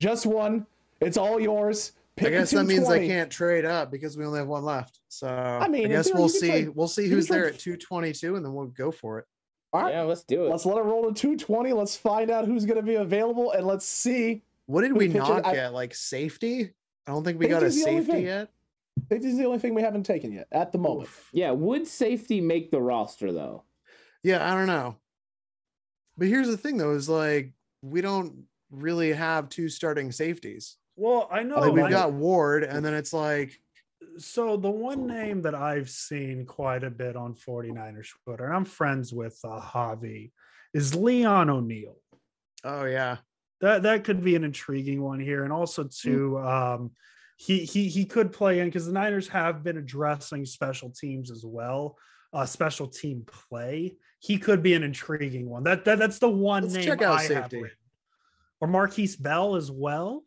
Just 0.00 0.26
one. 0.26 0.66
It's 1.00 1.16
all 1.16 1.38
yours. 1.40 1.92
Pick 2.16 2.28
I 2.28 2.30
a 2.30 2.38
guess 2.40 2.50
that 2.50 2.64
means 2.64 2.88
I 2.88 3.06
can't 3.06 3.30
trade 3.30 3.64
up 3.64 3.90
because 3.90 4.16
we 4.16 4.24
only 4.24 4.38
have 4.38 4.48
one 4.48 4.64
left. 4.64 5.00
So 5.08 5.28
I 5.28 5.66
mean, 5.68 5.86
I 5.86 5.88
guess 5.88 6.08
you 6.08 6.14
we'll 6.14 6.28
see. 6.28 6.48
trade- 6.48 6.68
we'll 6.76 6.88
see 6.88 7.08
who's 7.08 7.26
there 7.26 7.42
trade- 7.44 7.54
at 7.54 7.60
222, 7.60 8.36
and 8.36 8.44
then 8.44 8.52
we'll 8.52 8.66
go 8.66 8.90
for 8.90 9.18
it. 9.20 9.26
All 9.72 9.82
right, 9.82 9.94
Yeah, 9.94 10.02
let's 10.02 10.22
do 10.22 10.44
it. 10.44 10.50
let's 10.50 10.66
let 10.66 10.76
it 10.76 10.82
roll 10.82 11.04
to 11.10 11.14
220. 11.14 11.72
Let's 11.72 11.96
find 11.96 12.30
out 12.30 12.44
who's 12.46 12.66
going 12.66 12.76
to 12.76 12.82
be 12.82 12.96
available, 12.96 13.52
and 13.52 13.66
let's 13.66 13.86
see. 13.86 14.42
What 14.66 14.82
did 14.82 14.92
we 14.92 15.06
pitches- 15.08 15.28
not 15.28 15.46
I- 15.46 15.54
get? 15.54 15.72
Like 15.72 15.94
safety? 15.94 16.72
I 17.06 17.12
don't 17.12 17.24
think 17.24 17.40
we 17.40 17.48
got 17.48 17.62
a 17.62 17.70
Safety's 17.70 17.84
the 17.84 17.90
safety 17.90 18.12
thing. 18.12 18.24
yet. 18.26 18.48
Safety 19.12 19.28
is 19.28 19.36
the 19.36 19.44
only 19.44 19.58
thing 19.58 19.74
we 19.74 19.82
haven't 19.82 20.04
taken 20.04 20.32
yet 20.32 20.48
at 20.52 20.72
the 20.72 20.78
moment. 20.78 21.08
Oof. 21.08 21.28
yeah, 21.34 21.50
would 21.50 21.86
safety 21.86 22.40
make 22.40 22.70
the 22.70 22.80
roster 22.80 23.30
though? 23.30 23.64
Yeah, 24.22 24.50
I 24.50 24.54
don't 24.54 24.68
know. 24.68 24.96
But 26.16 26.28
here's 26.28 26.48
the 26.48 26.56
thing, 26.56 26.78
though, 26.78 26.94
is 26.94 27.10
like 27.10 27.52
we 27.82 28.00
don't 28.00 28.44
really 28.70 29.12
have 29.12 29.50
two 29.50 29.68
starting 29.68 30.12
safeties. 30.12 30.78
Well, 30.96 31.28
I 31.30 31.42
know 31.42 31.56
like 31.56 31.72
we've 31.72 31.84
I- 31.84 31.90
got 31.90 32.14
Ward, 32.14 32.64
and 32.64 32.82
then 32.82 32.94
it's 32.94 33.12
like 33.12 33.58
so 34.16 34.56
the 34.56 34.70
one 34.70 35.06
name 35.06 35.42
that 35.42 35.54
I've 35.54 35.90
seen 35.90 36.46
quite 36.46 36.82
a 36.82 36.90
bit 36.90 37.14
on 37.14 37.34
49ers 37.34 38.08
Twitter, 38.24 38.46
and 38.46 38.56
I'm 38.56 38.64
friends 38.64 39.12
with 39.12 39.38
uh, 39.44 39.60
Javi, 39.60 40.30
is 40.72 40.94
Leon 40.94 41.50
O'Neal. 41.50 41.96
Oh 42.64 42.84
yeah. 42.84 43.18
That 43.60 43.82
that 43.82 44.04
could 44.04 44.24
be 44.24 44.36
an 44.36 44.44
intriguing 44.44 45.02
one 45.02 45.20
here, 45.20 45.44
and 45.44 45.52
also 45.52 45.84
too, 45.84 46.38
um, 46.38 46.92
he 47.44 47.64
he 47.64 47.88
he 47.88 48.04
could 48.04 48.32
play 48.32 48.60
in 48.60 48.68
because 48.68 48.86
the 48.86 48.92
Niners 48.92 49.26
have 49.28 49.64
been 49.64 49.76
addressing 49.76 50.46
special 50.46 50.90
teams 50.90 51.28
as 51.28 51.44
well, 51.44 51.98
uh, 52.32 52.46
special 52.46 52.86
team 52.86 53.26
play. 53.26 53.96
He 54.20 54.38
could 54.38 54.62
be 54.62 54.74
an 54.74 54.84
intriguing 54.84 55.50
one. 55.50 55.64
That, 55.64 55.84
that 55.86 55.98
that's 55.98 56.20
the 56.20 56.28
one 56.28 56.62
Let's 56.62 56.74
name 56.74 56.84
check 56.84 57.02
out 57.02 57.18
I 57.18 57.22
have 57.22 57.28
safety. 57.28 57.62
written. 57.62 57.76
Or 58.60 58.68
Markquese 58.68 59.20
Bell 59.20 59.56
as 59.56 59.72
well. 59.72 60.22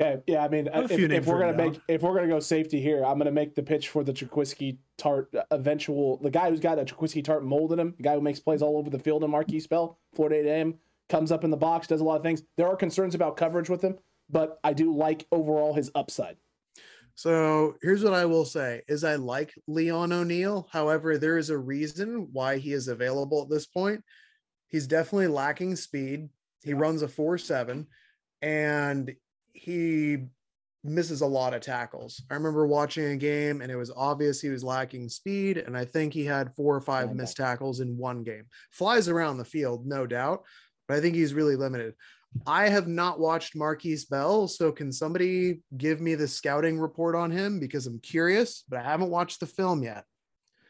Okay, 0.00 0.22
yeah, 0.26 0.44
I 0.44 0.48
mean, 0.48 0.70
I 0.72 0.84
if, 0.84 0.92
if 0.92 1.26
we're 1.26 1.40
gonna 1.40 1.52
written 1.52 1.72
make 1.72 1.80
if 1.88 2.00
we're 2.00 2.14
gonna 2.14 2.26
go 2.26 2.40
safety 2.40 2.80
here, 2.80 3.04
I'm 3.04 3.18
gonna 3.18 3.30
make 3.30 3.54
the 3.54 3.62
pitch 3.62 3.90
for 3.90 4.02
the 4.02 4.14
Jaquiski 4.14 4.78
Tartt 4.96 5.34
uh, 5.34 5.42
eventual 5.50 6.16
the 6.22 6.30
guy 6.30 6.48
who's 6.48 6.60
got 6.60 6.78
a 6.78 6.86
Jaquiski 6.86 7.22
Tartt 7.22 7.42
mold 7.42 7.74
in 7.74 7.78
him, 7.78 7.92
the 7.98 8.02
guy 8.02 8.14
who 8.14 8.22
makes 8.22 8.40
plays 8.40 8.62
all 8.62 8.78
over 8.78 8.88
the 8.88 8.98
field 8.98 9.24
in 9.24 9.30
Markquese 9.30 9.68
Bell, 9.68 9.98
Florida 10.14 10.48
A&M, 10.48 10.74
comes 11.10 11.30
up 11.30 11.44
in 11.44 11.50
the 11.50 11.56
box, 11.58 11.86
does 11.86 12.00
a 12.00 12.04
lot 12.04 12.16
of 12.16 12.22
things. 12.22 12.42
There 12.56 12.66
are 12.66 12.76
concerns 12.76 13.14
about 13.14 13.36
coverage 13.36 13.68
with 13.68 13.82
him, 13.82 13.98
but 14.30 14.58
I 14.64 14.72
do 14.72 14.96
like 14.96 15.26
overall 15.30 15.74
his 15.74 15.90
upside. 15.94 16.38
So 17.16 17.76
here's 17.82 18.04
what 18.04 18.14
I 18.14 18.26
will 18.26 18.44
say: 18.44 18.82
is 18.88 19.02
I 19.02 19.16
like 19.16 19.52
Leon 19.66 20.12
O'Neal. 20.12 20.68
However, 20.70 21.18
there 21.18 21.38
is 21.38 21.50
a 21.50 21.58
reason 21.58 22.28
why 22.32 22.58
he 22.58 22.72
is 22.72 22.88
available 22.88 23.42
at 23.42 23.48
this 23.48 23.66
point. 23.66 24.04
He's 24.68 24.86
definitely 24.86 25.28
lacking 25.28 25.76
speed. 25.76 26.28
He 26.62 26.74
runs 26.74 27.02
a 27.02 27.08
four 27.08 27.38
seven, 27.38 27.86
and 28.42 29.14
he 29.54 30.18
misses 30.84 31.22
a 31.22 31.26
lot 31.26 31.54
of 31.54 31.62
tackles. 31.62 32.22
I 32.30 32.34
remember 32.34 32.66
watching 32.66 33.06
a 33.06 33.16
game, 33.16 33.62
and 33.62 33.72
it 33.72 33.76
was 33.76 33.90
obvious 33.96 34.40
he 34.40 34.50
was 34.50 34.62
lacking 34.62 35.08
speed. 35.08 35.56
And 35.56 35.76
I 35.76 35.86
think 35.86 36.12
he 36.12 36.24
had 36.24 36.54
four 36.54 36.76
or 36.76 36.80
five 36.80 37.14
missed 37.14 37.38
tackles 37.38 37.80
in 37.80 37.96
one 37.96 38.22
game. 38.24 38.44
Flies 38.70 39.08
around 39.08 39.38
the 39.38 39.44
field, 39.44 39.86
no 39.86 40.06
doubt, 40.06 40.44
but 40.86 40.98
I 40.98 41.00
think 41.00 41.14
he's 41.14 41.34
really 41.34 41.56
limited. 41.56 41.94
I 42.46 42.68
have 42.68 42.88
not 42.88 43.20
watched 43.20 43.54
Markquese 43.54 44.08
Bell, 44.08 44.48
so 44.48 44.72
can 44.72 44.92
somebody 44.92 45.60
give 45.76 46.00
me 46.00 46.14
the 46.14 46.28
scouting 46.28 46.78
report 46.78 47.14
on 47.14 47.30
him 47.30 47.60
because 47.60 47.86
I'm 47.86 47.98
curious, 48.00 48.64
but 48.68 48.80
I 48.80 48.82
haven't 48.82 49.10
watched 49.10 49.40
the 49.40 49.46
film 49.46 49.82
yet. 49.82 50.04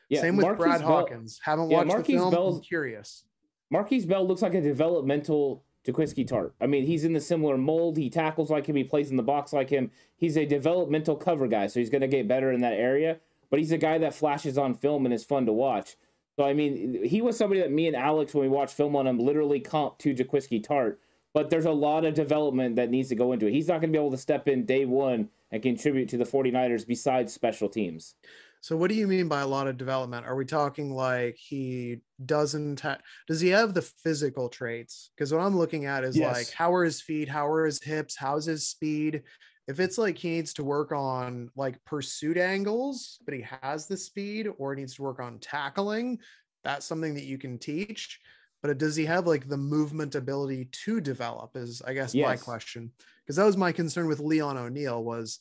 Yeah, 0.08 0.20
Same 0.20 0.36
with 0.36 0.46
Markquese 0.46 0.56
Brad 0.58 0.80
Bell- 0.80 0.88
Hawkins. 0.88 1.40
Haven't 1.42 1.70
Yeah, 1.70 1.78
watched 1.78 1.90
Markquese 1.90 2.06
the 2.06 2.12
film. 2.18 2.30
Bell's- 2.30 2.56
I'm 2.56 2.62
curious. 2.62 3.24
Markquese 3.72 4.06
Bell 4.06 4.26
looks 4.26 4.42
like 4.42 4.54
a 4.54 4.60
developmental 4.60 5.64
Jaquiski 5.86 6.26
Tartt. 6.26 6.52
I 6.60 6.66
mean, 6.66 6.84
he's 6.84 7.04
in 7.04 7.12
the 7.12 7.20
similar 7.20 7.56
mold. 7.56 7.96
He 7.96 8.10
tackles 8.10 8.50
like 8.50 8.66
him. 8.66 8.76
He 8.76 8.84
plays 8.84 9.10
in 9.10 9.16
the 9.16 9.22
box 9.22 9.52
like 9.52 9.70
him. 9.70 9.90
He's 10.16 10.36
a 10.36 10.44
developmental 10.44 11.16
cover 11.16 11.46
guy, 11.48 11.66
so 11.68 11.78
he's 11.80 11.90
going 11.90 12.00
to 12.02 12.08
get 12.08 12.26
better 12.28 12.50
in 12.52 12.60
that 12.62 12.74
area. 12.74 13.18
But 13.50 13.60
he's 13.60 13.70
a 13.72 13.78
guy 13.78 13.98
that 13.98 14.14
flashes 14.14 14.58
on 14.58 14.74
film 14.74 15.04
and 15.06 15.14
is 15.14 15.24
fun 15.24 15.46
to 15.46 15.52
watch. 15.52 15.96
So 16.36 16.44
I 16.44 16.52
mean, 16.52 17.02
he 17.04 17.22
was 17.22 17.36
somebody 17.36 17.60
that 17.60 17.70
me 17.72 17.86
and 17.86 17.96
Alex, 17.96 18.34
when 18.34 18.42
we 18.42 18.48
watched 18.48 18.74
film 18.74 18.94
on 18.96 19.06
him, 19.06 19.18
literally 19.18 19.60
comp 19.60 19.98
to 19.98 20.14
Jaquiski 20.14 20.64
Tartt. 20.64 20.96
But 21.36 21.50
there's 21.50 21.66
a 21.66 21.70
lot 21.70 22.06
of 22.06 22.14
development 22.14 22.76
that 22.76 22.88
needs 22.88 23.10
to 23.10 23.14
go 23.14 23.32
into 23.32 23.46
it. 23.46 23.52
He's 23.52 23.68
not 23.68 23.82
going 23.82 23.92
to 23.92 23.98
be 23.98 24.00
able 24.02 24.10
to 24.12 24.16
step 24.16 24.48
in 24.48 24.64
day 24.64 24.86
one 24.86 25.28
and 25.52 25.62
contribute 25.62 26.08
to 26.08 26.16
the 26.16 26.24
49ers 26.24 26.86
besides 26.86 27.30
special 27.30 27.68
teams. 27.68 28.14
So 28.62 28.74
what 28.74 28.88
do 28.88 28.94
you 28.96 29.06
mean 29.06 29.28
by 29.28 29.42
a 29.42 29.46
lot 29.46 29.66
of 29.66 29.76
development? 29.76 30.24
Are 30.24 30.34
we 30.34 30.46
talking 30.46 30.94
like 30.94 31.36
he 31.36 31.98
doesn't 32.24 32.80
ha- 32.80 33.00
does 33.28 33.42
he 33.42 33.50
have 33.50 33.74
the 33.74 33.82
physical 33.82 34.48
traits? 34.48 35.10
Because 35.14 35.30
what 35.30 35.42
I'm 35.42 35.58
looking 35.58 35.84
at 35.84 36.04
is 36.04 36.16
Yes. 36.16 36.34
like 36.34 36.50
how 36.54 36.72
are 36.72 36.84
his 36.84 37.02
feet, 37.02 37.28
how 37.28 37.46
are 37.46 37.66
his 37.66 37.82
hips, 37.82 38.16
how's 38.16 38.46
his 38.46 38.66
speed? 38.66 39.22
If 39.68 39.78
it's 39.78 39.98
like 39.98 40.16
he 40.16 40.30
needs 40.30 40.54
to 40.54 40.64
work 40.64 40.90
on 40.90 41.50
like 41.54 41.84
pursuit 41.84 42.38
angles, 42.38 43.18
but 43.26 43.34
he 43.34 43.44
has 43.60 43.86
the 43.86 43.98
speed, 43.98 44.48
or 44.56 44.74
he 44.74 44.80
needs 44.80 44.94
to 44.94 45.02
work 45.02 45.20
on 45.20 45.38
tackling, 45.40 46.18
that's 46.64 46.86
something 46.86 47.12
that 47.12 47.24
you 47.24 47.36
can 47.36 47.58
teach. 47.58 48.20
But 48.62 48.78
does 48.78 48.96
he 48.96 49.04
have 49.04 49.26
like 49.26 49.48
the 49.48 49.56
movement 49.56 50.14
ability 50.14 50.68
to 50.84 51.00
develop? 51.00 51.56
Is 51.56 51.82
I 51.82 51.94
guess 51.94 52.14
my 52.14 52.36
question. 52.36 52.90
Because 53.24 53.36
that 53.36 53.44
was 53.44 53.56
my 53.56 53.72
concern 53.72 54.06
with 54.06 54.20
Leon 54.20 54.56
O'Neal 54.56 55.02
was 55.02 55.40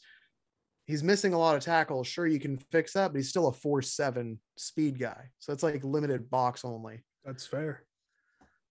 he's 0.86 1.04
missing 1.04 1.34
a 1.34 1.40
lot 1.40 1.56
of 1.56 1.64
tackles. 1.64 2.08
Sure, 2.08 2.28
you 2.28 2.40
can 2.40 2.58
fix 2.58 2.94
that, 2.94 3.12
but 3.12 3.18
he's 3.18 3.30
still 3.30 3.48
a 3.48 3.54
four 3.54 3.82
seven 3.82 4.40
speed 4.58 5.00
guy. 5.00 5.30
So 5.40 5.54
it's 5.54 5.64
like 5.64 5.84
limited 5.84 6.30
box 6.30 6.64
only. 6.64 7.04
That's 7.24 7.46
fair. 7.46 7.84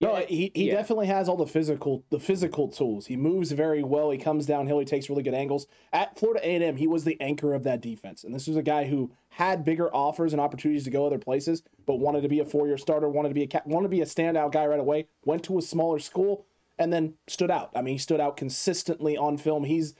No, 0.04 0.16
he, 0.16 0.50
he 0.54 0.68
yeah. 0.68 0.74
definitely 0.74 1.06
has 1.06 1.28
all 1.28 1.36
the 1.36 1.46
physical 1.46 2.04
the 2.10 2.20
physical 2.20 2.68
tools. 2.68 3.06
He 3.06 3.16
moves 3.16 3.52
very 3.52 3.82
well. 3.82 4.10
He 4.10 4.18
comes 4.18 4.46
downhill. 4.46 4.78
He 4.78 4.84
takes 4.84 5.08
really 5.08 5.22
good 5.22 5.34
angles. 5.34 5.66
At 5.92 6.18
Florida 6.18 6.40
A&M, 6.46 6.76
he 6.76 6.86
was 6.86 7.04
the 7.04 7.20
anchor 7.20 7.54
of 7.54 7.64
that 7.64 7.80
defense, 7.80 8.24
and 8.24 8.34
this 8.34 8.46
was 8.46 8.56
a 8.56 8.62
guy 8.62 8.84
who 8.84 9.10
had 9.28 9.64
bigger 9.64 9.94
offers 9.94 10.32
and 10.32 10.40
opportunities 10.40 10.84
to 10.84 10.90
go 10.90 11.06
other 11.06 11.18
places, 11.18 11.62
but 11.86 11.96
wanted 11.96 12.22
to 12.22 12.28
be 12.28 12.40
a 12.40 12.44
four 12.44 12.66
year 12.66 12.78
starter, 12.78 13.08
wanted 13.08 13.30
to 13.30 13.34
be 13.34 13.44
a 13.44 13.62
wanted 13.66 13.86
to 13.86 13.90
be 13.90 14.00
a 14.00 14.06
standout 14.06 14.52
guy 14.52 14.66
right 14.66 14.80
away. 14.80 15.06
Went 15.24 15.42
to 15.44 15.58
a 15.58 15.62
smaller 15.62 15.98
school 15.98 16.46
and 16.78 16.92
then 16.92 17.14
stood 17.28 17.50
out. 17.50 17.70
I 17.74 17.82
mean, 17.82 17.94
he 17.94 17.98
stood 17.98 18.20
out 18.20 18.36
consistently 18.36 19.16
on 19.16 19.38
film. 19.38 19.64
He's 19.64 19.94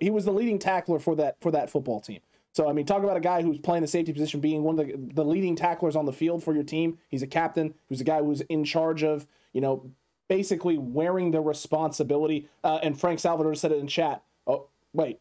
he 0.00 0.10
was 0.10 0.24
the 0.24 0.32
leading 0.32 0.58
tackler 0.58 0.98
for 0.98 1.14
that 1.16 1.36
for 1.40 1.50
that 1.52 1.70
football 1.70 2.00
team. 2.00 2.20
So 2.52 2.68
I 2.68 2.72
mean, 2.72 2.84
talk 2.84 3.02
about 3.02 3.16
a 3.16 3.20
guy 3.20 3.42
who's 3.42 3.58
playing 3.58 3.82
the 3.82 3.88
safety 3.88 4.12
position, 4.12 4.40
being 4.40 4.62
one 4.62 4.78
of 4.78 4.86
the, 4.86 4.94
the 5.14 5.24
leading 5.24 5.54
tacklers 5.54 5.96
on 5.96 6.04
the 6.04 6.12
field 6.12 6.42
for 6.42 6.54
your 6.54 6.64
team. 6.64 6.98
He's 7.08 7.22
a 7.22 7.26
captain. 7.26 7.74
Who's 7.88 8.00
a 8.00 8.04
guy 8.04 8.20
who's 8.20 8.40
in 8.42 8.64
charge 8.64 9.04
of 9.04 9.26
you 9.52 9.60
know 9.60 9.90
basically 10.28 10.78
wearing 10.78 11.32
the 11.32 11.40
responsibility. 11.40 12.48
Uh, 12.62 12.78
and 12.82 12.98
Frank 12.98 13.18
Salvador 13.18 13.54
said 13.54 13.72
it 13.72 13.78
in 13.78 13.86
chat. 13.86 14.22
Oh 14.46 14.68
wait, 14.92 15.20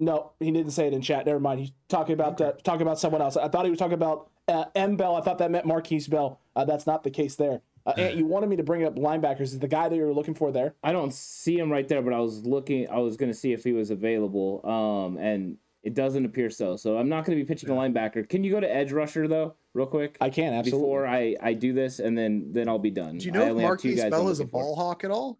no, 0.00 0.32
he 0.40 0.50
didn't 0.50 0.72
say 0.72 0.88
it 0.88 0.92
in 0.92 1.00
chat. 1.00 1.26
Never 1.26 1.38
mind. 1.38 1.60
He's 1.60 1.72
talking 1.88 2.14
about 2.14 2.40
uh, 2.40 2.52
talking 2.64 2.82
about 2.82 2.98
someone 2.98 3.22
else. 3.22 3.36
I 3.36 3.48
thought 3.48 3.64
he 3.64 3.70
was 3.70 3.78
talking 3.78 3.94
about 3.94 4.30
uh, 4.48 4.64
M 4.74 4.96
Bell. 4.96 5.14
I 5.14 5.20
thought 5.20 5.38
that 5.38 5.50
meant 5.50 5.66
Markquese 5.66 6.10
Bell. 6.10 6.40
Uh, 6.56 6.64
that's 6.64 6.86
not 6.86 7.04
the 7.04 7.10
case 7.10 7.36
there. 7.36 7.60
Uh, 7.86 7.90
Ant, 7.96 8.16
you 8.16 8.26
wanted 8.26 8.48
me 8.48 8.56
to 8.56 8.62
bring 8.62 8.84
up 8.84 8.96
linebackers. 8.96 9.42
Is 9.42 9.58
the 9.58 9.68
guy 9.68 9.88
that 9.88 9.94
you 9.94 10.02
were 10.02 10.12
looking 10.12 10.34
for 10.34 10.50
there? 10.50 10.74
I 10.82 10.92
don't 10.92 11.14
see 11.14 11.58
him 11.58 11.70
right 11.70 11.86
there, 11.86 12.02
but 12.02 12.12
I 12.12 12.18
was 12.18 12.44
looking. 12.44 12.88
I 12.90 12.98
was 12.98 13.16
going 13.16 13.30
to 13.30 13.38
see 13.38 13.52
if 13.52 13.62
he 13.62 13.72
was 13.72 13.90
available, 13.90 14.60
um, 14.64 15.18
and 15.18 15.56
it 15.82 15.94
doesn't 15.94 16.24
appear 16.24 16.50
so. 16.50 16.76
So 16.76 16.96
I'm 16.98 17.08
not 17.08 17.24
going 17.24 17.38
to 17.38 17.44
be 17.44 17.46
pitching 17.46 17.70
a 17.70 17.72
linebacker. 17.72 18.28
Can 18.28 18.44
you 18.44 18.50
go 18.50 18.60
to 18.60 18.74
edge 18.74 18.92
rusher 18.92 19.28
though, 19.28 19.54
real 19.74 19.86
quick? 19.86 20.16
I 20.20 20.30
can 20.30 20.52
absolutely. 20.52 20.80
Before 20.86 21.06
I 21.06 21.36
I 21.42 21.54
do 21.54 21.72
this, 21.72 21.98
and 21.98 22.16
then 22.16 22.50
then 22.52 22.68
I'll 22.68 22.78
be 22.78 22.90
done. 22.90 23.18
Do 23.18 23.26
you 23.26 23.32
I 23.32 23.36
know 23.36 23.42
if 23.44 23.50
only 23.50 23.64
have 23.64 23.78
two 23.78 23.94
Markquese 23.94 24.10
Bell 24.10 24.28
is 24.28 24.38
a 24.38 24.42
looking 24.42 24.50
for. 24.50 24.62
ball 24.62 24.76
hawk 24.76 25.04
at 25.04 25.10
all? 25.10 25.38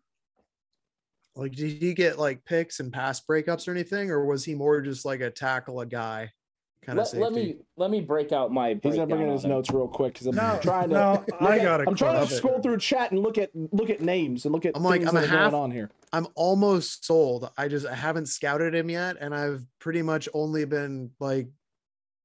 Like, 1.34 1.52
did 1.52 1.80
he 1.82 1.94
get 1.94 2.18
like 2.18 2.44
picks 2.44 2.80
and 2.80 2.92
pass 2.92 3.20
breakups 3.20 3.66
or 3.66 3.70
anything, 3.70 4.10
or 4.10 4.26
was 4.26 4.44
he 4.44 4.54
more 4.54 4.80
just 4.82 5.04
like 5.04 5.20
a 5.20 5.30
tackle 5.30 5.80
a 5.80 5.86
guy 5.86 6.30
kind 6.84 6.98
of 6.98 7.04
Let, 7.04 7.08
safety? 7.08 7.22
let 7.22 7.32
me 7.32 7.56
let 7.78 7.90
me 7.90 8.00
break 8.02 8.32
out 8.32 8.52
my. 8.52 8.78
He's 8.82 8.96
gonna 8.96 9.06
bring 9.06 9.20
in 9.22 9.26
breakdown 9.28 9.32
his 9.32 9.44
him. 9.44 9.50
notes 9.50 9.70
real 9.70 9.88
quick 9.88 10.12
because 10.12 10.26
I'm 10.26 10.34
No, 10.34 10.58
trying 10.62 10.90
to. 10.90 10.94
no, 10.94 11.24
I 11.40 11.58
at- 11.58 11.62
got 11.62 11.88
I'm 11.88 11.94
trying 11.94 12.14
to 12.14 12.18
question. 12.20 12.36
scroll 12.36 12.60
through 12.60 12.76
chat 12.78 13.12
and 13.12 13.20
look 13.22 13.38
at 13.38 13.50
look 13.54 13.88
at 13.88 14.02
names 14.02 14.44
and 14.44 14.52
look 14.52 14.66
at 14.66 14.76
I'm 14.76 14.82
like, 14.82 15.06
I'm 15.06 15.16
a 15.16 15.26
half- 15.26 15.54
on 15.54 15.70
here. 15.70 15.90
I'm 16.12 16.26
almost 16.34 17.06
sold. 17.06 17.50
I 17.56 17.68
just 17.68 17.86
I 17.86 17.94
haven't 17.94 18.26
scouted 18.26 18.74
him 18.74 18.90
yet, 18.90 19.16
and 19.18 19.34
I've 19.34 19.64
pretty 19.78 20.02
much 20.02 20.28
only 20.34 20.66
been 20.66 21.12
like 21.18 21.48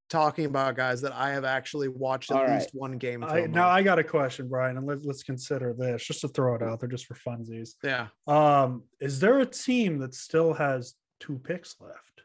talking 0.09 0.45
about 0.45 0.75
guys 0.75 1.01
that 1.01 1.13
I 1.13 1.31
have 1.31 1.43
actually 1.45 1.87
watched 1.89 2.31
at 2.31 2.37
All 2.37 2.43
right. 2.45 2.59
least 2.59 2.69
one 2.73 2.97
game. 2.97 3.23
I, 3.23 3.41
now. 3.47 3.67
I 3.69 3.83
got 3.83 3.99
a 3.99 4.03
question, 4.03 4.47
Brian, 4.47 4.77
and 4.77 4.85
let, 4.87 5.05
let's 5.05 5.23
consider 5.23 5.73
this 5.77 6.03
just 6.05 6.21
to 6.21 6.27
throw 6.29 6.55
it 6.55 6.63
out 6.63 6.79
there, 6.79 6.89
just 6.89 7.05
for 7.05 7.15
funsies. 7.15 7.71
yeah. 7.83 8.07
Um, 8.27 8.83
is 8.99 9.19
there 9.19 9.39
a 9.39 9.45
team 9.45 9.99
that 9.99 10.13
still 10.13 10.53
has 10.53 10.93
two 11.19 11.39
picks 11.39 11.75
left? 11.81 12.21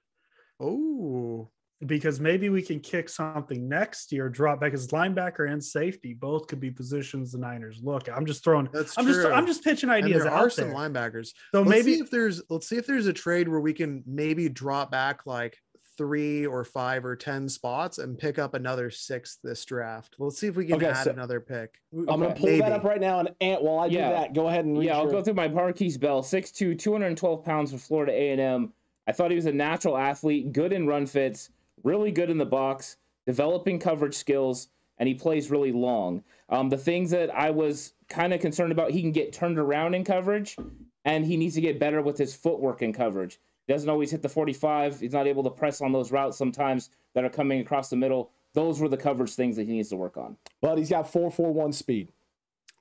Oh, 0.60 1.50
Because 1.84 2.20
maybe 2.20 2.48
we 2.50 2.62
can 2.62 2.78
kick 2.78 3.08
something 3.08 3.68
next 3.68 4.12
year, 4.12 4.28
drop 4.28 4.60
back 4.60 4.72
as 4.72 4.86
linebacker 4.88 5.50
and 5.50 5.62
safety. 5.62 6.14
Both 6.14 6.46
could 6.46 6.60
be 6.60 6.70
positions 6.70 7.32
the 7.32 7.38
Niners 7.38 7.80
look. 7.82 8.08
I'm 8.08 8.24
just 8.26 8.44
throwing. 8.44 8.68
that's 8.72 8.96
I'm 8.96 9.04
true. 9.04 9.14
just. 9.14 9.26
I'm 9.26 9.46
just 9.46 9.64
pitching 9.64 9.90
and 9.90 10.04
ideas 10.04 10.22
there 10.22 10.32
out 10.32 10.46
are 10.46 10.50
some 10.50 10.68
there. 10.68 10.76
linebackers. 10.76 11.30
So 11.52 11.62
let's 11.62 11.68
maybe 11.70 11.94
if 11.98 12.10
there's 12.10 12.40
let's 12.48 12.68
see 12.68 12.76
if 12.76 12.86
there's 12.86 13.06
a 13.08 13.12
trade 13.12 13.48
where 13.48 13.58
we 13.60 13.72
can 13.72 14.04
maybe 14.06 14.48
drop 14.48 14.92
back 14.92 15.26
like 15.26 15.58
three 15.96 16.46
or 16.46 16.64
five 16.64 17.04
or 17.04 17.14
ten 17.16 17.48
spots 17.48 17.98
and 17.98 18.18
pick 18.18 18.38
up 18.38 18.54
another 18.54 18.90
six 18.90 19.36
this 19.42 19.64
draft. 19.64 20.16
Let's 20.18 20.38
see 20.38 20.46
if 20.46 20.56
we 20.56 20.66
can 20.66 20.76
Okay, 20.76 20.86
add 20.86 21.04
so- 21.04 21.10
another 21.10 21.40
pick. 21.40 21.80
I'm 21.92 22.04
gonna 22.06 22.26
Okay. 22.26 22.34
pull 22.40 22.46
Maybe. 22.46 22.60
that 22.60 22.72
up 22.72 22.84
right 22.84 23.00
now. 23.00 23.20
And 23.20 23.30
Ant, 23.40 23.62
while 23.62 23.78
I 23.80 23.88
do 23.88 23.96
that, 23.98 24.34
go 24.34 24.48
ahead 24.48 24.64
and 24.64 24.82
Yeah, 24.82 24.96
I'll 24.96 25.04
your- 25.04 25.12
go 25.12 25.22
through 25.22 25.34
my 25.34 25.48
Markquese 25.48 25.98
Bell, 26.00 26.22
6'2", 26.22 26.74
212 26.74 27.44
pounds 27.44 27.72
for 27.72 27.78
Florida 27.78 28.12
A&M. 28.12 28.72
I 29.06 29.12
thought 29.12 29.30
he 29.30 29.36
was 29.36 29.46
a 29.46 29.52
natural 29.52 29.96
athlete, 29.96 30.52
good 30.52 30.72
in 30.72 30.86
run 30.86 31.06
fits, 31.06 31.50
really 31.82 32.12
good 32.12 32.30
in 32.30 32.38
the 32.38 32.46
box, 32.46 32.96
developing 33.26 33.78
coverage 33.78 34.14
skills, 34.14 34.68
and 34.98 35.08
he 35.08 35.14
plays 35.14 35.50
really 35.50 35.72
long. 35.72 36.22
Um, 36.48 36.68
the 36.68 36.78
things 36.78 37.10
that 37.10 37.34
I 37.34 37.50
was 37.50 37.94
kind 38.08 38.32
of 38.32 38.40
concerned 38.40 38.72
about, 38.72 38.90
he 38.90 39.00
can 39.00 39.10
get 39.12 39.32
turned 39.32 39.58
around 39.58 39.94
in 39.94 40.04
coverage, 40.04 40.56
and 41.04 41.24
he 41.26 41.36
needs 41.36 41.54
to 41.56 41.60
get 41.60 41.78
better 41.80 42.00
with 42.02 42.16
his 42.18 42.34
footwork 42.34 42.82
in 42.82 42.92
coverage. 42.92 43.40
He 43.66 43.72
doesn't 43.72 43.88
always 43.88 44.10
hit 44.10 44.22
the 44.22 44.28
45. 44.28 45.00
He's 45.00 45.12
not 45.12 45.26
able 45.26 45.44
to 45.44 45.50
press 45.50 45.80
on 45.80 45.92
those 45.92 46.10
routes 46.10 46.36
sometimes 46.36 46.90
that 47.14 47.24
are 47.24 47.30
coming 47.30 47.60
across 47.60 47.90
the 47.90 47.96
middle. 47.96 48.32
Those 48.54 48.80
were 48.80 48.88
the 48.88 48.96
coverage 48.96 49.34
things 49.34 49.56
that 49.56 49.66
he 49.66 49.72
needs 49.72 49.90
to 49.90 49.96
work 49.96 50.16
on. 50.16 50.36
But 50.60 50.78
he's 50.78 50.90
got 50.90 51.10
441 51.10 51.72
speed. 51.72 52.08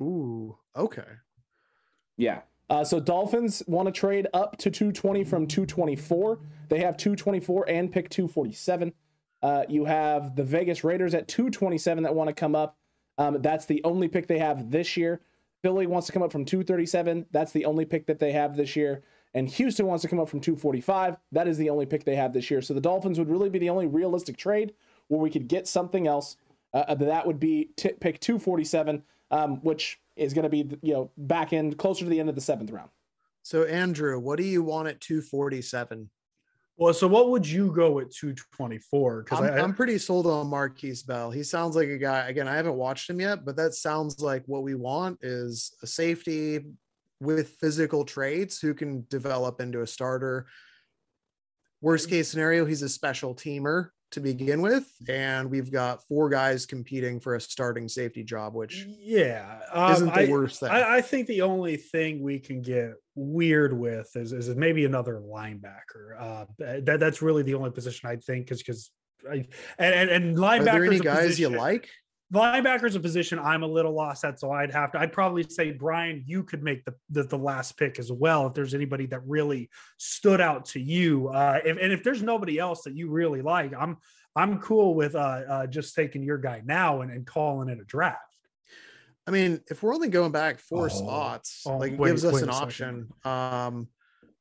Ooh, 0.02 0.58
okay. 0.76 1.04
Yeah. 2.18 2.42
Uh, 2.70 2.84
so 2.84 3.00
Dolphins 3.00 3.62
want 3.68 3.88
to 3.88 3.92
trade 3.92 4.28
up 4.34 4.58
to 4.58 4.72
220 4.72 5.24
from 5.24 5.46
224. 5.46 6.40
They 6.70 6.80
have 6.80 6.98
224 6.98 7.70
and 7.70 7.92
pick 7.92 8.10
247. 8.10 8.94
Uh, 9.44 9.64
you 9.68 9.86
have 9.86 10.36
the 10.36 10.44
Vegas 10.44 10.84
Raiders 10.84 11.14
at 11.14 11.28
227 11.28 12.04
that 12.04 12.16
want 12.16 12.30
to 12.30 12.34
come 12.34 12.56
up. 12.56 12.78
Um, 13.18 13.42
that's 13.42 13.66
the 13.66 13.84
only 13.84 14.08
pick 14.08 14.28
they 14.28 14.40
have 14.40 14.72
this 14.72 14.96
year. 14.96 15.22
Philly 15.62 15.86
wants 15.86 16.08
to 16.08 16.14
come 16.14 16.24
up 16.24 16.32
from 16.32 16.46
237. 16.46 17.28
That's 17.32 17.52
the 17.52 17.66
only 17.66 17.86
pick 17.86 18.08
that 18.08 18.20
they 18.20 18.32
have 18.32 18.56
this 18.56 18.76
year. 18.76 19.04
And 19.34 19.48
Houston 19.48 19.86
wants 19.86 20.02
to 20.02 20.08
come 20.08 20.20
up 20.20 20.30
from 20.30 20.42
245. 20.42 21.18
That 21.32 21.48
is 21.48 21.58
the 21.58 21.70
only 21.70 21.86
pick 21.86 22.04
they 22.04 22.16
have 22.16 22.34
this 22.34 22.52
year. 22.52 22.62
So 22.62 22.74
the 22.74 22.82
Dolphins 22.82 23.18
would 23.18 23.30
really 23.30 23.50
be 23.50 23.60
the 23.60 23.70
only 23.70 23.88
realistic 23.88 24.38
trade 24.38 24.74
where 25.08 25.22
we 25.22 25.30
could 25.30 25.48
get 25.48 25.68
something 25.68 26.08
else. 26.08 26.38
Uh, 26.74 26.96
that 26.96 27.26
would 27.26 27.40
be 27.40 27.70
t- 27.76 27.94
pick 28.00 28.20
247, 28.20 29.04
um, 29.32 29.58
which 29.62 30.00
is 30.16 30.34
going 30.34 30.44
to 30.44 30.50
be 30.50 30.78
you 30.82 30.94
know 30.94 31.12
back 31.18 31.54
end 31.54 31.78
closer 31.78 32.04
to 32.04 32.10
the 32.10 32.20
end 32.20 32.30
of 32.30 32.36
the 32.36 32.42
seventh 32.42 32.72
round. 32.72 32.90
So 33.44 33.64
Andrew, 33.64 34.20
what 34.20 34.38
do 34.38 34.44
you 34.44 34.64
want 34.64 34.88
at 34.88 35.02
247? 35.02 36.10
Well, 36.78 36.94
so 36.94 37.08
what 37.08 37.30
would 37.30 37.48
you 37.48 37.72
go 37.72 38.00
at 38.00 38.12
224? 38.12 39.24
Because 39.24 39.40
I'm, 39.40 39.54
I'm, 39.54 39.74
pretty 39.74 39.98
sold 39.98 40.26
on 40.26 40.48
Markquese 40.48 41.06
Bell. 41.06 41.30
He 41.30 41.44
sounds 41.44 41.76
like 41.76 41.90
a 41.90 41.98
guy. 41.98 42.28
Again, 42.28 42.48
I 42.48 42.56
haven't 42.56 42.76
watched 42.76 43.10
him 43.10 43.20
yet, 43.20 43.46
but 43.46 43.56
that 43.58 43.74
sounds 43.74 44.20
like 44.20 44.44
what 44.48 44.64
we 44.64 44.74
want 44.76 45.20
is 45.22 45.74
a 45.84 45.88
safety 45.88 46.62
with 47.22 47.50
physical 47.60 48.04
traits 48.04 48.60
who 48.60 48.74
can 48.74 49.06
develop 49.10 49.62
into 49.62 49.82
a 49.82 49.88
starter. 49.88 50.48
Worst 51.80 52.10
case 52.10 52.30
scenario, 52.30 52.66
he's 52.66 52.82
a 52.82 52.90
special 52.90 53.34
teamer 53.34 53.90
to 54.12 54.20
begin 54.20 54.62
with, 54.62 54.92
and 55.08 55.50
we've 55.50 55.72
got 55.72 56.04
four 56.08 56.30
guys 56.30 56.66
competing 56.66 57.20
for 57.20 57.36
a 57.36 57.42
starting 57.42 57.88
safety 57.88 58.24
job, 58.24 58.54
which 58.54 58.86
yeah 59.00 59.60
um, 59.72 59.94
isn't 59.94 60.14
the 60.14 60.28
I, 60.28 60.30
worst 60.30 60.60
thing. 60.60 60.70
I, 60.70 60.98
I, 60.98 61.02
think 61.02 61.28
the 61.28 61.42
only 61.42 61.78
thing 61.78 62.22
we 62.22 62.38
can 62.38 62.62
get 62.62 62.92
weird 63.16 63.72
with 63.72 64.10
is, 64.16 64.34
is 64.34 64.50
maybe 64.56 64.84
another 64.84 65.22
linebacker. 65.26 66.20
Uh, 66.20 66.46
that 66.58 67.00
that's 67.00 67.22
really 67.22 67.44
the 67.44 67.54
only 67.54 67.72
position 67.72 68.10
I 68.10 68.18
think 68.18 68.52
is 68.52 68.60
because 68.60 68.92
and 69.30 69.48
and, 69.80 70.10
and 70.10 70.38
linebackers. 70.38 70.60
Are 70.60 70.64
there 70.64 70.86
any 70.86 71.00
guys 71.00 71.28
position, 71.28 71.54
you 71.54 71.58
like? 71.58 71.90
Linebacker's 72.34 72.96
a 72.96 73.00
position 73.00 73.40
I'm 73.40 73.64
a 73.64 73.68
little 73.68 73.92
lost 73.92 74.24
at, 74.24 74.40
so 74.40 74.52
I'd 74.52 74.72
have 74.72 74.94
to. 74.94 75.00
I'd 75.00 75.12
probably 75.12 75.44
say 75.44 75.72
Brian, 75.72 76.24
you 76.26 76.44
could 76.44 76.64
make 76.64 76.86
the 76.86 76.96
the, 77.10 77.24
the 77.24 77.38
last 77.38 77.78
pick 77.78 78.00
as 78.00 78.12
well 78.12 78.48
if 78.48 78.54
there's 78.54 78.74
anybody 78.74 79.06
that 79.08 79.22
really 79.28 79.70
stood 79.98 80.40
out 80.40 80.66
to 80.68 80.80
you. 80.80 81.28
Uh, 81.28 81.60
if, 81.66 81.78
and 81.78 81.92
if 81.92 82.04
there's 82.04 82.24
nobody 82.24 82.58
else 82.58 82.84
that 82.84 82.96
you 82.96 83.10
really 83.10 83.42
like, 83.42 83.74
I'm 83.78 83.98
I'm 84.36 84.60
cool 84.60 84.96
with 84.96 85.16
uh, 85.16 85.20
uh 85.20 85.68
just 85.68 85.94
taking 85.94 86.24
your 86.24 86.38
guy 86.38 86.62
now 86.64 87.02
and, 87.02 87.12
and 87.12 87.28
calling 87.28 87.68
it 87.68 87.80
a 87.82 87.84
draft. 87.84 88.20
I 89.28 89.32
mean, 89.32 89.60
if 89.70 89.84
we're 89.84 89.94
only 89.94 90.10
going 90.10 90.32
back 90.32 90.60
four 90.60 90.86
oh, 90.86 90.88
spots, 90.88 91.64
oh, 91.66 91.78
like 91.78 91.94
it 91.94 92.02
gives 92.02 92.24
us 92.24 92.42
an 92.42 92.50
option. 92.50 93.10
Um, 93.26 93.90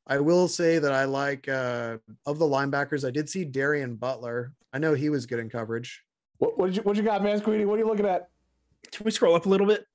I 0.06 0.18
will 0.20 0.48
say 0.48 0.78
that 0.78 0.92
I 0.92 1.04
like 1.06 1.48
uh 1.48 1.98
of 2.24 2.38
the 2.38 2.46
linebackers. 2.46 3.04
I 3.04 3.10
did 3.10 3.28
see 3.28 3.44
Darian 3.44 3.96
Butler. 3.96 4.52
I 4.72 4.78
know 4.78 4.94
he 4.94 5.10
was 5.10 5.26
good 5.26 5.40
in 5.40 5.50
coverage. 5.50 6.04
What, 6.40 6.58
what, 6.58 6.72
you, 6.74 6.82
what 6.82 6.96
you 6.96 7.02
got, 7.02 7.22
man, 7.22 7.38
Squeedy? 7.38 7.66
What 7.66 7.74
are 7.74 7.82
you 7.82 7.86
looking 7.86 8.06
at? 8.06 8.30
Can 8.90 9.04
we 9.04 9.10
scroll 9.10 9.36
up 9.36 9.44
a 9.46 9.48
little 9.48 9.66
bit? 9.66 9.86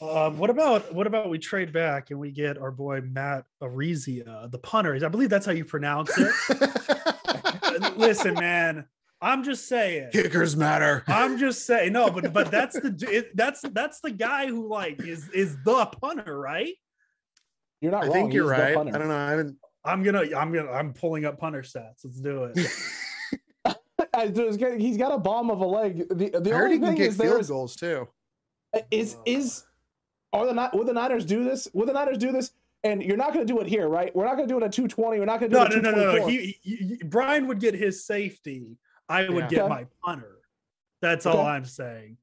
Um, 0.00 0.38
what 0.38 0.48
about 0.48 0.94
what 0.94 1.06
about 1.06 1.28
we 1.28 1.38
trade 1.38 1.74
back 1.74 2.10
and 2.10 2.18
we 2.18 2.30
get 2.30 2.56
our 2.56 2.70
boy 2.70 3.02
Matt 3.02 3.44
Araiza, 3.62 4.50
the 4.50 4.58
punter? 4.58 4.98
I 5.04 5.08
believe 5.08 5.28
that's 5.28 5.44
how 5.44 5.52
you 5.52 5.66
pronounce 5.66 6.10
it. 6.16 7.96
Listen, 7.98 8.32
man, 8.32 8.86
I'm 9.20 9.44
just 9.44 9.68
saying. 9.68 10.08
Kickers 10.12 10.56
matter. 10.56 11.04
I'm 11.06 11.36
just 11.36 11.66
saying. 11.66 11.92
No, 11.92 12.10
but 12.10 12.32
but 12.32 12.50
that's 12.50 12.80
the 12.80 12.96
it, 13.10 13.36
that's 13.36 13.60
that's 13.60 14.00
the 14.00 14.10
guy 14.10 14.46
who 14.46 14.66
like 14.66 15.02
is 15.02 15.28
is 15.28 15.58
the 15.62 15.84
punter, 16.00 16.40
right? 16.40 16.72
You're 17.82 17.92
not. 17.92 18.04
I 18.04 18.06
wrong. 18.06 18.14
think 18.14 18.32
you're 18.32 18.48
right. 18.48 18.74
I 18.78 18.84
don't 18.84 19.08
know. 19.08 19.14
I 19.14 19.30
haven't. 19.32 19.58
I'm 19.84 20.02
gonna. 20.02 20.22
I'm 20.34 20.50
gonna. 20.54 20.70
I'm 20.70 20.94
pulling 20.94 21.26
up 21.26 21.38
punter 21.38 21.60
stats. 21.60 22.04
Let's 22.04 22.20
do 22.22 22.44
it. 22.44 22.58
he's 24.28 24.96
got 24.96 25.12
a 25.12 25.18
bomb 25.18 25.50
of 25.50 25.60
a 25.60 25.66
leg. 25.66 26.08
The, 26.08 26.40
the 26.40 26.52
I 26.52 26.62
only 26.62 26.78
thing 26.78 26.96
is 26.98 27.16
field 27.16 27.46
goals 27.46 27.76
too. 27.76 28.08
Is 28.90 29.16
is 29.24 29.64
are 30.32 30.46
the 30.46 30.54
not 30.54 30.76
would 30.76 30.86
the 30.86 30.92
Niners 30.92 31.24
do 31.24 31.44
this? 31.44 31.68
Would 31.72 31.88
the 31.88 31.92
Niners 31.92 32.18
do 32.18 32.32
this? 32.32 32.52
And 32.82 33.02
you're 33.02 33.16
not 33.16 33.34
going 33.34 33.46
to 33.46 33.52
do 33.52 33.60
it 33.60 33.66
here, 33.66 33.88
right? 33.88 34.14
We're 34.16 34.24
not 34.24 34.36
going 34.36 34.48
to 34.48 34.54
do 34.54 34.58
it 34.58 34.64
at 34.64 34.72
220. 34.72 35.18
We're 35.18 35.26
not 35.26 35.38
going 35.38 35.52
to 35.52 35.56
do 35.56 35.60
no, 35.60 35.66
it. 35.66 35.72
At 35.74 35.82
no, 35.82 35.90
no, 35.90 35.96
no, 35.96 36.16
no. 36.16 36.26
He, 36.26 36.58
he, 36.62 36.98
Brian 37.04 37.46
would 37.48 37.60
get 37.60 37.74
his 37.74 38.06
safety. 38.06 38.78
I 39.06 39.28
would 39.28 39.44
yeah. 39.44 39.48
get 39.48 39.58
okay. 39.60 39.68
my 39.68 39.86
punter. 40.02 40.38
That's 41.02 41.26
okay. 41.26 41.36
all 41.36 41.44
I'm 41.44 41.66
saying. 41.66 42.16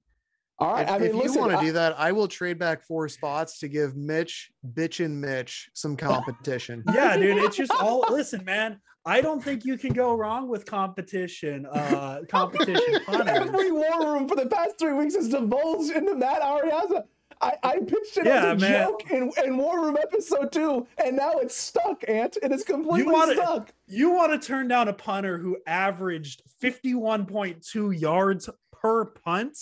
All 0.60 0.74
right. 0.74 0.84
If, 0.84 0.89
I 0.89 0.97
mean, 0.97 1.10
if 1.10 1.16
listen, 1.16 1.34
you 1.34 1.39
want 1.39 1.60
to 1.60 1.66
do 1.66 1.72
that, 1.74 1.99
I 1.99 2.12
will 2.12 2.28
trade 2.28 2.58
back 2.58 2.84
four 2.84 3.08
spots 3.10 3.60
to 3.60 3.68
give 3.68 3.95
Mitch, 3.95 4.51
bitch, 4.74 5.03
and 5.03 5.22
Mitch 5.22 5.70
some 5.74 5.95
competition. 5.97 6.84
yeah, 6.93 7.18
dude. 7.18 7.38
It's 7.43 7.58
just 7.58 7.72
all. 7.80 8.05
listen, 8.10 8.43
man. 8.43 8.80
I 9.05 9.22
don't 9.22 9.41
think 9.41 9.64
you 9.64 9.78
can 9.78 9.93
go 9.93 10.14
wrong 10.16 10.49
with 10.49 10.66
competition. 10.66 11.66
Uh, 11.66 12.22
competition. 12.30 12.99
Every 13.08 13.72
war 13.72 14.01
room 14.01 14.28
for 14.28 14.36
the 14.36 14.47
past 14.47 14.78
three 14.78 14.93
weeks 14.93 15.16
has 15.16 15.30
divulged 15.30 15.91
into 15.91 16.14
Matt 16.14 16.41
Araiza. 16.41 17.03
I, 17.39 17.53
I 17.64 17.78
pitched 17.80 18.18
it 18.18 18.26
yeah, 18.26 18.51
as 18.51 18.64
a 18.64 18.66
man. 18.66 18.88
joke 18.88 19.12
in, 19.12 19.32
in 19.45 19.58
War 19.58 19.86
Room 19.86 19.97
episode 20.01 20.51
two, 20.51 20.88
and 21.03 21.16
now 21.16 21.34
it's 21.34 21.55
stuck, 21.55 22.03
Ant. 22.08 22.38
It 22.41 22.51
is 22.51 22.64
completely 22.64 23.03
you 23.03 23.12
wanna, 23.12 23.36
stuck. 23.36 23.72
You 23.86 24.12
want 24.12 24.34
to 24.34 24.45
turn 24.45 24.68
down 24.68 24.88
a 24.88 24.93
punter 24.93 25.38
who 25.38 25.58
averaged 25.68 26.41
51.2 26.62 27.99
yards 27.99 28.49
per 28.72 29.05
punt? 29.05 29.58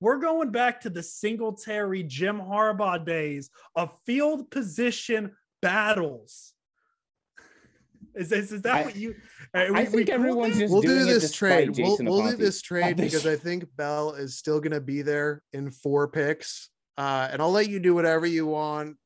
We're 0.00 0.18
going 0.18 0.50
back 0.50 0.80
to 0.82 0.90
the 0.90 1.02
Singletary 1.02 2.02
Jim 2.02 2.40
Harbaugh 2.40 3.04
days 3.04 3.50
of 3.76 3.92
field 4.06 4.50
position 4.50 5.32
battles. 5.62 6.54
Is, 8.12 8.32
is, 8.32 8.50
is 8.50 8.62
that 8.62 8.74
I, 8.74 8.82
what 8.82 8.96
you? 8.96 9.14
Uh, 9.54 9.66
we, 9.70 9.76
I 9.76 9.84
think 9.84 10.08
we 10.08 10.12
everyone's 10.12 10.58
just 10.58 10.72
we'll 10.72 10.82
do 10.82 11.04
this 11.04 11.30
trade. 11.30 11.70
We'll, 11.78 11.96
we'll 12.00 12.30
do 12.30 12.36
this 12.36 12.60
trade 12.60 12.96
because 12.96 13.24
I 13.24 13.36
think 13.36 13.64
Bell 13.76 14.14
is 14.14 14.36
still 14.36 14.58
going 14.58 14.72
to 14.72 14.80
be 14.80 15.02
there 15.02 15.44
in 15.52 15.70
four 15.70 16.08
picks, 16.08 16.70
uh, 16.98 17.28
and 17.30 17.40
I'll 17.40 17.52
let 17.52 17.70
you 17.70 17.78
do 17.78 17.94
whatever 17.94 18.26
you 18.26 18.46
want. 18.46 18.96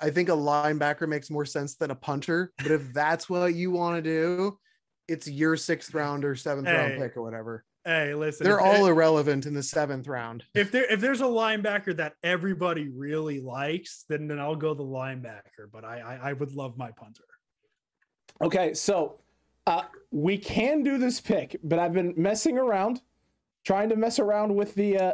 I 0.00 0.08
think 0.08 0.30
a 0.30 0.32
linebacker 0.32 1.06
makes 1.06 1.28
more 1.28 1.44
sense 1.44 1.76
than 1.76 1.90
a 1.90 1.94
punter, 1.94 2.50
but 2.56 2.70
if 2.70 2.94
that's 2.94 3.28
what 3.28 3.54
you 3.54 3.72
want 3.72 4.02
to 4.02 4.02
do, 4.02 4.58
it's 5.06 5.28
your 5.28 5.58
sixth 5.58 5.92
round 5.92 6.24
or 6.24 6.34
seventh 6.34 6.66
hey, 6.66 6.76
round 6.76 6.98
pick 6.98 7.14
or 7.18 7.22
whatever. 7.22 7.62
Hey, 7.86 8.14
listen, 8.14 8.44
they're 8.44 8.60
all 8.60 8.86
irrelevant 8.86 9.46
in 9.46 9.54
the 9.54 9.62
seventh 9.62 10.08
round. 10.08 10.42
If 10.54 10.72
there 10.72 10.92
if 10.92 11.00
there's 11.00 11.20
a 11.20 11.24
linebacker 11.24 11.96
that 11.96 12.14
everybody 12.24 12.88
really 12.88 13.40
likes, 13.40 14.04
then 14.08 14.26
then 14.26 14.40
I'll 14.40 14.56
go 14.56 14.74
the 14.74 14.82
linebacker. 14.82 15.70
But 15.72 15.84
I 15.84 16.00
I, 16.00 16.30
I 16.30 16.32
would 16.32 16.52
love 16.52 16.76
my 16.76 16.90
punter. 16.90 17.22
Okay, 18.42 18.74
so 18.74 19.20
uh, 19.68 19.82
we 20.10 20.36
can 20.36 20.82
do 20.82 20.98
this 20.98 21.20
pick, 21.20 21.56
but 21.62 21.78
I've 21.78 21.92
been 21.92 22.12
messing 22.16 22.58
around, 22.58 23.02
trying 23.64 23.88
to 23.90 23.96
mess 23.96 24.18
around 24.18 24.52
with 24.52 24.74
the 24.74 24.98
uh, 24.98 25.12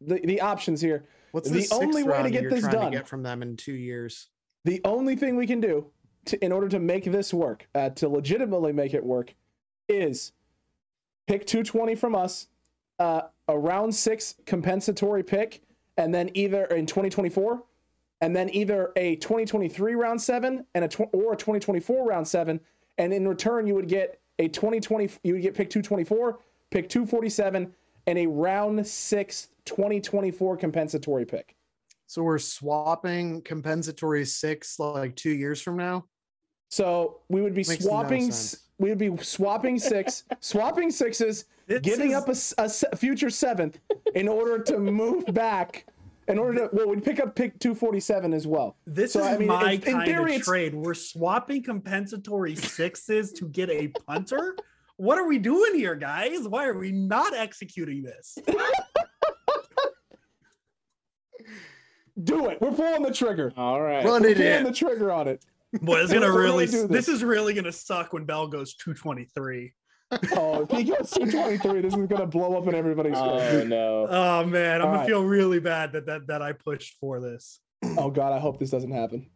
the, 0.00 0.20
the 0.24 0.40
options 0.40 0.80
here. 0.80 1.06
What's 1.32 1.50
the, 1.50 1.60
the 1.60 1.74
only 1.74 2.04
way 2.04 2.22
to 2.22 2.30
get 2.30 2.48
this 2.48 2.66
done? 2.66 2.90
To 2.90 2.98
get 2.98 3.06
from 3.06 3.22
them 3.22 3.42
in 3.42 3.56
two 3.56 3.74
years. 3.74 4.28
The 4.64 4.80
only 4.86 5.14
thing 5.14 5.36
we 5.36 5.46
can 5.46 5.60
do 5.60 5.90
to, 6.24 6.42
in 6.42 6.52
order 6.52 6.68
to 6.68 6.78
make 6.78 7.04
this 7.04 7.34
work, 7.34 7.68
uh, 7.74 7.90
to 7.90 8.08
legitimately 8.08 8.72
make 8.72 8.94
it 8.94 9.04
work, 9.04 9.34
is 9.88 10.32
pick 11.26 11.46
220 11.46 11.94
from 11.94 12.14
us, 12.14 12.48
uh, 12.98 13.22
a 13.48 13.58
round 13.58 13.94
six 13.94 14.36
compensatory 14.46 15.22
pick, 15.22 15.62
and 15.96 16.14
then 16.14 16.30
either 16.34 16.64
in 16.66 16.86
2024 16.86 17.62
and 18.20 18.34
then 18.34 18.48
either 18.54 18.92
a 18.96 19.16
2023 19.16 19.94
round 19.94 20.20
seven 20.20 20.64
and 20.74 20.84
a 20.84 20.88
tw- 20.88 21.12
or 21.12 21.34
a 21.34 21.36
2024 21.36 22.06
round 22.06 22.26
seven, 22.26 22.58
and 22.98 23.12
in 23.12 23.28
return 23.28 23.66
you 23.66 23.74
would 23.74 23.88
get 23.88 24.18
a 24.38 24.48
2020 24.48 25.10
you 25.22 25.34
would 25.34 25.42
get 25.42 25.54
pick 25.54 25.68
224, 25.68 26.38
pick 26.70 26.88
247, 26.88 27.72
and 28.06 28.18
a 28.18 28.26
round 28.26 28.86
six 28.86 29.48
2024 29.66 30.56
compensatory 30.56 31.24
pick. 31.24 31.54
So 32.06 32.22
we're 32.22 32.38
swapping 32.38 33.42
compensatory 33.42 34.24
six 34.24 34.78
like 34.78 35.16
two 35.16 35.32
years 35.32 35.60
from 35.60 35.76
now. 35.76 36.06
So 36.70 37.20
we 37.28 37.42
would 37.42 37.54
be 37.54 37.64
Makes 37.68 37.84
swapping. 37.84 38.28
No 38.28 38.34
we 38.84 38.90
would 38.90 38.98
be 38.98 39.16
swapping 39.24 39.78
six, 39.78 40.24
swapping 40.40 40.90
sixes, 40.90 41.46
giving 41.80 42.10
is... 42.10 42.54
up 42.58 42.58
a, 42.58 42.70
a 42.92 42.96
future 42.96 43.30
seventh 43.30 43.80
in 44.14 44.28
order 44.28 44.62
to 44.62 44.78
move 44.78 45.24
back 45.32 45.86
in 46.28 46.38
order 46.38 46.68
to 46.68 46.70
well, 46.76 46.88
we'd 46.90 47.02
pick 47.02 47.18
up 47.18 47.34
pick 47.34 47.58
247 47.60 48.34
as 48.34 48.46
well. 48.46 48.76
This 48.86 49.14
So, 49.14 49.20
is 49.20 49.26
I 49.26 49.38
mean, 49.38 49.48
my 49.48 49.72
in- 49.72 49.82
in 49.82 49.92
kind 49.94 50.06
theory, 50.06 50.22
of 50.22 50.28
it's- 50.40 50.44
trade. 50.44 50.74
We're 50.74 50.92
swapping 50.92 51.62
compensatory 51.62 52.54
sixes 52.56 53.32
to 53.32 53.48
get 53.48 53.70
a 53.70 53.88
punter. 53.88 54.54
What 54.98 55.16
are 55.18 55.26
we 55.26 55.38
doing 55.38 55.74
here, 55.74 55.94
guys? 55.94 56.46
Why 56.46 56.66
are 56.66 56.78
we 56.78 56.92
not 56.92 57.34
executing 57.34 58.02
this? 58.02 58.38
Do 62.22 62.48
it. 62.48 62.60
We're 62.60 62.70
pulling 62.72 63.02
the 63.02 63.12
trigger. 63.12 63.52
All 63.56 63.80
right. 63.82 64.04
Run 64.04 64.22
We're 64.22 64.28
it 64.28 64.36
pulling 64.36 64.52
in. 64.58 64.64
the 64.64 64.72
trigger 64.72 65.10
on 65.10 65.26
it. 65.26 65.44
Boy, 65.82 66.00
it's 66.00 66.12
gonna 66.12 66.30
really. 66.30 66.66
This. 66.66 66.84
this. 66.84 67.08
is 67.08 67.24
really 67.24 67.54
gonna 67.54 67.72
suck 67.72 68.12
when 68.12 68.24
Bell 68.24 68.46
goes 68.48 68.74
223. 68.74 69.72
Oh, 70.32 70.62
if 70.62 70.70
he 70.70 70.84
goes 70.84 71.10
223, 71.10 71.80
this 71.80 71.94
is 71.94 72.06
gonna 72.06 72.26
blow 72.26 72.56
up 72.56 72.68
in 72.68 72.74
everybody's 72.74 73.16
oh, 73.16 73.38
face. 73.38 73.62
Oh 73.62 73.66
no. 73.66 74.06
Oh 74.08 74.44
man, 74.44 74.80
I'm 74.80 74.86
All 74.86 74.92
gonna 74.92 74.98
right. 74.98 75.08
feel 75.08 75.24
really 75.24 75.60
bad 75.60 75.92
that 75.92 76.06
that 76.06 76.26
that 76.28 76.42
I 76.42 76.52
pushed 76.52 76.94
for 77.00 77.20
this. 77.20 77.60
Oh 77.98 78.10
god, 78.10 78.32
I 78.32 78.38
hope 78.38 78.58
this 78.58 78.70
doesn't 78.70 78.92
happen. 78.92 79.30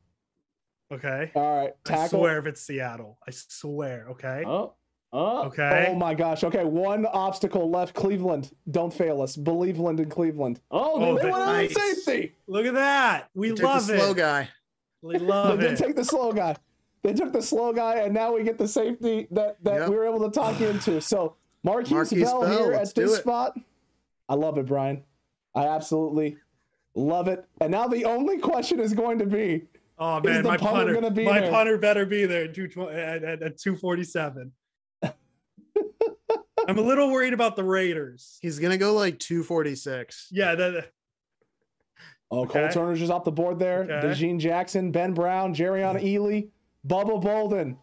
Okay. 0.92 1.30
All 1.34 1.56
right, 1.58 1.70
I 1.70 1.88
tackle. 1.88 2.20
swear 2.20 2.38
if 2.38 2.46
it's 2.46 2.60
Seattle. 2.62 3.18
I 3.26 3.30
swear. 3.32 4.08
Okay. 4.10 4.44
Oh. 4.46 4.74
Oh. 5.12 5.44
Okay. 5.46 5.86
Oh 5.88 5.94
my 5.94 6.14
gosh. 6.14 6.44
Okay, 6.44 6.64
one 6.64 7.06
obstacle 7.06 7.70
left. 7.70 7.94
Cleveland. 7.94 8.50
Don't 8.70 8.92
fail 8.92 9.22
us. 9.22 9.36
Believeland 9.36 10.00
in 10.00 10.10
Cleveland. 10.10 10.60
Oh. 10.70 10.92
Oh, 10.94 10.98
they 10.98 11.04
They 11.06 11.12
went- 11.12 11.24
went 11.24 11.34
on 11.34 11.54
nice. 11.54 11.74
safety. 12.04 12.34
Look 12.46 12.66
at 12.66 12.74
that. 12.74 13.28
We 13.34 13.48
He 13.48 13.54
took 13.54 13.60
the 13.60 13.66
love 13.66 13.82
slow 13.82 14.14
guy. 14.14 14.50
We 15.02 15.18
They 15.18 15.24
love 15.24 15.60
did 15.60 15.72
it. 15.72 15.78
take 15.78 15.96
the 15.96 16.04
slow 16.04 16.32
guy. 16.32 16.56
They 17.02 17.12
took 17.12 17.32
the 17.32 17.42
slow 17.42 17.72
guy, 17.72 17.96
and 18.00 18.12
now 18.12 18.34
we 18.34 18.42
get 18.42 18.58
the 18.58 18.66
safety 18.68 19.28
that 19.30 19.62
that 19.64 19.80
Yep. 19.82 19.88
we 19.90 19.96
were 19.96 20.04
able 20.06 20.28
to 20.28 20.30
talk 20.30 20.60
into. 20.60 21.00
So 21.00 21.36
Markquese, 21.66 21.88
Markquese 21.92 22.22
Bell, 22.22 22.40
Bell, 22.42 22.58
here 22.64 22.72
at 22.74 22.94
this 22.94 23.16
spot. 23.18 23.56
I 24.28 24.34
love 24.34 24.58
it, 24.58 24.66
Brian. 24.66 25.04
I 25.54 25.66
absolutely 25.66 26.36
love 26.94 27.28
it. 27.28 27.44
And 27.60 27.70
now 27.70 27.86
the 27.86 28.04
only 28.04 28.38
question 28.38 28.80
is 28.80 28.92
going 28.92 29.18
to 29.20 29.26
be: 29.26 29.62
Oh 29.98 30.18
Is 30.18 30.24
man, 30.24 30.42
the 30.42 30.48
my 30.50 30.56
punter 30.56 30.78
punter, 30.86 30.94
gonna 30.94 31.10
be 31.10 31.24
my 31.24 31.40
there? 31.40 31.50
punter 31.50 31.78
better 31.78 32.04
be 32.04 32.26
there 32.26 32.44
at, 32.44 32.54
220 32.54 32.92
at, 33.00 33.22
at, 33.24 33.42
at 33.42 33.58
247. 33.58 34.52
I'm 36.68 36.76
a 36.78 36.82
little 36.82 37.10
worried 37.10 37.32
about 37.32 37.56
the 37.56 37.64
Raiders. 37.64 38.38
He's 38.42 38.58
gonna 38.58 38.76
go 38.76 38.92
like 38.94 39.18
246. 39.20 40.28
Yeah, 40.30 40.54
that, 40.56 40.92
Oh, 42.30 42.44
Cole 42.46 42.68
Turner's 42.68 42.98
just 42.98 43.10
off 43.10 43.24
the 43.24 43.32
board 43.32 43.58
there. 43.58 43.82
Okay. 43.84 44.08
DeJean 44.08 44.38
Jackson, 44.38 44.90
Ben 44.92 45.14
Brown, 45.14 45.54
Jerrion 45.54 46.02
Ealy, 46.02 46.50
Bubba 46.86 47.20
Bolden, 47.22 47.78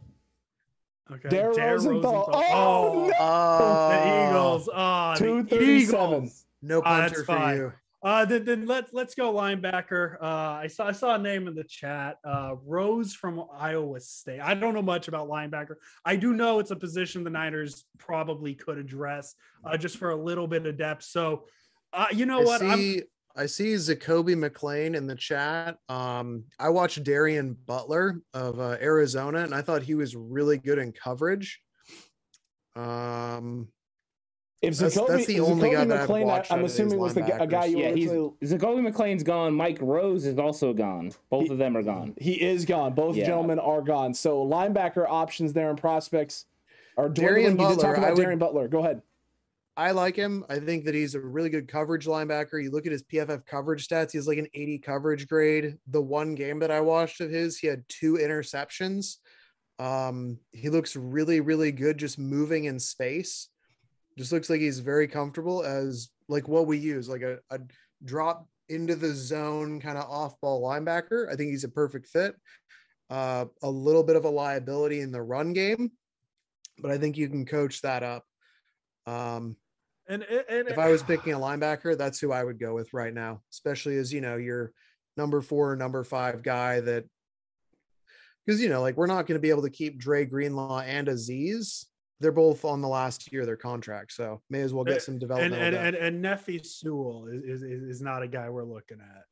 okay. 1.11 1.29
Dare 1.29 1.51
Dare 1.53 1.71
Rosenthal. 1.73 2.27
Rosenthal. 2.27 2.43
Oh, 2.53 3.07
no! 3.07 3.13
Oh, 3.19 3.89
the 3.89 4.29
Eagles. 4.29 4.69
Oh, 4.73 5.13
the 5.13 5.19
237. 5.19 6.15
Eagles. 6.15 6.45
No 6.61 6.81
Ah, 6.85 6.97
that's 7.01 7.13
punter 7.13 7.25
for 7.25 7.37
fine. 7.37 7.57
you. 7.57 7.73
Uh, 8.03 8.23
then, 8.23 8.45
then 8.45 8.65
let's 8.67 8.93
let's 8.93 9.15
go 9.15 9.33
linebacker. 9.33 10.21
Uh, 10.21 10.25
I 10.25 10.67
saw 10.67 10.87
I 10.87 10.91
saw 10.91 11.15
a 11.15 11.17
name 11.17 11.47
in 11.47 11.55
the 11.55 11.63
chat. 11.63 12.17
Uh, 12.23 12.53
Rose 12.63 13.15
from 13.15 13.43
Iowa 13.57 13.99
State. 13.99 14.39
I 14.41 14.53
don't 14.53 14.75
know 14.75 14.83
much 14.83 15.07
about 15.07 15.27
linebacker. 15.27 15.75
I 16.05 16.15
do 16.15 16.33
know 16.33 16.59
it's 16.59 16.69
a 16.69 16.75
position 16.75 17.23
the 17.23 17.31
Niners 17.31 17.85
probably 17.97 18.53
could 18.53 18.77
address 18.77 19.33
uh, 19.65 19.75
just 19.75 19.97
for 19.97 20.11
a 20.11 20.15
little 20.15 20.47
bit 20.47 20.67
of 20.67 20.77
depth. 20.77 21.03
So, 21.03 21.45
uh, 21.93 22.05
you 22.11 22.27
know 22.27 22.41
I 22.41 22.43
what? 22.45 22.61
I'm- 22.61 22.77
see. 22.77 23.03
I 23.37 23.45
see 23.47 23.73
Zakoby 23.73 24.33
McClain 24.35 24.95
in 24.95 25.07
the 25.07 25.15
chat. 25.15 25.77
Um, 25.89 26.45
I 26.57 26.69
watched 26.69 27.03
Darian 27.03 27.57
Butler 27.65 28.21
of 28.33 28.59
uh, 28.59 28.77
Arizona, 28.81 29.39
and 29.39 29.53
I 29.53 29.61
thought 29.61 29.81
he 29.83 29.93
was 29.95 30.15
really 30.15 30.57
good 30.57 30.77
in 30.79 30.93
coverage. 30.93 31.61
Um, 32.75 33.69
If 34.61 34.77
That's- 34.77 34.97
Zakoby, 34.97 35.07
that's 35.09 35.25
the 35.27 35.39
only 35.41 35.71
guy 35.71 35.85
that 35.85 35.97
I've 36.03 36.09
McClain, 36.09 36.21
I- 36.21 36.25
watched 36.25 36.51
out 36.51 36.59
I'm 36.59 36.65
assuming 36.65 36.97
was 36.97 37.13
the 37.13 37.21
g- 37.21 37.31
a 37.31 37.45
guy 37.45 37.65
you 37.65 37.77
Yeah, 37.79 37.91
he's 37.91 38.09
originally. 38.09 38.31
Zakoby 38.43 38.91
McClain's 38.93 39.21
gone. 39.23 39.53
Mike 39.53 39.77
Rose 39.81 40.25
is 40.25 40.39
also 40.39 40.73
gone. 40.73 41.11
Both 41.29 41.43
He- 41.47 41.49
of 41.51 41.57
them 41.57 41.75
are 41.77 41.83
gone. 41.83 42.15
He 42.19 42.41
is 42.41 42.65
gone. 42.65 42.93
Both 42.93 43.15
Yeah. 43.17 43.25
gentlemen 43.25 43.59
are 43.59 43.81
gone. 43.81 44.13
So 44.13 44.43
linebacker 44.45 45.05
options 45.07 45.53
there 45.53 45.69
and 45.69 45.79
prospects 45.79 46.45
are 46.97 47.09
Darian 47.09 47.55
dwindling. 47.57 47.69
You 47.71 47.75
did 47.75 47.81
talk 47.81 47.97
about 47.97 48.07
I 48.07 48.13
would- 48.13 48.21
Darian 48.21 48.39
Butler. 48.39 48.67
Go 48.69 48.79
ahead. 48.79 49.01
I 49.77 49.91
like 49.91 50.15
him. 50.15 50.45
I 50.49 50.59
think 50.59 50.85
that 50.85 50.95
he's 50.95 51.15
a 51.15 51.19
really 51.19 51.49
good 51.49 51.67
coverage 51.67 52.05
linebacker. 52.05 52.63
You 52.63 52.71
look 52.71 52.85
at 52.85 52.93
his 52.93 53.03
PFF 53.03 53.45
coverage 53.45 53.87
stats; 53.87 54.11
he 54.11 54.17
has 54.17 54.27
like 54.27 54.37
an 54.37 54.47
80 54.53 54.79
coverage 54.79 55.27
grade. 55.27 55.77
The 55.87 56.01
one 56.01 56.33
game 56.33 56.59
that 56.59 56.71
I 56.71 56.79
watched 56.79 57.19
of 57.19 57.29
his, 57.29 57.57
he 57.57 57.67
had 57.67 57.83
two 57.89 58.13
interceptions. 58.13 59.17
Um, 59.77 60.39
he 60.53 60.69
looks 60.69 60.95
really, 60.95 61.41
really 61.41 61.73
good 61.73 61.97
just 61.97 62.17
moving 62.17 62.65
in 62.65 62.79
space. 62.79 63.49
Just 64.17 64.31
looks 64.31 64.49
like 64.49 64.61
he's 64.61 64.79
very 64.79 65.09
comfortable 65.09 65.63
as 65.63 66.09
like 66.29 66.47
what 66.47 66.67
we 66.67 66.77
use, 66.77 67.09
like 67.09 67.21
a, 67.21 67.39
a 67.49 67.59
drop 68.05 68.47
into 68.69 68.95
the 68.95 69.13
zone 69.13 69.81
kind 69.81 69.97
of 69.97 70.09
off 70.09 70.39
ball 70.39 70.63
linebacker. 70.63 71.31
I 71.31 71.35
think 71.35 71.51
he's 71.51 71.65
a 71.65 71.69
perfect 71.69 72.07
fit. 72.07 72.35
Uh, 73.09 73.45
a 73.61 73.69
little 73.69 74.03
bit 74.03 74.15
of 74.15 74.23
a 74.23 74.29
liability 74.29 75.01
in 75.01 75.11
the 75.11 75.21
run 75.21 75.51
game, 75.51 75.91
but 76.79 76.91
I 76.91 76.97
think 76.97 77.17
you 77.17 77.27
can 77.27 77.45
coach 77.45 77.81
that 77.81 78.03
up. 78.03 78.23
Um, 79.05 79.57
and, 80.07 80.23
and, 80.23 80.67
if 80.67 80.77
I 80.77 80.89
was 80.89 81.03
picking 81.03 81.33
a 81.33 81.39
linebacker, 81.39 81.97
that's 81.97 82.19
who 82.19 82.31
I 82.31 82.43
would 82.43 82.59
go 82.59 82.73
with 82.73 82.93
right 82.93 83.13
now, 83.13 83.41
especially 83.51 83.97
as 83.97 84.13
you 84.13 84.21
know 84.21 84.37
your 84.37 84.71
number 85.17 85.41
four, 85.41 85.71
or 85.71 85.75
number 85.75 86.03
five 86.03 86.43
guy 86.43 86.79
that 86.81 87.05
because 88.45 88.61
you 88.61 88.69
know, 88.69 88.81
like 88.81 88.97
we're 88.97 89.07
not 89.07 89.25
going 89.25 89.37
to 89.37 89.41
be 89.41 89.49
able 89.49 89.63
to 89.63 89.69
keep 89.69 89.97
Dre 89.97 90.25
Greenlaw 90.25 90.81
and 90.81 91.07
Azeez. 91.07 91.85
They're 92.19 92.31
both 92.31 92.63
on 92.63 92.81
the 92.81 92.87
last 92.87 93.31
year 93.31 93.41
of 93.41 93.47
their 93.47 93.57
contract, 93.57 94.13
so 94.13 94.41
may 94.49 94.61
as 94.61 94.73
well 94.73 94.85
get 94.85 95.01
some 95.01 95.19
development. 95.19 95.61
and, 95.61 95.75
and 95.75 95.95
and 95.95 96.21
Nephi 96.21 96.61
Sewell 96.63 97.27
is, 97.27 97.43
is 97.43 97.63
is 97.63 97.83
is 97.83 98.01
not 98.01 98.21
a 98.23 98.27
guy 98.27 98.49
we're 98.49 98.63
looking 98.63 98.99
at. 99.01 99.23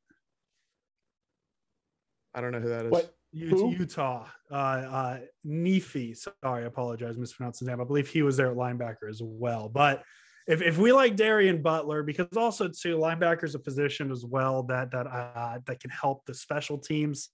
I 2.36 2.41
don't 2.41 2.52
know 2.52 2.60
who 2.60 2.70
that 2.70 2.86
is. 2.86 2.91
What? 2.91 3.16
U- 3.32 3.50
Who? 3.50 3.72
Utah, 3.72 4.28
uh, 4.52 4.54
uh, 4.54 5.20
Nephi. 5.44 6.14
Sorry, 6.14 6.64
I 6.64 6.68
apologize, 6.68 7.18
mispronounced 7.18 7.60
his 7.60 7.68
name. 7.68 7.82
I 7.82 7.84
believe 7.84 8.08
he 8.08 8.22
was 8.22 8.38
there 8.38 8.52
at 8.52 8.58
linebacker 8.58 9.10
as 9.10 9.22
well. 9.24 9.70
But 9.70 10.04
if, 10.48 10.61
if 10.61 10.78
we 10.78 10.91
like 10.91 11.15
Darian 11.15 11.61
Butler, 11.61 12.03
because 12.03 12.36
also 12.36 12.68
too 12.68 12.98
linebacker 12.98 13.44
is 13.44 13.56
a 13.56 13.60
position 13.60 14.11
as 14.11 14.26
well 14.26 14.64
that 14.64 14.91
that 14.91 15.07
uh, 15.07 15.60
that 15.65 15.80
can 15.80 15.90
help 15.90 16.26
the 16.26 16.34
special 16.34 16.78
teams, 16.78 17.30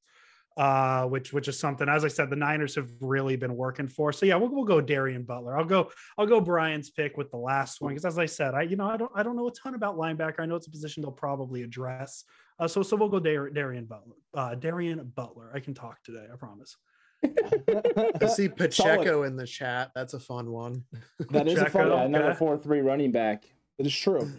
uh, 0.58 1.06
which 1.06 1.34
which 1.34 1.48
is 1.48 1.60
something 1.60 1.90
as 1.90 2.06
I 2.06 2.08
said 2.08 2.30
the 2.30 2.36
Niners 2.36 2.76
have 2.76 2.90
really 3.02 3.36
been 3.36 3.56
working 3.56 3.88
for. 3.88 4.14
So 4.14 4.26
yeah, 4.26 4.36
we'll, 4.36 4.50
we'll 4.50 4.66
go 4.66 4.82
Darian 4.82 5.24
Butler. 5.24 5.58
I'll 5.58 5.66
go 5.66 5.92
I'll 6.18 6.28
go 6.28 6.40
Brian's 6.40 6.90
pick 6.92 7.18
with 7.18 7.32
the 7.32 7.38
last 7.38 7.82
one 7.82 7.94
because 7.94 8.06
as 8.06 8.20
I 8.20 8.26
said, 8.28 8.54
I 8.54 8.64
you 8.64 8.76
know 8.76 8.90
I 8.90 8.98
don't 8.98 9.12
I 9.16 9.24
don't 9.24 9.36
know 9.36 9.48
a 9.48 9.52
ton 9.52 9.76
about 9.76 9.98
linebacker. 9.98 10.40
I 10.40 10.46
know 10.46 10.56
it's 10.56 10.68
a 10.68 10.72
position 10.72 11.02
they'll 11.02 11.12
probably 11.12 11.64
address. 11.64 12.26
Uh, 12.60 12.68
so 12.68 12.84
so 12.84 12.96
we'll 12.96 13.10
go 13.10 13.20
Dar- 13.20 13.50
Darian 13.50 13.86
Butler. 13.86 14.16
Uh, 14.34 14.54
Darian 14.56 15.12
Butler. 15.16 15.52
I 15.54 15.60
can 15.60 15.74
talk 15.74 16.04
today. 16.04 16.26
I 16.32 16.36
promise. 16.36 16.78
I 17.24 18.28
see 18.28 18.48
Pacheco 18.50 19.24
in 19.24 19.36
the 19.36 19.46
chat. 19.46 19.92
That's 19.96 20.14
a 20.14 20.20
fun 20.20 20.52
one. 20.52 20.84
That 21.32 21.48
is 21.48 21.60
a 21.60 21.70
fun 21.70 21.88
it 21.88 21.90
Yeah, 21.90 21.94
out. 21.94 21.98
one. 21.98 22.06
another 22.08 22.26
Okay. 22.30 22.38
four 22.38 22.58
three 22.58 22.80
running 22.82 23.12
back. 23.12 23.44
That 23.78 23.88
is 23.88 23.96
true. 23.96 24.32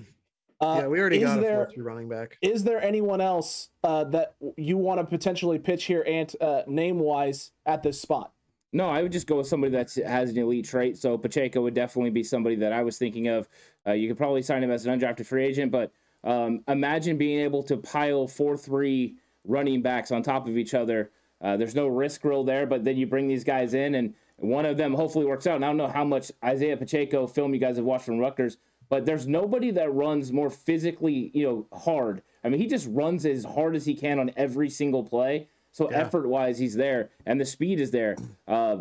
Uh, 0.61 0.79
yeah, 0.83 0.87
we 0.89 0.99
already 1.01 1.19
is 1.19 1.25
got 1.25 1.39
a 1.39 1.41
there- 1.41 1.65
four 1.67 1.75
through 1.75 1.85
running 1.85 2.09
back. 2.09 2.37
Is 2.43 2.65
there 2.65 2.83
anyone 2.83 3.21
else 3.21 3.69
uh, 3.85 4.05
that 4.05 4.35
you 4.57 4.77
want 4.77 5.01
to 5.01 5.05
potentially 5.07 5.59
pitch 5.59 5.85
here, 5.85 6.05
and 6.07 6.33
uh, 6.41 6.63
name 6.67 6.99
wise, 6.99 7.53
at 7.67 7.83
this 7.83 8.01
spot? 8.01 8.33
No, 8.73 8.89
I 8.89 9.03
would 9.03 9.11
just 9.13 9.27
go 9.27 9.37
with 9.39 9.49
somebody 9.49 9.73
that 9.73 9.93
has 10.07 10.31
an 10.31 10.39
elite 10.39 10.65
trait. 10.65 10.97
So 10.97 11.19
Pacheco 11.19 11.61
would 11.63 11.75
definitely 11.75 12.11
be 12.11 12.23
somebody 12.23 12.55
that 12.57 12.73
I 12.73 12.85
was 12.85 12.99
thinking 12.99 13.27
of. 13.27 13.49
Uh, 13.87 13.93
you 13.93 14.07
could 14.07 14.17
probably 14.17 14.43
sign 14.43 14.63
him 14.63 14.71
as 14.71 14.87
an 14.87 14.97
undrafted 14.99 15.27
free 15.27 15.45
agent, 15.45 15.73
but 15.73 15.91
um, 16.23 16.63
imagine 16.69 17.17
being 17.19 17.41
able 17.41 17.63
to 17.65 17.77
pile 17.79 18.29
four 18.29 18.57
three 18.57 19.17
running 19.45 19.83
backs 19.83 20.13
on 20.13 20.23
top 20.23 20.47
of 20.47 20.57
each 20.57 20.75
other. 20.75 21.11
Uh, 21.41 21.57
there's 21.57 21.75
no 21.75 21.87
risk 21.87 22.25
roll 22.25 22.45
there, 22.45 22.67
but 22.67 22.85
then 22.85 22.97
you 22.97 23.07
bring 23.07 23.27
these 23.29 23.45
guys 23.45 23.75
in, 23.75 23.95
and 23.95 24.15
one 24.37 24.67
of 24.67 24.77
them 24.77 24.95
hopefully 24.95 25.25
works 25.27 25.47
out. 25.47 25.57
And 25.57 25.65
I 25.65 25.69
don't 25.69 25.77
know 25.77 25.89
how 25.89 26.05
much 26.05 26.31
Isaiah 26.45 26.77
Pacheco 26.77 27.27
film 27.27 27.55
you 27.55 27.61
guys 27.61 27.77
have 27.77 27.85
watched 27.85 28.05
from 28.05 28.19
Rutgers, 28.19 28.59
but 28.89 29.07
there's 29.07 29.27
nobody 29.27 29.71
that 29.73 29.93
runs 29.95 30.33
more 30.33 30.51
physically, 30.51 31.31
you 31.35 31.45
know, 31.45 31.79
hard. 31.79 32.23
I 32.45 32.49
mean, 32.49 32.61
he 32.61 32.67
just 32.67 32.89
runs 32.91 33.25
as 33.27 33.45
hard 33.45 33.77
as 33.77 33.87
he 33.87 33.95
can 33.95 34.19
on 34.19 34.31
every 34.37 34.69
single 34.71 35.03
play. 35.05 35.49
So 35.73 35.91
Yeah. 35.91 35.99
effort 35.99 36.27
wise, 36.29 36.59
he's 36.59 36.75
there, 36.75 37.11
and 37.27 37.41
the 37.41 37.45
speed 37.45 37.81
is 37.81 37.91
there. 37.91 38.17
Uh, 38.49 38.79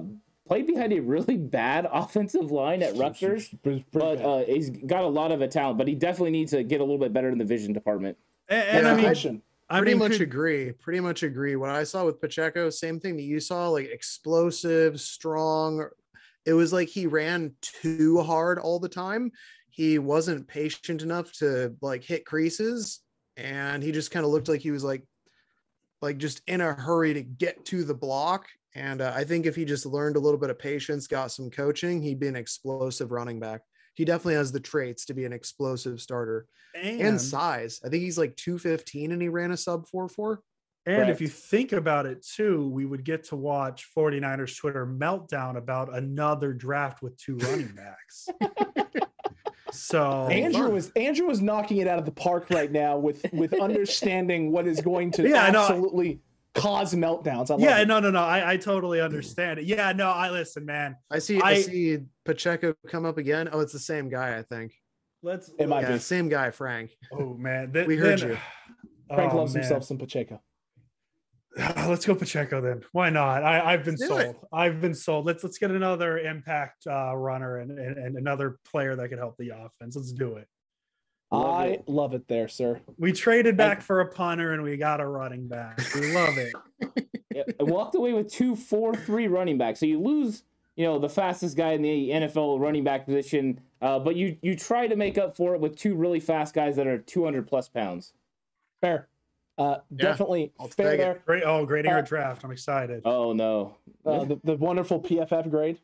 played 0.48 0.66
behind 0.66 0.92
a 0.92 1.00
really 1.00 1.38
bad 1.38 1.88
offensive 1.94 2.52
line 2.52 2.82
at 2.82 2.96
Rutgers, 2.98 3.50
Pretty- 3.62 3.86
pretty 3.92 4.16
but 4.18 4.22
uh, 4.26 4.44
he's 4.46 4.70
got 4.72 5.04
a 5.04 5.08
lot 5.08 5.32
of 5.32 5.42
a 5.42 5.48
talent. 5.48 5.78
But 5.78 5.88
he 5.88 5.94
definitely 5.96 6.32
needs 6.32 6.52
to 6.52 6.64
get 6.64 6.80
a 6.82 6.84
little 6.84 6.98
bit 6.98 7.14
better 7.14 7.30
in 7.30 7.38
the 7.38 7.46
vision 7.46 7.72
department. 7.74 8.18
And, 8.48 8.64
and 8.64 8.84
Yeah, 8.86 8.90
I 8.90 8.94
Good 8.94 8.98
mean, 8.98 9.06
question. 9.06 9.42
I 9.70 9.78
pretty 9.80 9.92
mean, 9.94 10.00
much 10.00 10.12
could- 10.14 10.22
agree. 10.22 10.72
Pretty 10.72 11.00
much 11.00 11.24
agree. 11.24 11.56
What 11.56 11.70
I 11.70 11.84
saw 11.84 12.06
with 12.06 12.20
Pacheco, 12.22 12.70
same 12.70 13.00
thing 13.00 13.16
that 13.18 13.24
you 13.24 13.40
saw, 13.40 13.70
like 13.70 13.88
explosive, 13.90 15.00
strong. 15.00 15.88
It 16.46 16.54
was 16.54 16.74
like 16.74 16.88
he 16.88 17.06
ran 17.06 17.54
too 17.62 18.22
hard 18.22 18.58
all 18.58 18.80
the 18.80 18.90
time. 18.90 19.32
He 19.70 20.00
wasn't 20.00 20.48
patient 20.48 21.02
enough 21.04 21.32
to 21.34 21.76
like 21.82 22.04
hit 22.04 22.26
creases, 22.26 23.02
and 23.38 23.84
he 23.84 23.92
just 23.92 24.12
kind 24.12 24.26
of 24.26 24.32
looked 24.32 24.48
like 24.50 24.62
he 24.62 24.72
was 24.72 24.84
like, 24.84 25.06
like 26.02 26.18
just 26.18 26.42
in 26.48 26.62
a 26.62 26.74
hurry 26.74 27.14
to 27.14 27.22
get 27.22 27.64
to 27.66 27.84
the 27.84 27.94
block. 27.94 28.48
And 28.76 29.02
uh, 29.02 29.14
I 29.16 29.24
think 29.24 29.46
if 29.46 29.56
he 29.56 29.66
just 29.66 29.86
learned 29.86 30.16
a 30.16 30.20
little 30.20 30.40
bit 30.40 30.50
of 30.50 30.60
patience, 30.60 31.08
got 31.08 31.32
some 31.32 31.50
coaching, 31.50 32.02
he'd 32.02 32.20
be 32.20 32.28
an 32.28 32.36
explosive 32.36 33.12
running 33.12 33.40
back. 33.40 33.62
He 34.00 34.06
definitely 34.06 34.36
has 34.36 34.54
the 34.54 34.62
traits 34.62 35.04
to 35.08 35.14
be 35.14 35.26
an 35.26 35.34
explosive 35.34 36.00
starter 36.00 36.48
And, 36.74 37.02
and 37.02 37.20
size. 37.22 37.82
I 37.86 37.90
think 37.90 38.02
he's 38.02 38.18
like 38.18 38.38
215 38.38 39.12
and 39.12 39.22
he 39.22 39.28
ran 39.28 39.52
a 39.52 39.58
sub 39.58 39.86
4 39.90 40.08
4. 40.08 40.42
and 40.86 40.96
Correct. 40.96 41.10
if 41.12 41.20
you 41.20 41.28
think 41.28 41.74
about 41.74 42.06
it 42.06 42.26
too, 42.26 42.70
we 42.70 42.86
would 42.86 43.04
get 43.04 43.26
to 43.26 43.36
watch 43.36 43.90
49ers 43.94 44.58
Twitter 44.58 44.88
meltdown 44.88 45.58
about 45.58 45.94
another 45.94 46.54
draft 46.54 47.02
with 47.02 47.18
two 47.18 47.36
running 47.40 47.76
backs. 47.76 48.30
so 49.72 50.28
Andrew 50.28 50.64
fun. 50.64 50.74
was 50.74 50.92
Andrew 50.96 51.28
was 51.28 51.42
knocking 51.42 51.78
it 51.80 51.88
out 51.88 52.00
of 52.00 52.06
the 52.06 52.12
park 52.12 52.50
right 52.50 52.72
now 52.72 52.98
with 52.98 53.26
with 53.34 53.54
understanding 53.60 54.52
what 54.54 54.66
is 54.66 54.80
going 54.82 55.12
to 55.12 55.28
Yeah, 55.28 55.44
I 55.44 55.52
know. 55.52 55.60
absolutely 55.62 56.22
cause 56.60 56.94
meltdowns. 56.94 57.50
I 57.50 57.54
love 57.54 57.62
yeah, 57.62 57.80
it. 57.80 57.88
no, 57.88 58.00
no, 58.00 58.12
no. 58.12 58.24
I, 58.24 58.52
I 58.54 58.58
totally 58.58 59.02
understand 59.02 59.60
it. 59.60 59.66
Yeah, 59.66 59.92
no, 59.92 60.10
I 60.10 60.30
listen, 60.30 60.66
man. 60.66 60.96
I 61.12 61.20
see 61.20 61.42
I, 61.42 61.50
I- 61.52 61.62
see 61.62 61.98
Pacheco 62.26 62.74
come 62.88 63.06
up 63.06 63.18
again. 63.18 63.50
Oh, 63.52 63.60
it's 63.60 63.74
the 63.74 63.80
same 63.80 64.10
guy, 64.10 64.38
I 64.38 64.44
think. 64.44 64.74
Let's. 65.22 65.52
It 65.60 65.68
might 65.68 65.82
Yeah, 65.82 65.94
be. 65.94 66.00
same 66.00 66.30
guy, 66.30 66.52
Frank. 66.52 66.92
Oh 67.12 67.34
man, 67.34 67.74
Th- 67.74 67.88
We 67.88 67.98
heard 67.98 68.20
then- 68.20 68.30
you. 68.32 68.38
Frank 69.14 69.34
Oh, 69.34 69.38
loves 69.38 69.54
man. 69.56 69.64
himself 69.64 69.84
some 69.84 69.98
Pacheco. 69.98 70.40
Let's 71.58 72.06
go 72.06 72.14
Pacheco 72.14 72.62
then. 72.62 72.84
Why 72.92 73.10
not? 73.10 73.44
I, 73.44 73.74
I've 73.74 73.84
been 73.84 73.98
sold. 73.98 74.22
it. 74.22 74.38
I've 74.54 74.80
been 74.82 74.94
sold. 74.94 75.26
Let's 75.26 75.44
let's 75.44 75.58
get 75.58 75.72
another 75.72 76.20
impact 76.20 76.86
uh, 76.86 77.16
runner 77.18 77.58
and, 77.58 77.72
and 77.72 77.98
and 77.98 78.18
another 78.18 78.60
player 78.70 78.96
that 78.96 79.10
could 79.10 79.18
help 79.18 79.36
the 79.38 79.50
offense. 79.50 79.96
Let's 79.96 80.12
do 80.12 80.36
it. 80.36 80.48
Love 81.32 81.46
I 81.56 81.66
it. 81.68 81.88
love 81.88 82.14
it 82.16 82.28
there, 82.28 82.48
sir. 82.48 82.82
We 82.98 83.12
traded 83.12 83.56
back 83.56 83.82
for 83.82 84.02
a 84.02 84.08
punter 84.08 84.54
and 84.54 84.64
we 84.64 84.78
got 84.78 85.00
a 85.00 85.06
running 85.08 85.48
back. 85.48 85.80
We 85.96 86.12
love 86.14 86.38
it. 86.38 86.54
Yeah, 87.36 87.44
I 87.60 87.64
walked 87.64 87.94
away 87.94 88.14
with 88.14 88.32
two, 88.32 88.56
four, 88.56 88.96
three 88.96 89.28
running 89.28 89.60
backs. 89.60 89.80
So 89.80 89.86
you 89.86 90.02
lose, 90.02 90.42
you 90.76 90.84
know, 90.86 90.98
the 90.98 91.08
fastest 91.08 91.56
guy 91.56 91.74
in 91.74 91.84
the 91.84 92.10
NFL 92.10 92.60
running 92.60 92.84
back 92.84 93.06
position, 93.06 93.60
uh, 93.84 94.00
but 94.00 94.16
you 94.16 94.36
you 94.42 94.56
try 94.56 94.88
to 94.88 94.96
make 94.96 95.20
up 95.20 95.38
for 95.38 95.54
it 95.54 95.62
with 95.62 95.76
two 95.78 95.94
really 95.94 96.20
fast 96.20 96.56
guys 96.56 96.76
that 96.78 96.88
are 96.88 96.98
200 96.98 97.46
plus 97.48 97.70
pounds. 97.70 98.14
Fair. 98.82 99.08
Uh, 99.60 99.78
Yeah, 99.92 100.06
definitely 100.08 100.52
I'll 100.60 100.70
fair 100.70 100.98
there. 100.98 101.22
Great. 101.28 101.44
Oh, 101.46 101.68
grading 101.68 101.92
Uh, 101.92 101.96
our 101.98 102.02
draft. 102.02 102.44
I'm 102.44 102.52
excited. 102.52 103.04
Oh 103.06 103.32
no, 103.34 103.76
Uh, 104.04 104.26
the, 104.26 104.40
the 104.44 104.56
wonderful 104.56 105.00
PFF 105.00 105.52
grade. 105.52 105.78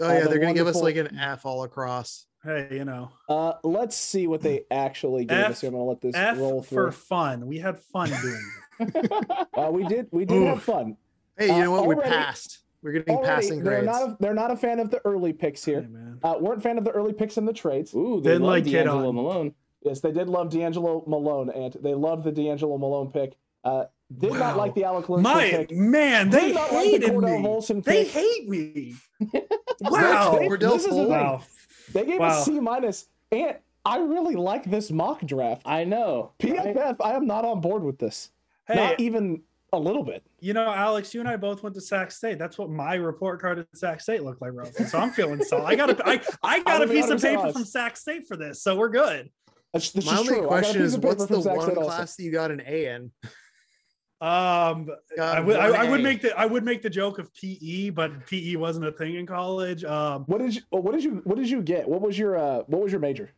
Oh 0.00 0.06
Uh, 0.06 0.12
yeah, 0.12 0.20
the 0.24 0.28
they're 0.28 0.38
gonna 0.38 0.52
give 0.52 0.66
us 0.66 0.76
like 0.82 0.96
an 0.96 1.16
F 1.18 1.46
all 1.46 1.62
across. 1.64 2.26
Hey, 2.44 2.68
you 2.72 2.84
know, 2.84 3.10
Uh, 3.28 3.54
let's 3.62 3.96
see 3.96 4.26
what 4.26 4.40
they 4.40 4.64
actually 4.70 5.24
gave 5.24 5.38
F- 5.38 5.50
us. 5.52 5.60
here. 5.60 5.68
I'm 5.68 5.74
gonna 5.74 5.84
let 5.84 6.00
this 6.00 6.14
F 6.14 6.38
roll 6.38 6.62
for 6.62 6.90
fun. 6.92 7.46
We 7.46 7.58
had 7.58 7.78
fun 7.80 8.08
doing 8.08 8.50
it. 8.80 9.12
Uh, 9.56 9.70
we 9.70 9.84
did 9.84 10.08
we 10.10 10.24
did 10.24 10.42
have 10.46 10.62
fun. 10.62 10.96
Hey, 11.36 11.48
you 11.48 11.52
Uh, 11.52 11.58
know 11.64 11.70
what? 11.72 11.86
we 11.86 11.94
already- 11.96 12.10
passed. 12.10 12.60
We're 12.82 12.92
getting 12.92 13.14
Already, 13.14 13.28
passing 13.28 13.62
they're 13.62 13.82
grades. 13.82 13.86
not 13.98 14.08
a, 14.08 14.16
they're 14.20 14.32
not 14.32 14.50
a 14.50 14.56
fan 14.56 14.80
of 14.80 14.90
the 14.90 15.02
early 15.04 15.34
picks 15.34 15.62
Hey, 15.66 15.72
here. 15.72 15.82
man. 15.82 16.18
Uh, 16.22 16.36
weren't 16.40 16.60
a 16.60 16.62
fan 16.62 16.78
of 16.78 16.84
the 16.84 16.90
early 16.92 17.12
picks 17.12 17.36
in 17.36 17.44
the 17.44 17.52
trades. 17.52 17.94
ooh, 17.94 18.22
they 18.22 18.30
Didn't 18.30 18.44
love 18.44 18.50
like 18.52 18.64
D'Angelo 18.64 19.08
on. 19.10 19.14
Malone. 19.14 19.54
Yes, 19.82 20.00
they 20.00 20.12
did 20.12 20.30
love 20.30 20.48
D'Angelo 20.50 21.04
Malone, 21.06 21.50
and 21.50 21.74
they 21.82 21.94
loved 21.94 22.24
the 22.24 22.32
D'Angelo 22.32 22.78
Malone 22.78 23.10
pick. 23.10 23.36
Uh, 23.64 23.84
did 24.16 24.32
not 24.32 24.56
like 24.56 24.74
the 24.74 24.84
Alec 24.84 25.10
Lindstrom 25.10 25.36
My 25.36 25.50
pick. 25.50 25.70
man, 25.72 26.30
Did 26.30 26.40
they 26.40 26.52
not 26.52 26.72
like 26.72 27.00
the 27.02 27.06
Cordell 27.08 27.42
me. 27.42 27.46
Volson 27.46 27.84
They 27.84 28.04
hate 28.04 28.48
me. 28.48 28.94
Wow. 29.82 29.90
wow. 29.90 30.38
They- 30.38 30.48
Cordell 30.48 30.72
this 30.72 30.82
is 30.82 30.84
the 30.84 30.90
Full? 30.90 31.00
thing. 31.04 31.10
Wow. 31.10 31.42
They 31.92 32.04
gave 32.06 32.20
Wow. 32.20 32.28
us 32.28 32.44
C 32.44 32.60
minus, 32.60 33.06
and 33.32 33.56
I 33.84 33.98
really 33.98 34.34
like 34.36 34.64
this 34.64 34.90
mock 34.90 35.20
draft. 35.24 35.62
I 35.64 35.84
know. 35.84 36.32
right? 36.42 36.54
PFF, 36.54 36.96
I 37.02 37.12
am 37.14 37.26
not 37.26 37.44
on 37.44 37.60
board 37.60 37.82
with 37.82 37.98
this. 37.98 38.30
Hey, 38.66 38.76
Not 38.76 39.00
even 39.00 39.42
a 39.72 39.78
little 39.78 40.02
bit. 40.04 40.22
you 40.40 40.52
know, 40.52 40.68
Alex, 40.72 41.14
you 41.14 41.20
and 41.20 41.28
I 41.28 41.36
both 41.36 41.62
went 41.62 41.74
to 41.76 41.80
Sac 41.80 42.10
State. 42.10 42.38
That's 42.38 42.58
what 42.58 42.70
my 42.70 42.94
report 42.96 43.40
card 43.40 43.60
at 43.60 43.66
Sac 43.74 44.00
State 44.00 44.22
looked 44.24 44.42
like, 44.42 44.52
roughly. 44.52 44.84
So 44.86 44.98
I'm 44.98 45.10
feeling 45.10 45.42
so. 45.42 45.64
I 45.64 45.74
got 45.76 45.90
a, 45.90 46.08
I, 46.08 46.20
I 46.42 46.58
got 46.62 46.68
a 46.68 46.72
I'm 46.72 46.78
gonna 46.80 46.86
be 46.88 46.94
piece 47.00 47.10
of 47.10 47.20
paper 47.20 47.40
honest. 47.42 47.56
from 47.56 47.64
Sac 47.64 47.96
State 47.96 48.26
for 48.26 48.36
this, 48.36 48.62
so 48.62 48.76
we're 48.76 48.88
good. 48.88 49.30
That's, 49.72 49.90
this 49.92 50.04
My 50.06 50.14
is 50.14 50.18
only 50.20 50.28
true. 50.34 50.38
I 50.38 50.40
got 50.40 50.44
a 50.44 50.48
question 50.48 50.82
is, 50.82 50.98
what's 50.98 51.26
the 51.26 51.38
one 51.40 51.60
State 51.60 51.76
also. 51.78 51.82
class 51.88 52.16
that 52.16 52.22
you 52.24 52.32
got 52.32 52.50
an 52.50 52.62
A 52.66 52.86
in? 52.86 53.12
Um, 54.20 54.90
I 55.20 55.40
would, 55.40 55.56
I, 55.56 55.84
I 55.86 55.90
would 55.90 56.02
make 56.02 56.20
the, 56.20 56.38
I 56.38 56.44
would 56.44 56.62
make 56.62 56.82
the 56.82 56.90
joke 56.90 57.18
of 57.18 57.32
PE, 57.34 57.88
but 57.90 58.26
PE 58.26 58.56
wasn't 58.56 58.84
a 58.86 58.92
thing 58.92 59.14
in 59.14 59.26
college. 59.26 59.82
Um, 59.84 60.24
What 60.26 60.38
did 60.42 60.54
you? 60.56 60.62
What 60.70 60.92
did 60.92 61.02
you? 61.04 61.22
What 61.24 61.38
did 61.38 61.48
you 61.48 61.62
get? 61.62 61.88
What 61.88 62.02
was 62.02 62.18
your? 62.18 62.36
Uh, 62.36 62.58
what 62.66 62.82
was 62.82 62.92
your 62.92 63.00
major? 63.00 63.30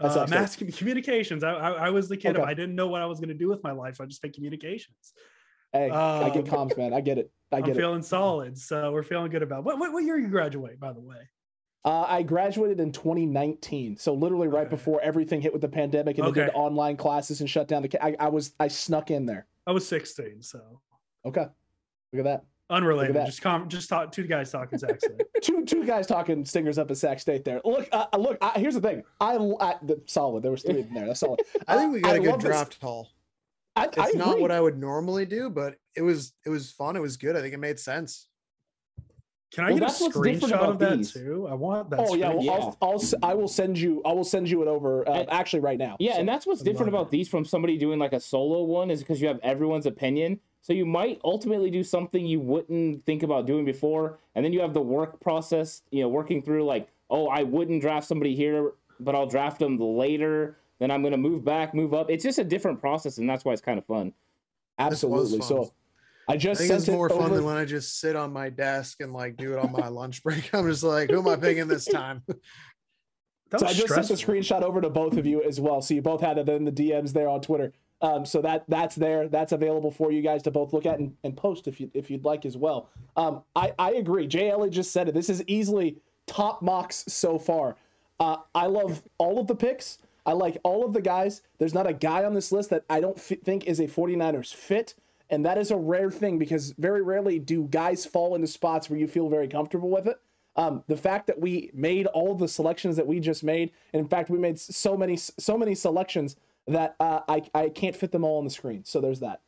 Uh, 0.00 0.26
mass 0.28 0.56
commu- 0.56 0.76
communications. 0.76 1.44
I, 1.44 1.52
I, 1.52 1.70
I 1.86 1.90
was 1.90 2.08
the 2.08 2.16
kid. 2.16 2.36
Okay. 2.36 2.42
I 2.44 2.52
didn't 2.52 2.74
know 2.74 2.88
what 2.88 3.00
I 3.00 3.06
was 3.06 3.20
going 3.20 3.28
to 3.28 3.34
do 3.34 3.48
with 3.48 3.62
my 3.62 3.70
life. 3.70 3.94
So 3.96 4.02
I 4.02 4.08
just 4.08 4.20
picked 4.22 4.34
communications. 4.34 5.12
Hey, 5.72 5.88
I 5.88 6.30
get 6.30 6.48
Um, 6.52 6.68
comms, 6.68 6.76
man. 6.76 6.92
I 6.92 7.00
get 7.00 7.16
it. 7.18 7.30
I 7.52 7.58
I'm 7.58 7.62
get 7.62 7.76
it. 7.76 7.78
feeling 7.80 8.02
solid, 8.02 8.58
so 8.58 8.90
we're 8.90 9.04
feeling 9.04 9.30
good 9.30 9.42
about. 9.44 9.62
What, 9.62 9.78
what 9.78 9.92
what 9.92 10.02
year 10.02 10.18
you 10.18 10.26
graduate, 10.28 10.80
by 10.80 10.92
the 10.92 11.00
way? 11.00 11.28
Uh, 11.84 12.06
I 12.08 12.22
graduated 12.24 12.80
in 12.80 12.90
2019, 12.90 13.98
so 13.98 14.14
literally 14.14 14.48
right 14.48 14.62
Okay. 14.66 14.70
before 14.70 15.00
everything 15.00 15.40
hit 15.42 15.52
with 15.52 15.62
the 15.62 15.68
pandemic 15.68 16.18
and 16.18 16.26
they 16.26 16.32
did 16.46 16.50
online 16.54 16.96
classes 16.96 17.40
and 17.40 17.48
shut 17.48 17.68
down 17.68 17.82
the. 17.82 18.04
I, 18.04 18.16
I 18.18 18.28
was 18.30 18.52
I 18.58 18.66
snuck 18.68 19.12
in 19.12 19.26
there. 19.26 19.46
I 19.66 19.72
was 19.72 19.86
16, 19.88 20.42
so 20.42 20.60
Okay, 21.26 21.46
look 22.12 22.18
at 22.20 22.24
that. 22.24 22.44
unrelated. 22.68 23.16
that. 23.16 23.26
Just 23.26 23.40
com- 23.42 23.68
just 23.68 23.88
talk, 23.88 24.12
two 24.12 24.26
guys 24.26 24.50
talking 24.50 24.78
Sac 24.78 25.00
State. 25.00 25.22
Two 25.42 25.64
two 25.64 25.84
guys 25.84 26.06
talking 26.06 26.44
stingers 26.44 26.78
up 26.78 26.90
at 26.90 26.96
Sac 26.98 27.20
State 27.20 27.44
there. 27.44 27.60
Look, 27.64 27.86
uh, 27.92 28.06
look. 28.18 28.38
I, 28.40 28.58
here's 28.58 28.74
the 28.74 28.80
thing. 28.80 29.02
I, 29.20 29.36
I 29.60 29.74
the, 29.82 30.00
solid. 30.06 30.42
There 30.42 30.50
was 30.50 30.62
three 30.62 30.80
in 30.80 30.92
there. 30.94 31.06
That's 31.06 31.20
solid. 31.20 31.40
I 31.68 31.76
think 31.76 31.92
we 31.92 32.00
got 32.00 32.12
Uh, 32.12 32.14
a 32.16 32.20
good 32.20 32.30
love 32.30 32.40
this. 32.42 32.48
draft 32.50 32.78
haul. 32.80 33.08
I, 33.76 33.86
It's 33.86 33.98
I 33.98 34.10
not 34.14 34.30
agree. 34.30 34.42
what 34.42 34.50
I 34.50 34.60
would 34.60 34.78
normally 34.78 35.26
do, 35.26 35.50
but 35.50 35.76
it 35.96 36.02
was 36.02 36.32
it 36.46 36.50
was 36.50 36.70
fun. 36.72 36.96
It 36.96 37.00
was 37.00 37.16
good. 37.16 37.36
I 37.36 37.40
think 37.40 37.52
it 37.54 37.58
made 37.58 37.78
sense. 37.78 38.28
Can 39.54 39.64
I 39.64 39.68
Well, 39.70 39.78
get 39.78 39.82
a 39.82 40.02
what's 40.02 40.16
screenshot 40.16 40.48
about 40.48 40.68
of 40.70 40.78
that 40.80 40.96
these. 40.98 41.12
too? 41.12 41.46
I 41.48 41.54
want 41.54 41.88
that. 41.90 42.00
Oh 42.00 42.14
yeah, 42.14 42.32
screenshot. 42.32 42.44
well, 42.46 42.76
I'll, 42.82 42.88
I'll 42.90 42.94
s- 42.96 43.14
I 43.22 43.34
will 43.34 43.46
send 43.48 43.78
you. 43.78 44.02
I 44.04 44.12
will 44.12 44.24
send 44.24 44.50
you 44.50 44.62
it 44.62 44.68
over. 44.68 45.08
Uh, 45.08 45.12
And- 45.20 45.30
actually, 45.30 45.60
right 45.60 45.78
now. 45.78 45.96
Yeah, 46.00 46.14
So- 46.14 46.20
and 46.20 46.28
that's 46.28 46.44
what's 46.46 46.60
I 46.62 46.64
different 46.64 46.88
about 46.88 47.06
it. 47.06 47.10
these 47.12 47.28
from 47.28 47.44
somebody 47.44 47.76
doing 47.78 47.98
like 48.00 48.12
a 48.12 48.18
solo 48.20 48.64
one 48.64 48.90
is 48.90 49.00
because 49.00 49.20
you 49.22 49.28
have 49.28 49.38
everyone's 49.44 49.86
opinion. 49.86 50.40
So 50.60 50.72
you 50.72 50.86
might 50.86 51.20
ultimately 51.24 51.70
do 51.70 51.84
something 51.84 52.26
you 52.26 52.40
wouldn't 52.40 53.02
think 53.04 53.22
about 53.22 53.46
doing 53.46 53.64
before, 53.64 54.18
and 54.34 54.44
then 54.44 54.52
you 54.52 54.60
have 54.60 54.74
the 54.74 54.82
work 54.82 55.20
process. 55.20 55.82
You 55.90 56.02
know, 56.02 56.08
working 56.08 56.42
through 56.42 56.64
like, 56.64 56.88
oh, 57.10 57.28
I 57.28 57.42
wouldn't 57.44 57.80
draft 57.80 58.08
somebody 58.08 58.34
here, 58.34 58.72
but 58.98 59.14
I'll 59.14 59.26
draft 59.26 59.58
them 59.60 59.78
later. 59.78 60.56
Then 60.80 60.90
I'm 60.90 61.02
gonna 61.04 61.16
move 61.16 61.44
back, 61.44 61.74
move 61.74 61.94
up. 61.94 62.10
It's 62.10 62.24
just 62.24 62.40
a 62.40 62.44
different 62.44 62.80
process, 62.80 63.18
and 63.18 63.28
that's 63.30 63.44
why 63.44 63.52
it's 63.52 63.62
kind 63.62 63.78
of 63.78 63.84
fun. 63.84 64.12
Absolutely. 64.78 65.38
fun. 65.38 65.48
So 65.48 65.72
I 66.28 66.36
just 66.36 66.36
I 66.36 66.36
just 66.36 66.58
think 66.60 66.68
sent 66.68 66.78
it's 66.80 66.88
it 66.88 66.92
more 66.92 67.08
fun 67.08 67.22
over- 67.22 67.34
than 67.36 67.44
when 67.44 67.56
I 67.56 67.64
just 67.64 68.00
sit 68.00 68.16
on 68.16 68.32
my 68.32 68.48
desk 68.50 69.00
and 69.00 69.12
like 69.12 69.36
do 69.36 69.52
it 69.52 69.58
on 69.58 69.72
my 69.72 69.88
lunch 69.88 70.22
break. 70.24 70.54
I'm 70.54 70.66
just 70.68 70.82
like, 70.82 71.10
who 71.10 71.18
am 71.18 71.28
I 71.28 71.36
picking 71.36 71.68
this 71.68 71.84
time? 71.92 72.22
That 73.50 73.60
so 73.60 73.66
I 73.66 73.68
was 73.70 73.76
just 73.78 73.94
sent 73.94 74.10
a 74.10 74.14
screenshot 74.14 74.62
over 74.62 74.80
to 74.80 74.90
both 74.90 75.16
of 75.16 75.26
you 75.26 75.42
as 75.44 75.60
well. 75.60 75.80
So 75.80 75.94
you 75.94 76.02
both 76.02 76.20
had 76.20 76.38
it 76.38 76.48
in 76.48 76.64
the 76.64 76.72
DMs 76.72 77.12
there 77.12 77.28
on 77.28 77.40
Twitter. 77.40 77.72
Um, 78.00 78.24
so 78.24 78.40
that 78.42 78.64
that's 78.68 78.96
there. 78.96 79.28
That's 79.28 79.52
available 79.52 79.90
for 79.92 80.10
you 80.10 80.22
guys 80.22 80.42
to 80.44 80.50
both 80.50 80.72
look 80.72 80.86
at 80.86 80.98
and, 80.98 81.14
and 81.22 81.36
post 81.36 81.68
if 81.68 81.78
you 81.78 81.88
if 81.94 82.10
you'd 82.10 82.24
like 82.24 82.46
as 82.46 82.56
well. 82.56 82.88
Um, 83.16 83.42
I 83.54 83.72
I 83.78 83.92
agree. 83.92 84.26
Jay 84.26 84.50
Ellie 84.50 84.70
just 84.70 84.92
said 84.92 85.08
it. 85.08 85.14
This 85.14 85.28
is 85.28 85.44
easily 85.46 85.98
top 86.26 86.62
mocks 86.62 87.04
so 87.06 87.38
far. 87.38 87.76
Uh, 88.18 88.38
I 88.54 88.66
love 88.66 89.02
all 89.18 89.38
of 89.38 89.46
the 89.46 89.54
picks. 89.54 89.98
I 90.26 90.32
like 90.32 90.56
all 90.64 90.84
of 90.84 90.92
the 90.92 91.02
guys. 91.02 91.42
There's 91.58 91.74
not 91.74 91.86
a 91.86 91.92
guy 91.92 92.24
on 92.24 92.34
this 92.34 92.50
list 92.50 92.70
that 92.70 92.84
I 92.90 92.98
don't 92.98 93.18
f- 93.18 93.38
think 93.44 93.66
is 93.66 93.78
a 93.78 93.86
49ers 93.86 94.52
fit. 94.54 94.94
And 95.30 95.44
that 95.46 95.58
is 95.58 95.70
a 95.70 95.76
rare 95.76 96.10
thing 96.10 96.38
because 96.38 96.72
very 96.78 97.02
rarely 97.02 97.38
do 97.38 97.64
guys 97.64 98.04
fall 98.04 98.34
into 98.34 98.46
spots 98.46 98.90
where 98.90 98.98
you 98.98 99.08
feel 99.08 99.28
very 99.28 99.48
comfortable 99.48 99.90
with 99.90 100.06
it. 100.06 100.18
Um, 100.56 100.84
the 100.86 100.96
fact 100.96 101.26
that 101.26 101.40
we 101.40 101.70
made 101.74 102.06
all 102.06 102.34
the 102.34 102.46
selections 102.46 102.96
that 102.96 103.06
we 103.06 103.18
just 103.18 103.42
made, 103.42 103.72
and 103.92 104.00
in 104.00 104.08
fact, 104.08 104.30
we 104.30 104.38
made 104.38 104.58
so 104.60 104.96
many 104.96 105.16
so 105.16 105.58
many 105.58 105.74
selections 105.74 106.36
that 106.68 106.94
uh, 107.00 107.20
I 107.28 107.42
I 107.54 107.68
can't 107.70 107.96
fit 107.96 108.12
them 108.12 108.24
all 108.24 108.38
on 108.38 108.44
the 108.44 108.50
screen. 108.50 108.84
So 108.84 109.00
there's 109.00 109.20
that. 109.20 109.40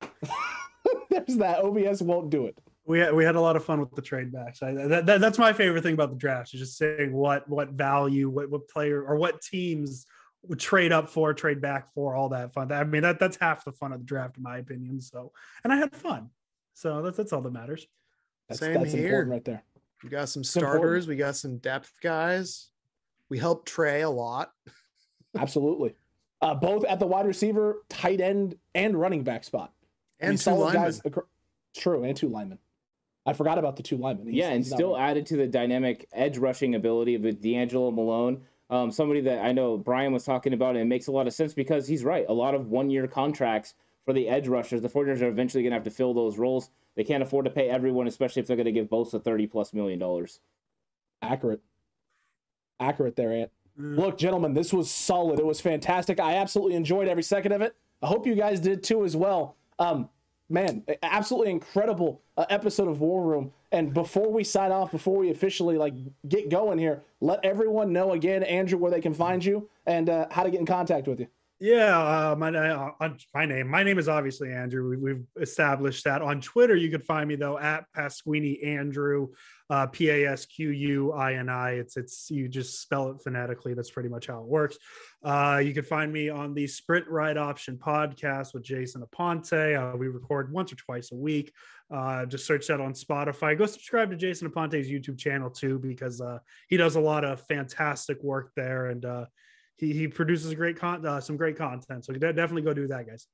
there's 1.10 1.36
that. 1.36 1.62
OBS 1.62 2.00
won't 2.00 2.30
do 2.30 2.46
it. 2.46 2.56
we 2.86 2.98
had, 2.98 3.14
we 3.14 3.24
had 3.24 3.34
a 3.36 3.40
lot 3.40 3.56
of 3.56 3.64
fun 3.64 3.80
with 3.80 3.94
the 3.94 4.02
trade 4.02 4.32
backs. 4.32 4.62
I, 4.62 4.72
that, 4.72 5.06
that, 5.06 5.20
that's 5.20 5.38
my 5.38 5.52
favorite 5.52 5.82
thing 5.82 5.94
about 5.94 6.10
the 6.10 6.16
draft 6.16 6.54
is 6.54 6.60
just 6.60 6.78
saying 6.78 7.12
what 7.12 7.46
what 7.48 7.70
value, 7.70 8.30
what 8.30 8.50
what 8.50 8.66
player 8.68 9.02
or 9.02 9.16
what 9.16 9.42
teams 9.42 10.06
would 10.48 10.60
trade 10.60 10.92
up 10.92 11.08
for, 11.08 11.32
trade 11.34 11.60
back 11.60 11.92
for, 11.94 12.14
all 12.14 12.28
that 12.30 12.52
fun. 12.52 12.70
I 12.72 12.84
mean 12.84 13.02
that 13.02 13.18
that's 13.18 13.36
half 13.40 13.64
the 13.64 13.72
fun 13.72 13.92
of 13.92 14.00
the 14.00 14.04
draft, 14.04 14.36
in 14.36 14.42
my 14.42 14.58
opinion. 14.58 15.00
So, 15.00 15.32
and 15.62 15.72
I 15.72 15.76
had 15.76 15.94
fun. 15.94 16.30
So 16.74 17.02
that's 17.02 17.16
that's 17.16 17.32
all 17.32 17.40
that 17.42 17.52
matters. 17.52 17.86
That's, 18.48 18.60
Same 18.60 18.74
that's 18.74 18.92
here. 18.92 19.04
important 19.04 19.30
right 19.30 19.44
there. 19.44 19.62
We 20.02 20.10
got 20.10 20.28
some 20.28 20.44
starters. 20.44 21.06
We 21.06 21.16
got 21.16 21.36
some 21.36 21.58
depth 21.58 21.92
guys. 22.02 22.68
We 23.30 23.38
helped 23.38 23.66
Trey 23.68 24.02
a 24.02 24.10
lot. 24.10 24.52
Absolutely. 25.38 25.94
Uh, 26.42 26.54
both 26.54 26.84
at 26.84 26.98
the 27.00 27.06
wide 27.06 27.26
receiver, 27.26 27.82
tight 27.88 28.20
end, 28.20 28.54
and 28.74 29.00
running 29.00 29.24
back 29.24 29.44
spot. 29.44 29.72
I 30.20 30.24
mean, 30.26 30.30
And 30.30 30.38
two 30.38 30.42
solid 30.42 30.64
linemen. 30.66 30.82
guys 30.82 31.00
acro- 31.06 31.26
True, 31.76 32.04
and 32.04 32.16
two 32.16 32.28
linemen. 32.28 32.58
I 33.26 33.32
forgot 33.32 33.56
about 33.56 33.76
the 33.76 33.82
two 33.82 33.96
linemen. 33.96 34.26
He's- 34.26 34.36
yeah, 34.36 34.50
and 34.50 34.66
still 34.66 34.92
right. 34.92 35.08
added 35.10 35.26
to 35.26 35.36
the 35.38 35.46
dynamic 35.46 36.06
edge 36.12 36.36
rushing 36.36 36.74
ability 36.74 37.16
with 37.16 37.40
D'Angelo 37.40 37.90
Malone. 37.90 38.42
Um, 38.74 38.90
somebody 38.90 39.20
that 39.20 39.44
I 39.44 39.52
know 39.52 39.76
Brian 39.76 40.12
was 40.12 40.24
talking 40.24 40.52
about, 40.52 40.70
and 40.70 40.80
it 40.80 40.86
makes 40.86 41.06
a 41.06 41.12
lot 41.12 41.28
of 41.28 41.32
sense 41.32 41.54
because 41.54 41.86
he's 41.86 42.02
right. 42.02 42.26
A 42.28 42.32
lot 42.32 42.56
of 42.56 42.70
one 42.70 42.90
year 42.90 43.06
contracts 43.06 43.74
for 44.04 44.12
the 44.12 44.28
edge 44.28 44.48
rushers. 44.48 44.82
The 44.82 44.88
49ers 44.88 45.22
are 45.22 45.28
eventually 45.28 45.62
going 45.62 45.70
to 45.70 45.76
have 45.76 45.84
to 45.84 45.90
fill 45.92 46.12
those 46.12 46.38
roles. 46.38 46.70
They 46.96 47.04
can't 47.04 47.22
afford 47.22 47.44
to 47.44 47.52
pay 47.52 47.68
everyone, 47.68 48.08
especially 48.08 48.40
if 48.42 48.48
they're 48.48 48.56
going 48.56 48.66
to 48.66 48.72
give 48.72 48.88
Bosa 48.88 49.22
30 49.22 49.46
plus 49.46 49.72
million 49.72 50.00
dollars. 50.00 50.40
accurate. 51.22 51.60
Accurate 52.80 53.14
there, 53.14 53.32
Ant. 53.32 53.50
Look, 53.76 54.18
gentlemen, 54.18 54.54
this 54.54 54.72
was 54.72 54.90
solid. 54.90 55.38
It 55.38 55.46
was 55.46 55.60
fantastic. 55.60 56.18
I 56.18 56.34
absolutely 56.34 56.74
enjoyed 56.74 57.06
every 57.06 57.22
second 57.22 57.52
of 57.52 57.62
it. 57.62 57.76
I 58.02 58.08
hope 58.08 58.26
you 58.26 58.34
guys 58.34 58.58
did 58.58 58.82
too 58.82 59.04
as 59.04 59.16
well. 59.16 59.56
Um, 59.78 60.08
man, 60.48 60.84
absolutely 61.02 61.50
incredible 61.50 62.20
uh, 62.36 62.46
episode 62.50 62.88
of 62.88 63.00
War 63.00 63.22
Room. 63.22 63.52
And 63.72 63.92
before 63.92 64.30
we 64.30 64.44
sign 64.44 64.72
off, 64.72 64.92
before 64.92 65.16
we 65.16 65.30
officially 65.30 65.76
like 65.78 65.94
get 66.28 66.48
going 66.48 66.78
here, 66.78 67.02
let 67.20 67.44
everyone 67.44 67.92
know 67.92 68.12
again, 68.12 68.42
Andrew, 68.42 68.78
where 68.78 68.90
they 68.90 69.00
can 69.00 69.14
find 69.14 69.44
you 69.44 69.68
and 69.86 70.08
uh, 70.08 70.26
how 70.30 70.42
to 70.42 70.50
get 70.50 70.60
in 70.60 70.66
contact 70.66 71.08
with 71.08 71.20
you. 71.20 71.28
Yeah, 71.60 71.98
uh, 71.98 72.36
my 72.36 72.50
uh, 72.50 72.90
my 73.32 73.46
name. 73.46 73.68
My 73.68 73.84
name 73.84 73.98
is 73.98 74.08
obviously 74.08 74.52
Andrew. 74.52 74.98
We, 75.00 75.10
have 75.10 75.22
established 75.40 76.04
that 76.04 76.20
on 76.20 76.40
Twitter. 76.40 76.74
You 76.74 76.90
can 76.90 77.00
find 77.00 77.28
me 77.28 77.36
though 77.36 77.58
at 77.58 77.86
Pasquini 77.96 78.66
Andrew, 78.66 79.28
uh, 79.70 79.86
P 79.86 80.10
A 80.10 80.28
S 80.32 80.46
Q 80.46 80.70
U 80.70 81.12
I 81.12 81.34
N 81.34 81.48
I. 81.48 81.72
It's 81.74 81.96
it's 81.96 82.28
you 82.30 82.48
just 82.48 82.82
spell 82.82 83.10
it 83.10 83.22
phonetically. 83.22 83.72
That's 83.72 83.90
pretty 83.90 84.08
much 84.08 84.26
how 84.26 84.40
it 84.40 84.46
works. 84.46 84.76
Uh, 85.24 85.58
you 85.64 85.72
can 85.72 85.82
find 85.82 86.12
me 86.12 86.28
on 86.28 86.52
the 86.52 86.66
Sprint 86.66 87.08
Ride 87.08 87.38
Option 87.38 87.78
podcast 87.78 88.52
with 88.52 88.62
Jason 88.62 89.02
Aponte. 89.02 89.94
Uh, 89.94 89.96
we 89.96 90.08
record 90.08 90.52
once 90.52 90.70
or 90.70 90.76
twice 90.76 91.12
a 91.12 91.14
week. 91.14 91.50
Uh, 91.90 92.26
just 92.26 92.46
search 92.46 92.66
that 92.66 92.80
on 92.80 92.92
Spotify. 92.92 93.56
Go 93.56 93.64
subscribe 93.64 94.10
to 94.10 94.16
Jason 94.16 94.50
Aponte's 94.50 94.88
YouTube 94.88 95.18
channel 95.18 95.48
too 95.48 95.78
because 95.78 96.20
uh, 96.20 96.40
he 96.68 96.76
does 96.76 96.96
a 96.96 97.00
lot 97.00 97.24
of 97.24 97.40
fantastic 97.46 98.22
work 98.22 98.52
there 98.54 98.86
and 98.86 99.04
uh, 99.06 99.24
he 99.76 99.92
he 99.94 100.08
produces 100.08 100.52
great 100.54 100.78
con 100.78 101.04
uh, 101.06 101.20
some 101.20 101.38
great 101.38 101.56
content. 101.56 102.04
So 102.04 102.12
definitely 102.12 102.62
go 102.62 102.74
do 102.74 102.86
that, 102.88 103.06
guys. 103.06 103.26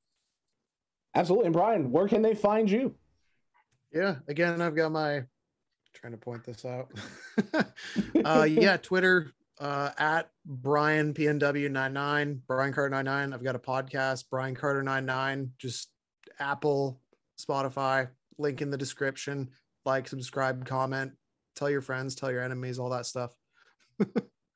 Absolutely. 1.15 1.47
And 1.47 1.55
Brian, 1.55 1.91
where 1.91 2.07
can 2.07 2.23
they 2.23 2.35
find 2.35 2.71
you? 2.71 2.95
Yeah, 3.93 4.17
again, 4.29 4.61
I've 4.61 4.77
got 4.77 4.93
my 4.93 5.25
trying 5.95 6.13
to 6.13 6.19
point 6.19 6.45
this 6.45 6.65
out. 6.65 6.93
uh, 8.25 8.47
yeah, 8.49 8.77
Twitter 8.77 9.33
uh, 9.61 9.91
at 9.99 10.31
Brian 10.45 11.15
PNW99, 11.15 12.41
Brian 12.47 12.73
Carter 12.73 12.91
99. 12.91 13.33
I've 13.33 13.45
got 13.45 13.55
a 13.55 13.61
podcast, 13.61 14.25
Brian 14.31 14.55
Carter 14.55 14.83
99, 14.83 15.53
just 15.59 15.91
Apple, 16.39 17.01
Spotify, 17.39 18.09
link 18.39 18.63
in 18.63 18.71
the 18.71 18.79
description. 18.79 19.51
Like, 19.85 20.09
subscribe, 20.09 20.65
comment, 20.67 21.13
tell 21.55 21.71
your 21.71 21.83
friends, 21.83 22.15
tell 22.15 22.33
your 22.33 22.43
enemies, 22.43 22.79
all 22.79 22.91
that 22.91 23.07
stuff. 23.07 23.37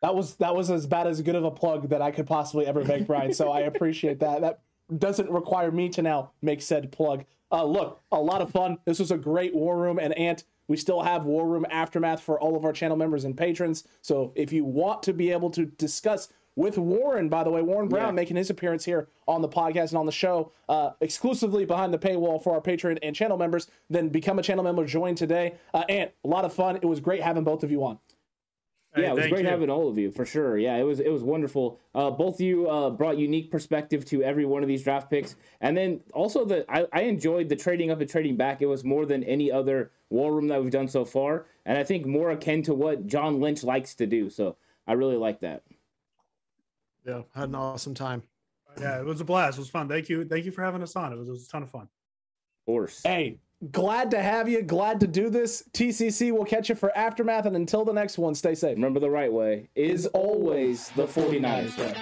That 0.04 0.14
was 0.14 0.34
that 0.34 0.54
was 0.54 0.70
as 0.70 0.86
bad 0.86 1.06
as 1.06 1.22
good 1.22 1.34
of 1.34 1.44
a 1.44 1.50
plug 1.50 1.88
that 1.88 2.02
I 2.02 2.10
could 2.10 2.26
possibly 2.26 2.66
ever 2.66 2.84
make, 2.84 3.06
Brian. 3.06 3.32
So 3.32 3.50
I 3.50 3.60
appreciate 3.60 4.20
that. 4.20 4.42
That 4.42 4.60
doesn't 4.98 5.30
require 5.30 5.70
me 5.70 5.88
to 5.88 6.02
now 6.02 6.32
make 6.42 6.60
said 6.60 6.92
plug. 6.92 7.24
Uh, 7.50 7.64
look, 7.64 8.02
a 8.12 8.20
lot 8.20 8.42
of 8.42 8.50
fun. 8.50 8.76
This 8.84 8.98
was 8.98 9.10
a 9.10 9.16
great 9.16 9.54
war 9.54 9.78
room, 9.78 9.98
and 9.98 10.12
Ant. 10.18 10.44
We 10.68 10.76
still 10.76 11.02
have 11.02 11.24
War 11.24 11.46
Room 11.46 11.66
Aftermath 11.70 12.22
for 12.22 12.40
all 12.40 12.56
of 12.56 12.64
our 12.64 12.72
channel 12.72 12.96
members 12.96 13.24
and 13.24 13.36
patrons. 13.36 13.84
So 14.02 14.32
if 14.34 14.52
you 14.52 14.64
want 14.64 15.02
to 15.04 15.12
be 15.12 15.30
able 15.30 15.50
to 15.50 15.66
discuss 15.66 16.28
with 16.56 16.78
Warren, 16.78 17.28
by 17.28 17.42
the 17.42 17.50
way, 17.50 17.62
Warren 17.62 17.88
Brown 17.88 18.08
yeah. 18.08 18.12
making 18.12 18.36
his 18.36 18.48
appearance 18.48 18.84
here 18.84 19.08
on 19.26 19.42
the 19.42 19.48
podcast 19.48 19.88
and 19.88 19.98
on 19.98 20.06
the 20.06 20.12
show, 20.12 20.52
uh, 20.68 20.90
exclusively 21.00 21.64
behind 21.64 21.92
the 21.92 21.98
paywall 21.98 22.42
for 22.42 22.54
our 22.54 22.60
patron 22.60 22.98
and 23.02 23.14
channel 23.14 23.36
members, 23.36 23.68
then 23.90 24.08
become 24.08 24.38
a 24.38 24.42
channel 24.42 24.62
member, 24.62 24.84
join 24.84 25.14
today. 25.14 25.54
Uh, 25.72 25.82
and 25.88 26.10
a 26.24 26.28
lot 26.28 26.44
of 26.44 26.52
fun. 26.52 26.76
It 26.76 26.84
was 26.84 27.00
great 27.00 27.22
having 27.22 27.44
both 27.44 27.64
of 27.64 27.70
you 27.70 27.84
on. 27.84 27.98
Yeah, 28.96 29.10
it 29.10 29.14
was 29.14 29.26
great 29.26 29.42
you. 29.42 29.48
having 29.48 29.70
all 29.70 29.88
of 29.88 29.98
you 29.98 30.10
for 30.10 30.24
sure. 30.24 30.56
Yeah, 30.56 30.76
it 30.76 30.84
was 30.84 31.00
it 31.00 31.10
was 31.10 31.22
wonderful. 31.22 31.80
Uh, 31.94 32.10
both 32.10 32.36
of 32.36 32.40
you 32.40 32.68
uh, 32.70 32.90
brought 32.90 33.18
unique 33.18 33.50
perspective 33.50 34.04
to 34.06 34.22
every 34.22 34.44
one 34.44 34.62
of 34.62 34.68
these 34.68 34.84
draft 34.84 35.10
picks, 35.10 35.34
and 35.60 35.76
then 35.76 36.00
also 36.12 36.44
the 36.44 36.64
I, 36.68 36.86
I 36.92 37.02
enjoyed 37.02 37.48
the 37.48 37.56
trading 37.56 37.90
up 37.90 38.00
and 38.00 38.08
trading 38.08 38.36
back. 38.36 38.62
It 38.62 38.66
was 38.66 38.84
more 38.84 39.04
than 39.04 39.24
any 39.24 39.50
other 39.50 39.90
war 40.10 40.32
room 40.32 40.46
that 40.48 40.62
we've 40.62 40.70
done 40.70 40.86
so 40.86 41.04
far, 41.04 41.46
and 41.66 41.76
I 41.76 41.82
think 41.82 42.06
more 42.06 42.30
akin 42.30 42.62
to 42.64 42.74
what 42.74 43.06
John 43.06 43.40
Lynch 43.40 43.64
likes 43.64 43.96
to 43.96 44.06
do. 44.06 44.30
So 44.30 44.56
I 44.86 44.92
really 44.92 45.16
like 45.16 45.40
that. 45.40 45.62
Yeah, 47.04 47.22
had 47.34 47.48
an 47.48 47.56
awesome 47.56 47.94
time. 47.94 48.22
Yeah, 48.80 48.98
it 48.98 49.04
was 49.04 49.20
a 49.20 49.24
blast. 49.24 49.58
It 49.58 49.62
was 49.62 49.70
fun. 49.70 49.88
Thank 49.88 50.08
you, 50.08 50.24
thank 50.24 50.44
you 50.44 50.50
for 50.52 50.62
having 50.62 50.82
us 50.82 50.96
on. 50.96 51.12
It 51.12 51.18
was, 51.18 51.28
it 51.28 51.32
was 51.32 51.46
a 51.46 51.48
ton 51.48 51.62
of 51.62 51.70
fun. 51.70 51.82
Of 51.82 52.66
course. 52.66 53.02
Hey, 53.04 53.38
glad 53.72 54.10
to 54.12 54.22
have 54.22 54.48
you. 54.48 54.62
Glad 54.62 55.00
to 55.00 55.06
do 55.06 55.30
this. 55.30 55.64
TCC 55.72 56.32
will 56.32 56.44
catch 56.44 56.68
you 56.68 56.74
for 56.74 56.96
Aftermath. 56.96 57.46
And 57.46 57.56
until 57.56 57.84
the 57.84 57.92
next 57.92 58.18
one, 58.18 58.34
stay 58.34 58.54
safe. 58.54 58.76
Remember 58.76 59.00
the 59.00 59.10
right 59.10 59.32
way 59.32 59.68
is 59.74 60.06
always 60.06 60.88
the 60.90 61.06
49ers 61.06 61.78
way. 61.78 61.94